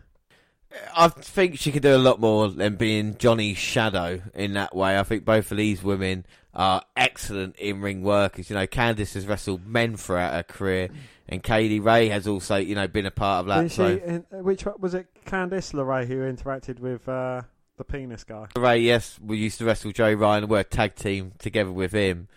I 0.98 1.10
think 1.10 1.60
she 1.60 1.72
could 1.72 1.84
do 1.84 1.96
a 1.96 2.00
lot 2.00 2.20
more 2.20 2.50
than 2.50 2.78
being 2.78 3.20
Johnny's 3.20 3.60
shadow 3.60 4.24
in 4.34 4.54
that 4.54 4.76
way. 4.76 4.98
I 4.98 5.04
think 5.04 5.26
both 5.26 5.52
of 5.52 5.58
these 5.58 5.84
women 5.84 6.26
are 6.56 6.82
excellent 6.98 7.56
in 7.58 7.82
ring 7.82 8.02
workers. 8.02 8.50
You 8.50 8.56
know, 8.56 8.66
Candice 8.66 9.14
has 9.14 9.28
wrestled 9.28 9.68
men 9.68 9.96
throughout 9.96 10.34
her 10.34 10.42
career, 10.42 10.90
and 11.30 11.44
Kay 11.44 11.70
Lee 11.70 11.78
Ray 11.78 12.10
has 12.10 12.28
also, 12.28 12.56
you 12.56 12.74
know, 12.74 12.88
been 12.88 13.06
a 13.06 13.12
part 13.12 13.42
of 13.42 13.46
that. 13.46 13.62
Didn't 13.62 13.74
So. 13.74 14.34
In, 14.36 14.44
which 14.44 14.66
was 14.80 14.96
it? 14.96 15.06
Candice 15.28 15.72
LeRae 15.76 16.08
who 16.08 16.22
interacted 16.22 16.80
with 16.80 17.08
uh, 17.08 17.44
the 17.78 17.84
penis 17.84 18.24
guy. 18.24 18.48
Ray, 18.58 18.80
yes, 18.80 19.20
we 19.24 19.38
used 19.38 19.60
to 19.60 19.66
wrestle 19.66 19.92
Joey 19.92 20.16
Ryan 20.16 20.48
we're 20.48 20.62
a 20.62 20.64
tag 20.64 20.96
team 20.96 21.34
together 21.38 21.72
with 21.72 21.92
him. 21.92 22.28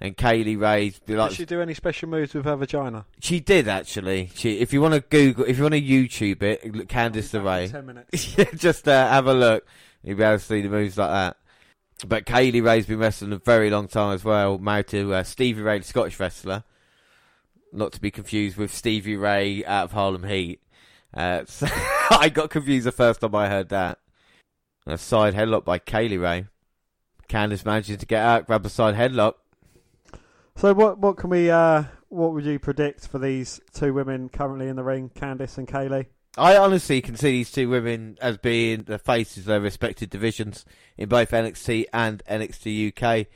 And 0.00 0.14
Kay 0.16 0.44
Lee 0.44 0.56
Ray's 0.56 1.00
like 1.08 1.30
Did 1.30 1.36
she 1.36 1.44
do 1.46 1.62
any 1.62 1.72
special 1.72 2.08
moves 2.08 2.34
with 2.34 2.44
her 2.44 2.56
vagina? 2.56 3.06
she 3.18 3.40
did 3.40 3.66
actually. 3.66 4.30
She, 4.34 4.58
if 4.58 4.72
you 4.72 4.82
want 4.82 4.92
to 4.94 5.00
Google, 5.00 5.46
if 5.46 5.56
you 5.56 5.62
want 5.62 5.74
to 5.74 5.80
YouTube 5.80 6.42
it, 6.42 6.74
look, 6.74 6.88
Candice 6.88 7.32
LeRae. 7.32 7.70
Ten 7.70 7.86
minutes. 7.86 8.34
Just 8.56 8.86
uh, 8.86 9.08
have 9.08 9.26
a 9.26 9.32
look. 9.32 9.66
You'll 10.02 10.18
be 10.18 10.22
able 10.22 10.38
to 10.38 10.44
see 10.44 10.60
the 10.60 10.68
moves 10.68 10.98
like 10.98 11.10
that. 11.10 11.36
But 12.06 12.26
Kay 12.26 12.50
Lee 12.50 12.60
Ray's 12.60 12.84
been 12.84 12.98
wrestling 12.98 13.32
a 13.32 13.38
very 13.38 13.70
long 13.70 13.88
time 13.88 14.12
as 14.12 14.22
well, 14.22 14.58
married 14.58 14.88
to 14.88 15.14
uh, 15.14 15.22
Stevie 15.22 15.62
Ray, 15.62 15.78
the 15.78 15.84
Scottish 15.84 16.20
wrestler. 16.20 16.64
Not 17.72 17.92
to 17.92 18.00
be 18.00 18.10
confused 18.10 18.58
with 18.58 18.74
Stevie 18.74 19.16
Ray 19.16 19.64
out 19.64 19.84
of 19.84 19.92
Harlem 19.92 20.24
Heat. 20.24 20.60
Uh, 21.14 21.44
so 21.46 21.66
I 22.10 22.28
got 22.28 22.50
confused 22.50 22.86
the 22.86 22.92
first 22.92 23.22
time 23.22 23.34
I 23.34 23.48
heard 23.48 23.70
that. 23.70 23.98
A 24.86 24.98
side 24.98 25.34
headlock 25.34 25.64
by 25.64 25.78
Kay 25.78 26.08
Lee 26.08 26.18
Ray. 26.18 26.46
Candice 27.28 27.64
manages 27.64 27.96
to 27.96 28.06
get 28.06 28.22
out, 28.22 28.46
grab 28.46 28.64
a 28.66 28.68
side 28.68 28.94
headlock. 28.94 29.34
So 30.56 30.72
what 30.72 30.98
what 30.98 31.18
can 31.18 31.28
we 31.28 31.50
uh, 31.50 31.84
what 32.08 32.32
would 32.32 32.46
you 32.46 32.58
predict 32.58 33.08
for 33.08 33.18
these 33.18 33.60
two 33.74 33.92
women 33.92 34.30
currently 34.30 34.68
in 34.68 34.76
the 34.76 34.82
ring, 34.82 35.10
Candice 35.14 35.58
and 35.58 35.68
Kaylee? 35.68 36.06
I 36.38 36.56
honestly 36.56 37.02
can 37.02 37.14
see 37.16 37.30
these 37.30 37.50
two 37.50 37.68
women 37.68 38.16
as 38.22 38.38
being 38.38 38.84
the 38.84 38.98
faces 38.98 39.38
of 39.38 39.44
their 39.44 39.60
respective 39.60 40.08
divisions 40.08 40.64
in 40.96 41.10
both 41.10 41.30
NXT 41.30 41.86
and 41.92 42.22
NXT 42.24 42.88
UK. 42.88 43.26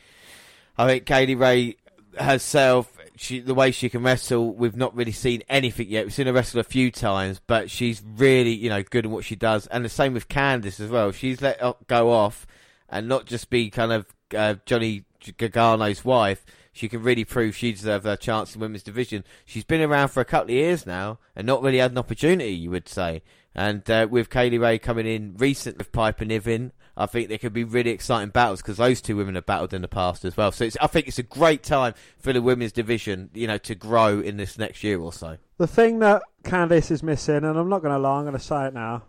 I 0.78 0.86
think 0.86 1.04
Kay 1.04 1.26
Lee 1.26 1.34
Ray 1.34 1.76
herself, 2.18 2.96
she, 3.16 3.40
the 3.40 3.54
way 3.54 3.70
she 3.70 3.88
can 3.88 4.02
wrestle, 4.02 4.54
we've 4.54 4.76
not 4.76 4.94
really 4.94 5.12
seen 5.12 5.42
anything 5.48 5.88
yet. 5.88 6.04
We've 6.04 6.14
seen 6.14 6.26
her 6.26 6.32
wrestle 6.32 6.60
a 6.60 6.64
few 6.64 6.90
times, 6.90 7.40
but 7.46 7.70
she's 7.70 8.02
really, 8.16 8.52
you 8.52 8.68
know, 8.68 8.82
good 8.82 9.06
at 9.06 9.10
what 9.10 9.24
she 9.24 9.36
does. 9.36 9.66
And 9.68 9.84
the 9.84 9.90
same 9.90 10.14
with 10.14 10.28
Candice 10.28 10.80
as 10.80 10.90
well. 10.90 11.12
She's 11.12 11.40
let 11.40 11.60
go 11.86 12.10
off 12.10 12.46
and 12.88 13.08
not 13.08 13.26
just 13.26 13.50
be 13.50 13.70
kind 13.70 13.92
of 13.92 14.06
uh, 14.34 14.54
Johnny 14.66 15.04
Gargano's 15.38 16.04
wife. 16.04 16.44
She 16.72 16.88
can 16.88 17.02
really 17.02 17.24
prove 17.24 17.56
she 17.56 17.72
deserves 17.72 18.04
her 18.04 18.16
chance 18.16 18.54
in 18.54 18.60
women's 18.60 18.82
division. 18.82 19.24
She's 19.44 19.64
been 19.64 19.80
around 19.80 20.08
for 20.08 20.20
a 20.20 20.24
couple 20.24 20.50
of 20.50 20.56
years 20.56 20.86
now 20.86 21.18
and 21.34 21.46
not 21.46 21.62
really 21.62 21.78
had 21.78 21.90
an 21.90 21.98
opportunity, 21.98 22.52
you 22.52 22.70
would 22.70 22.88
say. 22.88 23.22
And 23.54 23.88
uh, 23.90 24.06
with 24.08 24.30
Kay 24.30 24.50
Lee 24.50 24.58
Ray 24.58 24.78
coming 24.78 25.06
in 25.06 25.34
recent 25.36 25.78
with 25.78 25.90
Piper 25.90 26.24
Niven, 26.24 26.72
I 26.96 27.06
think 27.06 27.28
there 27.28 27.38
could 27.38 27.52
be 27.52 27.64
really 27.64 27.90
exciting 27.90 28.30
battles 28.30 28.62
because 28.62 28.76
those 28.76 29.00
two 29.00 29.16
women 29.16 29.34
have 29.34 29.46
battled 29.46 29.72
in 29.72 29.82
the 29.82 29.88
past 29.88 30.24
as 30.24 30.36
well. 30.36 30.52
So 30.52 30.68
I 30.80 30.86
think 30.86 31.08
it's 31.08 31.18
a 31.18 31.24
great 31.24 31.62
time 31.62 31.94
for 32.18 32.32
the 32.32 32.42
women's 32.42 32.72
division, 32.72 33.30
you 33.32 33.46
know, 33.46 33.58
to 33.58 33.74
grow 33.74 34.20
in 34.20 34.36
this 34.36 34.58
next 34.58 34.84
year 34.84 35.00
or 35.00 35.12
so. 35.12 35.38
The 35.56 35.66
thing 35.66 35.98
that 36.00 36.22
Candice 36.44 36.90
is 36.90 37.02
missing, 37.02 37.36
and 37.36 37.58
I'm 37.58 37.68
not 37.68 37.82
going 37.82 37.94
to 37.94 37.98
lie, 37.98 38.18
I'm 38.18 38.24
going 38.24 38.34
to 38.34 38.38
say 38.38 38.66
it 38.66 38.74
now. 38.74 39.02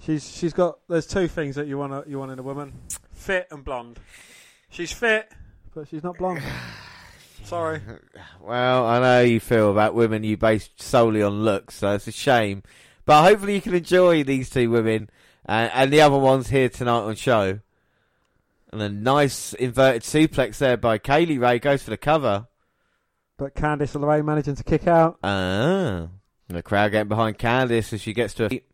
She's 0.00 0.28
she's 0.28 0.52
got 0.52 0.78
there's 0.88 1.06
two 1.06 1.28
things 1.28 1.54
that 1.54 1.68
you 1.68 1.78
want 1.78 2.08
you 2.08 2.18
want 2.18 2.32
in 2.32 2.38
a 2.38 2.42
woman: 2.42 2.72
fit 3.12 3.46
and 3.52 3.64
blonde. 3.64 4.00
She's 4.68 4.90
fit, 4.90 5.30
but 5.74 5.88
she's 5.88 6.02
not 6.02 6.18
blonde. 6.18 6.42
Sorry. 7.44 7.80
Well, 8.40 8.86
I 8.86 8.98
know 8.98 9.20
you 9.20 9.38
feel 9.38 9.70
about 9.70 9.94
women 9.94 10.24
you 10.24 10.36
base 10.36 10.68
solely 10.76 11.22
on 11.22 11.44
looks, 11.44 11.76
so 11.76 11.94
it's 11.94 12.08
a 12.08 12.12
shame. 12.12 12.64
But 13.04 13.22
hopefully 13.22 13.54
you 13.54 13.60
can 13.60 13.74
enjoy 13.74 14.24
these 14.24 14.50
two 14.50 14.68
women 14.68 15.08
and, 15.44 15.70
and 15.72 15.92
the 15.92 16.00
other 16.00 16.18
ones 16.18 16.48
here 16.48 16.68
tonight 16.68 17.02
on 17.02 17.14
show. 17.14 17.60
And 18.72 18.82
a 18.82 18.88
nice 18.88 19.52
inverted 19.54 20.02
suplex 20.02 20.58
there 20.58 20.76
by 20.76 20.98
Kay 20.98 21.24
Lee 21.26 21.38
Ray 21.38 21.60
goes 21.60 21.84
for 21.84 21.90
the 21.90 21.96
cover. 21.96 22.48
But 23.36 23.54
Candice 23.54 23.94
LeRae 23.94 24.24
managing 24.24 24.56
to 24.56 24.64
kick 24.64 24.88
out. 24.88 25.18
Ah, 25.22 26.08
the 26.48 26.62
crowd 26.62 26.90
getting 26.90 27.08
behind 27.08 27.38
Candice 27.38 27.92
as 27.92 28.00
she 28.00 28.12
gets 28.12 28.34
to 28.34 28.44
her 28.44 28.48
feet. 28.48 28.64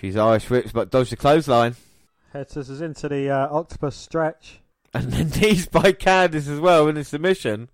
She's 0.00 0.16
Irish 0.16 0.50
whips 0.50 0.72
but 0.72 0.90
dodged 0.90 1.12
the 1.12 1.16
clothesline. 1.16 1.76
Heads 2.32 2.56
us 2.56 2.68
into 2.80 3.08
the 3.08 3.30
uh, 3.30 3.48
octopus 3.48 3.94
stretch. 3.94 4.61
And 4.94 5.12
then 5.12 5.30
knees 5.40 5.66
by 5.66 5.92
Candice 5.92 6.48
as 6.48 6.60
well 6.60 6.88
in 6.88 6.96
the 6.96 7.04
submission. 7.04 7.70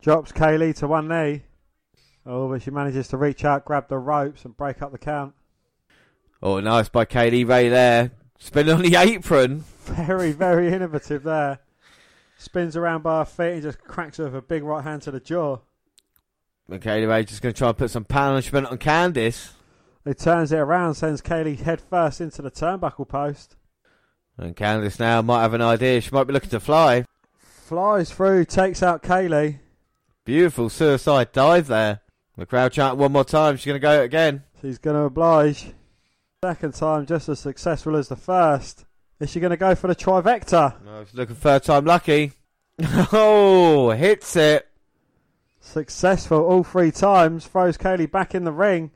Drops 0.00 0.32
Kaylee 0.32 0.74
to 0.76 0.88
one 0.88 1.08
knee. 1.08 1.42
Oh, 2.26 2.48
but 2.48 2.62
she 2.62 2.70
manages 2.70 3.08
to 3.08 3.16
reach 3.16 3.44
out, 3.44 3.64
grab 3.64 3.88
the 3.88 3.98
ropes, 3.98 4.44
and 4.44 4.56
break 4.56 4.80
up 4.80 4.92
the 4.92 4.98
count. 4.98 5.34
Oh, 6.42 6.60
nice 6.60 6.88
by 6.88 7.04
Kay 7.04 7.30
Lee 7.30 7.44
Ray 7.44 7.68
there. 7.68 8.12
Spinning 8.38 8.74
on 8.74 8.82
the 8.82 8.96
apron. 8.98 9.64
Very, 9.84 10.32
very 10.32 10.72
innovative 10.72 11.22
there. 11.22 11.60
Spins 12.38 12.76
around 12.76 13.02
by 13.02 13.18
her 13.20 13.24
feet 13.24 13.52
and 13.52 13.62
just 13.62 13.78
cracks 13.84 14.16
her 14.16 14.24
with 14.24 14.34
a 14.34 14.42
big 14.42 14.62
right 14.62 14.84
hand 14.84 15.02
to 15.02 15.10
the 15.10 15.20
jaw. 15.20 15.58
And 16.68 16.80
Kay 16.80 17.00
Lee 17.00 17.06
Ray 17.06 17.24
just 17.24 17.42
going 17.42 17.54
to 17.54 17.58
try 17.58 17.68
and 17.68 17.78
put 17.78 17.90
some 17.90 18.04
punishment 18.04 18.66
on 18.66 18.78
Candice. 18.78 19.52
He 20.04 20.14
turns 20.14 20.52
it 20.52 20.58
around, 20.58 20.94
sends 20.94 21.22
Kaylee 21.22 21.60
head 21.60 21.80
first 21.80 22.20
into 22.20 22.42
the 22.42 22.50
turnbuckle 22.50 23.08
post. 23.08 23.56
And 24.36 24.56
Candice 24.56 24.98
now 24.98 25.22
might 25.22 25.42
have 25.42 25.54
an 25.54 25.62
idea. 25.62 26.00
She 26.00 26.10
might 26.10 26.24
be 26.24 26.32
looking 26.32 26.50
to 26.50 26.60
fly. 26.60 27.04
Flies 27.38 28.10
through, 28.10 28.44
takes 28.46 28.82
out 28.82 29.02
Kaylee. 29.02 29.58
Beautiful 30.24 30.68
suicide 30.68 31.32
dive 31.32 31.66
there. 31.68 32.00
The 32.36 32.46
crowd 32.46 32.72
chant 32.72 32.96
one 32.96 33.12
more 33.12 33.24
time. 33.24 33.56
She's 33.56 33.66
going 33.66 33.76
to 33.76 33.80
go 33.80 34.02
again. 34.02 34.42
She's 34.60 34.78
going 34.78 34.96
to 34.96 35.02
oblige. 35.02 35.72
Second 36.44 36.74
time, 36.74 37.06
just 37.06 37.28
as 37.28 37.38
successful 37.38 37.96
as 37.96 38.08
the 38.08 38.16
first. 38.16 38.84
Is 39.20 39.30
she 39.30 39.40
going 39.40 39.50
to 39.50 39.56
go 39.56 39.74
for 39.74 39.86
the 39.86 39.94
trivecta? 39.94 40.82
No, 40.84 41.04
she's 41.04 41.14
looking 41.14 41.36
third 41.36 41.62
time 41.62 41.84
lucky. 41.84 42.32
oh, 43.12 43.90
hits 43.90 44.34
it. 44.36 44.68
Successful 45.60 46.40
all 46.40 46.64
three 46.64 46.90
times. 46.90 47.46
Throws 47.46 47.78
Kaylee 47.78 48.10
back 48.10 48.34
in 48.34 48.44
the 48.44 48.52
ring. 48.52 48.90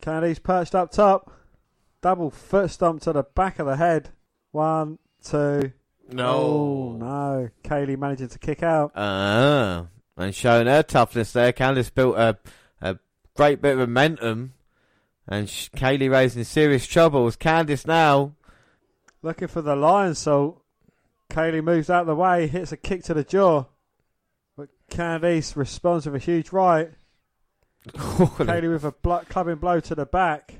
Candice 0.00 0.42
perched 0.42 0.74
up 0.74 0.92
top. 0.92 1.32
Double 2.00 2.30
foot 2.30 2.70
stomp 2.70 3.02
to 3.02 3.12
the 3.12 3.24
back 3.24 3.58
of 3.58 3.66
the 3.66 3.76
head. 3.76 4.10
One, 4.52 4.98
two. 5.22 5.72
Oh, 6.16 6.96
no. 6.98 7.48
Kaylee 7.62 7.98
managing 7.98 8.28
to 8.28 8.38
kick 8.38 8.62
out. 8.62 8.92
Ah, 8.96 9.86
and 10.16 10.34
showing 10.34 10.66
her 10.66 10.82
toughness 10.82 11.32
there. 11.32 11.52
Candice 11.52 11.94
built 11.94 12.16
a, 12.16 12.36
a 12.82 12.98
great 13.36 13.62
bit 13.62 13.72
of 13.74 13.78
momentum. 13.78 14.54
And 15.28 15.46
Kaylee 15.46 16.10
raising 16.10 16.42
serious 16.44 16.86
troubles. 16.86 17.36
Candice 17.36 17.86
now. 17.86 18.32
Looking 19.22 19.48
for 19.48 19.62
the 19.62 19.76
Lionsault. 19.76 20.56
Kaylee 21.30 21.62
moves 21.62 21.88
out 21.88 22.00
of 22.02 22.06
the 22.08 22.16
way, 22.16 22.48
hits 22.48 22.72
a 22.72 22.76
kick 22.76 23.04
to 23.04 23.14
the 23.14 23.22
jaw. 23.22 23.66
But 24.56 24.68
Candice 24.90 25.54
responds 25.54 26.06
with 26.06 26.16
a 26.16 26.18
huge 26.18 26.50
right. 26.50 26.90
Kaylee 27.86 28.72
with 28.72 28.84
a 28.84 28.90
blo- 28.90 29.22
clubbing 29.28 29.56
blow 29.56 29.78
to 29.78 29.94
the 29.94 30.06
back. 30.06 30.54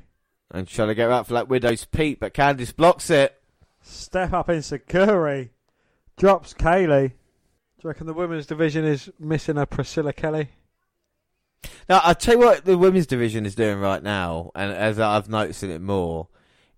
and 0.52 0.68
trying 0.68 0.88
to 0.88 0.94
get 0.94 1.10
out 1.10 1.26
for 1.26 1.34
that 1.34 1.48
Widow's 1.48 1.84
Peak, 1.86 2.20
but 2.20 2.32
Candice 2.34 2.74
blocks 2.74 3.10
it. 3.10 3.36
Step 3.82 4.32
up 4.32 4.48
enzuigiri. 4.48 5.50
Drops 6.16 6.54
Kaylee. 6.54 7.08
Do 7.10 7.14
you 7.84 7.88
reckon 7.88 8.06
the 8.06 8.12
women's 8.12 8.46
division 8.46 8.84
is 8.84 9.10
missing 9.18 9.56
a 9.56 9.66
Priscilla 9.66 10.12
Kelly? 10.12 10.50
Now, 11.88 12.00
I'll 12.04 12.14
tell 12.14 12.34
you 12.34 12.40
what 12.40 12.64
the 12.64 12.76
women's 12.76 13.06
division 13.06 13.46
is 13.46 13.54
doing 13.54 13.78
right 13.78 14.02
now, 14.02 14.50
and 14.54 14.72
as 14.72 15.00
I've 15.00 15.28
noticed 15.28 15.62
it 15.62 15.80
more, 15.80 16.28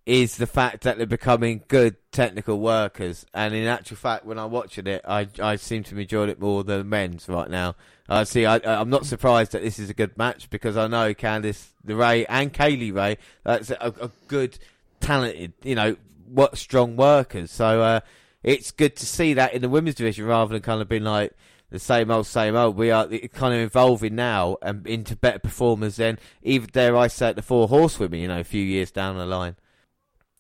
is 0.07 0.37
the 0.37 0.47
fact 0.47 0.83
that 0.83 0.97
they're 0.97 1.07
becoming 1.07 1.63
good 1.69 1.97
technical 2.11 2.59
workers. 2.59 3.25
And 3.33 3.55
in 3.55 3.67
actual 3.67 3.97
fact, 3.97 4.25
when 4.25 4.39
I'm 4.39 4.51
watching 4.51 4.87
it, 4.87 5.03
I, 5.07 5.29
I 5.41 5.57
seem 5.57 5.85
to 5.85 5.95
be 5.95 6.03
enjoying 6.03 6.31
it 6.31 6.41
more 6.41 6.65
than 6.65 6.79
the 6.79 6.85
men's 6.85 7.29
right 7.29 7.49
now. 7.49 7.77
I 8.09 8.25
see, 8.25 8.45
I, 8.45 8.57
I'm 8.65 8.91
not 8.91 9.07
surprised 9.07 9.53
that 9.53 9.63
this 9.63 9.79
is 9.79 9.91
a 9.91 9.95
good 9.95 10.19
match 10.19 10.51
because 10.51 10.77
I 10.77 10.89
know 10.89 11.15
Candice 11.15 11.69
Ray 11.85 12.27
and 12.27 12.53
Kay 12.53 12.77
Lee 12.77 12.91
Ray, 12.91 13.19
that's 13.45 13.71
a, 13.71 13.95
a 14.01 14.11
good, 14.27 14.59
talented, 15.01 15.53
you 15.63 15.75
know, 15.77 15.97
what 16.27 16.59
strong 16.59 16.97
workers. 16.97 17.51
So 17.51 17.81
uh, 17.81 18.01
it's 18.43 18.71
good 18.71 18.97
to 18.97 19.07
see 19.07 19.35
that 19.35 19.55
in 19.55 19.63
the 19.63 19.69
women's 19.69 19.97
division 19.97 20.27
rather 20.27 20.53
than 20.53 20.63
kind 20.63 20.81
of 20.81 20.89
being 20.89 21.05
like, 21.05 21.33
the 21.71 21.79
same 21.79 22.11
old, 22.11 22.27
same 22.27 22.55
old. 22.55 22.77
We 22.77 22.91
are 22.91 23.07
kind 23.07 23.55
of 23.55 23.61
evolving 23.61 24.15
now 24.15 24.59
and 24.61 24.87
into 24.87 25.17
better 25.17 25.39
performers 25.39 25.97
than 25.97 26.19
even 26.43 26.69
dare 26.71 26.95
I 26.95 27.07
say 27.07 27.33
the 27.33 27.41
four 27.41 27.67
horsewomen. 27.67 28.21
You 28.21 28.29
know, 28.29 28.41
a 28.41 28.45
few 28.45 28.63
years 28.63 28.91
down 28.91 29.17
the 29.17 29.25
line. 29.25 29.57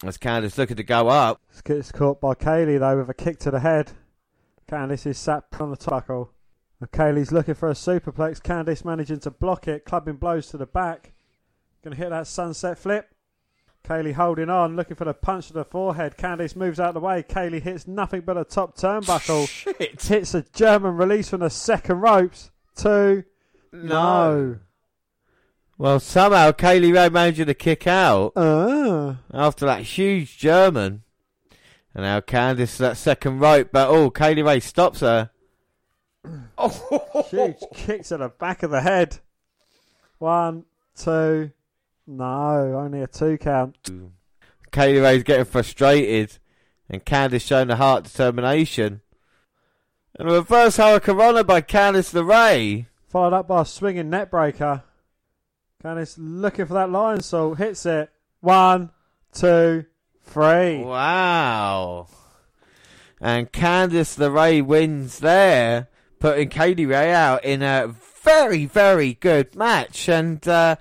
As 0.05 0.19
Candice 0.19 0.59
looking 0.59 0.77
to 0.77 0.83
go 0.83 1.09
up, 1.09 1.41
Gets 1.65 1.91
caught 1.91 2.21
by 2.21 2.35
Kaylee 2.35 2.79
though 2.79 2.99
with 2.99 3.09
a 3.09 3.15
kick 3.15 3.39
to 3.41 3.51
the 3.51 3.61
head. 3.61 3.93
Candice 4.71 5.07
is 5.07 5.19
sat 5.19 5.45
on 5.59 5.71
the 5.71 5.77
tackle. 5.77 6.33
Kaylee's 6.87 7.33
looking 7.33 7.55
for 7.55 7.71
a 7.71 7.75
superplex. 7.75 8.41
Candice 8.43 8.85
managing 8.85 9.21
to 9.21 9.31
block 9.31 9.69
it, 9.69 9.85
clubbing 9.85 10.17
blows 10.17 10.49
to 10.49 10.57
the 10.57 10.67
back. 10.67 11.13
Gonna 11.83 11.97
hit 11.97 12.11
that 12.11 12.27
sunset 12.27 12.79
flip. 12.79 13.12
Kaylee 13.85 14.13
holding 14.15 14.49
on, 14.49 14.77
looking 14.77 14.97
for 14.97 15.05
the 15.05 15.15
punch 15.15 15.49
to 15.49 15.53
the 15.55 15.65
forehead. 15.65 16.17
Candice 16.17 16.55
moves 16.55 16.79
out 16.79 16.89
of 16.91 16.95
the 16.95 17.01
way. 17.01 17.23
Kaylee 17.23 17.61
hits 17.63 17.87
nothing 17.89 18.21
but 18.21 18.37
a 18.37 18.45
top 18.45 18.77
turnbuckle. 18.77 19.49
shit, 19.49 20.01
hits 20.03 20.35
a 20.35 20.43
German 20.55 20.97
release 20.97 21.31
from 21.31 21.41
the 21.41 21.51
second 21.51 22.01
ropes. 22.01 22.51
Two. 22.77 23.25
No. 23.73 24.59
Well, 25.79 25.99
somehow 25.99 26.53
Kay 26.53 26.79
Lee 26.79 26.93
Ray 26.93 27.09
managed 27.09 27.45
to 27.45 27.55
kick 27.55 27.87
out 27.89 28.33
Ah. 28.37 29.17
after 29.35 29.67
that 29.67 29.83
huge 29.83 30.39
German. 30.39 31.03
And 31.95 32.05
now 32.05 32.21
Candice 32.21 32.77
that 32.79 32.97
second 32.97 33.41
rope, 33.41 33.71
but 33.73 33.89
oh, 33.89 34.11
Kay 34.11 34.35
Lee 34.37 34.43
Ray 34.43 34.61
stops 34.61 35.01
her. 35.01 35.31
Oh, 36.57 37.27
Huge 37.31 37.57
kick 37.75 38.05
to 38.05 38.17
the 38.19 38.29
back 38.29 38.63
of 38.63 38.71
the 38.71 38.81
head. 38.81 39.19
One, 40.19 40.65
two. 40.97 41.51
No, 42.07 42.79
only 42.79 43.03
a 43.03 43.07
two 43.07 43.39
count. 43.39 43.91
Kay 44.73 44.95
Lee 44.95 45.01
Ray's 45.01 45.23
getting 45.23 45.45
frustrated, 45.45 46.39
and 46.89 47.05
Candice 47.05 47.47
showing 47.47 47.69
the 47.69 47.77
heart 47.77 48.05
determination. 48.05 49.03
And 50.19 50.29
a 50.29 50.35
reverse 50.35 50.77
Hurricane 50.77 51.17
by 51.47 51.61
Candice 51.61 52.13
LeRae. 52.13 52.87
Followed 53.09 53.35
up 53.35 53.49
by 53.49 53.63
a 53.63 53.65
swinging 53.65 54.11
neckbreaker. 54.11 54.83
Candice 55.83 56.17
looking 56.19 56.67
for 56.67 56.75
that 56.75 56.89
Lionsault. 56.89 57.59
Hits 57.59 57.87
it. 57.87 58.11
One, 58.41 58.91
two, 59.33 59.87
three. 60.23 60.79
Wow. 60.79 62.09
And 63.21 63.53
Candice 63.53 64.19
LeRae 64.19 64.65
wins 64.65 65.21
there, 65.21 65.89
putting 66.19 66.49
Kay 66.49 66.75
Lee 66.75 66.87
Ray 66.87 67.13
out 67.13 67.45
in 67.45 67.63
a 67.63 67.95
very, 68.23 68.67
very 68.67 69.15
good 69.15 69.55
match. 69.55 70.09
And 70.09 70.47
uh, 70.47 70.77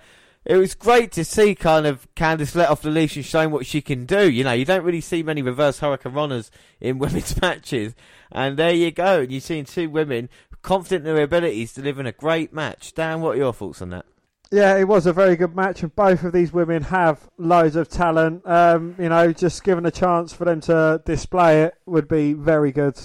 it 0.51 0.57
was 0.57 0.75
great 0.75 1.13
to 1.13 1.23
see 1.23 1.55
kind 1.55 1.87
of 1.87 2.13
Candice 2.13 2.55
let 2.55 2.69
off 2.69 2.81
the 2.81 2.89
leash 2.89 3.15
and 3.15 3.23
showing 3.23 3.51
what 3.51 3.65
she 3.65 3.81
can 3.81 4.05
do. 4.05 4.29
You 4.29 4.43
know, 4.43 4.51
you 4.51 4.65
don't 4.65 4.83
really 4.83 4.99
see 4.99 5.23
many 5.23 5.41
reverse 5.41 5.79
hurricanranas 5.79 6.49
in 6.81 6.97
women's 6.99 7.39
matches. 7.39 7.95
And 8.33 8.57
there 8.57 8.73
you 8.73 8.91
go. 8.91 9.21
And 9.21 9.31
you're 9.31 9.39
seeing 9.39 9.63
two 9.63 9.89
women 9.89 10.27
confident 10.61 11.07
in 11.07 11.15
their 11.15 11.23
abilities 11.23 11.71
delivering 11.71 12.05
a 12.05 12.11
great 12.11 12.51
match. 12.51 12.93
Dan, 12.93 13.21
what 13.21 13.35
are 13.35 13.39
your 13.39 13.53
thoughts 13.53 13.81
on 13.81 13.91
that? 13.91 14.05
Yeah, 14.51 14.75
it 14.75 14.89
was 14.89 15.05
a 15.05 15.13
very 15.13 15.37
good 15.37 15.55
match, 15.55 15.83
and 15.83 15.95
both 15.95 16.25
of 16.25 16.33
these 16.33 16.51
women 16.51 16.83
have 16.83 17.29
loads 17.37 17.77
of 17.77 17.87
talent. 17.87 18.45
Um, 18.45 18.95
you 18.99 19.07
know, 19.07 19.31
just 19.31 19.63
given 19.63 19.85
a 19.85 19.91
chance 19.91 20.33
for 20.33 20.43
them 20.43 20.59
to 20.61 21.01
display 21.05 21.63
it 21.63 21.75
would 21.85 22.09
be 22.09 22.33
very 22.33 22.73
good, 22.73 22.99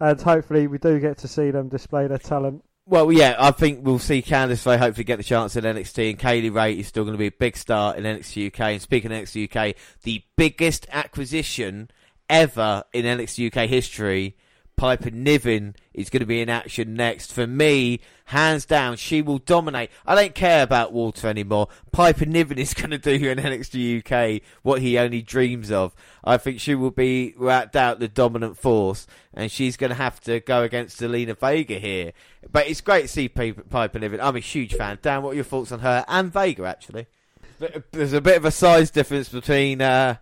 and 0.00 0.20
hopefully 0.20 0.66
we 0.66 0.76
do 0.76 1.00
get 1.00 1.16
to 1.18 1.28
see 1.28 1.50
them 1.50 1.70
display 1.70 2.06
their 2.08 2.18
talent. 2.18 2.62
Well, 2.86 3.10
yeah, 3.10 3.36
I 3.38 3.50
think 3.50 3.80
we'll 3.82 3.98
see 3.98 4.20
Candice 4.20 4.66
Ray 4.66 4.76
hopefully 4.76 5.04
get 5.04 5.16
the 5.16 5.24
chance 5.24 5.56
in 5.56 5.64
NXT, 5.64 6.10
and 6.10 6.18
Kay 6.18 6.42
Lee 6.42 6.50
Ray 6.50 6.78
is 6.78 6.86
still 6.86 7.04
going 7.04 7.14
to 7.14 7.18
be 7.18 7.28
a 7.28 7.32
big 7.32 7.56
star 7.56 7.96
in 7.96 8.04
NXT 8.04 8.48
UK. 8.48 8.60
And 8.60 8.82
speaking 8.82 9.10
of 9.10 9.22
NXT 9.22 9.56
UK, 9.56 9.74
the 10.02 10.22
biggest 10.36 10.86
acquisition 10.90 11.90
ever 12.28 12.84
in 12.92 13.06
NXT 13.06 13.56
UK 13.56 13.70
history 13.70 14.36
Piper 14.76 15.10
Niven 15.10 15.76
is 15.92 16.10
going 16.10 16.20
to 16.20 16.26
be 16.26 16.40
in 16.40 16.48
action 16.48 16.94
next. 16.94 17.32
For 17.32 17.46
me, 17.46 18.00
hands 18.26 18.64
down, 18.66 18.96
she 18.96 19.22
will 19.22 19.38
dominate. 19.38 19.90
I 20.04 20.14
don't 20.14 20.34
care 20.34 20.62
about 20.62 20.92
WALTER 20.92 21.28
anymore. 21.28 21.68
Piper 21.92 22.26
Niven 22.26 22.58
is 22.58 22.74
going 22.74 22.90
to 22.90 22.98
do 22.98 23.12
in 23.12 23.38
NXT 23.38 24.00
UK 24.04 24.42
what 24.62 24.80
he 24.80 24.98
only 24.98 25.22
dreams 25.22 25.70
of. 25.70 25.94
I 26.24 26.36
think 26.36 26.60
she 26.60 26.74
will 26.74 26.90
be, 26.90 27.34
without 27.38 27.72
doubt, 27.72 28.00
the 28.00 28.08
dominant 28.08 28.58
force, 28.58 29.06
and 29.32 29.50
she's 29.50 29.76
going 29.76 29.90
to 29.90 29.96
have 29.96 30.20
to 30.22 30.40
go 30.40 30.62
against 30.62 31.00
Zelina 31.00 31.38
Vega 31.38 31.78
here. 31.78 32.12
But 32.50 32.66
it's 32.66 32.80
great 32.80 33.02
to 33.02 33.08
see 33.08 33.28
Piper 33.28 33.98
Niven. 33.98 34.20
I'm 34.20 34.36
a 34.36 34.40
huge 34.40 34.74
fan. 34.74 34.98
Dan, 35.02 35.22
what 35.22 35.30
are 35.30 35.36
your 35.36 35.44
thoughts 35.44 35.72
on 35.72 35.80
her 35.80 36.04
and 36.08 36.32
Vega, 36.32 36.64
actually? 36.64 37.06
There's 37.92 38.12
a 38.12 38.20
bit 38.20 38.36
of 38.36 38.44
a 38.44 38.50
size 38.50 38.90
difference 38.90 39.28
between 39.28 39.80
uh, 39.80 40.16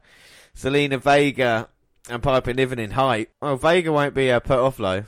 Zelina 0.55 1.01
Vega 1.01 1.69
and 2.09 2.23
Piper 2.23 2.53
Niven 2.53 2.79
in 2.79 2.93
height. 2.93 3.31
Well, 3.41 3.57
Vega 3.57 3.93
won't 3.93 4.15
be 4.15 4.31
uh, 4.31 4.41
put 4.41 4.59
off 4.59 4.79
low. 4.79 5.05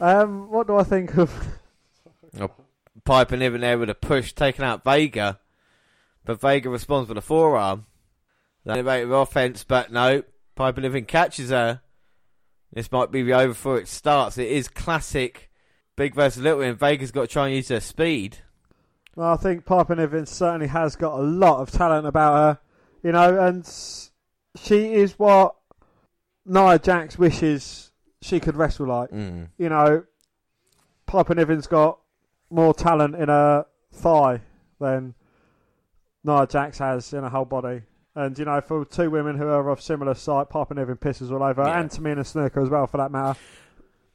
Um, 0.00 0.50
what 0.50 0.66
do 0.66 0.76
I 0.76 0.84
think 0.84 1.16
of? 1.16 1.32
oh, 2.40 2.50
Piper 3.04 3.36
Niven 3.36 3.60
there 3.60 3.78
with 3.78 3.90
a 3.90 3.94
push, 3.94 4.32
taking 4.32 4.64
out 4.64 4.84
Vega, 4.84 5.40
but 6.24 6.40
Vega 6.40 6.68
responds 6.68 7.08
with 7.08 7.18
a 7.18 7.22
forearm. 7.22 7.86
Innovative 8.66 9.10
offense, 9.10 9.64
but 9.64 9.90
no, 9.90 10.22
Piper 10.54 10.82
Niven 10.82 11.06
catches 11.06 11.48
her. 11.48 11.80
This 12.72 12.92
might 12.92 13.10
be 13.10 13.22
the 13.22 13.32
over 13.32 13.48
before 13.48 13.78
it 13.78 13.88
starts. 13.88 14.36
It 14.36 14.48
is 14.48 14.68
classic 14.68 15.50
big 15.96 16.14
versus 16.14 16.42
little, 16.42 16.60
and 16.60 16.78
Vega's 16.78 17.10
got 17.10 17.22
to 17.22 17.26
try 17.26 17.46
and 17.46 17.56
use 17.56 17.68
her 17.68 17.80
speed. 17.80 18.38
Well, 19.16 19.32
I 19.32 19.36
think 19.36 19.64
Piper 19.64 19.96
Niven 19.96 20.26
certainly 20.26 20.68
has 20.68 20.96
got 20.96 21.18
a 21.18 21.22
lot 21.22 21.60
of 21.60 21.70
talent 21.70 22.06
about 22.06 22.34
her, 22.34 22.60
you 23.02 23.12
know, 23.12 23.40
and 23.40 23.66
she 24.56 24.92
is 24.94 25.18
what 25.18 25.56
Nia 26.48 26.78
Jax 26.78 27.18
wishes 27.18 27.92
she 28.20 28.40
could 28.40 28.56
wrestle 28.56 28.86
like. 28.86 29.10
Mm. 29.10 29.48
You 29.58 29.68
know, 29.68 30.04
Piper 31.06 31.34
Niven's 31.34 31.66
got 31.66 32.00
more 32.50 32.74
talent 32.74 33.14
in 33.14 33.28
her 33.28 33.66
thigh 33.92 34.40
than 34.80 35.14
Nia 36.24 36.46
Jax 36.46 36.78
has 36.78 37.12
in 37.12 37.22
her 37.22 37.28
whole 37.28 37.44
body. 37.44 37.82
And, 38.14 38.36
you 38.36 38.44
know, 38.44 38.60
for 38.60 38.84
two 38.84 39.10
women 39.10 39.36
who 39.38 39.46
are 39.46 39.68
of 39.68 39.80
similar 39.80 40.14
size, 40.14 40.46
Piper 40.50 40.74
Niven 40.74 40.96
pisses 40.96 41.30
all 41.30 41.42
over, 41.42 41.62
yeah. 41.62 41.80
and 41.80 41.88
Tamina 41.88 42.20
Snuka 42.20 42.62
as 42.62 42.68
well, 42.68 42.86
for 42.86 42.96
that 42.96 43.12
matter. 43.12 43.38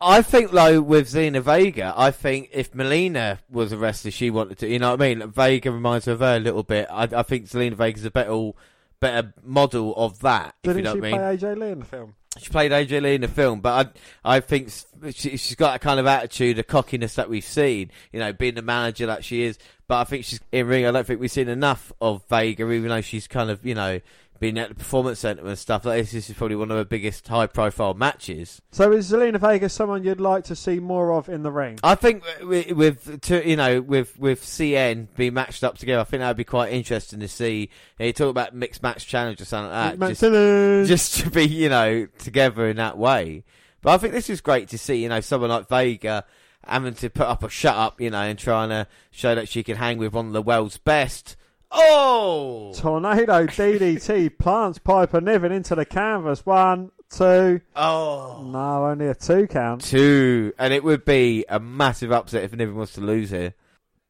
I 0.01 0.21
think, 0.21 0.51
though, 0.51 0.81
with 0.81 1.07
Zelina 1.07 1.41
Vega, 1.41 1.93
I 1.95 2.11
think 2.11 2.49
if 2.51 2.75
Melina 2.75 3.39
was 3.49 3.71
a 3.71 3.77
wrestler 3.77 4.11
she 4.11 4.29
wanted 4.29 4.57
to, 4.57 4.67
you 4.67 4.77
know 4.77 4.91
what 4.91 5.01
I 5.01 5.15
mean? 5.15 5.31
Vega 5.31 5.71
reminds 5.71 6.05
her 6.07 6.11
of 6.11 6.19
her 6.19 6.35
a 6.35 6.39
little 6.39 6.63
bit. 6.63 6.87
I, 6.91 7.03
I 7.03 7.23
think 7.23 7.45
Zelina 7.45 7.75
Vega's 7.75 8.03
a 8.03 8.11
better, 8.11 8.51
better 8.99 9.33
model 9.41 9.95
of 9.95 10.19
that, 10.19 10.55
Didn't 10.63 10.79
if 10.79 10.79
you 10.79 10.83
know 10.83 10.93
she 10.95 10.99
what 10.99 11.07
I 11.07 11.29
mean. 11.29 11.39
play 11.39 11.49
AJ 11.49 11.57
Lee 11.57 11.71
in 11.71 11.79
the 11.79 11.85
film? 11.85 12.15
She 12.39 12.49
played 12.49 12.71
AJ 12.71 13.01
Lee 13.01 13.15
in 13.15 13.21
the 13.21 13.27
film, 13.27 13.61
but 13.61 13.93
I, 14.23 14.37
I 14.37 14.39
think 14.39 14.71
she, 15.11 15.31
has 15.31 15.55
got 15.55 15.75
a 15.75 15.79
kind 15.79 15.99
of 15.99 16.07
attitude, 16.07 16.57
a 16.57 16.63
cockiness 16.63 17.15
that 17.15 17.29
we've 17.29 17.43
seen. 17.43 17.91
You 18.11 18.19
know, 18.19 18.33
being 18.33 18.55
the 18.55 18.63
manager 18.63 19.05
that 19.05 19.23
she 19.23 19.43
is. 19.43 19.57
But 19.87 19.99
I 19.99 20.03
think 20.05 20.25
she's 20.25 20.39
in 20.51 20.65
ring. 20.67 20.85
I 20.85 20.91
don't 20.91 21.05
think 21.05 21.19
we've 21.19 21.29
seen 21.29 21.49
enough 21.49 21.91
of 22.01 22.23
Vega, 22.29 22.63
even 22.71 22.89
though 22.89 23.01
she's 23.01 23.27
kind 23.27 23.49
of, 23.49 23.65
you 23.65 23.75
know, 23.75 23.99
been 24.39 24.57
at 24.57 24.69
the 24.69 24.75
performance 24.75 25.19
centre 25.19 25.45
and 25.45 25.57
stuff 25.57 25.85
like 25.85 26.01
this. 26.01 26.11
This 26.11 26.29
is 26.29 26.35
probably 26.35 26.55
one 26.55 26.71
of 26.71 26.77
the 26.77 26.85
biggest 26.85 27.27
high-profile 27.27 27.93
matches. 27.93 28.61
So 28.71 28.91
is 28.91 29.11
Zelina 29.11 29.39
Vega 29.39 29.69
someone 29.69 30.03
you'd 30.03 30.19
like 30.19 30.43
to 30.45 30.55
see 30.55 30.79
more 30.79 31.13
of 31.13 31.29
in 31.29 31.43
the 31.43 31.51
ring? 31.51 31.79
I 31.83 31.95
think 31.95 32.23
with, 32.41 32.71
with 32.71 33.21
to, 33.21 33.47
you 33.47 33.55
know 33.55 33.81
with 33.81 34.17
with 34.19 34.43
Cien 34.43 35.07
being 35.15 35.33
matched 35.33 35.63
up 35.63 35.77
together, 35.77 36.01
I 36.01 36.03
think 36.03 36.21
that 36.21 36.27
would 36.27 36.37
be 36.37 36.43
quite 36.43 36.73
interesting 36.73 37.19
to 37.19 37.27
see. 37.27 37.59
You, 37.61 37.67
know, 37.99 38.05
you 38.07 38.13
talk 38.13 38.29
about 38.29 38.53
mixed 38.53 38.83
match 38.83 39.07
challenge 39.07 39.41
or 39.41 39.45
something 39.45 39.71
like 39.71 39.99
that, 39.99 40.09
just, 40.09 40.89
just 40.89 41.19
to 41.21 41.29
be 41.29 41.47
you 41.47 41.69
know 41.69 42.07
together 42.19 42.67
in 42.67 42.77
that 42.77 42.97
way. 42.97 43.43
But 43.81 43.91
I 43.91 43.97
think 43.97 44.13
this 44.13 44.29
is 44.29 44.41
great 44.41 44.69
to 44.69 44.77
see. 44.77 45.03
You 45.03 45.09
know, 45.09 45.21
someone 45.21 45.49
like 45.49 45.67
Vega 45.67 46.25
having 46.65 46.93
to 46.95 47.09
put 47.09 47.27
up 47.27 47.43
a 47.43 47.49
shut 47.49 47.75
up, 47.75 47.99
you 47.99 48.09
know, 48.09 48.21
and 48.21 48.39
trying 48.39 48.69
to 48.69 48.87
show 49.11 49.35
that 49.35 49.49
she 49.49 49.63
can 49.63 49.77
hang 49.77 49.97
with 49.97 50.13
one 50.13 50.27
of 50.27 50.33
the 50.33 50.41
world's 50.41 50.77
best. 50.77 51.35
Oh! 51.73 52.71
Tornado 52.75 53.47
DDT 53.47 54.37
plants 54.37 54.77
Piper 54.77 55.19
Niven 55.19 55.51
into 55.51 55.73
the 55.73 55.85
canvas. 55.85 56.45
One, 56.45 56.91
two. 57.09 57.61
Oh. 57.75 58.43
No, 58.45 58.85
only 58.85 59.07
a 59.07 59.15
two 59.15 59.47
count. 59.47 59.83
Two. 59.83 60.53
And 60.59 60.71
it 60.71 60.83
would 60.83 61.03
be 61.03 61.45
a 61.49 61.59
massive 61.59 62.11
upset 62.11 62.43
if 62.43 62.55
Niven 62.55 62.75
was 62.75 62.93
to 62.93 63.01
lose 63.01 63.31
here. 63.31 63.55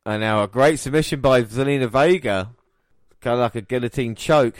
And 0.05 0.19
now 0.21 0.43
a 0.43 0.47
great 0.47 0.79
submission 0.79 1.21
by 1.21 1.43
Zelina 1.43 1.89
Vega. 1.89 2.51
Kind 3.21 3.35
of 3.35 3.39
like 3.39 3.55
a 3.55 3.61
guillotine 3.61 4.15
choke. 4.15 4.57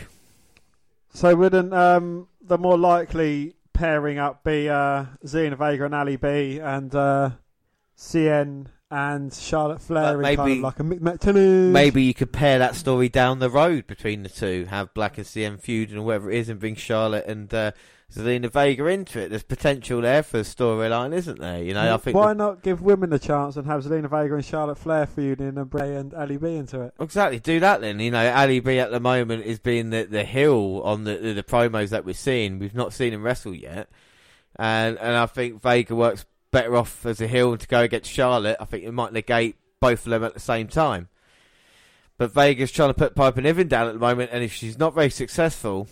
So 1.12 1.36
wouldn't 1.36 1.74
um, 1.74 2.28
the 2.40 2.56
more 2.56 2.78
likely 2.78 3.54
pairing 3.74 4.18
up 4.18 4.42
be 4.42 4.70
uh, 4.70 5.04
Zelina 5.26 5.58
Vega 5.58 5.84
and 5.84 5.94
Ali 5.94 6.16
B 6.16 6.58
and 6.58 6.94
uh, 6.94 7.30
Cien 7.98 8.66
and 8.94 9.34
Charlotte 9.34 9.82
Flair 9.82 10.16
maybe, 10.16 10.36
kind 10.36 10.52
of 10.52 10.58
like 10.60 10.78
a 10.78 11.18
tennis. 11.18 11.72
Maybe 11.72 12.04
you 12.04 12.14
could 12.14 12.32
pair 12.32 12.60
that 12.60 12.76
story 12.76 13.08
down 13.08 13.40
the 13.40 13.50
road 13.50 13.88
between 13.88 14.22
the 14.22 14.28
two, 14.28 14.66
have 14.66 14.94
Black 14.94 15.18
and 15.18 15.26
CM 15.26 15.60
feud 15.60 15.90
and 15.90 16.04
whatever 16.04 16.30
it 16.30 16.38
is, 16.38 16.48
and 16.48 16.60
bring 16.60 16.76
Charlotte 16.76 17.26
and 17.26 17.52
uh, 17.52 17.72
Zelina 18.12 18.52
Vega 18.52 18.86
into 18.86 19.18
it. 19.18 19.30
There's 19.30 19.42
potential 19.42 20.00
there 20.02 20.22
for 20.22 20.38
a 20.38 20.42
storyline, 20.42 21.12
isn't 21.12 21.40
there? 21.40 21.60
You 21.60 21.74
know, 21.74 21.92
I 21.92 21.96
think 21.96 22.16
why 22.16 22.28
the... 22.28 22.34
not 22.34 22.62
give 22.62 22.82
women 22.82 23.12
a 23.12 23.18
chance 23.18 23.56
and 23.56 23.66
have 23.66 23.82
Zelina 23.82 24.08
Vega 24.08 24.36
and 24.36 24.44
Charlotte 24.44 24.78
Flair 24.78 25.06
feuding 25.06 25.58
and 25.58 25.68
Bray 25.68 25.96
and 25.96 26.14
Ali 26.14 26.36
B 26.36 26.54
into 26.54 26.80
it? 26.82 26.94
Exactly, 27.00 27.40
do 27.40 27.58
that 27.58 27.80
then. 27.80 27.98
You 27.98 28.12
know, 28.12 28.32
Ali 28.32 28.60
B 28.60 28.78
at 28.78 28.92
the 28.92 29.00
moment 29.00 29.44
is 29.44 29.58
being 29.58 29.90
the 29.90 30.04
the 30.04 30.22
hill 30.22 30.82
on 30.84 31.02
the, 31.02 31.16
the 31.16 31.32
the 31.32 31.42
promos 31.42 31.88
that 31.88 32.04
we're 32.04 32.14
seeing. 32.14 32.60
We've 32.60 32.76
not 32.76 32.92
seen 32.92 33.12
him 33.12 33.24
wrestle 33.24 33.56
yet, 33.56 33.88
and 34.54 34.96
and 34.98 35.16
I 35.16 35.26
think 35.26 35.60
Vega 35.60 35.96
works 35.96 36.24
better 36.54 36.76
off 36.76 37.04
as 37.04 37.20
a 37.20 37.26
heel 37.26 37.56
to 37.56 37.66
go 37.66 37.80
against 37.80 38.08
Charlotte. 38.08 38.56
I 38.60 38.64
think 38.64 38.84
it 38.84 38.92
might 38.92 39.12
negate 39.12 39.56
both 39.80 40.06
of 40.06 40.10
them 40.10 40.22
at 40.22 40.34
the 40.34 40.40
same 40.40 40.68
time. 40.68 41.08
But 42.16 42.32
Vega's 42.32 42.70
trying 42.70 42.90
to 42.90 42.94
put 42.94 43.16
Piper 43.16 43.40
Niven 43.40 43.66
down 43.66 43.88
at 43.88 43.94
the 43.94 43.98
moment, 43.98 44.30
and 44.32 44.44
if 44.44 44.52
she's 44.52 44.78
not 44.78 44.94
very 44.94 45.10
successful, 45.10 45.88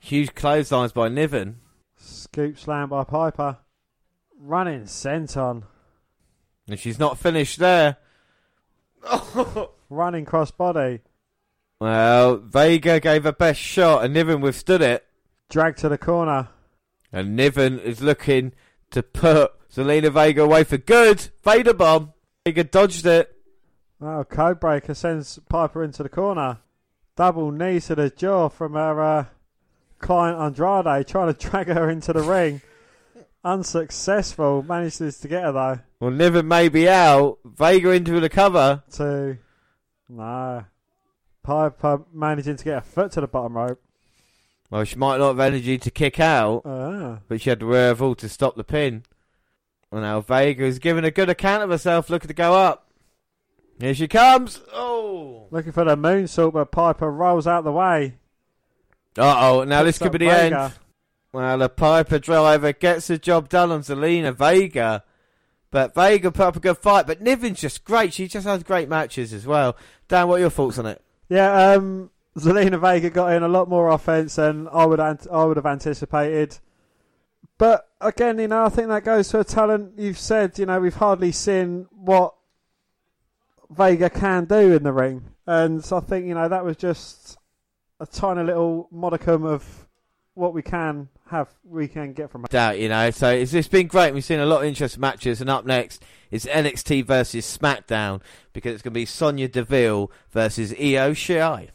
huge 0.00 0.34
clotheslines 0.34 0.90
by 0.90 1.08
Niven. 1.08 1.60
Scoop 1.96 2.58
slam 2.58 2.88
by 2.88 3.04
Piper. 3.04 3.58
Running 4.36 4.82
senton. 4.82 5.62
And 6.66 6.80
she's 6.80 6.98
not 6.98 7.16
finished 7.16 7.60
there. 7.60 7.98
Running 9.88 10.26
crossbody. 10.26 10.98
Well, 11.80 12.38
Vega 12.38 12.98
gave 12.98 13.22
her 13.22 13.32
best 13.32 13.60
shot, 13.60 14.04
and 14.04 14.12
Niven 14.14 14.40
withstood 14.40 14.82
it. 14.82 15.06
Dragged 15.48 15.78
to 15.78 15.88
the 15.88 15.96
corner. 15.96 16.48
And 17.12 17.36
Niven 17.36 17.78
is 17.78 18.02
looking 18.02 18.52
to 18.90 19.02
put 19.02 19.52
Zelina 19.70 20.12
Vega 20.12 20.42
away 20.42 20.64
for 20.64 20.76
good. 20.76 21.28
Vader 21.44 21.74
bomb. 21.74 22.12
Vega 22.44 22.64
dodged 22.64 23.06
it. 23.06 23.36
Oh, 24.00 24.24
Codebreaker 24.28 24.96
sends 24.96 25.38
Piper 25.48 25.84
into 25.84 26.02
the 26.02 26.08
corner. 26.08 26.58
Double 27.16 27.50
knee 27.50 27.80
to 27.80 27.94
the 27.94 28.10
jaw 28.10 28.48
from 28.48 28.72
her 28.72 29.02
uh, 29.02 29.24
client 29.98 30.38
Andrade, 30.40 31.06
trying 31.06 31.32
to 31.32 31.38
drag 31.50 31.68
her 31.68 31.90
into 31.90 32.12
the 32.12 32.22
ring. 32.22 32.62
Unsuccessful. 33.44 34.62
Manages 34.62 35.18
to 35.20 35.28
get 35.28 35.44
her 35.44 35.52
though. 35.52 35.80
Well, 36.00 36.10
Niven 36.10 36.48
may 36.48 36.68
be 36.68 36.88
out. 36.88 37.38
Vega 37.44 37.90
into 37.90 38.20
the 38.20 38.28
cover. 38.28 38.82
Two. 38.90 39.38
No. 40.08 40.64
Piper 41.42 42.02
managing 42.12 42.56
to 42.56 42.64
get 42.64 42.78
a 42.78 42.80
foot 42.82 43.12
to 43.12 43.20
the 43.20 43.28
bottom 43.28 43.56
rope. 43.56 43.80
Well, 44.70 44.84
she 44.84 44.96
might 44.96 45.18
not 45.18 45.28
have 45.28 45.40
energy 45.40 45.78
to 45.78 45.90
kick 45.90 46.20
out, 46.20 46.62
Ah. 46.64 47.18
but 47.28 47.40
she 47.40 47.50
had 47.50 47.58
the 47.60 47.66
wherewithal 47.66 48.14
to 48.16 48.28
stop 48.28 48.56
the 48.56 48.64
pin. 48.64 49.02
And 49.90 50.02
now 50.02 50.20
Vega 50.20 50.64
is 50.64 50.78
giving 50.78 51.04
a 51.04 51.10
good 51.10 51.28
account 51.28 51.64
of 51.64 51.70
herself, 51.70 52.08
looking 52.08 52.28
to 52.28 52.34
go 52.34 52.54
up. 52.54 52.86
Here 53.80 53.94
she 53.94 54.06
comes. 54.06 54.60
Oh. 54.72 55.48
Looking 55.50 55.72
for 55.72 55.84
the 55.84 55.96
moonsault, 55.96 56.52
but 56.52 56.70
Piper 56.70 57.10
rolls 57.10 57.46
out 57.48 57.64
the 57.64 57.72
way. 57.72 58.14
Uh 59.18 59.36
oh. 59.40 59.64
Now 59.64 59.82
this 59.82 59.98
could 59.98 60.12
be 60.12 60.18
the 60.18 60.26
Vega. 60.26 60.60
end. 60.60 60.72
Well, 61.32 61.58
the 61.58 61.68
Piper 61.68 62.18
driver 62.20 62.72
gets 62.72 63.08
the 63.08 63.18
job 63.18 63.48
done 63.48 63.72
on 63.72 63.80
Zelina 63.80 64.32
Vega. 64.34 65.02
But 65.72 65.94
Vega 65.94 66.30
put 66.30 66.46
up 66.46 66.56
a 66.56 66.60
good 66.60 66.78
fight. 66.78 67.06
But 67.06 67.20
Niven's 67.20 67.60
just 67.60 67.84
great. 67.84 68.12
She 68.12 68.28
just 68.28 68.46
has 68.46 68.62
great 68.62 68.88
matches 68.88 69.32
as 69.32 69.46
well. 69.46 69.76
Dan, 70.08 70.28
what 70.28 70.36
are 70.36 70.40
your 70.40 70.50
thoughts 70.50 70.78
on 70.78 70.86
it? 70.86 71.02
Yeah, 71.28 71.72
um, 71.72 72.10
Zelina 72.38 72.80
Vega 72.80 73.10
got 73.10 73.32
in 73.32 73.42
a 73.42 73.48
lot 73.48 73.68
more 73.68 73.88
offense 73.88 74.36
than 74.36 74.68
I 74.68 74.86
would 74.86 75.00
I 75.00 75.44
would 75.44 75.56
have 75.56 75.66
anticipated. 75.66 76.58
But 77.58 77.88
again, 78.00 78.38
you 78.38 78.48
know, 78.48 78.64
I 78.64 78.68
think 78.68 78.88
that 78.88 79.04
goes 79.04 79.28
to 79.28 79.40
a 79.40 79.44
talent. 79.44 79.98
You've 79.98 80.18
said, 80.18 80.58
you 80.58 80.66
know, 80.66 80.80
we've 80.80 80.94
hardly 80.94 81.32
seen 81.32 81.86
what 81.90 82.34
Vega 83.68 84.08
can 84.08 84.46
do 84.46 84.72
in 84.72 84.82
the 84.82 84.92
ring, 84.92 85.24
and 85.46 85.84
so 85.84 85.98
I 85.98 86.00
think 86.00 86.26
you 86.26 86.34
know 86.34 86.48
that 86.48 86.64
was 86.64 86.76
just 86.76 87.36
a 87.98 88.06
tiny 88.06 88.42
little 88.42 88.88
modicum 88.90 89.44
of 89.44 89.86
what 90.34 90.54
we 90.54 90.62
can 90.62 91.08
have, 91.30 91.48
we 91.64 91.86
can 91.86 92.12
get 92.12 92.30
from. 92.30 92.44
Doubt, 92.50 92.78
you 92.78 92.88
know. 92.88 93.10
So 93.10 93.30
it's, 93.30 93.52
it's 93.52 93.68
been 93.68 93.86
great. 93.86 94.14
We've 94.14 94.24
seen 94.24 94.40
a 94.40 94.46
lot 94.46 94.62
of 94.62 94.64
interesting 94.64 95.00
matches. 95.00 95.40
And 95.40 95.50
up 95.50 95.64
next 95.64 96.02
is 96.30 96.46
NXT 96.46 97.04
versus 97.04 97.58
SmackDown 97.58 98.20
because 98.52 98.74
it's 98.74 98.82
going 98.82 98.92
to 98.92 99.00
be 99.00 99.06
Sonya 99.06 99.48
Deville 99.48 100.10
versus 100.30 100.72
Io 100.72 101.12
Shirai. 101.12 101.68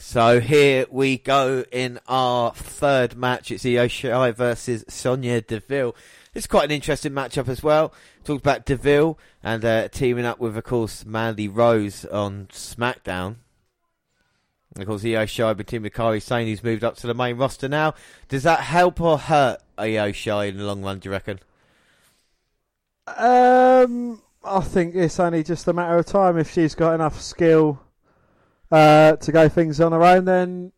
So 0.00 0.38
here 0.38 0.86
we 0.90 1.18
go 1.18 1.64
in 1.72 1.98
our 2.06 2.52
third 2.54 3.16
match. 3.16 3.50
It's 3.50 3.66
Io 3.66 3.88
Shirai 3.88 4.32
versus 4.32 4.84
Sonya 4.86 5.40
Deville. 5.40 5.96
It's 6.34 6.46
quite 6.46 6.66
an 6.66 6.70
interesting 6.70 7.10
matchup 7.12 7.48
as 7.48 7.64
well. 7.64 7.92
Talked 8.22 8.40
about 8.40 8.64
Deville 8.64 9.18
and 9.42 9.64
uh, 9.64 9.88
teaming 9.88 10.24
up 10.24 10.38
with, 10.38 10.56
of 10.56 10.62
course, 10.62 11.04
Mandy 11.04 11.48
Rose 11.48 12.04
on 12.04 12.46
SmackDown. 12.52 13.36
And 14.72 14.82
of 14.82 14.86
course, 14.86 15.04
Io 15.04 15.26
Shirai 15.26 15.66
teaming 15.66 15.82
with 15.82 15.94
Kairi 15.94 16.22
Sane, 16.22 16.46
who's 16.46 16.62
moved 16.62 16.84
up 16.84 16.96
to 16.98 17.08
the 17.08 17.14
main 17.14 17.36
roster 17.36 17.68
now. 17.68 17.94
Does 18.28 18.44
that 18.44 18.60
help 18.60 19.00
or 19.00 19.18
hurt 19.18 19.60
Io 19.78 20.12
Shirai 20.12 20.50
in 20.50 20.58
the 20.58 20.64
long 20.64 20.82
run, 20.82 21.00
do 21.00 21.08
you 21.08 21.12
reckon? 21.12 21.40
Um, 23.08 24.22
I 24.44 24.60
think 24.60 24.94
it's 24.94 25.18
only 25.18 25.42
just 25.42 25.66
a 25.66 25.72
matter 25.72 25.98
of 25.98 26.06
time. 26.06 26.38
If 26.38 26.52
she's 26.52 26.76
got 26.76 26.94
enough 26.94 27.20
skill 27.20 27.80
uh, 28.70 29.16
to 29.16 29.32
go 29.32 29.48
things 29.48 29.80
on 29.80 29.92
her 29.92 30.02
own, 30.02 30.24
then 30.24 30.72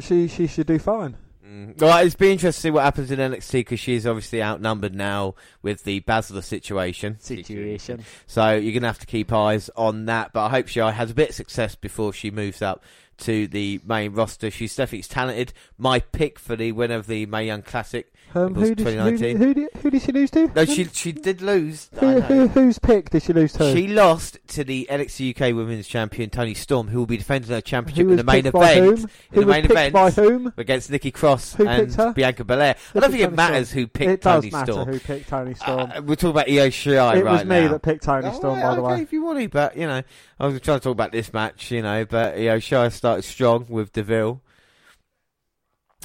she 0.00 0.28
she 0.28 0.46
should 0.46 0.66
do 0.66 0.78
fine. 0.78 1.16
Mm. 1.50 1.80
Well, 1.80 2.04
it's 2.04 2.14
been 2.14 2.32
interesting 2.32 2.58
to 2.58 2.60
see 2.60 2.70
what 2.70 2.84
happens 2.84 3.10
in 3.10 3.18
NXT 3.18 3.52
because 3.52 3.80
she's 3.80 4.06
obviously 4.06 4.42
outnumbered 4.42 4.94
now 4.94 5.34
with 5.62 5.82
the 5.82 6.00
Baszler 6.02 6.44
situation. 6.44 7.18
Situation. 7.18 8.04
So 8.26 8.52
you're 8.52 8.72
going 8.72 8.82
to 8.82 8.88
have 8.88 9.00
to 9.00 9.06
keep 9.06 9.32
eyes 9.32 9.68
on 9.76 10.06
that. 10.06 10.32
But 10.32 10.46
I 10.46 10.48
hope 10.50 10.68
she 10.68 10.78
has 10.78 11.10
a 11.10 11.14
bit 11.14 11.30
of 11.30 11.34
success 11.34 11.74
before 11.74 12.12
she 12.12 12.30
moves 12.30 12.62
up 12.62 12.84
to 13.20 13.46
the 13.46 13.80
main 13.86 14.12
roster. 14.12 14.50
She's 14.50 14.74
definitely 14.76 15.02
talented. 15.04 15.52
My 15.78 16.00
pick 16.00 16.38
for 16.38 16.56
the 16.56 16.72
winner 16.72 16.96
of 16.96 17.06
the 17.06 17.26
Mae 17.26 17.46
Young 17.46 17.62
Classic. 17.62 18.12
Um, 18.32 18.54
who, 18.54 18.74
did, 18.74 18.78
who, 18.78 18.84
2019. 18.84 19.36
who, 19.38 19.54
did, 19.54 19.68
who 19.82 19.90
did 19.90 20.02
she 20.02 20.12
lose 20.12 20.30
to? 20.30 20.46
No, 20.54 20.64
she 20.64 20.84
she 20.84 21.10
did 21.10 21.42
lose. 21.42 21.90
Who, 21.98 22.20
who, 22.20 22.46
whose 22.46 22.78
pick 22.78 23.10
did 23.10 23.24
she 23.24 23.32
lose 23.32 23.52
to? 23.54 23.72
She 23.74 23.88
lost 23.88 24.38
to 24.48 24.62
the 24.62 24.86
NXT 24.88 25.34
UK 25.34 25.54
Women's 25.56 25.88
Champion 25.88 26.30
Toni 26.30 26.54
Storm, 26.54 26.86
who 26.88 27.00
will 27.00 27.06
be 27.06 27.16
defending 27.16 27.50
her 27.50 27.60
championship 27.60 28.04
who 28.06 28.12
in 28.12 28.16
the 28.18 28.22
main 28.24 28.46
event. 28.46 28.78
whom? 28.78 28.94
In 28.94 29.08
Who 29.32 29.40
the 29.40 29.46
main 29.46 29.62
picked 29.62 29.72
event 29.72 29.92
by 29.94 30.10
whom? 30.12 30.52
against 30.56 30.90
Nikki 30.92 31.10
Cross 31.10 31.54
Who 31.54 31.66
and? 31.66 32.14
Bianca 32.14 32.44
Belair. 32.44 32.76
I 32.94 33.00
don't 33.00 33.10
think 33.10 33.24
it 33.24 33.32
matters 33.32 33.70
Storm? 33.70 33.80
who 33.82 33.86
picked 33.88 34.10
It 34.12 34.20
does 34.20 34.42
Tony 34.44 34.50
matter 34.52 34.72
Storm. 34.72 34.88
who 34.88 35.00
picked 35.00 35.28
Toni 35.28 35.54
Storm. 35.54 35.92
Uh, 35.96 36.00
we're 36.02 36.14
talking 36.14 36.30
about 36.30 36.48
Io 36.48 36.68
Shirai 36.68 37.16
it 37.16 37.24
right 37.24 37.32
was 37.32 37.44
me 37.44 37.62
now. 37.62 37.68
that 37.72 37.82
picked 37.82 38.04
Tony 38.04 38.28
Oh, 38.28 38.32
Storm, 38.32 38.58
yeah, 38.60 38.68
by 38.68 38.74
the 38.76 38.82
way. 38.82 39.02
if 39.02 39.12
you 39.12 39.24
want 39.24 39.40
to, 39.40 39.48
but 39.48 39.76
you 39.76 39.88
know, 39.88 40.02
I 40.38 40.46
was 40.46 40.60
trying 40.60 40.78
to 40.78 40.84
talk 40.84 40.92
about 40.92 41.10
this 41.10 41.32
match, 41.32 41.72
you 41.72 41.82
know, 41.82 42.04
but 42.04 42.34
Io 42.36 42.58
Shirai 42.58 42.92
started 42.92 43.09
strong 43.20 43.66
with 43.68 43.92
Deville, 43.92 44.40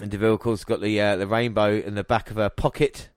and 0.01 0.11
Deville, 0.11 0.33
of 0.33 0.39
course, 0.41 0.63
got 0.63 0.81
the 0.81 0.99
uh, 0.99 1.15
the 1.15 1.27
rainbow 1.27 1.73
in 1.79 1.95
the 1.95 2.03
back 2.03 2.29
of 2.29 2.37
her 2.37 2.49
pocket, 2.49 3.09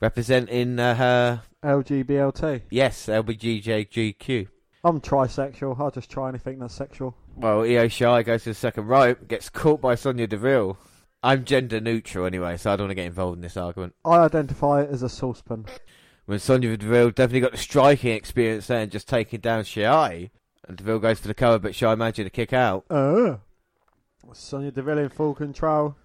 representing 0.00 0.78
uh, 0.78 0.94
her 0.94 1.42
LGBLT. 1.64 2.62
yes 2.70 3.06
LBGJGQ. 3.06 4.48
I'm 4.84 5.00
trisexual. 5.00 5.78
I'll 5.80 5.90
just 5.90 6.10
try 6.10 6.28
anything 6.28 6.60
that's 6.60 6.74
sexual. 6.74 7.16
Well, 7.36 7.60
Io 7.62 7.88
Shirai 7.88 8.24
goes 8.24 8.44
to 8.44 8.50
the 8.50 8.54
second 8.54 8.86
rope, 8.86 9.26
gets 9.26 9.48
caught 9.50 9.80
by 9.80 9.96
Sonya 9.96 10.28
Deville. 10.28 10.78
I'm 11.20 11.44
gender 11.44 11.80
neutral 11.80 12.26
anyway, 12.26 12.56
so 12.56 12.72
I 12.72 12.76
don't 12.76 12.84
want 12.84 12.92
to 12.92 12.94
get 12.94 13.06
involved 13.06 13.36
in 13.38 13.42
this 13.42 13.56
argument. 13.56 13.94
I 14.04 14.18
identify 14.18 14.84
as 14.84 15.02
a 15.02 15.08
saucepan. 15.08 15.66
When 16.26 16.38
Sonya 16.38 16.76
Deville 16.76 17.10
definitely 17.10 17.40
got 17.40 17.52
the 17.52 17.58
striking 17.58 18.12
experience 18.12 18.68
there 18.68 18.80
and 18.80 18.92
just 18.92 19.08
taking 19.08 19.40
down 19.40 19.64
Shirai. 19.64 20.30
And 20.68 20.76
Deville 20.76 20.98
goes 20.98 21.18
for 21.18 21.28
the 21.28 21.34
cover, 21.34 21.58
but 21.58 21.72
Shirai 21.72 21.96
manages 21.96 22.26
to 22.26 22.30
kick 22.30 22.52
out. 22.52 22.84
Uh. 22.90 23.38
Sonya 24.34 24.70
Deville 24.70 24.98
in 24.98 25.08
full 25.08 25.34
control. 25.34 25.96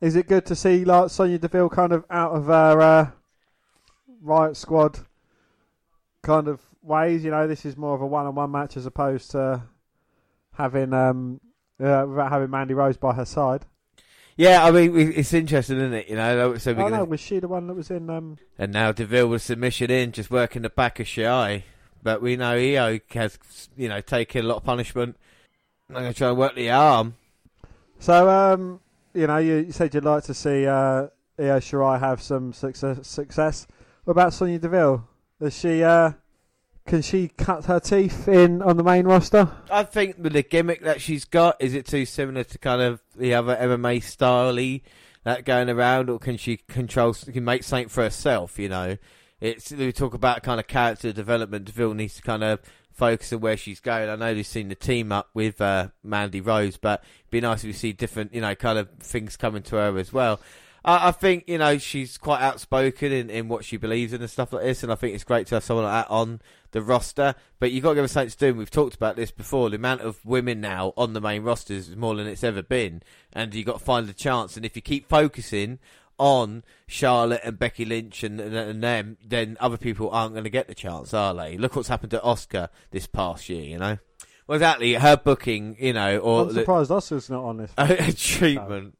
Is 0.00 0.16
it 0.16 0.26
good 0.26 0.44
to 0.46 0.56
see 0.56 0.84
like 0.84 1.10
Sonya 1.10 1.38
Deville 1.38 1.68
kind 1.68 1.92
of 1.92 2.04
out 2.10 2.32
of 2.32 2.46
her 2.46 2.80
uh, 2.80 3.10
Riot 4.20 4.56
Squad 4.56 4.98
kind 6.22 6.48
of 6.48 6.60
ways? 6.82 7.22
You 7.22 7.30
know, 7.30 7.46
this 7.46 7.64
is 7.64 7.76
more 7.76 7.94
of 7.94 8.00
a 8.00 8.06
one-on-one 8.06 8.50
match 8.50 8.76
as 8.76 8.86
opposed 8.86 9.30
to 9.32 9.62
having 10.54 10.92
um, 10.92 11.40
uh, 11.78 12.04
without 12.08 12.30
having 12.32 12.50
Mandy 12.50 12.74
Rose 12.74 12.96
by 12.96 13.14
her 13.14 13.24
side. 13.24 13.66
Yeah, 14.36 14.64
I 14.64 14.70
mean, 14.70 15.12
it's 15.14 15.34
interesting, 15.34 15.76
isn't 15.76 15.92
it? 15.92 16.08
You 16.08 16.16
know, 16.16 16.56
so 16.56 16.72
we're 16.72 16.80
Oh 16.80 16.84
gonna, 16.84 16.96
no, 16.98 17.04
was 17.04 17.20
she 17.20 17.38
the 17.38 17.48
one 17.48 17.66
that 17.66 17.74
was 17.74 17.90
in? 17.90 18.08
Um, 18.08 18.38
and 18.58 18.72
now 18.72 18.90
Deville 18.90 19.28
with 19.28 19.42
submission 19.42 19.90
in, 19.90 20.12
just 20.12 20.30
working 20.30 20.62
the 20.62 20.70
back 20.70 20.98
of 20.98 21.06
Shirai. 21.06 21.62
But 22.02 22.22
we 22.22 22.36
know 22.36 22.52
Io 22.52 22.98
has, 23.10 23.38
you 23.76 23.88
know, 23.88 24.00
taken 24.00 24.44
a 24.44 24.48
lot 24.48 24.56
of 24.58 24.64
punishment. 24.64 25.16
I'm 25.88 25.94
going 25.96 26.12
to 26.12 26.16
try 26.16 26.28
and 26.28 26.38
work 26.38 26.54
the 26.54 26.70
arm. 26.70 27.16
so 27.98 28.28
um, 28.28 28.80
you 29.14 29.26
know, 29.26 29.38
you, 29.38 29.56
you 29.56 29.72
said 29.72 29.94
you'd 29.94 30.04
like 30.04 30.24
to 30.24 30.34
see 30.34 30.66
uh, 30.66 31.08
Io 31.38 31.58
Shirai 31.58 31.98
have 32.00 32.22
some 32.22 32.52
success. 32.52 33.06
Success. 33.06 33.66
What 34.04 34.12
about 34.12 34.32
Sonya 34.32 34.58
Deville? 34.58 35.06
Does 35.40 35.58
she? 35.58 35.82
Uh, 35.82 36.12
can 36.86 37.02
she 37.02 37.28
cut 37.28 37.66
her 37.66 37.78
teeth 37.78 38.26
in 38.26 38.62
on 38.62 38.76
the 38.76 38.82
main 38.82 39.06
roster? 39.06 39.48
I 39.70 39.84
think 39.84 40.16
with 40.18 40.32
the 40.32 40.42
gimmick 40.42 40.82
that 40.82 41.00
she's 41.00 41.24
got, 41.24 41.56
is 41.60 41.74
it 41.74 41.86
too 41.86 42.04
similar 42.04 42.42
to 42.44 42.58
kind 42.58 42.82
of 42.82 43.00
the 43.14 43.34
other 43.34 43.54
MMA 43.54 44.02
style 44.02 44.52
that 45.22 45.44
going 45.44 45.68
around, 45.68 46.10
or 46.10 46.18
can 46.18 46.36
she 46.36 46.56
control, 46.56 47.14
can 47.14 47.44
make 47.44 47.62
something 47.62 47.88
for 47.88 48.02
herself? 48.02 48.58
You 48.58 48.70
know, 48.70 48.96
it's 49.40 49.70
we 49.70 49.92
talk 49.92 50.14
about 50.14 50.42
kind 50.42 50.60
of 50.60 50.66
character 50.66 51.12
development. 51.12 51.64
Deville 51.64 51.94
needs 51.94 52.14
to 52.16 52.22
kind 52.22 52.44
of 52.44 52.60
focus 52.92 53.32
on 53.32 53.40
where 53.40 53.56
she's 53.56 53.80
going. 53.80 54.08
I 54.08 54.16
know 54.16 54.34
they've 54.34 54.46
seen 54.46 54.68
the 54.68 54.74
team 54.74 55.10
up 55.10 55.30
with 55.32 55.60
uh, 55.60 55.88
Mandy 56.02 56.40
Rose, 56.40 56.76
but 56.76 57.02
it'd 57.20 57.30
be 57.30 57.40
nice 57.40 57.60
if 57.60 57.68
we 57.68 57.72
see 57.72 57.92
different, 57.92 58.34
you 58.34 58.42
know, 58.42 58.54
kind 58.54 58.78
of 58.78 58.90
things 58.98 59.36
coming 59.36 59.62
to 59.64 59.76
her 59.76 59.98
as 59.98 60.12
well. 60.12 60.40
I, 60.84 61.08
I 61.08 61.12
think 61.12 61.44
you 61.46 61.58
know 61.58 61.78
she's 61.78 62.18
quite 62.18 62.40
outspoken 62.40 63.12
in, 63.12 63.30
in 63.30 63.48
what 63.48 63.64
she 63.64 63.76
believes 63.76 64.12
in 64.12 64.20
and 64.20 64.30
stuff 64.30 64.52
like 64.52 64.64
this, 64.64 64.82
and 64.82 64.92
I 64.92 64.94
think 64.94 65.14
it's 65.14 65.24
great 65.24 65.46
to 65.48 65.56
have 65.56 65.64
someone 65.64 65.84
like 65.84 66.06
that 66.06 66.12
on 66.12 66.40
the 66.72 66.82
roster. 66.82 67.34
But 67.58 67.72
you've 67.72 67.82
got 67.82 67.90
to 67.90 67.94
give 67.96 68.04
her 68.04 68.08
something 68.08 68.30
to 68.30 68.38
do. 68.38 68.48
And 68.48 68.58
we've 68.58 68.70
talked 68.70 68.94
about 68.94 69.16
this 69.16 69.30
before. 69.30 69.70
The 69.70 69.76
amount 69.76 70.02
of 70.02 70.24
women 70.24 70.60
now 70.60 70.92
on 70.96 71.12
the 71.12 71.20
main 71.20 71.42
rosters 71.42 71.88
is 71.88 71.96
more 71.96 72.14
than 72.14 72.26
it's 72.26 72.44
ever 72.44 72.62
been, 72.62 73.02
and 73.32 73.54
you've 73.54 73.66
got 73.66 73.78
to 73.78 73.84
find 73.84 74.06
the 74.06 74.14
chance. 74.14 74.56
And 74.56 74.64
if 74.64 74.76
you 74.76 74.82
keep 74.82 75.08
focusing 75.08 75.78
on 76.20 76.62
Charlotte 76.86 77.40
and 77.42 77.58
Becky 77.58 77.84
Lynch 77.84 78.22
and, 78.22 78.38
and, 78.40 78.54
and 78.54 78.82
them, 78.82 79.16
then 79.26 79.56
other 79.58 79.78
people 79.78 80.10
aren't 80.10 80.34
going 80.34 80.44
to 80.44 80.50
get 80.50 80.68
the 80.68 80.74
chance, 80.74 81.14
are 81.14 81.34
they? 81.34 81.56
Look 81.56 81.74
what's 81.74 81.88
happened 81.88 82.10
to 82.12 82.18
Asuka 82.18 82.68
this 82.90 83.06
past 83.06 83.48
year. 83.48 83.64
You 83.64 83.78
know. 83.78 83.98
Well, 84.46 84.56
exactly. 84.56 84.94
Her 84.94 85.16
booking, 85.16 85.76
you 85.80 85.94
know, 85.94 86.18
or 86.18 86.42
I'm 86.42 86.48
the- 86.48 86.54
surprised 86.54 86.90
Asuka's 86.90 87.30
not 87.30 87.44
on 87.44 87.56
this. 87.56 87.72
a 87.78 88.12
treatment. 88.12 88.96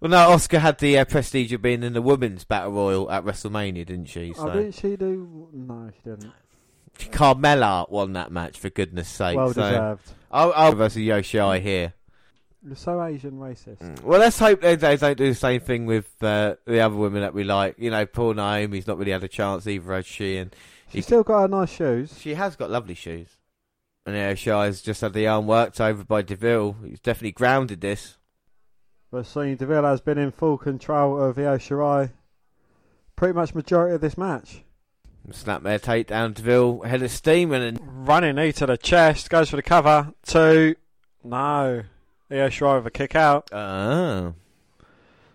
Well, 0.00 0.10
no, 0.10 0.16
Asuka 0.28 0.60
had 0.60 0.78
the 0.78 0.98
uh, 0.98 1.04
prestige 1.06 1.52
of 1.52 1.60
being 1.60 1.82
in 1.82 1.92
the 1.92 2.02
women's 2.02 2.44
battle 2.44 2.70
royal 2.70 3.10
at 3.10 3.24
WrestleMania, 3.24 3.84
didn't 3.84 4.06
she? 4.06 4.32
Oh, 4.38 4.46
So 4.46 4.52
didn't 4.52 4.72
she 4.76 4.96
do? 4.96 5.48
No, 5.52 5.90
she 5.92 6.08
didn't. 6.08 6.32
Carmella 7.10 7.90
won 7.90 8.12
that 8.12 8.30
match 8.30 8.58
for 8.58 8.70
goodness 8.70 9.08
sake. 9.08 9.36
well 9.36 9.52
so 9.52 9.62
deserved. 9.62 10.12
I'll, 10.30 10.52
I'll 10.54 10.74
versus 10.74 11.02
Yoshi 11.02 11.60
here. 11.60 11.94
You're 12.64 12.76
so 12.76 13.02
Asian 13.02 13.32
racist. 13.38 13.78
Mm. 13.78 14.02
Well, 14.02 14.18
let's 14.20 14.38
hope 14.38 14.60
they, 14.60 14.74
they 14.74 14.96
don't 14.96 15.16
do 15.16 15.28
the 15.28 15.34
same 15.34 15.60
thing 15.60 15.86
with 15.86 16.12
uh, 16.22 16.56
the 16.66 16.80
other 16.80 16.96
women 16.96 17.22
that 17.22 17.32
we 17.34 17.44
like. 17.44 17.76
You 17.78 17.90
know, 17.90 18.04
poor 18.04 18.34
Naomi's 18.34 18.86
not 18.86 18.98
really 18.98 19.12
had 19.12 19.22
a 19.22 19.28
chance 19.28 19.66
either, 19.66 19.94
has 19.94 20.06
she? 20.06 20.36
And 20.38 20.54
She's 20.90 21.06
still 21.06 21.22
got 21.22 21.42
her 21.42 21.48
nice 21.48 21.70
shoes. 21.70 22.18
she 22.18 22.34
has 22.34 22.56
got 22.56 22.70
lovely 22.70 22.94
shoes. 22.94 23.28
And 24.06 24.16
Yoshii's 24.16 24.80
just 24.82 25.02
had 25.02 25.12
the 25.12 25.26
arm 25.26 25.46
worked 25.46 25.80
over 25.80 26.02
by 26.02 26.22
Deville. 26.22 26.76
He's 26.84 27.00
definitely 27.00 27.32
grounded 27.32 27.80
this. 27.80 28.16
But 29.10 29.26
Sonya 29.26 29.56
Deville 29.56 29.84
has 29.84 30.00
been 30.00 30.18
in 30.18 30.32
full 30.32 30.58
control 30.58 31.20
of 31.22 31.38
Io 31.38 31.58
Shirai 31.58 32.10
pretty 33.16 33.34
much 33.34 33.54
majority 33.54 33.94
of 33.94 34.00
this 34.00 34.16
match. 34.16 34.62
Snapmare 35.30 35.80
takedown, 35.80 36.32
Deville 36.34 36.82
head 36.82 37.02
of 37.02 37.10
steam 37.10 37.52
and 37.52 37.78
Running 38.08 38.36
knee 38.36 38.52
to 38.52 38.64
the 38.66 38.78
chest, 38.78 39.28
goes 39.28 39.50
for 39.50 39.56
the 39.56 39.62
cover. 39.62 40.14
Two. 40.24 40.74
No. 41.22 41.82
Io 42.30 42.48
Shirai 42.48 42.76
with 42.76 42.86
a 42.86 42.90
kick 42.90 43.14
out. 43.14 43.52
Oh. 43.52 44.34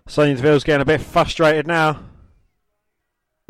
Sonya 0.07 0.35
Deville's 0.35 0.63
getting 0.63 0.81
a 0.81 0.85
bit 0.85 1.01
frustrated 1.01 1.65
now. 1.65 1.99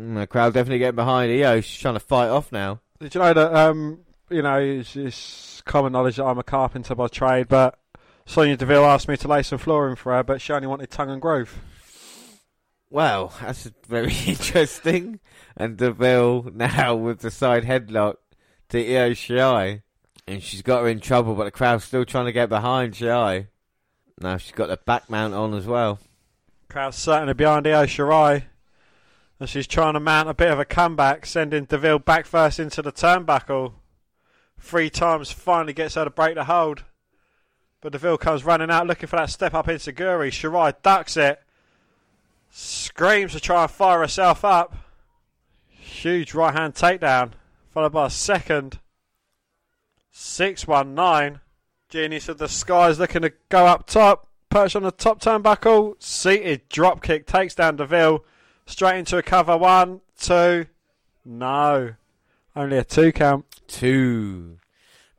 Mm, 0.00 0.20
The 0.20 0.26
crowd 0.26 0.54
definitely 0.54 0.78
getting 0.78 0.96
behind 0.96 1.30
Io. 1.32 1.60
She's 1.60 1.80
trying 1.80 1.94
to 1.94 2.00
fight 2.00 2.28
off 2.28 2.50
now. 2.52 2.80
Did 3.00 3.14
you 3.14 3.20
know 3.20 3.34
that, 3.34 3.54
um, 3.54 4.00
you 4.30 4.40
know, 4.42 4.58
it's, 4.58 4.96
it's 4.96 5.62
common 5.66 5.92
knowledge 5.92 6.16
that 6.16 6.24
I'm 6.24 6.38
a 6.38 6.42
carpenter 6.42 6.94
by 6.94 7.08
trade, 7.08 7.48
but 7.48 7.78
Sonya 8.24 8.56
Deville 8.56 8.84
asked 8.84 9.08
me 9.08 9.16
to 9.18 9.28
lay 9.28 9.42
some 9.42 9.58
flooring 9.58 9.96
for 9.96 10.12
her, 10.14 10.22
but 10.22 10.40
she 10.40 10.52
only 10.52 10.68
wanted 10.68 10.90
tongue 10.90 11.10
and 11.10 11.20
groove. 11.20 11.58
Well, 12.90 13.32
that's 13.40 13.70
very 13.88 14.14
interesting. 14.26 15.20
And 15.56 15.76
Deville 15.76 16.50
now 16.54 16.94
with 16.94 17.20
the 17.20 17.30
side 17.30 17.64
headlock 17.64 18.16
to 18.70 18.78
Io 18.78 19.10
Shirai. 19.10 19.82
And 20.26 20.42
she's 20.42 20.62
got 20.62 20.82
her 20.82 20.88
in 20.88 21.00
trouble, 21.00 21.34
but 21.34 21.44
the 21.44 21.50
crowd's 21.50 21.84
still 21.84 22.04
trying 22.04 22.26
to 22.26 22.32
get 22.32 22.48
behind 22.48 22.94
Shirai. 22.94 23.48
Now 24.20 24.36
she's 24.36 24.52
got 24.52 24.68
the 24.68 24.76
back 24.78 25.10
mount 25.10 25.34
on 25.34 25.54
as 25.54 25.66
well. 25.66 25.98
Crowd's 26.68 26.96
certainly 26.96 27.34
behind 27.34 27.66
Io 27.66 27.84
Shirai. 27.84 28.44
And 29.38 29.48
she's 29.48 29.66
trying 29.66 29.94
to 29.94 30.00
mount 30.00 30.28
a 30.28 30.34
bit 30.34 30.50
of 30.50 30.58
a 30.60 30.64
comeback, 30.64 31.26
sending 31.26 31.64
Deville 31.64 31.98
back 31.98 32.24
first 32.24 32.58
into 32.58 32.80
the 32.80 32.92
turnbuckle. 32.92 33.74
Three 34.58 34.88
times 34.88 35.30
finally 35.30 35.72
gets 35.72 35.96
her 35.96 36.04
to 36.04 36.10
break 36.10 36.36
the 36.36 36.44
hold. 36.44 36.84
But 37.80 37.92
Deville 37.92 38.16
comes 38.16 38.44
running 38.44 38.70
out 38.70 38.86
looking 38.86 39.08
for 39.08 39.16
that 39.16 39.28
step 39.30 39.52
up 39.52 39.68
in 39.68 39.76
Seguri. 39.76 40.30
Shirai 40.30 40.74
ducks 40.82 41.18
it. 41.18 41.42
Screams 42.50 43.32
to 43.32 43.40
try 43.40 43.62
and 43.62 43.70
fire 43.70 43.98
herself 43.98 44.44
up. 44.44 44.74
Huge 45.68 46.32
right 46.32 46.54
hand 46.54 46.74
takedown. 46.74 47.32
Followed 47.70 47.92
by 47.92 48.06
a 48.06 48.10
second. 48.10 48.78
619. 50.16 51.40
Genius 51.88 52.28
of 52.28 52.38
the 52.38 52.48
Skies 52.48 53.00
looking 53.00 53.22
to 53.22 53.32
go 53.48 53.66
up 53.66 53.86
top. 53.86 54.28
Perched 54.48 54.76
on 54.76 54.84
the 54.84 54.92
top 54.92 55.20
turnbuckle. 55.20 56.00
Seated 56.00 56.68
drop 56.68 57.02
kick 57.02 57.26
takes 57.26 57.56
down 57.56 57.76
Deville. 57.76 58.24
Straight 58.64 59.00
into 59.00 59.18
a 59.18 59.22
cover. 59.22 59.58
One, 59.58 60.00
two. 60.18 60.66
No. 61.24 61.94
Only 62.54 62.78
a 62.78 62.84
two 62.84 63.10
count. 63.10 63.44
Two. 63.66 64.58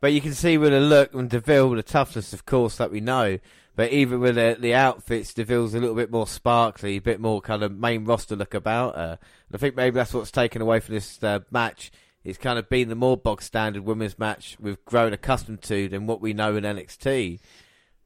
But 0.00 0.14
you 0.14 0.22
can 0.22 0.32
see 0.32 0.56
with 0.56 0.72
the 0.72 0.80
look 0.80 1.12
and 1.12 1.28
Deville, 1.28 1.70
the 1.70 1.82
toughness, 1.82 2.32
of 2.32 2.46
course, 2.46 2.76
that 2.78 2.90
we 2.90 3.00
know. 3.00 3.38
But 3.74 3.92
even 3.92 4.20
with 4.20 4.36
the, 4.36 4.56
the 4.58 4.74
outfits, 4.74 5.34
Deville's 5.34 5.74
a 5.74 5.78
little 5.78 5.94
bit 5.94 6.10
more 6.10 6.26
sparkly, 6.26 6.96
a 6.96 7.00
bit 7.00 7.20
more 7.20 7.42
kind 7.42 7.62
of 7.62 7.76
main 7.76 8.06
roster 8.06 8.34
look 8.34 8.54
about 8.54 8.94
her. 8.94 9.18
And 9.48 9.54
I 9.54 9.58
think 9.58 9.76
maybe 9.76 9.94
that's 9.94 10.14
what's 10.14 10.30
taken 10.30 10.62
away 10.62 10.80
from 10.80 10.94
this 10.94 11.22
uh, 11.22 11.40
match. 11.50 11.92
It's 12.26 12.38
kind 12.38 12.58
of 12.58 12.68
been 12.68 12.88
the 12.88 12.96
more 12.96 13.16
bog 13.16 13.40
standard 13.40 13.84
women's 13.84 14.18
match 14.18 14.56
we've 14.58 14.84
grown 14.84 15.12
accustomed 15.12 15.62
to 15.62 15.88
than 15.88 16.08
what 16.08 16.20
we 16.20 16.32
know 16.32 16.56
in 16.56 16.64
NXT. 16.64 17.38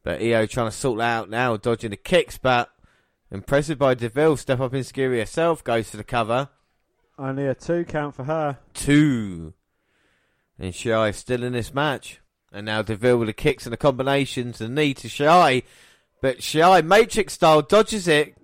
But 0.02 0.20
Io 0.20 0.44
trying 0.44 0.68
to 0.68 0.76
sort 0.76 0.98
that 0.98 1.10
out 1.10 1.30
now, 1.30 1.56
dodging 1.56 1.88
the 1.88 1.96
kicks, 1.96 2.36
but 2.36 2.68
impressive 3.30 3.78
by 3.78 3.94
Deville. 3.94 4.36
Step 4.36 4.60
up 4.60 4.74
in 4.74 4.84
Scary 4.84 5.20
herself, 5.20 5.64
goes 5.64 5.88
for 5.88 5.96
the 5.96 6.04
cover. 6.04 6.50
Only 7.18 7.46
a 7.46 7.54
two 7.54 7.86
count 7.86 8.14
for 8.14 8.24
her. 8.24 8.58
Two. 8.74 9.54
And 10.58 10.74
Shirai 10.74 11.14
still 11.14 11.42
in 11.42 11.54
this 11.54 11.72
match. 11.72 12.20
And 12.52 12.66
now 12.66 12.82
Deville 12.82 13.16
with 13.16 13.28
the 13.28 13.32
kicks 13.32 13.64
and 13.64 13.72
the 13.72 13.78
combinations, 13.78 14.58
the 14.58 14.68
knee 14.68 14.92
to 14.92 15.08
Shirai. 15.08 15.62
But 16.20 16.40
Shirai, 16.40 16.84
Matrix 16.84 17.32
style, 17.32 17.62
dodges 17.62 18.06
it, 18.06 18.36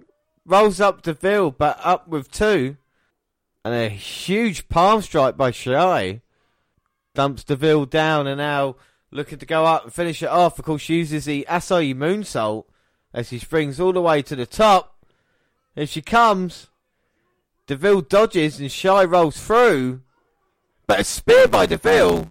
rolls 0.47 0.81
up 0.81 1.03
Deville, 1.03 1.51
but 1.51 1.79
up 1.83 2.09
with 2.09 2.31
two. 2.31 2.79
And 3.67 3.75
a 3.75 3.89
huge 3.89 4.69
palm 4.69 5.03
strike 5.03 5.37
by 5.37 5.51
Shirai. 5.51 6.21
Dumps 7.15 7.43
Deville 7.43 7.87
down 7.87 8.29
and 8.29 8.39
now 8.39 8.77
looking 9.11 9.41
to 9.41 9.45
go 9.45 9.65
up 9.65 9.83
and 9.83 9.93
finish 9.93 10.23
it 10.23 10.29
off. 10.29 10.61
Of 10.61 10.65
course, 10.65 10.83
she 10.83 10.99
uses 10.99 11.25
the 11.25 11.45
Asai 11.51 11.93
moonsault 11.93 12.67
as 13.13 13.27
she 13.27 13.41
springs 13.41 13.81
all 13.81 13.93
the 13.93 14.01
way 14.01 14.23
to 14.23 14.37
the 14.37 14.47
top. 14.47 15.05
And 15.75 15.89
she 15.89 16.01
comes. 16.01 16.69
Deville 17.67 18.03
dodges 18.03 18.61
and 18.61 18.71
Shy 18.71 19.05
rolls 19.05 19.45
through. 19.45 20.01
But 20.87 21.01
a 21.01 21.05
spear 21.05 21.49
by 21.49 21.67
Deville. 21.67 22.31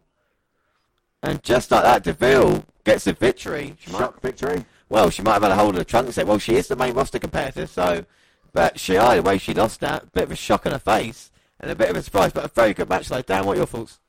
And 1.21 1.43
just 1.43 1.69
like 1.69 1.83
that, 1.83 2.03
Deville 2.03 2.63
gets 2.85 3.03
the 3.03 3.11
victory. 3.11 3.75
She 3.81 3.91
might, 3.91 4.21
victory. 4.21 4.63
well, 4.87 5.09
she 5.09 5.21
might 5.21 5.33
have 5.33 5.43
had 5.43 5.51
a 5.51 5.55
hold 5.55 5.71
of 5.71 5.79
the 5.79 5.83
trunk 5.83 6.05
and 6.05 6.15
said, 6.15 6.29
well, 6.29 6.39
she 6.39 6.55
is 6.55 6.69
the 6.69 6.77
main 6.77 6.93
roster 6.93 7.19
competitor, 7.19 7.67
so. 7.67 8.05
But 8.55 8.75
Shirai, 8.75 9.17
the 9.17 9.21
way 9.21 9.37
she 9.37 9.53
lost 9.53 9.81
that, 9.81 10.03
a 10.03 10.07
bit 10.07 10.23
of 10.23 10.31
a 10.31 10.35
shock 10.37 10.65
on 10.65 10.71
her 10.71 10.79
face. 10.79 11.29
And 11.59 11.69
a 11.69 11.75
bit 11.75 11.89
of 11.89 11.97
a 11.97 12.01
surprise, 12.01 12.31
but 12.31 12.45
a 12.45 12.47
very 12.47 12.73
good 12.73 12.87
match, 12.87 13.09
though. 13.09 13.21
Dan, 13.21 13.45
what 13.45 13.55
are 13.55 13.57
your 13.57 13.65
thoughts? 13.65 13.99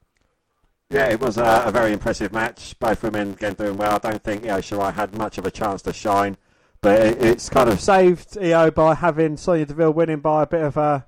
Yeah, 0.88 1.08
it 1.08 1.18
was 1.18 1.36
a, 1.36 1.64
a 1.66 1.72
very 1.72 1.92
impressive 1.92 2.32
match. 2.32 2.78
Both 2.78 3.02
women 3.02 3.32
again 3.32 3.54
doing 3.54 3.76
well. 3.76 3.96
I 3.96 3.98
don't 3.98 4.22
think 4.22 4.46
Io 4.46 4.60
Shirai 4.60 4.94
had 4.94 5.18
much 5.18 5.36
of 5.36 5.46
a 5.46 5.50
chance 5.50 5.82
to 5.82 5.92
shine, 5.92 6.36
but 6.80 7.00
it, 7.04 7.24
it's 7.24 7.48
kind 7.48 7.68
of 7.68 7.80
Saved 7.80 8.38
Io 8.38 8.70
by 8.70 8.94
having 8.94 9.36
Sonya 9.36 9.66
Deville 9.66 9.92
winning 9.92 10.20
by 10.20 10.44
a 10.44 10.46
bit 10.46 10.62
of 10.62 10.76
a 10.76 11.06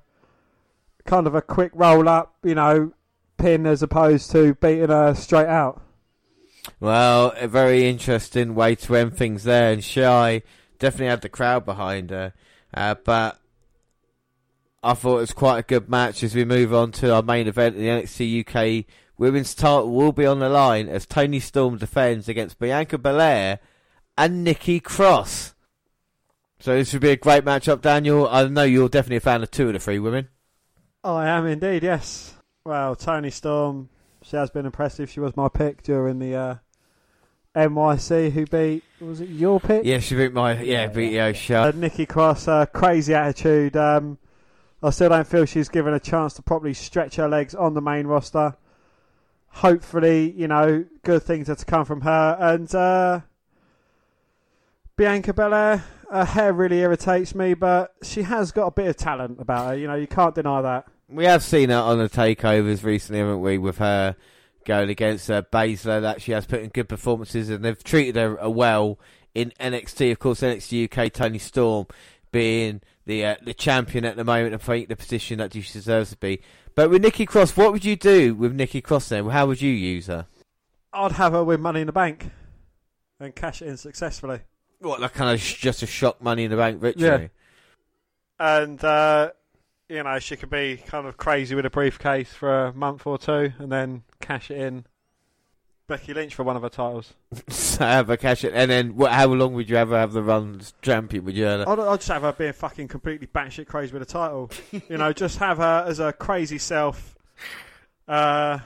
kind 1.06 1.28
of 1.28 1.36
a 1.36 1.42
quick 1.42 1.70
roll 1.74 2.08
up, 2.08 2.34
you 2.42 2.56
know, 2.56 2.92
pin 3.36 3.66
as 3.66 3.84
opposed 3.84 4.32
to 4.32 4.54
beating 4.54 4.88
her 4.88 5.14
straight 5.14 5.46
out. 5.46 5.80
Well, 6.80 7.32
a 7.36 7.46
very 7.46 7.88
interesting 7.88 8.56
way 8.56 8.74
to 8.74 8.96
end 8.96 9.16
things 9.16 9.44
there, 9.44 9.72
and 9.72 9.84
Shy 9.84 10.42
definitely 10.80 11.06
had 11.06 11.22
the 11.22 11.28
crowd 11.28 11.64
behind 11.64 12.10
her. 12.10 12.34
Uh, 12.74 12.94
but 13.04 13.38
I 14.82 14.94
thought 14.94 15.18
it 15.18 15.20
was 15.20 15.32
quite 15.32 15.58
a 15.58 15.62
good 15.62 15.88
match 15.88 16.22
as 16.22 16.34
we 16.34 16.44
move 16.44 16.72
on 16.72 16.92
to 16.92 17.14
our 17.14 17.22
main 17.22 17.48
event. 17.48 17.76
The 17.76 17.88
NXT 17.88 18.46
UK 18.46 18.86
Women's 19.18 19.52
title 19.54 19.90
will 19.90 20.12
be 20.12 20.26
on 20.26 20.38
the 20.38 20.48
line 20.48 20.88
as 20.88 21.04
Toni 21.04 21.40
Storm 21.40 21.76
defends 21.76 22.28
against 22.28 22.60
Bianca 22.60 22.98
Belair 22.98 23.58
and 24.16 24.44
Nikki 24.44 24.78
Cross. 24.78 25.54
So 26.60 26.76
this 26.76 26.92
would 26.92 27.02
be 27.02 27.10
a 27.10 27.16
great 27.16 27.44
matchup, 27.44 27.80
Daniel. 27.80 28.28
I 28.28 28.46
know 28.46 28.62
you're 28.62 28.88
definitely 28.88 29.16
a 29.16 29.20
fan 29.20 29.42
of 29.42 29.50
two 29.50 29.66
of 29.68 29.72
the 29.72 29.80
three 29.80 29.98
women. 29.98 30.28
I 31.02 31.26
am 31.28 31.46
indeed, 31.46 31.82
yes. 31.82 32.34
Well, 32.64 32.94
Toni 32.94 33.30
Storm, 33.30 33.88
she 34.22 34.36
has 34.36 34.50
been 34.50 34.66
impressive. 34.66 35.10
She 35.10 35.20
was 35.20 35.36
my 35.36 35.48
pick 35.48 35.82
during 35.82 36.20
the 36.20 36.34
uh, 36.36 36.54
MYC, 37.58 38.30
who 38.32 38.46
beat, 38.46 38.84
was 39.00 39.20
it 39.20 39.28
your 39.28 39.58
pick? 39.60 39.84
Yeah, 39.84 39.98
she 40.00 40.14
beat 40.16 40.32
my 40.32 40.60
yeah 40.60 40.86
beat 40.86 41.12
Yo 41.12 41.30
Uh, 41.30 41.32
Show. 41.32 41.70
Nikki 41.72 42.06
Cross, 42.06 42.46
uh, 42.48 42.66
crazy 42.66 43.14
attitude. 43.14 43.76
Um, 43.76 44.18
I 44.82 44.90
still 44.90 45.08
don't 45.08 45.26
feel 45.26 45.44
she's 45.44 45.68
given 45.68 45.92
a 45.92 46.00
chance 46.00 46.34
to 46.34 46.42
properly 46.42 46.74
stretch 46.74 47.16
her 47.16 47.28
legs 47.28 47.54
on 47.54 47.74
the 47.74 47.80
main 47.80 48.06
roster. 48.06 48.56
Hopefully, 49.48 50.30
you 50.32 50.46
know, 50.46 50.84
good 51.02 51.22
things 51.22 51.50
are 51.50 51.56
to 51.56 51.64
come 51.64 51.84
from 51.84 52.02
her. 52.02 52.36
And 52.38 52.72
uh, 52.74 53.20
Bianca 54.96 55.32
Belair, 55.32 55.84
her 56.12 56.24
hair 56.24 56.52
really 56.52 56.78
irritates 56.80 57.34
me, 57.34 57.54
but 57.54 57.94
she 58.02 58.22
has 58.22 58.52
got 58.52 58.66
a 58.66 58.70
bit 58.70 58.86
of 58.88 58.96
talent 58.96 59.40
about 59.40 59.68
her. 59.68 59.76
You 59.76 59.88
know, 59.88 59.94
you 59.96 60.06
can't 60.06 60.34
deny 60.34 60.62
that. 60.62 60.86
We 61.08 61.24
have 61.24 61.42
seen 61.42 61.70
her 61.70 61.76
on 61.76 61.98
the 61.98 62.08
takeovers 62.08 62.84
recently, 62.84 63.18
haven't 63.20 63.40
we? 63.40 63.58
With 63.58 63.78
her 63.78 64.14
going 64.68 64.88
against 64.88 65.28
uh, 65.30 65.42
Baszler, 65.52 66.00
that 66.02 66.22
she 66.22 66.30
has 66.32 66.46
put 66.46 66.60
in 66.60 66.68
good 66.68 66.88
performances, 66.88 67.50
and 67.50 67.64
they've 67.64 67.82
treated 67.82 68.14
her 68.14 68.40
uh, 68.40 68.48
well 68.48 69.00
in 69.34 69.52
NXT. 69.58 70.12
Of 70.12 70.20
course, 70.20 70.42
NXT 70.42 70.84
UK, 70.84 71.12
Toni 71.12 71.38
Storm 71.38 71.86
being 72.30 72.82
the 73.06 73.24
uh, 73.24 73.36
the 73.42 73.54
champion 73.54 74.04
at 74.04 74.16
the 74.16 74.24
moment, 74.24 74.52
and 74.52 74.62
think 74.62 74.88
the 74.88 74.96
position 74.96 75.38
that 75.38 75.52
she 75.52 75.62
deserves 75.62 76.10
to 76.10 76.16
be. 76.18 76.40
But 76.76 76.90
with 76.90 77.02
Nikki 77.02 77.26
Cross, 77.26 77.56
what 77.56 77.72
would 77.72 77.84
you 77.84 77.96
do 77.96 78.36
with 78.36 78.54
Nikki 78.54 78.80
Cross 78.80 79.08
then? 79.08 79.28
How 79.30 79.46
would 79.46 79.60
you 79.60 79.72
use 79.72 80.06
her? 80.06 80.26
I'd 80.92 81.12
have 81.12 81.32
her 81.32 81.42
with 81.42 81.58
Money 81.58 81.80
in 81.80 81.86
the 81.86 81.92
Bank 81.92 82.30
and 83.20 83.34
cash 83.34 83.62
it 83.62 83.68
in 83.68 83.76
successfully. 83.76 84.40
What, 84.80 85.00
like 85.00 85.14
kind 85.14 85.34
of 85.34 85.40
sh- 85.40 85.60
just 85.60 85.82
a 85.82 85.86
shock 85.86 86.22
money 86.22 86.44
in 86.44 86.50
the 86.50 86.56
bank 86.56 86.80
victory? 86.80 87.06
Yeah. 87.06 87.28
And, 88.38 88.82
uh, 88.84 89.32
you 89.88 90.02
know, 90.02 90.18
she 90.20 90.36
could 90.36 90.50
be 90.50 90.76
kind 90.76 91.06
of 91.06 91.16
crazy 91.16 91.54
with 91.54 91.66
a 91.66 91.70
briefcase 91.70 92.32
for 92.32 92.66
a 92.66 92.72
month 92.72 93.06
or 93.06 93.18
two 93.18 93.52
and 93.58 93.72
then 93.72 94.04
cash 94.20 94.50
it 94.50 94.58
in. 94.58 94.86
Becky 95.88 96.12
Lynch 96.12 96.34
for 96.34 96.42
one 96.42 96.54
of 96.54 96.62
her 96.62 96.68
titles. 96.68 97.14
so 97.48 97.84
have 97.84 98.08
her 98.08 98.18
cash 98.18 98.44
it, 98.44 98.52
and 98.54 98.70
then 98.70 98.94
what? 98.94 99.10
How 99.10 99.26
long 99.28 99.54
would 99.54 99.70
you 99.70 99.76
ever 99.76 99.98
have 99.98 100.12
the 100.12 100.22
run 100.22 100.58
as 100.60 100.74
champion? 100.82 101.24
Would 101.24 101.34
you? 101.34 101.46
Ever... 101.46 101.68
I'd, 101.68 101.78
I'd 101.78 101.96
just 101.96 102.08
have 102.08 102.22
her 102.22 102.32
being 102.32 102.52
fucking 102.52 102.88
completely 102.88 103.26
batshit 103.26 103.66
crazy 103.66 103.92
with 103.94 104.02
a 104.02 104.06
title. 104.06 104.50
you 104.70 104.98
know, 104.98 105.12
just 105.14 105.38
have 105.38 105.56
her 105.56 105.84
as 105.86 105.98
a 105.98 106.12
crazy 106.12 106.58
self. 106.58 107.16
Uh, 108.06 108.58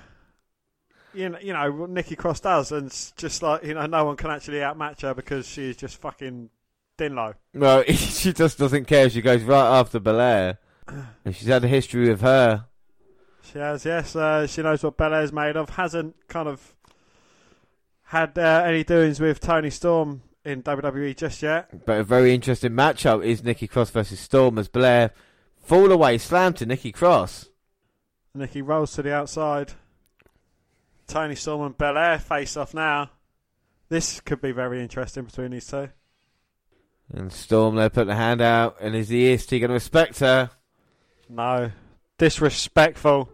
you 1.14 1.28
know, 1.28 1.38
you 1.40 1.52
know 1.52 1.70
what 1.70 1.90
Nikki 1.90 2.16
Cross 2.16 2.40
does, 2.40 2.72
and 2.72 2.88
it's 2.88 3.12
just 3.12 3.40
like 3.40 3.62
you 3.62 3.74
know, 3.74 3.86
no 3.86 4.04
one 4.04 4.16
can 4.16 4.30
actually 4.30 4.62
outmatch 4.62 5.02
her 5.02 5.14
because 5.14 5.46
she's 5.46 5.76
just 5.76 5.98
fucking 5.98 6.50
Dinlow. 6.98 7.34
Well, 7.54 7.84
she 7.88 8.32
just 8.32 8.58
doesn't 8.58 8.86
care. 8.86 9.08
She 9.08 9.22
goes 9.22 9.42
right 9.42 9.78
after 9.78 10.00
Belair, 10.00 10.58
and 11.24 11.36
she's 11.36 11.48
had 11.48 11.64
a 11.64 11.68
history 11.68 12.08
with 12.08 12.20
her. 12.22 12.66
She 13.42 13.58
has, 13.58 13.84
yes. 13.84 14.14
Uh, 14.14 14.46
she 14.46 14.62
knows 14.62 14.82
what 14.82 14.96
Belair's 14.96 15.32
made 15.32 15.56
of. 15.56 15.70
Hasn't 15.70 16.28
kind 16.28 16.48
of 16.48 16.74
had 18.04 18.36
uh, 18.38 18.62
any 18.64 18.84
doings 18.84 19.20
with 19.20 19.40
Toni 19.40 19.70
Storm 19.70 20.22
in 20.44 20.62
WWE 20.62 21.16
just 21.16 21.42
yet. 21.42 21.84
But 21.86 22.00
a 22.00 22.04
very 22.04 22.34
interesting 22.34 22.72
matchup 22.72 23.24
is 23.24 23.42
Nikki 23.42 23.66
Cross 23.66 23.90
versus 23.90 24.20
Storm 24.20 24.58
as 24.58 24.68
Belair 24.68 25.12
fall 25.58 25.90
away 25.90 26.18
slam 26.18 26.52
to 26.54 26.66
Nikki 26.66 26.92
Cross. 26.92 27.48
Nikki 28.34 28.62
rolls 28.62 28.92
to 28.92 29.02
the 29.02 29.14
outside. 29.14 29.72
Toni 31.06 31.34
Storm 31.34 31.62
and 31.62 31.76
Belair 31.78 32.18
face 32.18 32.56
off 32.56 32.74
now. 32.74 33.10
This 33.88 34.20
could 34.20 34.40
be 34.40 34.52
very 34.52 34.80
interesting 34.82 35.24
between 35.24 35.50
these 35.50 35.66
two. 35.66 35.90
And 37.12 37.30
Storm 37.32 37.76
there 37.76 37.90
put 37.90 38.08
a 38.08 38.14
hand 38.14 38.40
out, 38.40 38.76
and 38.80 38.94
is 38.94 39.08
the 39.08 39.32
EST 39.32 39.50
going 39.50 39.68
to 39.68 39.74
respect 39.74 40.20
her? 40.20 40.50
No. 41.28 41.70
Disrespectful. 42.16 43.28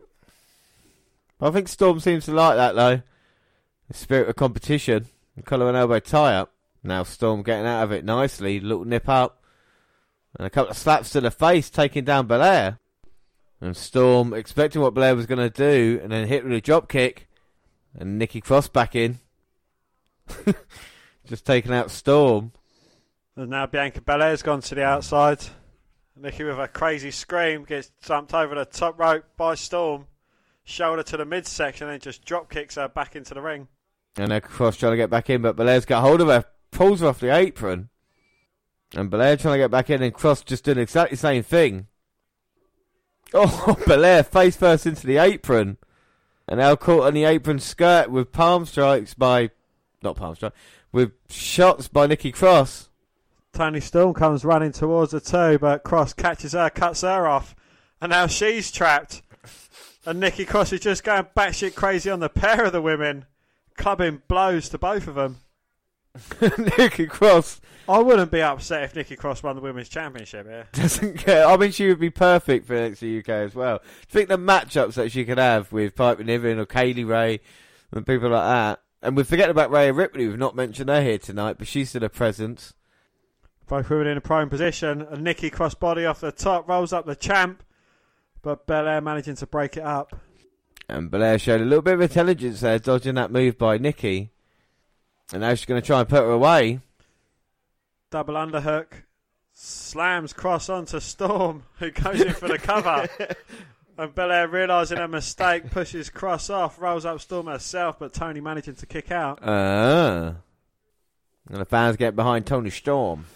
I 1.40 1.50
think 1.50 1.68
Storm 1.68 2.00
seems 2.00 2.24
to 2.24 2.32
like 2.32 2.56
that 2.56 2.74
though. 2.74 3.02
The 3.88 3.94
spirit 3.94 4.28
of 4.28 4.36
competition. 4.36 5.06
The 5.36 5.42
collar 5.42 5.68
and 5.68 5.76
elbow 5.76 6.00
tie 6.00 6.34
up. 6.34 6.52
Now 6.82 7.02
Storm 7.02 7.42
getting 7.42 7.66
out 7.66 7.84
of 7.84 7.92
it 7.92 8.04
nicely, 8.04 8.60
little 8.60 8.84
nip 8.84 9.08
up, 9.08 9.42
and 10.36 10.46
a 10.46 10.50
couple 10.50 10.70
of 10.70 10.76
slaps 10.76 11.10
to 11.10 11.20
the 11.20 11.30
face, 11.30 11.70
taking 11.70 12.04
down 12.04 12.26
Belair. 12.26 12.78
And 13.60 13.76
Storm 13.76 14.32
expecting 14.32 14.80
what 14.82 14.94
Belair 14.94 15.16
was 15.16 15.26
going 15.26 15.38
to 15.38 15.50
do, 15.50 16.00
and 16.02 16.12
then 16.12 16.28
hit 16.28 16.44
with 16.44 16.52
a 16.52 16.60
drop 16.60 16.88
kick, 16.88 17.28
and 17.98 18.18
Nikki 18.18 18.40
Cross 18.40 18.68
back 18.68 18.94
in, 18.94 19.18
just 21.26 21.44
taking 21.44 21.72
out 21.72 21.90
Storm. 21.90 22.52
And 23.36 23.50
now 23.50 23.66
Bianca 23.66 24.00
Belair's 24.00 24.42
gone 24.42 24.60
to 24.62 24.74
the 24.74 24.84
outside. 24.84 25.40
Nikki 26.16 26.44
with 26.44 26.58
a 26.58 26.68
crazy 26.68 27.10
scream 27.10 27.64
gets 27.64 27.90
jumped 28.02 28.34
over 28.34 28.54
the 28.54 28.64
top 28.64 28.98
rope 28.98 29.24
by 29.36 29.54
Storm. 29.54 30.06
Shoulder 30.68 31.02
to 31.04 31.16
the 31.16 31.24
midsection 31.24 31.88
and 31.88 32.02
just 32.02 32.26
drop 32.26 32.50
kicks 32.50 32.74
her 32.74 32.88
back 32.88 33.16
into 33.16 33.32
the 33.32 33.40
ring. 33.40 33.68
And 34.16 34.28
now 34.28 34.40
Cross 34.40 34.76
trying 34.76 34.92
to 34.92 34.98
get 34.98 35.08
back 35.08 35.30
in, 35.30 35.40
but 35.40 35.56
Belair's 35.56 35.86
got 35.86 36.02
hold 36.02 36.20
of 36.20 36.28
her, 36.28 36.44
pulls 36.70 37.00
her 37.00 37.06
off 37.06 37.20
the 37.20 37.34
apron. 37.34 37.88
And 38.94 39.08
Belair 39.08 39.38
trying 39.38 39.54
to 39.54 39.64
get 39.64 39.70
back 39.70 39.88
in, 39.88 40.02
and 40.02 40.12
Cross 40.12 40.42
just 40.42 40.64
doing 40.64 40.76
exactly 40.76 41.16
the 41.16 41.20
same 41.20 41.42
thing. 41.42 41.86
Oh, 43.34 43.76
Belair 43.86 44.22
face 44.22 44.56
first 44.56 44.86
into 44.86 45.06
the 45.06 45.18
apron. 45.18 45.76
And 46.48 46.60
now 46.60 46.76
caught 46.76 47.08
on 47.08 47.12
the 47.12 47.24
apron 47.24 47.58
skirt 47.58 48.10
with 48.10 48.32
palm 48.32 48.64
strikes 48.64 49.12
by. 49.12 49.50
Not 50.02 50.16
palm 50.16 50.34
strike. 50.34 50.54
With 50.92 51.12
shots 51.28 51.88
by 51.88 52.06
Nikki 52.06 52.32
Cross. 52.32 52.88
Toni 53.52 53.80
Storm 53.80 54.14
comes 54.14 54.46
running 54.46 54.72
towards 54.72 55.12
the 55.12 55.20
too, 55.20 55.58
but 55.58 55.82
Cross 55.82 56.14
catches 56.14 56.52
her, 56.52 56.70
cuts 56.70 57.02
her 57.02 57.26
off, 57.26 57.54
and 58.00 58.08
now 58.08 58.26
she's 58.26 58.70
trapped. 58.72 59.20
And 60.08 60.20
Nikki 60.20 60.44
Cross 60.44 60.72
is 60.72 60.80
just 60.80 61.04
going 61.04 61.26
batshit 61.36 61.74
crazy 61.74 62.10
on 62.10 62.20
the 62.20 62.28
pair 62.28 62.64
of 62.64 62.72
the 62.72 62.80
women, 62.80 63.26
clubbing 63.76 64.22
blows 64.26 64.68
to 64.70 64.78
both 64.78 65.06
of 65.06 65.14
them. 65.16 65.40
Nikki 66.78 67.06
Cross 67.06 67.60
I 67.88 68.00
wouldn't 68.00 68.30
be 68.30 68.42
upset 68.42 68.82
if 68.84 68.94
Nikki 68.94 69.16
Cross 69.16 69.42
won 69.42 69.56
the 69.56 69.62
women's 69.62 69.88
championship 69.88 70.46
here. 70.46 70.66
doesn't 70.72 71.18
care. 71.18 71.46
I 71.46 71.56
mean, 71.56 71.72
she 71.72 71.88
would 71.88 71.98
be 71.98 72.10
perfect 72.10 72.66
for 72.66 72.74
NXT 72.74 73.20
UK 73.20 73.28
as 73.28 73.54
well. 73.54 73.80
think 74.08 74.28
the 74.28 74.36
matchups 74.36 74.94
that 74.94 75.10
she 75.10 75.24
could 75.24 75.38
have 75.38 75.72
with 75.72 75.96
Piper 75.96 76.22
Niven 76.22 76.58
or 76.58 76.66
Kay 76.66 76.92
Lee 76.92 77.04
Ray 77.04 77.40
and 77.90 78.06
people 78.06 78.28
like 78.28 78.46
that. 78.46 78.82
And 79.00 79.16
we're 79.16 79.24
forgetting 79.24 79.52
about 79.52 79.70
Rhea 79.70 79.92
Ripley. 79.92 80.26
We've 80.26 80.36
not 80.36 80.54
mentioned 80.54 80.90
her 80.90 81.02
here 81.02 81.18
tonight, 81.18 81.56
but 81.58 81.66
she's 81.66 81.88
still 81.88 82.04
a 82.04 82.10
presence. 82.10 82.74
Both 83.66 83.88
women 83.88 84.08
in 84.08 84.18
a 84.18 84.22
prone 84.22 84.50
position, 84.50 85.02
and 85.02 85.22
Nikki 85.22 85.50
Cross 85.50 85.74
body 85.74 86.04
off 86.04 86.20
the 86.20 86.32
top, 86.32 86.68
rolls 86.68 86.92
up 86.92 87.06
the 87.06 87.16
champ, 87.16 87.62
but 88.42 88.66
Belair 88.66 89.00
managing 89.00 89.36
to 89.36 89.46
break 89.46 89.76
it 89.76 89.82
up. 89.82 90.16
And 90.88 91.10
Belair 91.10 91.38
showed 91.38 91.60
a 91.60 91.64
little 91.64 91.82
bit 91.82 91.94
of 91.94 92.00
intelligence 92.00 92.60
there, 92.60 92.78
dodging 92.78 93.16
that 93.16 93.30
move 93.30 93.58
by 93.58 93.78
Nikki. 93.78 94.30
And 95.32 95.42
now 95.42 95.54
she's 95.54 95.66
going 95.66 95.80
to 95.80 95.86
try 95.86 96.00
and 96.00 96.08
put 96.08 96.22
her 96.22 96.30
away. 96.30 96.80
Double 98.10 98.34
underhook, 98.34 98.86
slams 99.52 100.32
Cross 100.32 100.70
onto 100.70 100.98
Storm, 100.98 101.64
who 101.78 101.90
goes 101.90 102.20
in 102.22 102.32
for 102.32 102.48
the 102.48 102.58
cover. 102.58 103.06
And 103.98 104.14
Belair 104.14 104.46
realising 104.46 104.98
her 104.98 105.08
mistake, 105.08 105.72
pushes 105.72 106.08
Cross 106.08 106.50
off, 106.50 106.80
rolls 106.80 107.04
up 107.04 107.20
Storm 107.20 107.48
herself, 107.48 107.98
but 107.98 108.12
Toni 108.12 108.40
managing 108.40 108.76
to 108.76 108.86
kick 108.86 109.10
out. 109.10 109.40
Ah. 109.42 110.34
And 111.48 111.56
the 111.56 111.64
fans 111.64 111.96
get 111.96 112.14
behind 112.14 112.46
Toni 112.46 112.70
Storm. 112.70 113.26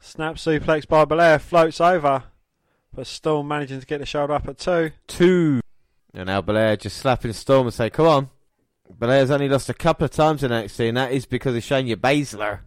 Snap 0.00 0.34
suplex 0.34 0.86
by 0.86 1.06
Belair, 1.06 1.38
floats 1.38 1.80
over, 1.80 2.24
but 2.94 3.06
Storm 3.06 3.48
managing 3.48 3.80
to 3.80 3.86
get 3.86 3.98
the 3.98 4.06
shoulder 4.06 4.34
up 4.34 4.48
at 4.48 4.58
two. 4.58 4.92
Two. 5.06 5.60
And 6.12 6.26
now 6.26 6.40
Belair 6.40 6.76
just 6.76 6.96
slapping 6.96 7.32
Storm 7.32 7.66
and 7.66 7.74
say, 7.74 7.90
come 7.90 8.06
on. 8.06 8.30
Belair's 8.98 9.30
only 9.30 9.48
lost 9.48 9.68
a 9.68 9.74
couple 9.74 10.04
of 10.04 10.10
times 10.10 10.42
in 10.42 10.50
NXT, 10.50 10.88
and 10.88 10.96
that 10.96 11.12
is 11.12 11.26
because 11.26 11.56
of 11.56 11.62
Shayna 11.62 11.96
Baszler. 11.96 12.60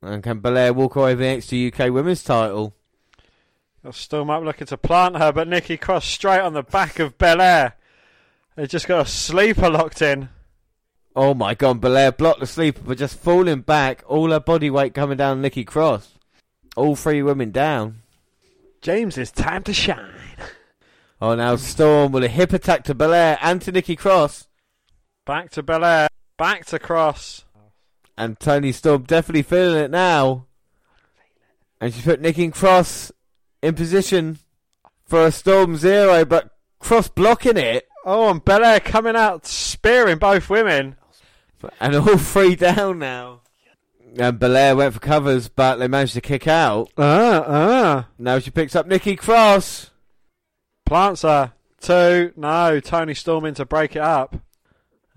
And 0.00 0.22
can 0.22 0.40
Belair 0.40 0.72
walk 0.72 0.96
away 0.96 1.14
with 1.14 1.20
the 1.20 1.26
NXT 1.26 1.72
UK 1.72 1.92
Women's 1.92 2.24
title? 2.24 2.74
Storm 3.90 4.30
up 4.30 4.42
looking 4.42 4.66
to 4.68 4.76
plant 4.76 5.18
her, 5.18 5.32
but 5.32 5.48
Nikki 5.48 5.76
Cross 5.76 6.06
straight 6.06 6.40
on 6.40 6.52
the 6.54 6.62
back 6.62 6.98
of 6.98 7.18
Belair. 7.18 7.74
They 8.56 8.66
just 8.66 8.86
got 8.86 9.06
a 9.06 9.08
sleeper 9.08 9.70
locked 9.70 10.02
in. 10.02 10.28
Oh 11.14 11.34
my 11.34 11.54
god, 11.54 11.80
Belair 11.80 12.12
blocked 12.12 12.40
the 12.40 12.46
sleeper, 12.46 12.80
but 12.84 12.98
just 12.98 13.18
falling 13.18 13.60
back, 13.60 14.02
all 14.06 14.30
her 14.30 14.40
body 14.40 14.70
weight 14.70 14.94
coming 14.94 15.18
down 15.18 15.42
Nikki 15.42 15.64
Cross. 15.64 16.14
All 16.76 16.96
three 16.96 17.22
women 17.22 17.50
down. 17.50 18.01
James, 18.82 19.16
it's 19.16 19.30
time 19.30 19.62
to 19.62 19.72
shine. 19.72 20.10
Oh, 21.20 21.36
now 21.36 21.54
Storm 21.54 22.10
with 22.10 22.24
a 22.24 22.28
hip 22.28 22.52
attack 22.52 22.82
to 22.84 22.94
Belair 22.96 23.38
and 23.40 23.62
to 23.62 23.70
Nikki 23.70 23.94
Cross. 23.94 24.48
Back 25.24 25.50
to 25.52 25.62
Belair, 25.62 26.08
back 26.36 26.66
to 26.66 26.80
Cross. 26.80 27.44
And 28.18 28.40
Toni 28.40 28.72
Storm 28.72 29.04
definitely 29.04 29.42
feeling 29.42 29.84
it 29.84 29.90
now. 29.92 30.46
And 31.80 31.94
she 31.94 32.02
put 32.02 32.20
Nikki 32.20 32.50
Cross 32.50 33.12
in 33.62 33.76
position 33.76 34.40
for 35.04 35.26
a 35.26 35.30
Storm 35.30 35.76
Zero, 35.76 36.24
but 36.24 36.50
Cross 36.80 37.08
blocking 37.10 37.56
it. 37.56 37.86
Oh, 38.04 38.30
and 38.30 38.44
Belair 38.44 38.80
coming 38.80 39.14
out 39.14 39.46
spearing 39.46 40.18
both 40.18 40.50
women. 40.50 40.96
And 41.78 41.94
all 41.94 42.18
three 42.18 42.56
down 42.56 42.98
now. 42.98 43.41
And 44.18 44.38
Belair 44.38 44.76
went 44.76 44.94
for 44.94 45.00
covers, 45.00 45.48
but 45.48 45.76
they 45.76 45.88
managed 45.88 46.14
to 46.14 46.20
kick 46.20 46.46
out. 46.46 46.90
Uh, 46.98 47.02
uh. 47.02 48.02
Now 48.18 48.38
she 48.38 48.50
picks 48.50 48.76
up 48.76 48.86
Nikki 48.86 49.16
Cross. 49.16 49.90
Plants 50.84 51.22
her. 51.22 51.52
Two. 51.80 52.32
No, 52.36 52.78
Toni 52.80 53.14
Storm 53.14 53.44
in 53.44 53.54
to 53.54 53.64
break 53.64 53.96
it 53.96 54.02
up. 54.02 54.36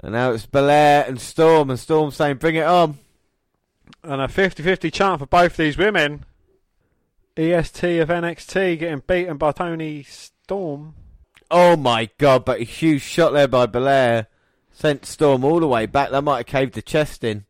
And 0.01 0.13
now 0.13 0.31
it's 0.31 0.45
Belair 0.45 1.05
and 1.07 1.19
Storm, 1.19 1.69
and 1.69 1.79
Storm 1.79 2.11
saying, 2.11 2.37
bring 2.37 2.55
it 2.55 2.65
on. 2.65 2.97
And 4.03 4.21
a 4.21 4.27
50 4.27 4.63
50 4.63 4.91
chance 4.91 5.19
for 5.19 5.25
both 5.25 5.57
these 5.57 5.77
women. 5.77 6.25
EST 7.37 7.83
of 7.99 8.09
NXT 8.09 8.79
getting 8.79 9.03
beaten 9.05 9.37
by 9.37 9.51
Toni 9.51 10.03
Storm. 10.03 10.95
Oh 11.51 11.75
my 11.75 12.09
god, 12.17 12.45
but 12.45 12.61
a 12.61 12.63
huge 12.63 13.01
shot 13.01 13.33
there 13.33 13.47
by 13.47 13.65
Belair. 13.65 14.27
Sent 14.71 15.05
Storm 15.05 15.43
all 15.43 15.59
the 15.59 15.67
way 15.67 15.85
back. 15.85 16.11
That 16.11 16.23
might 16.23 16.37
have 16.37 16.45
caved 16.45 16.73
the 16.73 16.81
chest 16.81 17.23
in. 17.23 17.45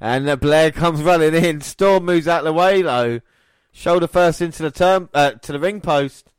And 0.00 0.28
uh, 0.28 0.36
Belair 0.36 0.70
comes 0.72 1.02
running 1.02 1.34
in. 1.34 1.60
Storm 1.60 2.04
moves 2.04 2.28
out 2.28 2.40
of 2.40 2.44
the 2.46 2.52
way 2.52 2.82
though. 2.82 3.20
Shoulder 3.72 4.06
first 4.06 4.40
into 4.40 4.62
the 4.62 4.70
turn 4.70 5.08
uh, 5.14 5.32
to 5.32 5.52
the 5.52 5.60
ring 5.60 5.80
post. 5.80 6.30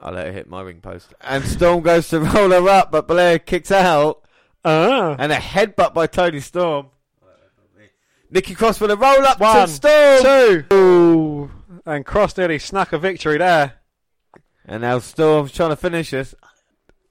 I 0.00 0.10
let 0.10 0.26
her 0.26 0.32
hit 0.32 0.48
my 0.48 0.62
ring 0.62 0.80
post. 0.80 1.12
And 1.20 1.44
Storm 1.44 1.82
goes 1.82 2.08
to 2.08 2.20
roll 2.20 2.50
her 2.50 2.68
up, 2.68 2.92
but 2.92 3.08
Belair 3.08 3.38
kicks 3.38 3.72
out. 3.72 4.22
Uh. 4.64 5.16
And 5.18 5.32
a 5.32 5.36
headbutt 5.36 5.92
by 5.92 6.06
Toni 6.06 6.40
Storm. 6.40 6.88
Nikki 8.30 8.54
Cross 8.54 8.80
with 8.80 8.90
a 8.90 8.96
roll 8.96 9.24
up 9.24 9.40
One, 9.40 9.66
to 9.66 9.72
Storm. 9.72 10.22
Two. 10.68 10.74
Ooh. 10.74 11.50
And 11.86 12.04
Cross 12.04 12.36
nearly 12.36 12.58
snuck 12.58 12.92
a 12.92 12.98
victory 12.98 13.38
there. 13.38 13.74
And 14.66 14.82
now 14.82 14.98
Storm's 14.98 15.52
trying 15.52 15.70
to 15.70 15.76
finish 15.76 16.12
us. 16.12 16.34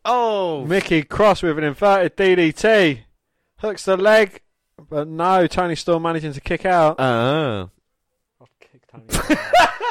Oh, 0.06 0.64
Nikki 0.66 1.04
Cross 1.04 1.42
with 1.42 1.58
an 1.58 1.64
inverted 1.64 2.16
DDT. 2.16 3.00
Hooks 3.58 3.86
the 3.86 3.98
leg. 3.98 4.42
But 4.90 5.08
no, 5.08 5.48
Toni's 5.48 5.80
still 5.80 6.00
managing 6.00 6.34
to 6.34 6.42
kick 6.42 6.66
out. 6.66 6.96
oh. 7.00 7.70
I'll 8.40 8.50
kick 8.60 8.82
Toni 8.92 9.06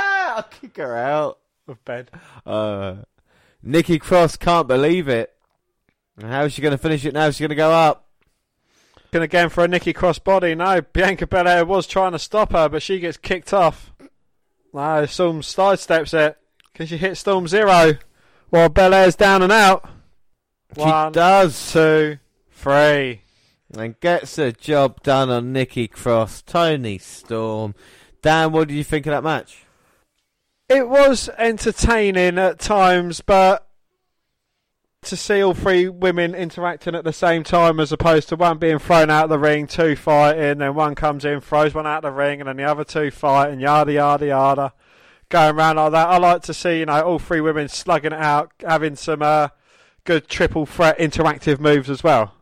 I'll 0.08 0.42
kick 0.44 0.76
her 0.76 0.96
out. 0.96 1.38
of 1.68 1.84
bed. 1.84 2.10
Uh, 2.44 2.96
Nikki 3.62 3.98
Cross 3.98 4.36
can't 4.36 4.68
believe 4.68 5.08
it. 5.08 5.32
How 6.20 6.44
is 6.44 6.52
she 6.52 6.62
going 6.62 6.72
to 6.72 6.78
finish 6.78 7.04
it 7.04 7.12
now? 7.14 7.26
She's 7.30 7.40
going 7.40 7.48
to 7.50 7.54
go 7.56 7.70
up. 7.72 8.06
Looking 9.12 9.22
again 9.22 9.48
for 9.48 9.64
a 9.64 9.68
Nikki 9.68 9.92
Cross 9.92 10.20
body. 10.20 10.54
No, 10.54 10.80
Bianca 10.80 11.26
Belair 11.26 11.64
was 11.64 11.86
trying 11.86 12.12
to 12.12 12.18
stop 12.18 12.52
her, 12.52 12.68
but 12.68 12.82
she 12.82 12.98
gets 13.00 13.16
kicked 13.16 13.52
off. 13.52 13.92
No, 14.72 15.06
Storm 15.06 15.40
sidesteps 15.40 16.12
it. 16.14 16.36
Can 16.74 16.86
she 16.86 16.96
hit 16.96 17.16
Storm 17.16 17.48
Zero? 17.48 17.94
While 18.50 18.68
Belair's 18.68 19.16
down 19.16 19.42
and 19.42 19.52
out. 19.52 19.88
She 20.74 20.80
One, 20.82 21.12
does. 21.12 21.72
two, 21.72 22.18
three. 22.52 23.22
And 23.74 23.98
gets 24.00 24.36
the 24.36 24.52
job 24.52 25.02
done 25.02 25.28
on 25.30 25.52
Nikki 25.52 25.88
Cross. 25.88 26.42
Toni 26.42 26.98
Storm. 26.98 27.74
Dan, 28.22 28.52
what 28.52 28.68
did 28.68 28.74
you 28.74 28.84
think 28.84 29.06
of 29.06 29.12
that 29.12 29.24
match? 29.24 29.64
It 30.68 30.88
was 30.88 31.28
entertaining 31.38 32.38
at 32.38 32.58
times, 32.58 33.20
but 33.20 33.66
to 35.02 35.16
see 35.16 35.40
all 35.40 35.54
three 35.54 35.88
women 35.88 36.34
interacting 36.34 36.94
at 36.94 37.04
the 37.04 37.12
same 37.12 37.44
time 37.44 37.78
as 37.78 37.92
opposed 37.92 38.28
to 38.28 38.36
one 38.36 38.58
being 38.58 38.78
thrown 38.78 39.10
out 39.10 39.24
of 39.24 39.30
the 39.30 39.38
ring, 39.38 39.66
two 39.66 39.94
fighting, 39.94 40.58
then 40.58 40.74
one 40.74 40.94
comes 40.94 41.24
in, 41.24 41.40
throws 41.40 41.74
one 41.74 41.86
out 41.86 42.04
of 42.04 42.12
the 42.12 42.16
ring, 42.16 42.40
and 42.40 42.48
then 42.48 42.56
the 42.56 42.64
other 42.64 42.84
two 42.84 43.10
fight, 43.10 43.50
and 43.50 43.60
yada, 43.60 43.92
yada, 43.92 44.26
yada. 44.26 44.72
Going 45.28 45.56
around 45.56 45.76
like 45.76 45.92
that. 45.92 46.08
I 46.08 46.18
like 46.18 46.42
to 46.42 46.54
see, 46.54 46.80
you 46.80 46.86
know, 46.86 47.00
all 47.00 47.18
three 47.18 47.40
women 47.40 47.68
slugging 47.68 48.12
it 48.12 48.20
out, 48.20 48.52
having 48.60 48.96
some 48.96 49.22
uh, 49.22 49.48
good 50.04 50.28
triple 50.28 50.66
threat 50.66 50.98
interactive 50.98 51.58
moves 51.58 51.90
as 51.90 52.02
well. 52.02 52.35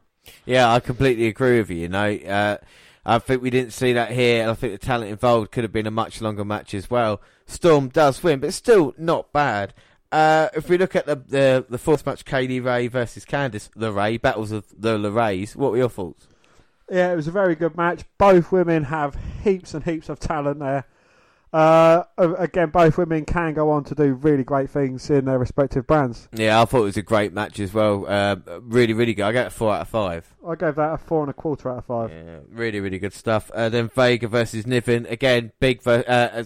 Yeah, 0.44 0.72
I 0.72 0.80
completely 0.80 1.26
agree 1.26 1.58
with 1.58 1.70
you. 1.70 1.76
You 1.76 1.88
know, 1.88 2.14
uh, 2.14 2.58
I 3.06 3.18
think 3.18 3.42
we 3.42 3.50
didn't 3.50 3.72
see 3.72 3.92
that 3.92 4.12
here, 4.12 4.42
and 4.42 4.50
I 4.50 4.54
think 4.54 4.72
the 4.72 4.86
talent 4.86 5.10
involved 5.10 5.50
could 5.50 5.64
have 5.64 5.72
been 5.72 5.86
a 5.86 5.90
much 5.90 6.20
longer 6.20 6.44
match 6.44 6.74
as 6.74 6.90
well. 6.90 7.20
Storm 7.46 7.88
does 7.88 8.22
win, 8.22 8.40
but 8.40 8.54
still 8.54 8.94
not 8.96 9.32
bad. 9.32 9.74
Uh, 10.10 10.48
if 10.54 10.68
we 10.68 10.78
look 10.78 10.94
at 10.94 11.06
the, 11.06 11.16
the 11.16 11.66
the 11.68 11.78
fourth 11.78 12.06
match, 12.06 12.24
Kay 12.24 12.46
Lee 12.46 12.60
Ray 12.60 12.86
versus 12.86 13.24
Candice 13.24 13.68
LeRae, 13.70 14.20
battles 14.20 14.52
of 14.52 14.64
the 14.78 14.96
LeRays, 14.96 15.56
what 15.56 15.72
were 15.72 15.78
your 15.78 15.88
thoughts? 15.88 16.28
Yeah, 16.90 17.12
it 17.12 17.16
was 17.16 17.26
a 17.26 17.32
very 17.32 17.54
good 17.54 17.76
match. 17.76 18.04
Both 18.18 18.52
women 18.52 18.84
have 18.84 19.16
heaps 19.42 19.74
and 19.74 19.84
heaps 19.84 20.08
of 20.08 20.20
talent 20.20 20.60
there. 20.60 20.84
Uh, 21.54 22.02
again, 22.18 22.68
both 22.70 22.98
women 22.98 23.24
can 23.24 23.54
go 23.54 23.70
on 23.70 23.84
to 23.84 23.94
do 23.94 24.14
really 24.14 24.42
great 24.42 24.68
things 24.68 25.08
in 25.08 25.26
their 25.26 25.38
respective 25.38 25.86
brands. 25.86 26.28
Yeah, 26.32 26.60
I 26.60 26.64
thought 26.64 26.80
it 26.80 26.86
was 26.86 26.96
a 26.96 27.02
great 27.02 27.32
match 27.32 27.60
as 27.60 27.72
well. 27.72 28.06
Uh, 28.08 28.34
really, 28.60 28.92
really 28.92 29.14
good. 29.14 29.24
I 29.24 29.30
get 29.30 29.46
a 29.46 29.50
four 29.50 29.72
out 29.72 29.82
of 29.82 29.88
five. 29.88 30.34
I 30.44 30.56
gave 30.56 30.74
that 30.74 30.94
a 30.94 30.98
four 30.98 31.20
and 31.20 31.30
a 31.30 31.32
quarter 31.32 31.70
out 31.70 31.78
of 31.78 31.84
five. 31.84 32.10
Yeah, 32.10 32.38
really, 32.48 32.80
really 32.80 32.98
good 32.98 33.12
stuff. 33.12 33.52
Uh, 33.54 33.68
then 33.68 33.88
Vega 33.88 34.26
versus 34.26 34.66
Niven 34.66 35.06
again, 35.06 35.52
big 35.60 35.80
ver- 35.80 36.02
uh, 36.08 36.40
uh, 36.40 36.44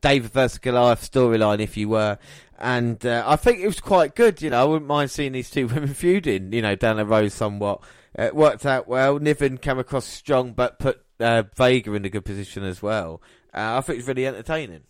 David 0.00 0.30
versus 0.30 0.56
Goliath 0.56 1.02
storyline, 1.02 1.60
if 1.60 1.76
you 1.76 1.90
were. 1.90 2.16
And 2.58 3.04
uh, 3.04 3.24
I 3.26 3.36
think 3.36 3.60
it 3.60 3.66
was 3.66 3.80
quite 3.80 4.14
good. 4.14 4.40
You 4.40 4.48
know, 4.48 4.62
I 4.62 4.64
wouldn't 4.64 4.88
mind 4.88 5.10
seeing 5.10 5.32
these 5.32 5.50
two 5.50 5.66
women 5.66 5.92
feuding. 5.92 6.54
You 6.54 6.62
know, 6.62 6.74
down 6.74 6.96
the 6.96 7.04
road 7.04 7.30
somewhat. 7.30 7.82
It 8.14 8.34
worked 8.34 8.64
out 8.64 8.88
well. 8.88 9.18
Niven 9.18 9.58
came 9.58 9.78
across 9.78 10.06
strong, 10.06 10.54
but 10.54 10.78
put 10.78 11.04
uh, 11.20 11.42
Vega 11.54 11.92
in 11.92 12.06
a 12.06 12.08
good 12.08 12.24
position 12.24 12.64
as 12.64 12.80
well. 12.80 13.20
Uh, 13.54 13.78
I 13.78 13.80
think 13.80 13.98
it's 13.98 14.08
really 14.08 14.26
entertaining. 14.26 14.82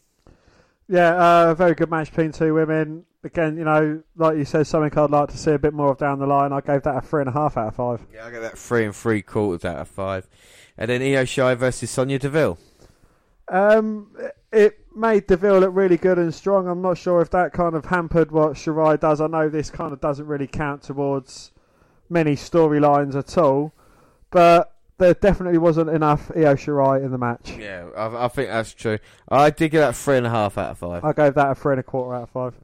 Yeah, 0.89 1.15
uh, 1.15 1.55
very 1.55 1.75
good 1.75 1.91
match 1.91 2.11
between 2.11 2.33
two 2.33 2.55
women. 2.55 3.05
Again, 3.25 3.57
you 3.57 3.65
know, 3.65 4.03
like 4.17 4.37
you 4.37 4.45
said, 4.45 4.67
something 4.67 4.97
I'd 4.97 5.11
like 5.11 5.31
to 5.31 5.37
see 5.37 5.51
a 5.51 5.59
bit 5.59 5.75
more 5.75 5.91
of 5.91 5.99
down 5.99 6.21
the 6.21 6.27
line. 6.27 6.53
I 6.53 6.61
gave 6.61 6.83
that 6.83 6.97
a 6.97 7.01
three 7.01 7.23
and 7.23 7.29
a 7.29 7.33
half 7.33 7.57
out 7.57 7.69
of 7.69 7.75
five. 7.75 8.07
Yeah, 8.13 8.27
I 8.27 8.31
get 8.31 8.41
that 8.41 8.57
three 8.57 8.85
and 8.85 8.95
three 8.95 9.23
quarters 9.23 9.65
out 9.65 9.79
of 9.79 9.89
five. 9.89 10.29
And 10.79 10.91
then 10.91 11.03
Io 11.03 11.25
Shirai 11.25 11.57
versus 11.57 11.91
Sonya 11.91 12.21
Deville. 12.21 12.59
Um, 13.49 14.17
it 14.53 14.79
made 14.95 15.27
Deville 15.27 15.61
look 15.61 15.75
really 15.75 15.97
good 15.97 16.19
and 16.19 16.33
strong. 16.33 16.69
I'm 16.69 16.83
not 16.83 16.99
sure 16.99 17.21
if 17.21 17.31
that 17.31 17.53
kind 17.53 17.75
of 17.75 17.87
hampered 17.87 18.31
what 18.31 18.53
Shirai 18.53 19.01
does. 19.01 19.21
I 19.21 19.27
know 19.27 19.49
this 19.49 19.71
kind 19.71 19.93
of 19.93 20.01
doesn't 20.01 20.27
really 20.27 20.47
count 20.47 20.83
towards 20.83 21.51
many 22.09 22.37
storylines 22.37 23.17
at 23.17 23.37
all, 23.37 23.73
but 24.31 24.76
there 24.99 25.15
definitely 25.15 25.59
wasn't 25.59 25.91
enough 25.91 26.31
Io 26.35 26.55
Shirai 26.55 27.05
in 27.05 27.11
the 27.11 27.19
match. 27.19 27.57
Yeah, 27.59 27.89
I, 27.97 28.25
I 28.25 28.29
think 28.29 28.49
that's 28.49 28.73
true. 28.73 28.99
I 29.29 29.51
did 29.51 29.71
give 29.71 29.81
that 29.81 29.95
three 29.95 30.17
and 30.17 30.27
a 30.27 30.31
half 30.31 30.57
out 30.59 30.71
of 30.71 30.79
five. 30.79 31.05
I 31.05 31.13
gave 31.13 31.35
that 31.35 31.51
a 31.51 31.55
three 31.55 31.75
and 31.75 31.81
a 31.81 31.83
quarter 31.83 32.15
out 32.15 32.23
of 32.25 32.31
five. 32.31 32.55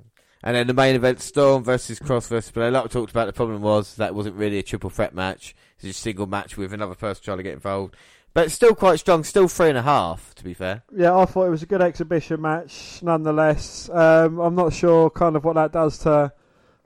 And 0.43 0.57
then 0.57 0.67
the 0.67 0.75
main 0.75 0.97
event, 0.97 1.21
Storm 1.21 1.63
versus 1.63 2.01
Cross 2.01 2.29
versus 2.29 2.51
Belair. 2.51 2.71
Like 2.71 2.85
we 2.85 2.89
talked 2.89 3.13
about, 3.13 3.27
the 3.27 3.33
problem 3.33 3.63
was 3.63 3.95
that 3.97 4.15
wasn't 4.15 4.35
really 4.35 4.59
a 4.59 4.63
triple 4.63 4.91
threat 4.91 5.15
match. 5.15 5.55
It's 5.77 5.85
just 5.85 6.01
a 6.01 6.03
single 6.03 6.27
match 6.27 6.57
with 6.57 6.73
another 6.73 6.97
person 6.97 7.23
trying 7.23 7.37
to 7.37 7.45
get 7.45 7.53
involved. 7.53 7.95
But 8.35 8.47
it's 8.47 8.55
still 8.55 8.75
quite 8.75 8.99
strong, 8.99 9.25
still 9.25 9.47
three 9.47 9.69
and 9.69 9.79
a 9.79 9.83
half, 9.83 10.35
to 10.37 10.45
be 10.45 10.55
fair. 10.55 10.83
Yeah, 10.97 11.17
I 11.17 11.27
thought 11.27 11.47
it 11.47 11.51
was 11.51 11.63
a 11.63 11.67
good 11.67 11.83
exhibition 11.83 12.41
match, 12.41 13.01
nonetheless. 13.03 13.91
Um, 13.91 14.41
I'm 14.41 14.55
not 14.55 14.73
sure 14.73 15.11
kind 15.11 15.37
of 15.37 15.45
what 15.45 15.55
that 15.55 15.71
does 15.71 15.99
to 15.99 16.33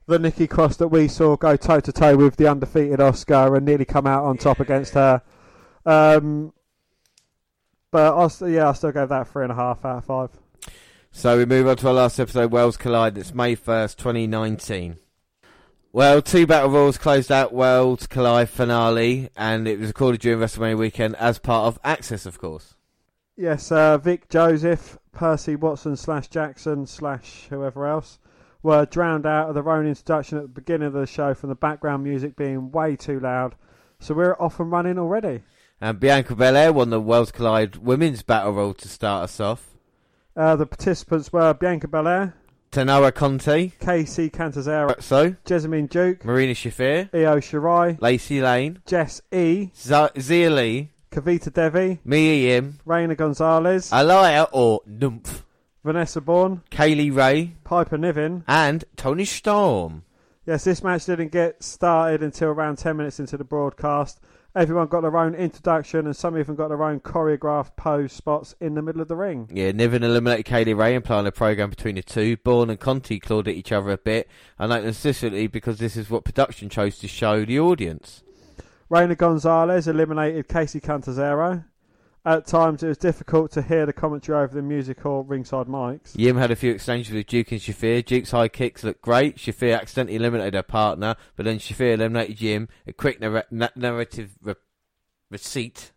the 0.06 0.18
Nikki 0.18 0.46
Cross 0.46 0.76
that 0.78 0.88
we 0.88 1.08
saw 1.08 1.36
go 1.36 1.56
toe 1.56 1.80
to 1.80 1.92
toe 1.92 2.16
with 2.16 2.36
the 2.36 2.48
undefeated 2.48 2.98
Asuka 2.98 3.56
and 3.56 3.64
nearly 3.64 3.84
come 3.84 4.06
out 4.06 4.24
on 4.24 4.36
top 4.36 4.60
against 4.60 4.94
her. 4.94 5.22
Um, 5.86 6.52
but 7.90 8.14
I 8.14 8.28
st- 8.28 8.52
yeah, 8.52 8.68
I 8.68 8.72
still 8.72 8.92
gave 8.92 9.08
that 9.08 9.28
three 9.28 9.44
and 9.44 9.52
a 9.52 9.54
half 9.54 9.84
out 9.84 9.98
of 9.98 10.04
five. 10.04 10.30
So 11.12 11.38
we 11.38 11.46
move 11.46 11.66
on 11.66 11.76
to 11.78 11.88
our 11.88 11.94
last 11.94 12.18
episode, 12.20 12.52
Worlds 12.52 12.76
Collide. 12.76 13.16
It's 13.16 13.32
May 13.32 13.56
1st, 13.56 13.96
2019. 13.96 14.98
Well, 15.92 16.20
two 16.20 16.46
Battle 16.46 16.68
Royals 16.68 16.98
closed 16.98 17.32
out 17.32 17.54
Worlds 17.54 18.06
Collide 18.06 18.50
finale, 18.50 19.30
and 19.34 19.66
it 19.66 19.78
was 19.78 19.88
recorded 19.88 20.20
during 20.20 20.40
WrestleMania 20.40 20.76
weekend 20.76 21.16
as 21.16 21.38
part 21.38 21.68
of 21.68 21.82
Axxess, 21.82 22.26
of 22.26 22.38
course. 22.38 22.74
Yes, 23.34 23.72
uh, 23.72 23.96
Vic 23.96 24.28
Joseph, 24.28 24.98
Percy 25.12 25.56
Watson 25.56 25.96
slash 25.96 26.28
Jackson 26.28 26.86
slash 26.86 27.46
whoever 27.48 27.86
else 27.86 28.18
were 28.62 28.84
drowned 28.84 29.24
out 29.24 29.48
of 29.48 29.54
their 29.54 29.70
own 29.70 29.86
introduction 29.86 30.36
at 30.36 30.42
the 30.42 30.48
beginning 30.48 30.88
of 30.88 30.92
the 30.92 31.06
show 31.06 31.32
from 31.32 31.48
the 31.48 31.54
background 31.54 32.02
music 32.04 32.36
being 32.36 32.70
way 32.72 32.96
too 32.96 33.20
loud. 33.20 33.54
So 34.00 34.12
we're 34.12 34.34
off 34.34 34.60
and 34.60 34.70
running 34.70 34.98
already. 34.98 35.44
And 35.80 36.00
Bianca 36.00 36.34
Belair 36.34 36.72
won 36.72 36.90
the 36.90 37.00
Worlds 37.00 37.32
Collide 37.32 37.76
Women's 37.76 38.22
Battle 38.22 38.52
Royal 38.52 38.74
to 38.74 38.88
start 38.88 39.24
us 39.24 39.40
off. 39.40 39.74
Uh, 40.34 40.56
the 40.56 40.66
participants 40.66 41.32
were 41.32 41.52
Bianca 41.54 41.88
Belair, 41.88 42.34
Taynara 42.72 43.14
Conti, 43.14 43.72
Kacy 43.80 44.30
Catanzaro, 44.32 44.94
so 45.00 45.30
Jessamyn 45.46 45.88
Duke, 45.88 46.24
Marina 46.24 46.52
Shafir, 46.52 47.08
Io 47.14 47.36
Shirai, 47.38 48.00
Lacey 48.00 48.40
Lane, 48.42 48.80
Jess 48.86 49.20
E, 49.32 49.70
Z- 49.76 50.08
Zia 50.18 50.50
Lee, 50.50 50.90
Kavita 51.10 51.52
Devi, 51.52 52.00
Mia 52.04 52.34
Yim, 52.56 52.78
Raina 52.86 53.16
Gonzalez, 53.16 53.90
Alaya 53.90 54.48
or 54.52 54.80
Numph, 54.88 55.42
Vanessa 55.84 56.20
Borne, 56.20 56.62
Kaylee 56.70 57.14
Ray, 57.14 57.54
Piper 57.64 57.96
Niven. 57.96 58.44
and 58.48 58.84
Toni 58.96 59.24
Storm. 59.24 60.04
Yes, 60.46 60.64
this 60.64 60.82
match 60.82 61.06
didn't 61.06 61.32
get 61.32 61.62
started 61.62 62.22
until 62.22 62.48
around 62.50 62.76
10 62.78 62.96
minutes 62.96 63.18
into 63.20 63.36
the 63.36 63.44
broadcast. 63.44 64.20
Everyone 64.56 64.86
got 64.86 65.02
their 65.02 65.18
own 65.18 65.34
introduction, 65.34 66.06
and 66.06 66.16
some 66.16 66.38
even 66.38 66.54
got 66.54 66.68
their 66.68 66.82
own 66.82 67.00
choreographed 67.00 67.76
pose 67.76 68.10
spots 68.10 68.54
in 68.58 68.74
the 68.74 68.80
middle 68.80 69.02
of 69.02 69.08
the 69.08 69.14
ring. 69.14 69.50
Yeah, 69.52 69.70
Niven 69.72 70.02
eliminated 70.02 70.46
Kay 70.46 70.64
Lee 70.64 70.72
Ray 70.72 70.94
and 70.94 71.04
planning 71.04 71.26
a 71.26 71.32
program 71.32 71.68
between 71.68 71.96
the 71.96 72.02
two. 72.02 72.38
Borne 72.38 72.70
and 72.70 72.80
Conti 72.80 73.20
clawed 73.20 73.48
at 73.48 73.54
each 73.54 73.70
other 73.70 73.90
a 73.90 73.98
bit, 73.98 74.30
and 74.58 74.72
that 74.72 74.82
necessarily 74.82 75.46
because 75.46 75.78
this 75.78 75.94
is 75.94 76.08
what 76.08 76.24
production 76.24 76.70
chose 76.70 76.96
to 77.00 77.06
show 77.06 77.44
the 77.44 77.60
audience. 77.60 78.22
Raina 78.90 79.14
Gonzalez 79.14 79.88
eliminated 79.88 80.48
Kacy 80.48 80.82
Catanzaro. 80.82 81.64
At 82.26 82.44
times, 82.44 82.82
it 82.82 82.88
was 82.88 82.98
difficult 82.98 83.52
to 83.52 83.62
hear 83.62 83.86
the 83.86 83.92
commentary 83.92 84.42
over 84.42 84.52
the 84.52 84.60
music 84.60 85.06
or 85.06 85.22
ringside 85.22 85.68
mics. 85.68 86.10
Yim 86.16 86.36
had 86.36 86.50
a 86.50 86.56
few 86.56 86.72
exchanges 86.72 87.14
with 87.14 87.28
Duke 87.28 87.52
and 87.52 87.60
Shafir. 87.60 88.04
Duke's 88.04 88.32
high 88.32 88.48
kicks 88.48 88.82
looked 88.82 89.00
great. 89.00 89.36
Shafir 89.36 89.78
accidentally 89.80 90.16
eliminated 90.16 90.54
her 90.54 90.64
partner, 90.64 91.14
but 91.36 91.44
then 91.44 91.60
Shafir 91.60 91.94
eliminated 91.94 92.40
Yim. 92.40 92.68
A 92.84 92.92
quick 92.92 93.20
narr- 93.20 93.44
na- 93.52 93.68
narrative 93.76 94.36
re- 94.42 94.56
receipt. 95.30 95.92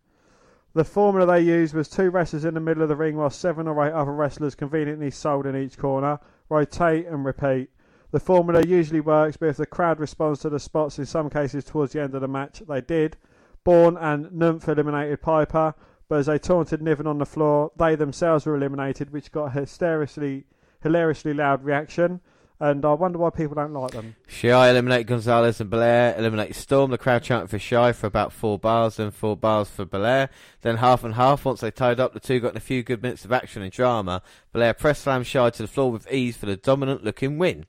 The 0.72 0.84
formula 0.84 1.26
they 1.26 1.40
used 1.40 1.74
was 1.74 1.88
two 1.88 2.10
wrestlers 2.10 2.44
in 2.44 2.54
the 2.54 2.60
middle 2.60 2.84
of 2.84 2.88
the 2.88 2.94
ring 2.94 3.16
while 3.16 3.30
seven 3.30 3.66
or 3.66 3.84
eight 3.84 3.92
other 3.92 4.12
wrestlers 4.12 4.54
conveniently 4.54 5.10
sold 5.10 5.46
in 5.46 5.56
each 5.56 5.76
corner. 5.76 6.20
Rotate 6.48 7.06
and 7.06 7.24
repeat. 7.24 7.70
The 8.12 8.20
formula 8.20 8.64
usually 8.64 9.00
works, 9.00 9.36
but 9.36 9.48
if 9.48 9.56
the 9.56 9.66
crowd 9.66 9.98
responds 9.98 10.38
to 10.42 10.48
the 10.48 10.60
spots 10.60 11.00
in 11.00 11.06
some 11.06 11.28
cases 11.28 11.64
towards 11.64 11.92
the 11.92 12.00
end 12.00 12.14
of 12.14 12.20
the 12.20 12.28
match, 12.28 12.62
they 12.68 12.82
did. 12.82 13.16
Borne 13.64 13.96
and 13.96 14.30
Nymph 14.32 14.68
eliminated 14.68 15.22
Piper, 15.22 15.74
but 16.10 16.18
as 16.18 16.26
they 16.26 16.40
taunted 16.40 16.82
Niven 16.82 17.06
on 17.06 17.18
the 17.18 17.24
floor, 17.24 17.70
they 17.76 17.94
themselves 17.94 18.44
were 18.44 18.56
eliminated, 18.56 19.12
which 19.12 19.30
got 19.30 19.44
a 19.44 19.50
hysterically, 19.50 20.44
hilariously 20.82 21.32
loud 21.32 21.64
reaction. 21.64 22.20
And 22.58 22.84
I 22.84 22.94
wonder 22.94 23.16
why 23.16 23.30
people 23.30 23.54
don't 23.54 23.72
like 23.72 23.92
them. 23.92 24.16
Shy 24.26 24.68
eliminated 24.68 25.06
Gonzalez 25.06 25.60
and 25.60 25.70
Belair 25.70 26.16
eliminated 26.18 26.56
Storm. 26.56 26.90
The 26.90 26.98
crowd 26.98 27.22
chanted 27.22 27.48
for 27.48 27.60
Shy 27.60 27.92
for 27.92 28.08
about 28.08 28.32
four 28.32 28.58
bars, 28.58 28.96
then 28.96 29.12
four 29.12 29.36
bars 29.36 29.70
for 29.70 29.84
Belair. 29.84 30.30
Then 30.62 30.78
half 30.78 31.04
and 31.04 31.14
half. 31.14 31.44
Once 31.44 31.60
they 31.60 31.70
tied 31.70 32.00
up, 32.00 32.12
the 32.12 32.18
two 32.18 32.40
got 32.40 32.50
in 32.50 32.56
a 32.56 32.60
few 32.60 32.82
good 32.82 33.02
minutes 33.04 33.24
of 33.24 33.30
action 33.30 33.62
and 33.62 33.70
drama. 33.70 34.20
Belair 34.52 34.74
press 34.74 34.98
slammed 34.98 35.28
Shy 35.28 35.48
to 35.48 35.62
the 35.62 35.68
floor 35.68 35.92
with 35.92 36.12
ease 36.12 36.36
for 36.36 36.46
the 36.46 36.56
dominant 36.56 37.04
looking 37.04 37.38
win. 37.38 37.66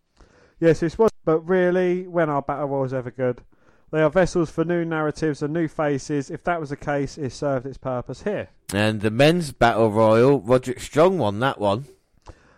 Yes, 0.60 0.80
this 0.80 0.98
was. 0.98 1.12
But 1.24 1.42
really, 1.42 2.08
when 2.08 2.32
our 2.32 2.42
battle 2.42 2.70
was 2.70 2.92
ever 2.92 3.12
good? 3.12 3.44
They 3.92 4.02
are 4.02 4.10
vessels 4.10 4.50
for 4.50 4.64
new 4.64 4.86
narratives 4.86 5.42
and 5.42 5.54
new 5.54 5.68
faces. 5.68 6.32
If 6.32 6.44
that 6.46 6.60
was 6.62 6.70
the 6.70 6.78
case, 6.78 7.18
it 7.18 7.32
served 7.34 7.66
its 7.66 7.78
purpose 7.78 8.24
here. 8.24 8.48
And 8.74 9.02
the 9.02 9.12
men's 9.12 9.52
battle 9.52 9.92
royal, 9.92 10.40
Roderick 10.40 10.80
Strong 10.80 11.18
won 11.18 11.40
that 11.40 11.60
one. 11.60 11.86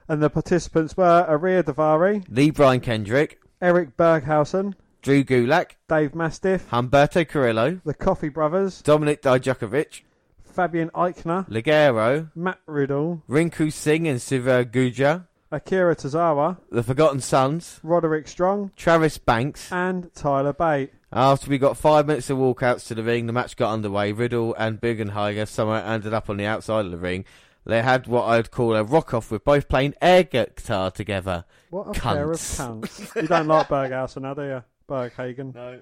And 0.07 0.21
the 0.21 0.29
participants 0.29 0.95
were 0.95 1.25
Ariya 1.27 1.63
Daivari, 1.63 2.23
Lee 2.29 2.51
Brian 2.51 2.81
Kendrick, 2.81 3.41
Eric 3.61 3.97
Berghausen, 3.97 4.75
Drew 5.01 5.23
Gulak, 5.23 5.71
Dave 5.89 6.13
Mastiff, 6.13 6.69
Humberto 6.69 7.27
Carrillo, 7.27 7.81
the 7.83 7.93
Coffee 7.95 8.29
Brothers, 8.29 8.81
Dominic 8.83 9.21
Dijakovic, 9.23 10.01
Fabian 10.43 10.89
Aichner, 10.91 11.49
Ligero, 11.49 12.29
Matt 12.35 12.59
Riddle, 12.67 13.23
Rinku 13.27 13.71
Singh 13.73 14.07
and 14.07 14.21
Siva 14.21 14.63
Guja, 14.65 15.25
Akira 15.51 15.95
Tozawa, 15.95 16.57
The 16.69 16.83
Forgotten 16.83 17.21
Sons, 17.21 17.79
Roderick 17.81 18.27
Strong, 18.27 18.71
Travis 18.75 19.17
Banks. 19.17 19.71
and 19.71 20.13
Tyler 20.13 20.53
Bate. 20.53 20.93
After 21.15 21.49
we 21.49 21.59
got 21.59 21.77
five 21.77 22.07
minutes 22.07 22.31
of 22.31 22.39
walkouts 22.39 22.87
to 22.87 22.95
the 22.95 23.03
ring, 23.03 23.27
the 23.27 23.33
match 23.33 23.55
got 23.55 23.71
underway. 23.71 24.11
Riddle 24.11 24.55
and 24.55 24.81
Bugenhagen 24.81 25.47
somehow 25.47 25.85
ended 25.85 26.11
up 26.11 26.27
on 26.27 26.37
the 26.37 26.45
outside 26.45 26.85
of 26.85 26.91
the 26.91 26.97
ring. 26.97 27.23
They 27.65 27.83
had 27.83 28.07
what 28.07 28.25
I'd 28.25 28.49
call 28.49 28.75
a 28.75 28.83
rock 28.83 29.13
off 29.13 29.29
with 29.29 29.45
both 29.45 29.69
playing 29.69 29.93
air 30.01 30.23
guitar 30.23 30.89
together. 30.89 31.45
What 31.69 31.95
a 31.95 31.99
pair 31.99 32.31
of 32.31 32.37
Cunts. 32.37 33.11
cunts. 33.11 33.21
you 33.21 33.27
don't 33.27 33.47
like 33.47 33.67
Berghausen, 33.67 34.23
now, 34.23 34.33
do 34.33 34.41
you? 34.41 34.63
Berghagen. 34.89 35.53
No. 35.53 35.79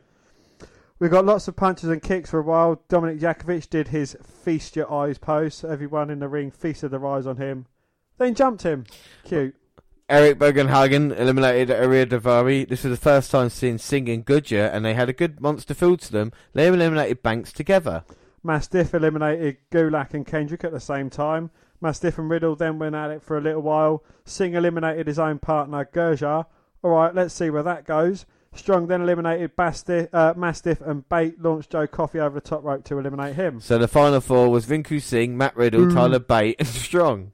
We 0.99 1.09
got 1.09 1.25
lots 1.25 1.47
of 1.47 1.55
punches 1.55 1.89
and 1.89 2.01
kicks 2.01 2.29
for 2.29 2.39
a 2.39 2.43
while. 2.43 2.83
Dominic 2.89 3.19
Jakovic 3.19 3.69
did 3.69 3.87
his 3.87 4.15
feast 4.23 4.75
your 4.75 4.91
eyes 4.91 5.17
pose. 5.17 5.63
Everyone 5.63 6.11
in 6.11 6.19
the 6.19 6.27
ring 6.27 6.51
feasted 6.51 6.91
their 6.91 7.05
eyes 7.07 7.25
on 7.25 7.37
him. 7.37 7.65
Then 8.17 8.35
jumped 8.35 8.63
him. 8.63 8.85
Cute. 9.23 9.55
Eric 10.11 10.39
Bugenhagen 10.39 11.17
eliminated 11.17 11.69
Ariya 11.69 12.05
Daivari. 12.05 12.67
This 12.67 12.83
was 12.83 12.91
the 12.99 13.01
first 13.01 13.31
time 13.31 13.49
seeing 13.49 13.77
Singh 13.77 14.09
and 14.09 14.25
Goodyear, 14.25 14.65
and 14.73 14.83
they 14.83 14.93
had 14.93 15.07
a 15.07 15.13
good 15.13 15.39
monster 15.39 15.73
feel 15.73 15.95
to 15.95 16.11
them. 16.11 16.33
They 16.53 16.67
eliminated 16.67 17.23
Banks 17.23 17.53
together. 17.53 18.03
Mastiff 18.43 18.93
eliminated 18.93 19.57
Gulak 19.71 20.13
and 20.13 20.25
Kendrick 20.25 20.65
at 20.65 20.73
the 20.73 20.81
same 20.81 21.09
time. 21.09 21.49
Mastiff 21.79 22.17
and 22.17 22.29
Riddle 22.29 22.57
then 22.57 22.77
went 22.77 22.93
at 22.93 23.09
it 23.09 23.23
for 23.23 23.37
a 23.37 23.41
little 23.41 23.61
while. 23.61 24.03
Singh 24.25 24.53
eliminated 24.53 25.07
his 25.07 25.17
own 25.17 25.39
partner, 25.39 25.85
Gurjar. 25.85 26.45
Alright, 26.83 27.15
let's 27.15 27.33
see 27.33 27.49
where 27.49 27.63
that 27.63 27.85
goes. 27.85 28.25
Strong 28.53 28.87
then 28.87 29.01
eliminated 29.01 29.55
Basti- 29.55 30.07
uh, 30.11 30.33
Mastiff 30.35 30.81
and 30.81 31.07
Bate 31.07 31.41
launched 31.41 31.71
Joe 31.71 31.87
Coffey 31.87 32.19
over 32.19 32.35
the 32.35 32.41
top 32.41 32.65
rope 32.65 32.83
to 32.85 32.99
eliminate 32.99 33.35
him. 33.35 33.61
So 33.61 33.77
the 33.77 33.87
final 33.87 34.19
four 34.19 34.49
was 34.49 34.65
Rinku 34.65 35.01
Singh, 35.01 35.37
Matt 35.37 35.55
Riddle. 35.55 35.89
Tyler 35.89 36.19
Bate, 36.19 36.57
and 36.59 36.67
Strong. 36.67 37.31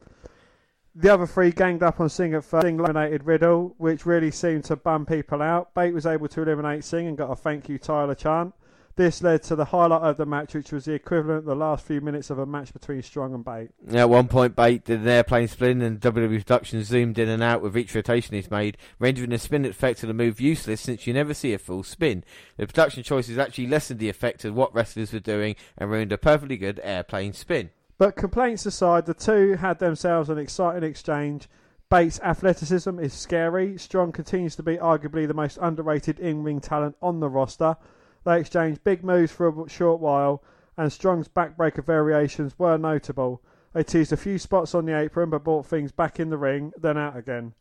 The 1.00 1.14
other 1.14 1.28
three 1.28 1.52
ganged 1.52 1.84
up 1.84 2.00
on 2.00 2.10
Singh 2.10 2.34
at 2.34 2.44
first. 2.44 2.66
Singh 2.66 2.80
eliminated 2.80 3.24
Riddle, 3.24 3.76
which 3.78 4.08
really 4.08 4.32
seemed 4.32 4.64
to 4.64 4.76
bum 4.76 5.06
people 5.06 5.44
out. 5.44 5.76
Bate 5.76 5.94
was 5.94 6.08
able 6.08 6.28
to 6.30 6.42
eliminate 6.42 6.84
Singh 6.84 7.06
and 7.06 7.16
got 7.16 7.30
a 7.30 7.36
thank 7.36 7.70
you 7.70 7.78
Tyler 7.78 8.16
chant. 8.16 8.56
This 8.96 9.22
led 9.22 9.44
to 9.44 9.56
the 9.56 9.66
highlight 9.66 10.02
of 10.02 10.18
the 10.18 10.26
match, 10.26 10.56
which 10.56 10.72
was 10.72 10.86
the 10.86 10.94
equivalent 10.94 11.38
of 11.38 11.46
the 11.46 11.56
last 11.56 11.86
few 11.86 12.02
minutes 12.02 12.32
of 12.32 12.40
a 12.40 12.48
match 12.48 12.74
between 12.74 13.04
Strong 13.04 13.36
and 13.36 13.46
Bate. 13.46 13.70
At 13.96 14.10
one 14.10 14.28
point, 14.28 14.56
Bate 14.56 14.86
did 14.86 15.02
an 15.02 15.08
airplane 15.08 15.48
spin, 15.48 15.84
and 15.84 16.00
WWE 16.00 16.40
production 16.40 16.84
zoomed 16.84 17.20
in 17.20 17.30
and 17.30 17.44
out 17.44 17.62
with 17.62 17.78
each 17.78 17.94
rotation 17.94 18.34
he's 18.34 18.50
made, 18.50 18.76
rendering 18.98 19.30
the 19.30 19.38
spin 19.38 19.66
effect 19.66 20.02
of 20.02 20.08
the 20.08 20.16
move 20.16 20.42
useless 20.42 20.82
since 20.82 21.06
you 21.06 21.14
never 21.14 21.36
see 21.36 21.54
a 21.54 21.60
full 21.60 21.84
spin. 21.84 22.24
The 22.58 22.66
production 22.66 23.04
choices 23.04 23.38
actually 23.38 23.68
lessened 23.68 24.00
the 24.00 24.10
effect 24.10 24.44
of 24.46 24.56
what 24.56 24.74
wrestlers 24.74 25.14
were 25.14 25.20
doing 25.20 25.56
and 25.78 25.92
ruined 25.92 26.12
a 26.12 26.18
perfectly 26.18 26.58
good 26.58 26.82
airplane 26.84 27.34
spin. 27.34 27.70
But 27.98 28.16
complaints 28.16 28.66
aside, 28.66 29.06
the 29.06 29.14
two 29.14 29.54
had 29.54 29.80
themselves 29.80 30.30
an 30.30 30.38
exciting 30.38 30.88
exchange. 30.88 31.50
Bates' 31.90 32.20
athleticism 32.20 33.00
is 33.00 33.14
scary. 33.14 33.78
Strong 33.78 34.12
continues 34.12 34.56
to 34.58 34.64
be 34.64 34.78
arguably 34.78 35.28
the 35.28 35.34
most 35.34 35.58
underrated 35.62 36.20
in 36.20 36.44
ring 36.44 36.60
talent 36.60 36.96
on 37.02 37.20
the 37.20 37.30
roster. 37.30 37.76
They 38.24 38.40
exchanged 38.40 38.84
big 38.84 39.04
moves 39.04 39.32
for 39.32 39.48
a 39.48 39.70
short 39.70 40.00
while, 40.00 40.44
and 40.76 40.92
Strong's 40.92 41.28
backbreaker 41.28 41.84
variations 41.84 42.60
were 42.60 42.78
notable. 42.78 43.42
They 43.74 43.84
teased 43.84 44.14
a 44.14 44.18
few 44.18 44.38
spots 44.38 44.76
on 44.76 44.86
the 44.86 44.98
apron 44.98 45.30
but 45.30 45.44
brought 45.44 45.66
things 45.66 45.92
back 45.92 46.20
in 46.20 46.30
the 46.30 46.38
ring, 46.38 46.74
then 46.78 46.98
out 46.98 47.18
again. 47.18 47.54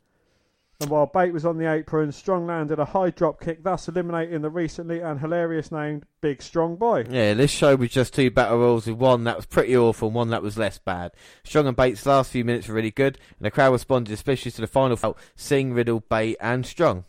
And 0.79 0.91
while 0.91 1.07
Bate 1.07 1.33
was 1.33 1.47
on 1.47 1.57
the 1.57 1.71
apron, 1.71 2.13
Strong 2.13 2.47
landed 2.47 2.79
a 2.79 2.85
high 2.85 3.09
drop 3.09 3.41
kick, 3.41 3.65
thus 3.65 3.89
eliminating 3.89 4.43
the 4.43 4.51
recently 4.51 5.01
and 5.01 5.19
hilarious 5.19 5.73
named 5.73 6.05
Big 6.21 6.43
Strong 6.43 6.77
Boy. 6.77 7.07
Yeah, 7.09 7.33
this 7.33 7.51
show 7.51 7.77
was 7.77 7.91
just 7.91 8.13
two 8.13 8.31
battle 8.31 8.59
royals 8.59 8.87
with 8.87 8.99
one 8.99 9.25
that 9.25 9.37
was 9.37 9.47
pretty 9.47 9.75
awful 9.75 10.09
and 10.09 10.15
one 10.15 10.29
that 10.31 10.43
was 10.43 10.59
less 10.59 10.77
bad. 10.79 11.13
Strong 11.45 11.69
and 11.69 11.77
Bates' 11.77 12.05
last 12.05 12.31
few 12.31 12.45
minutes 12.45 12.69
were 12.69 12.75
really 12.75 12.91
good, 12.91 13.19
and 13.39 13.47
the 13.47 13.51
crowd 13.51 13.73
responded 13.73 14.13
especially 14.13 14.51
to 14.51 14.61
the 14.61 14.67
final 14.67 14.97
fight, 14.97 15.15
Singh, 15.35 15.73
Riddle, 15.73 16.01
Bate, 16.01 16.37
and 16.41 16.67
Strong. 16.67 17.05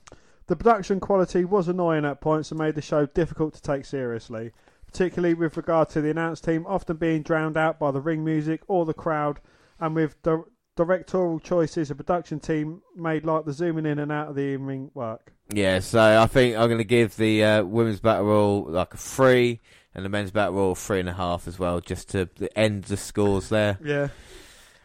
The 0.47 0.55
production 0.55 1.01
quality 1.01 1.43
was 1.43 1.67
annoying 1.67 2.05
at 2.05 2.21
points 2.21 2.51
and 2.51 2.59
made 2.59 2.75
the 2.75 2.81
show 2.81 3.05
difficult 3.05 3.53
to 3.55 3.61
take 3.61 3.83
seriously, 3.83 4.53
particularly 4.85 5.33
with 5.33 5.57
regard 5.57 5.89
to 5.89 5.99
the 5.99 6.09
announce 6.09 6.39
team 6.39 6.65
often 6.65 6.95
being 6.95 7.21
drowned 7.21 7.57
out 7.57 7.79
by 7.79 7.91
the 7.91 7.99
ring 7.99 8.23
music 8.23 8.61
or 8.69 8.85
the 8.85 8.93
crowd, 8.93 9.41
and 9.77 9.93
with 9.93 10.21
di- 10.23 10.37
directorial 10.77 11.39
choices 11.39 11.89
the 11.89 11.95
production 11.95 12.39
team 12.39 12.81
made 12.95 13.25
like 13.25 13.43
the 13.43 13.51
zooming 13.51 13.85
in 13.85 13.99
and 13.99 14.11
out 14.11 14.29
of 14.29 14.35
the 14.35 14.53
in-ring 14.53 14.91
work. 14.93 15.33
Yeah, 15.53 15.79
so 15.79 16.21
I 16.21 16.27
think 16.27 16.55
I'm 16.55 16.67
going 16.67 16.77
to 16.77 16.85
give 16.85 17.17
the 17.17 17.43
uh, 17.43 17.63
women's 17.63 17.99
battle 17.99 18.25
royal 18.25 18.63
like 18.69 18.93
a 18.93 18.97
three, 18.97 19.59
and 19.93 20.05
the 20.05 20.09
men's 20.09 20.31
battle 20.31 20.53
royal 20.53 20.75
three 20.75 20.99
and 21.01 21.09
a 21.09 21.13
half 21.13 21.47
as 21.47 21.59
well, 21.59 21.81
just 21.81 22.09
to 22.09 22.29
end 22.55 22.85
the 22.85 22.97
scores 22.97 23.49
there. 23.49 23.77
Yeah. 23.83 24.09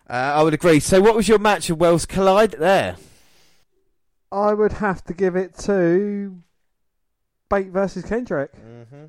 Uh, 0.08 0.34
I 0.36 0.42
would 0.42 0.54
agree. 0.54 0.80
So, 0.80 1.00
what 1.00 1.14
was 1.14 1.28
your 1.28 1.38
match 1.38 1.70
of 1.70 1.78
Worlds 1.78 2.06
Collide 2.06 2.52
there? 2.52 2.96
I 4.30 4.54
would 4.54 4.72
have 4.72 5.04
to 5.04 5.14
give 5.14 5.36
it 5.36 5.56
to 5.58 6.38
Bate 7.50 7.68
versus 7.68 8.04
Kendrick. 8.04 8.52
Mm-hmm. 8.54 9.04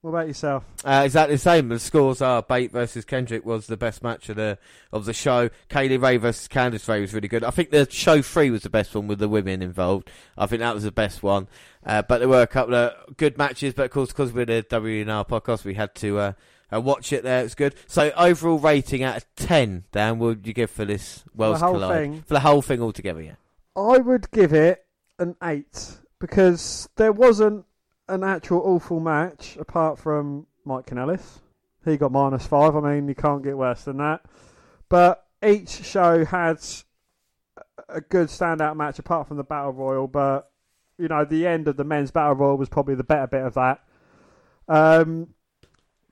What 0.00 0.10
about 0.10 0.28
yourself? 0.28 0.64
Uh, 0.84 1.02
exactly 1.04 1.34
the 1.34 1.40
same. 1.40 1.68
The 1.68 1.78
scores 1.80 2.22
are 2.22 2.40
Bate 2.40 2.70
versus 2.70 3.04
Kendrick 3.04 3.44
was 3.44 3.66
the 3.66 3.76
best 3.76 4.00
match 4.00 4.28
of 4.28 4.36
the 4.36 4.56
of 4.92 5.06
the 5.06 5.12
show. 5.12 5.50
Kay 5.68 5.88
Lee 5.88 5.96
Ray 5.96 6.18
versus 6.18 6.46
Candice 6.46 6.88
Ray 6.88 7.00
was 7.00 7.12
really 7.12 7.26
good. 7.26 7.42
I 7.42 7.50
think 7.50 7.70
the 7.70 7.90
show 7.90 8.22
three 8.22 8.48
was 8.50 8.62
the 8.62 8.70
best 8.70 8.94
one 8.94 9.08
with 9.08 9.18
the 9.18 9.28
women 9.28 9.60
involved. 9.60 10.08
I 10.36 10.46
think 10.46 10.60
that 10.60 10.72
was 10.74 10.84
the 10.84 10.92
best 10.92 11.24
one. 11.24 11.48
Uh, 11.84 12.02
but 12.02 12.18
there 12.18 12.28
were 12.28 12.42
a 12.42 12.46
couple 12.46 12.76
of 12.76 13.16
good 13.16 13.36
matches. 13.38 13.74
But 13.74 13.86
of 13.86 13.90
course, 13.90 14.10
because 14.10 14.32
we're 14.32 14.46
the 14.46 14.64
WNR 14.70 15.26
podcast, 15.28 15.64
we 15.64 15.74
had 15.74 15.96
to 15.96 16.18
uh, 16.18 16.32
uh, 16.72 16.80
watch 16.80 17.12
it 17.12 17.24
there. 17.24 17.44
It's 17.44 17.56
good. 17.56 17.74
So 17.88 18.12
overall 18.16 18.60
rating 18.60 19.02
out 19.02 19.16
of 19.16 19.26
ten, 19.34 19.82
Dan, 19.90 20.20
what 20.20 20.26
would 20.28 20.46
you 20.46 20.52
give 20.52 20.70
for 20.70 20.84
this 20.84 21.24
Wells 21.34 21.60
whole 21.60 21.72
Collide 21.74 21.98
thing? 21.98 22.22
for 22.22 22.34
the 22.34 22.40
whole 22.40 22.62
thing 22.62 22.80
altogether? 22.80 23.20
Yeah. 23.20 23.34
I 23.74 23.98
would 23.98 24.30
give 24.30 24.52
it 24.52 24.84
an 25.18 25.34
eight 25.42 25.98
because 26.20 26.88
there 26.94 27.12
wasn't 27.12 27.64
an 28.08 28.24
actual 28.24 28.60
awful 28.64 29.00
match 29.00 29.56
apart 29.58 29.98
from 29.98 30.46
Mike 30.64 30.86
Kanellis. 30.86 31.40
He 31.84 31.96
got 31.96 32.12
minus 32.12 32.46
five. 32.46 32.76
I 32.76 32.80
mean, 32.80 33.08
you 33.08 33.14
can't 33.14 33.42
get 33.42 33.56
worse 33.56 33.84
than 33.84 33.98
that. 33.98 34.22
But 34.88 35.24
each 35.44 35.84
show 35.84 36.24
had 36.24 36.58
a 37.88 38.00
good 38.00 38.28
standout 38.28 38.76
match 38.76 38.98
apart 38.98 39.28
from 39.28 39.36
the 39.36 39.44
Battle 39.44 39.72
Royal. 39.72 40.06
But, 40.06 40.50
you 40.98 41.08
know, 41.08 41.24
the 41.24 41.46
end 41.46 41.68
of 41.68 41.76
the 41.76 41.84
men's 41.84 42.10
Battle 42.10 42.34
Royal 42.34 42.56
was 42.56 42.68
probably 42.68 42.94
the 42.94 43.04
better 43.04 43.26
bit 43.26 43.42
of 43.42 43.54
that. 43.54 43.84
Um, 44.68 45.34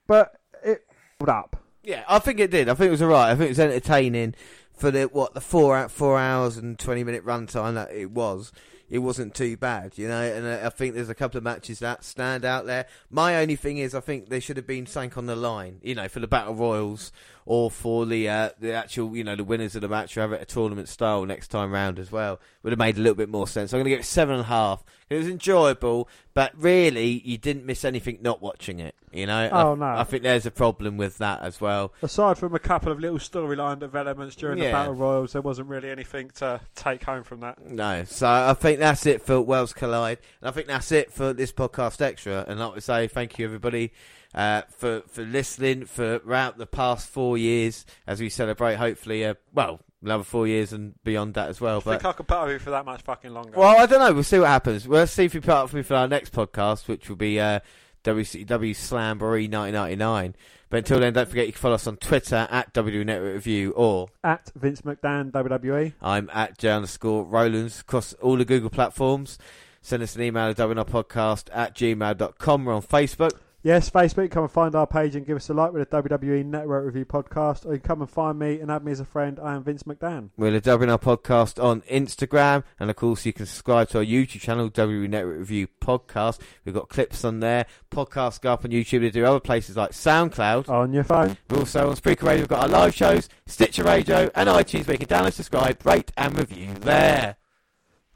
but 0.07 0.41
it 0.63 0.83
up. 1.29 1.63
Yeah, 1.83 2.05
I 2.09 2.19
think 2.19 2.41
it 2.41 2.51
did. 2.51 2.69
I 2.69 2.75
think 2.75 2.89
it 2.89 2.93
was 2.93 3.03
alright. 3.03 3.31
I 3.31 3.35
think 3.35 3.47
it 3.47 3.51
was 3.51 3.61
entertaining 3.61 4.35
for 4.73 4.91
the 4.91 5.05
what 5.05 5.35
the 5.35 5.41
four 5.41 5.89
four 5.89 6.19
hours 6.19 6.57
and 6.57 6.79
twenty 6.79 7.05
minute 7.05 7.25
runtime 7.25 7.75
that 7.75 7.93
it 7.93 8.11
was. 8.11 8.53
It 8.89 8.99
wasn't 9.01 9.35
too 9.35 9.57
bad, 9.57 9.99
you 9.99 10.07
know. 10.07 10.23
And 10.23 10.47
I 10.47 10.69
think 10.71 10.95
there's 10.95 11.09
a 11.09 11.15
couple 11.15 11.39
of 11.39 11.45
matches 11.45 11.81
that 11.81 12.05
stand 12.05 12.45
out 12.45 12.67
there. 12.67 12.87
My 13.11 13.37
only 13.37 13.57
thing 13.57 13.79
is, 13.79 13.95
I 13.95 14.01
think 14.01 14.29
there 14.29 14.41
should 14.41 14.57
have 14.57 14.67
been 14.67 14.87
something 14.87 15.19
on 15.19 15.27
the 15.27 15.37
line, 15.37 15.81
you 15.83 15.95
know, 15.95 16.09
for 16.09 16.21
the 16.21 16.29
battle 16.29 16.55
royals 16.55 17.13
or 17.47 17.71
for 17.71 18.05
the 18.05 18.29
uh, 18.29 18.51
the 18.59 18.73
actual, 18.73 19.17
you 19.17 19.23
know, 19.23 19.37
the 19.37 19.45
winners 19.45 19.77
of 19.77 19.83
the 19.83 19.89
match. 19.89 20.15
Have 20.17 20.33
it 20.33 20.43
a 20.43 20.45
tournament 20.45 20.89
style 20.89 21.25
next 21.25 21.49
time 21.49 21.73
round 21.73 21.99
as 21.99 22.11
well. 22.11 22.41
Would 22.65 22.73
have 22.73 22.79
made 22.79 22.97
a 22.97 23.01
little 23.01 23.15
bit 23.15 23.29
more 23.29 23.47
sense. 23.47 23.73
I'm 23.73 23.79
going 23.79 23.85
to 23.85 23.91
give 23.91 24.01
it 24.01 24.05
seven 24.05 24.35
and 24.35 24.43
a 24.43 24.49
half. 24.49 24.85
It 25.09 25.17
was 25.17 25.29
enjoyable, 25.29 26.09
but 26.35 26.53
really, 26.57 27.23
you 27.25 27.39
didn't 27.39 27.65
miss 27.65 27.85
anything 27.85 28.19
not 28.21 28.43
watching 28.43 28.81
it. 28.81 28.97
You 29.13 29.27
know. 29.27 29.49
Oh, 29.53 29.73
I, 29.73 29.75
no. 29.77 29.87
I 29.87 30.03
think 30.03 30.25
there's 30.25 30.45
a 30.45 30.51
problem 30.51 30.97
with 30.97 31.19
that 31.19 31.43
as 31.43 31.61
well. 31.61 31.93
Aside 32.03 32.37
from 32.37 32.55
a 32.57 32.59
couple 32.59 32.91
of 32.91 32.99
little 32.99 33.19
storyline 33.19 33.79
developments 33.79 34.35
during 34.35 34.59
the 34.59 34.73
Battle 34.73 34.95
Royals, 34.95 35.33
there 35.33 35.43
wasn't 35.43 35.69
really 35.69 35.89
anything 35.89 36.31
to 36.37 36.61
take 36.75 37.05
home 37.05 37.23
from 37.23 37.41
that. 37.41 37.65
No, 37.65 38.03
so 38.05 38.29
I 38.29 38.55
think 38.55 38.81
that's 38.81 39.07
it 39.07 39.23
for 39.23 39.41
Worlds 39.41 39.73
Collide, 39.73 40.19
and 40.41 40.49
I 40.49 40.51
think 40.51 40.67
that's 40.67 40.91
it 40.91 41.13
for 41.13 41.33
this 41.33 41.53
podcast 41.53 42.01
extra. 42.01 42.45
And 42.49 42.59
like 42.59 42.77
I 42.77 42.81
say, 42.81 43.07
thank 43.07 43.39
you 43.39 43.47
everybody 43.47 43.93
uh, 44.37 44.63
for 44.69 45.03
for 45.09 45.25
listening 45.25 45.87
for 45.87 46.19
throughout 46.21 46.59
the 46.59 46.67
past 46.67 47.09
four 47.09 47.37
years 47.39 47.85
as 48.07 48.21
we 48.21 48.29
celebrate. 48.29 48.77
Hopefully, 48.77 49.25
uh, 49.25 49.35
well, 49.53 49.81
another 50.03 50.23
four 50.25 50.47
years 50.47 50.73
and 50.73 50.95
beyond 51.03 51.35
that 51.35 51.49
as 51.49 51.61
well. 51.61 51.79
I 51.79 51.81
think 51.81 52.03
But 52.03 52.09
I 52.09 52.13
could 52.13 52.29
put 52.29 52.51
you 52.51 52.59
for 52.59 52.71
that 52.71 52.85
much 52.85 53.03
fucking 53.03 53.33
longer. 53.33 53.59
well, 53.59 53.81
I 53.81 53.87
don't 53.87 54.01
know. 54.01 54.13
We'll 54.13 54.23
see 54.23 54.39
what 54.39 54.49
happens. 54.49 54.87
We'll 54.87 55.07
see 55.07 55.25
if 55.25 55.35
you 55.35 55.41
put 55.41 55.51
up 55.51 55.71
for 55.71 55.77
me 55.77 55.83
for 55.83 55.95
our 55.95 56.07
next 56.07 56.33
podcast, 56.33 56.87
which 56.87 57.09
will 57.09 57.17
be 57.17 57.41
uh, 57.41 57.61
WCW 58.05 58.71
Slamboree 58.73 59.51
1999. 59.51 60.37
But 60.69 60.79
until 60.79 61.01
then, 61.01 61.13
don't 61.13 61.29
forget 61.29 61.47
you 61.47 61.53
can 61.53 61.61
follow 61.61 61.77
us 61.77 61.87
on 61.87 61.97
Twitter 61.97 62.49
at 62.51 62.73
W 62.73 63.05
Network 63.05 63.35
Review 63.35 63.71
or 63.73 64.09
At 64.25 64.51
Vince 64.57 64.83
McDan, 64.83 65.31
WWE. 65.31 65.95
I'm 66.03 66.29
at 66.33 66.59
J 66.59 66.71
underscore 66.71 67.25
Rollins 67.25 67.81
across 67.81 68.13
all 68.15 68.37
the 68.37 68.45
Google 68.45 68.71
platforms. 68.71 69.39
Send 69.81 70.03
us 70.03 70.17
an 70.17 70.23
email 70.23 70.49
at 70.51 70.57
podcast 70.57 71.49
at 71.53 71.77
gmail.com. 71.77 72.65
We're 72.65 72.75
on 72.75 72.83
Facebook. 72.83 73.39
Yes, 73.67 73.91
Facebook. 73.91 74.31
Come 74.31 74.45
and 74.45 74.53
find 74.53 74.77
our 74.77 74.87
page 74.87 75.17
and 75.17 75.27
give 75.27 75.37
us 75.37 75.51
a 75.51 75.53
like 75.53 75.73
with 75.73 75.91
the 75.91 76.01
WWE 76.01 76.47
Network 76.47 76.87
Review 76.87 77.05
podcast. 77.05 77.67
Or 77.67 77.73
you 77.73 77.81
can 77.81 77.89
come 77.89 78.01
and 78.01 78.09
find 78.09 78.39
me 78.39 78.61
and 78.61 78.71
add 78.71 78.85
me 78.85 78.93
as 78.93 79.01
a 79.01 79.05
friend. 79.05 79.41
I 79.43 79.57
am 79.57 79.65
Vince 79.65 79.83
McDan. 79.83 80.31
We're 80.37 80.53
the 80.53 80.61
WNR 80.61 81.03
Podcast 81.03 81.61
on 81.61 81.81
Instagram. 81.81 82.63
And 82.79 82.91
of 82.91 82.95
course, 82.95 83.27
you 83.27 83.33
can 83.33 83.45
subscribe 83.45 83.89
to 83.89 83.99
our 83.99 84.05
YouTube 84.05 84.41
channel, 84.41 84.69
W 84.69 85.09
Network 85.09 85.41
Review 85.41 85.67
Podcast. 85.81 86.39
We've 86.65 86.77
got 86.77 86.89
clips 86.89 87.25
on 87.25 87.41
there. 87.41 87.67
Podcasts 87.91 88.41
go 88.41 88.53
up 88.53 88.65
on 88.65 88.71
YouTube. 88.71 89.01
They 89.01 89.11
do 89.11 89.25
other 89.25 89.41
places 89.41 89.77
like 89.77 89.91
SoundCloud. 89.91 90.69
On 90.69 90.93
your 90.93 91.03
phone. 91.03 91.37
We're 91.51 91.59
also 91.59 91.91
on 91.91 91.97
Spreaker 91.97 92.23
Radio. 92.23 92.43
We've 92.43 92.49
got 92.49 92.63
our 92.63 92.69
live 92.69 92.95
shows, 92.95 93.29
Stitcher 93.47 93.83
Radio, 93.83 94.31
and 94.37 94.49
iTunes 94.49 94.87
where 94.87 94.95
you 94.95 95.05
can 95.05 95.09
download, 95.09 95.33
subscribe, 95.33 95.85
rate, 95.85 96.13
and 96.17 96.39
review 96.39 96.73
there. 96.75 97.35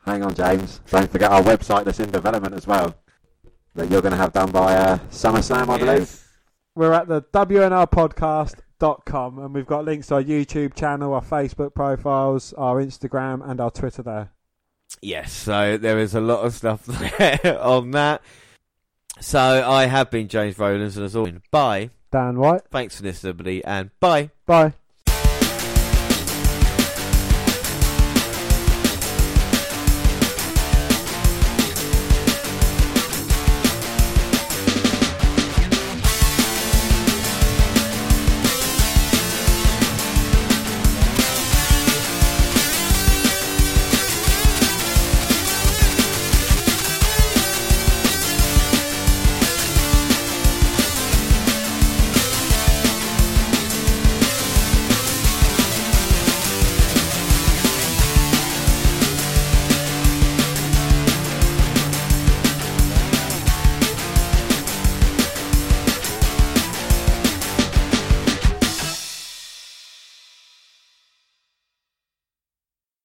Hang 0.06 0.22
on, 0.22 0.32
James. 0.32 0.80
Don't 0.88 1.10
forget 1.10 1.32
our 1.32 1.42
website 1.42 1.86
that's 1.86 1.98
in 1.98 2.12
development 2.12 2.54
as 2.54 2.68
well. 2.68 2.94
That 3.74 3.90
you're 3.90 4.02
going 4.02 4.12
to 4.12 4.18
have 4.18 4.32
done 4.32 4.50
by 4.50 4.74
uh, 4.74 4.98
SummerSlam, 5.10 5.68
I 5.68 5.78
believe. 5.78 6.26
We're 6.74 6.92
at 6.92 7.08
the 7.08 7.22
WNRpodcast.com 7.22 9.38
and 9.38 9.54
we've 9.54 9.66
got 9.66 9.84
links 9.84 10.08
to 10.08 10.16
our 10.16 10.22
YouTube 10.22 10.74
channel, 10.74 11.14
our 11.14 11.22
Facebook 11.22 11.74
profiles, 11.74 12.52
our 12.54 12.82
Instagram, 12.82 13.48
and 13.48 13.60
our 13.60 13.70
Twitter 13.70 14.02
there. 14.02 14.30
Yes, 15.00 15.32
so 15.32 15.76
there 15.76 15.98
is 15.98 16.14
a 16.14 16.20
lot 16.20 16.44
of 16.44 16.54
stuff 16.54 16.84
there 16.86 17.58
on 17.60 17.92
that. 17.92 18.22
So 19.20 19.38
I 19.38 19.86
have 19.86 20.10
been 20.10 20.28
James 20.28 20.58
Rowlands, 20.58 20.96
and 20.96 21.06
as 21.06 21.14
always, 21.14 21.34
bye. 21.50 21.90
Dan 22.10 22.38
White. 22.38 22.62
Thanks 22.70 22.96
for 22.96 23.04
listening, 23.04 23.30
everybody, 23.30 23.64
and 23.64 23.90
bye. 24.00 24.30
Bye. 24.46 24.74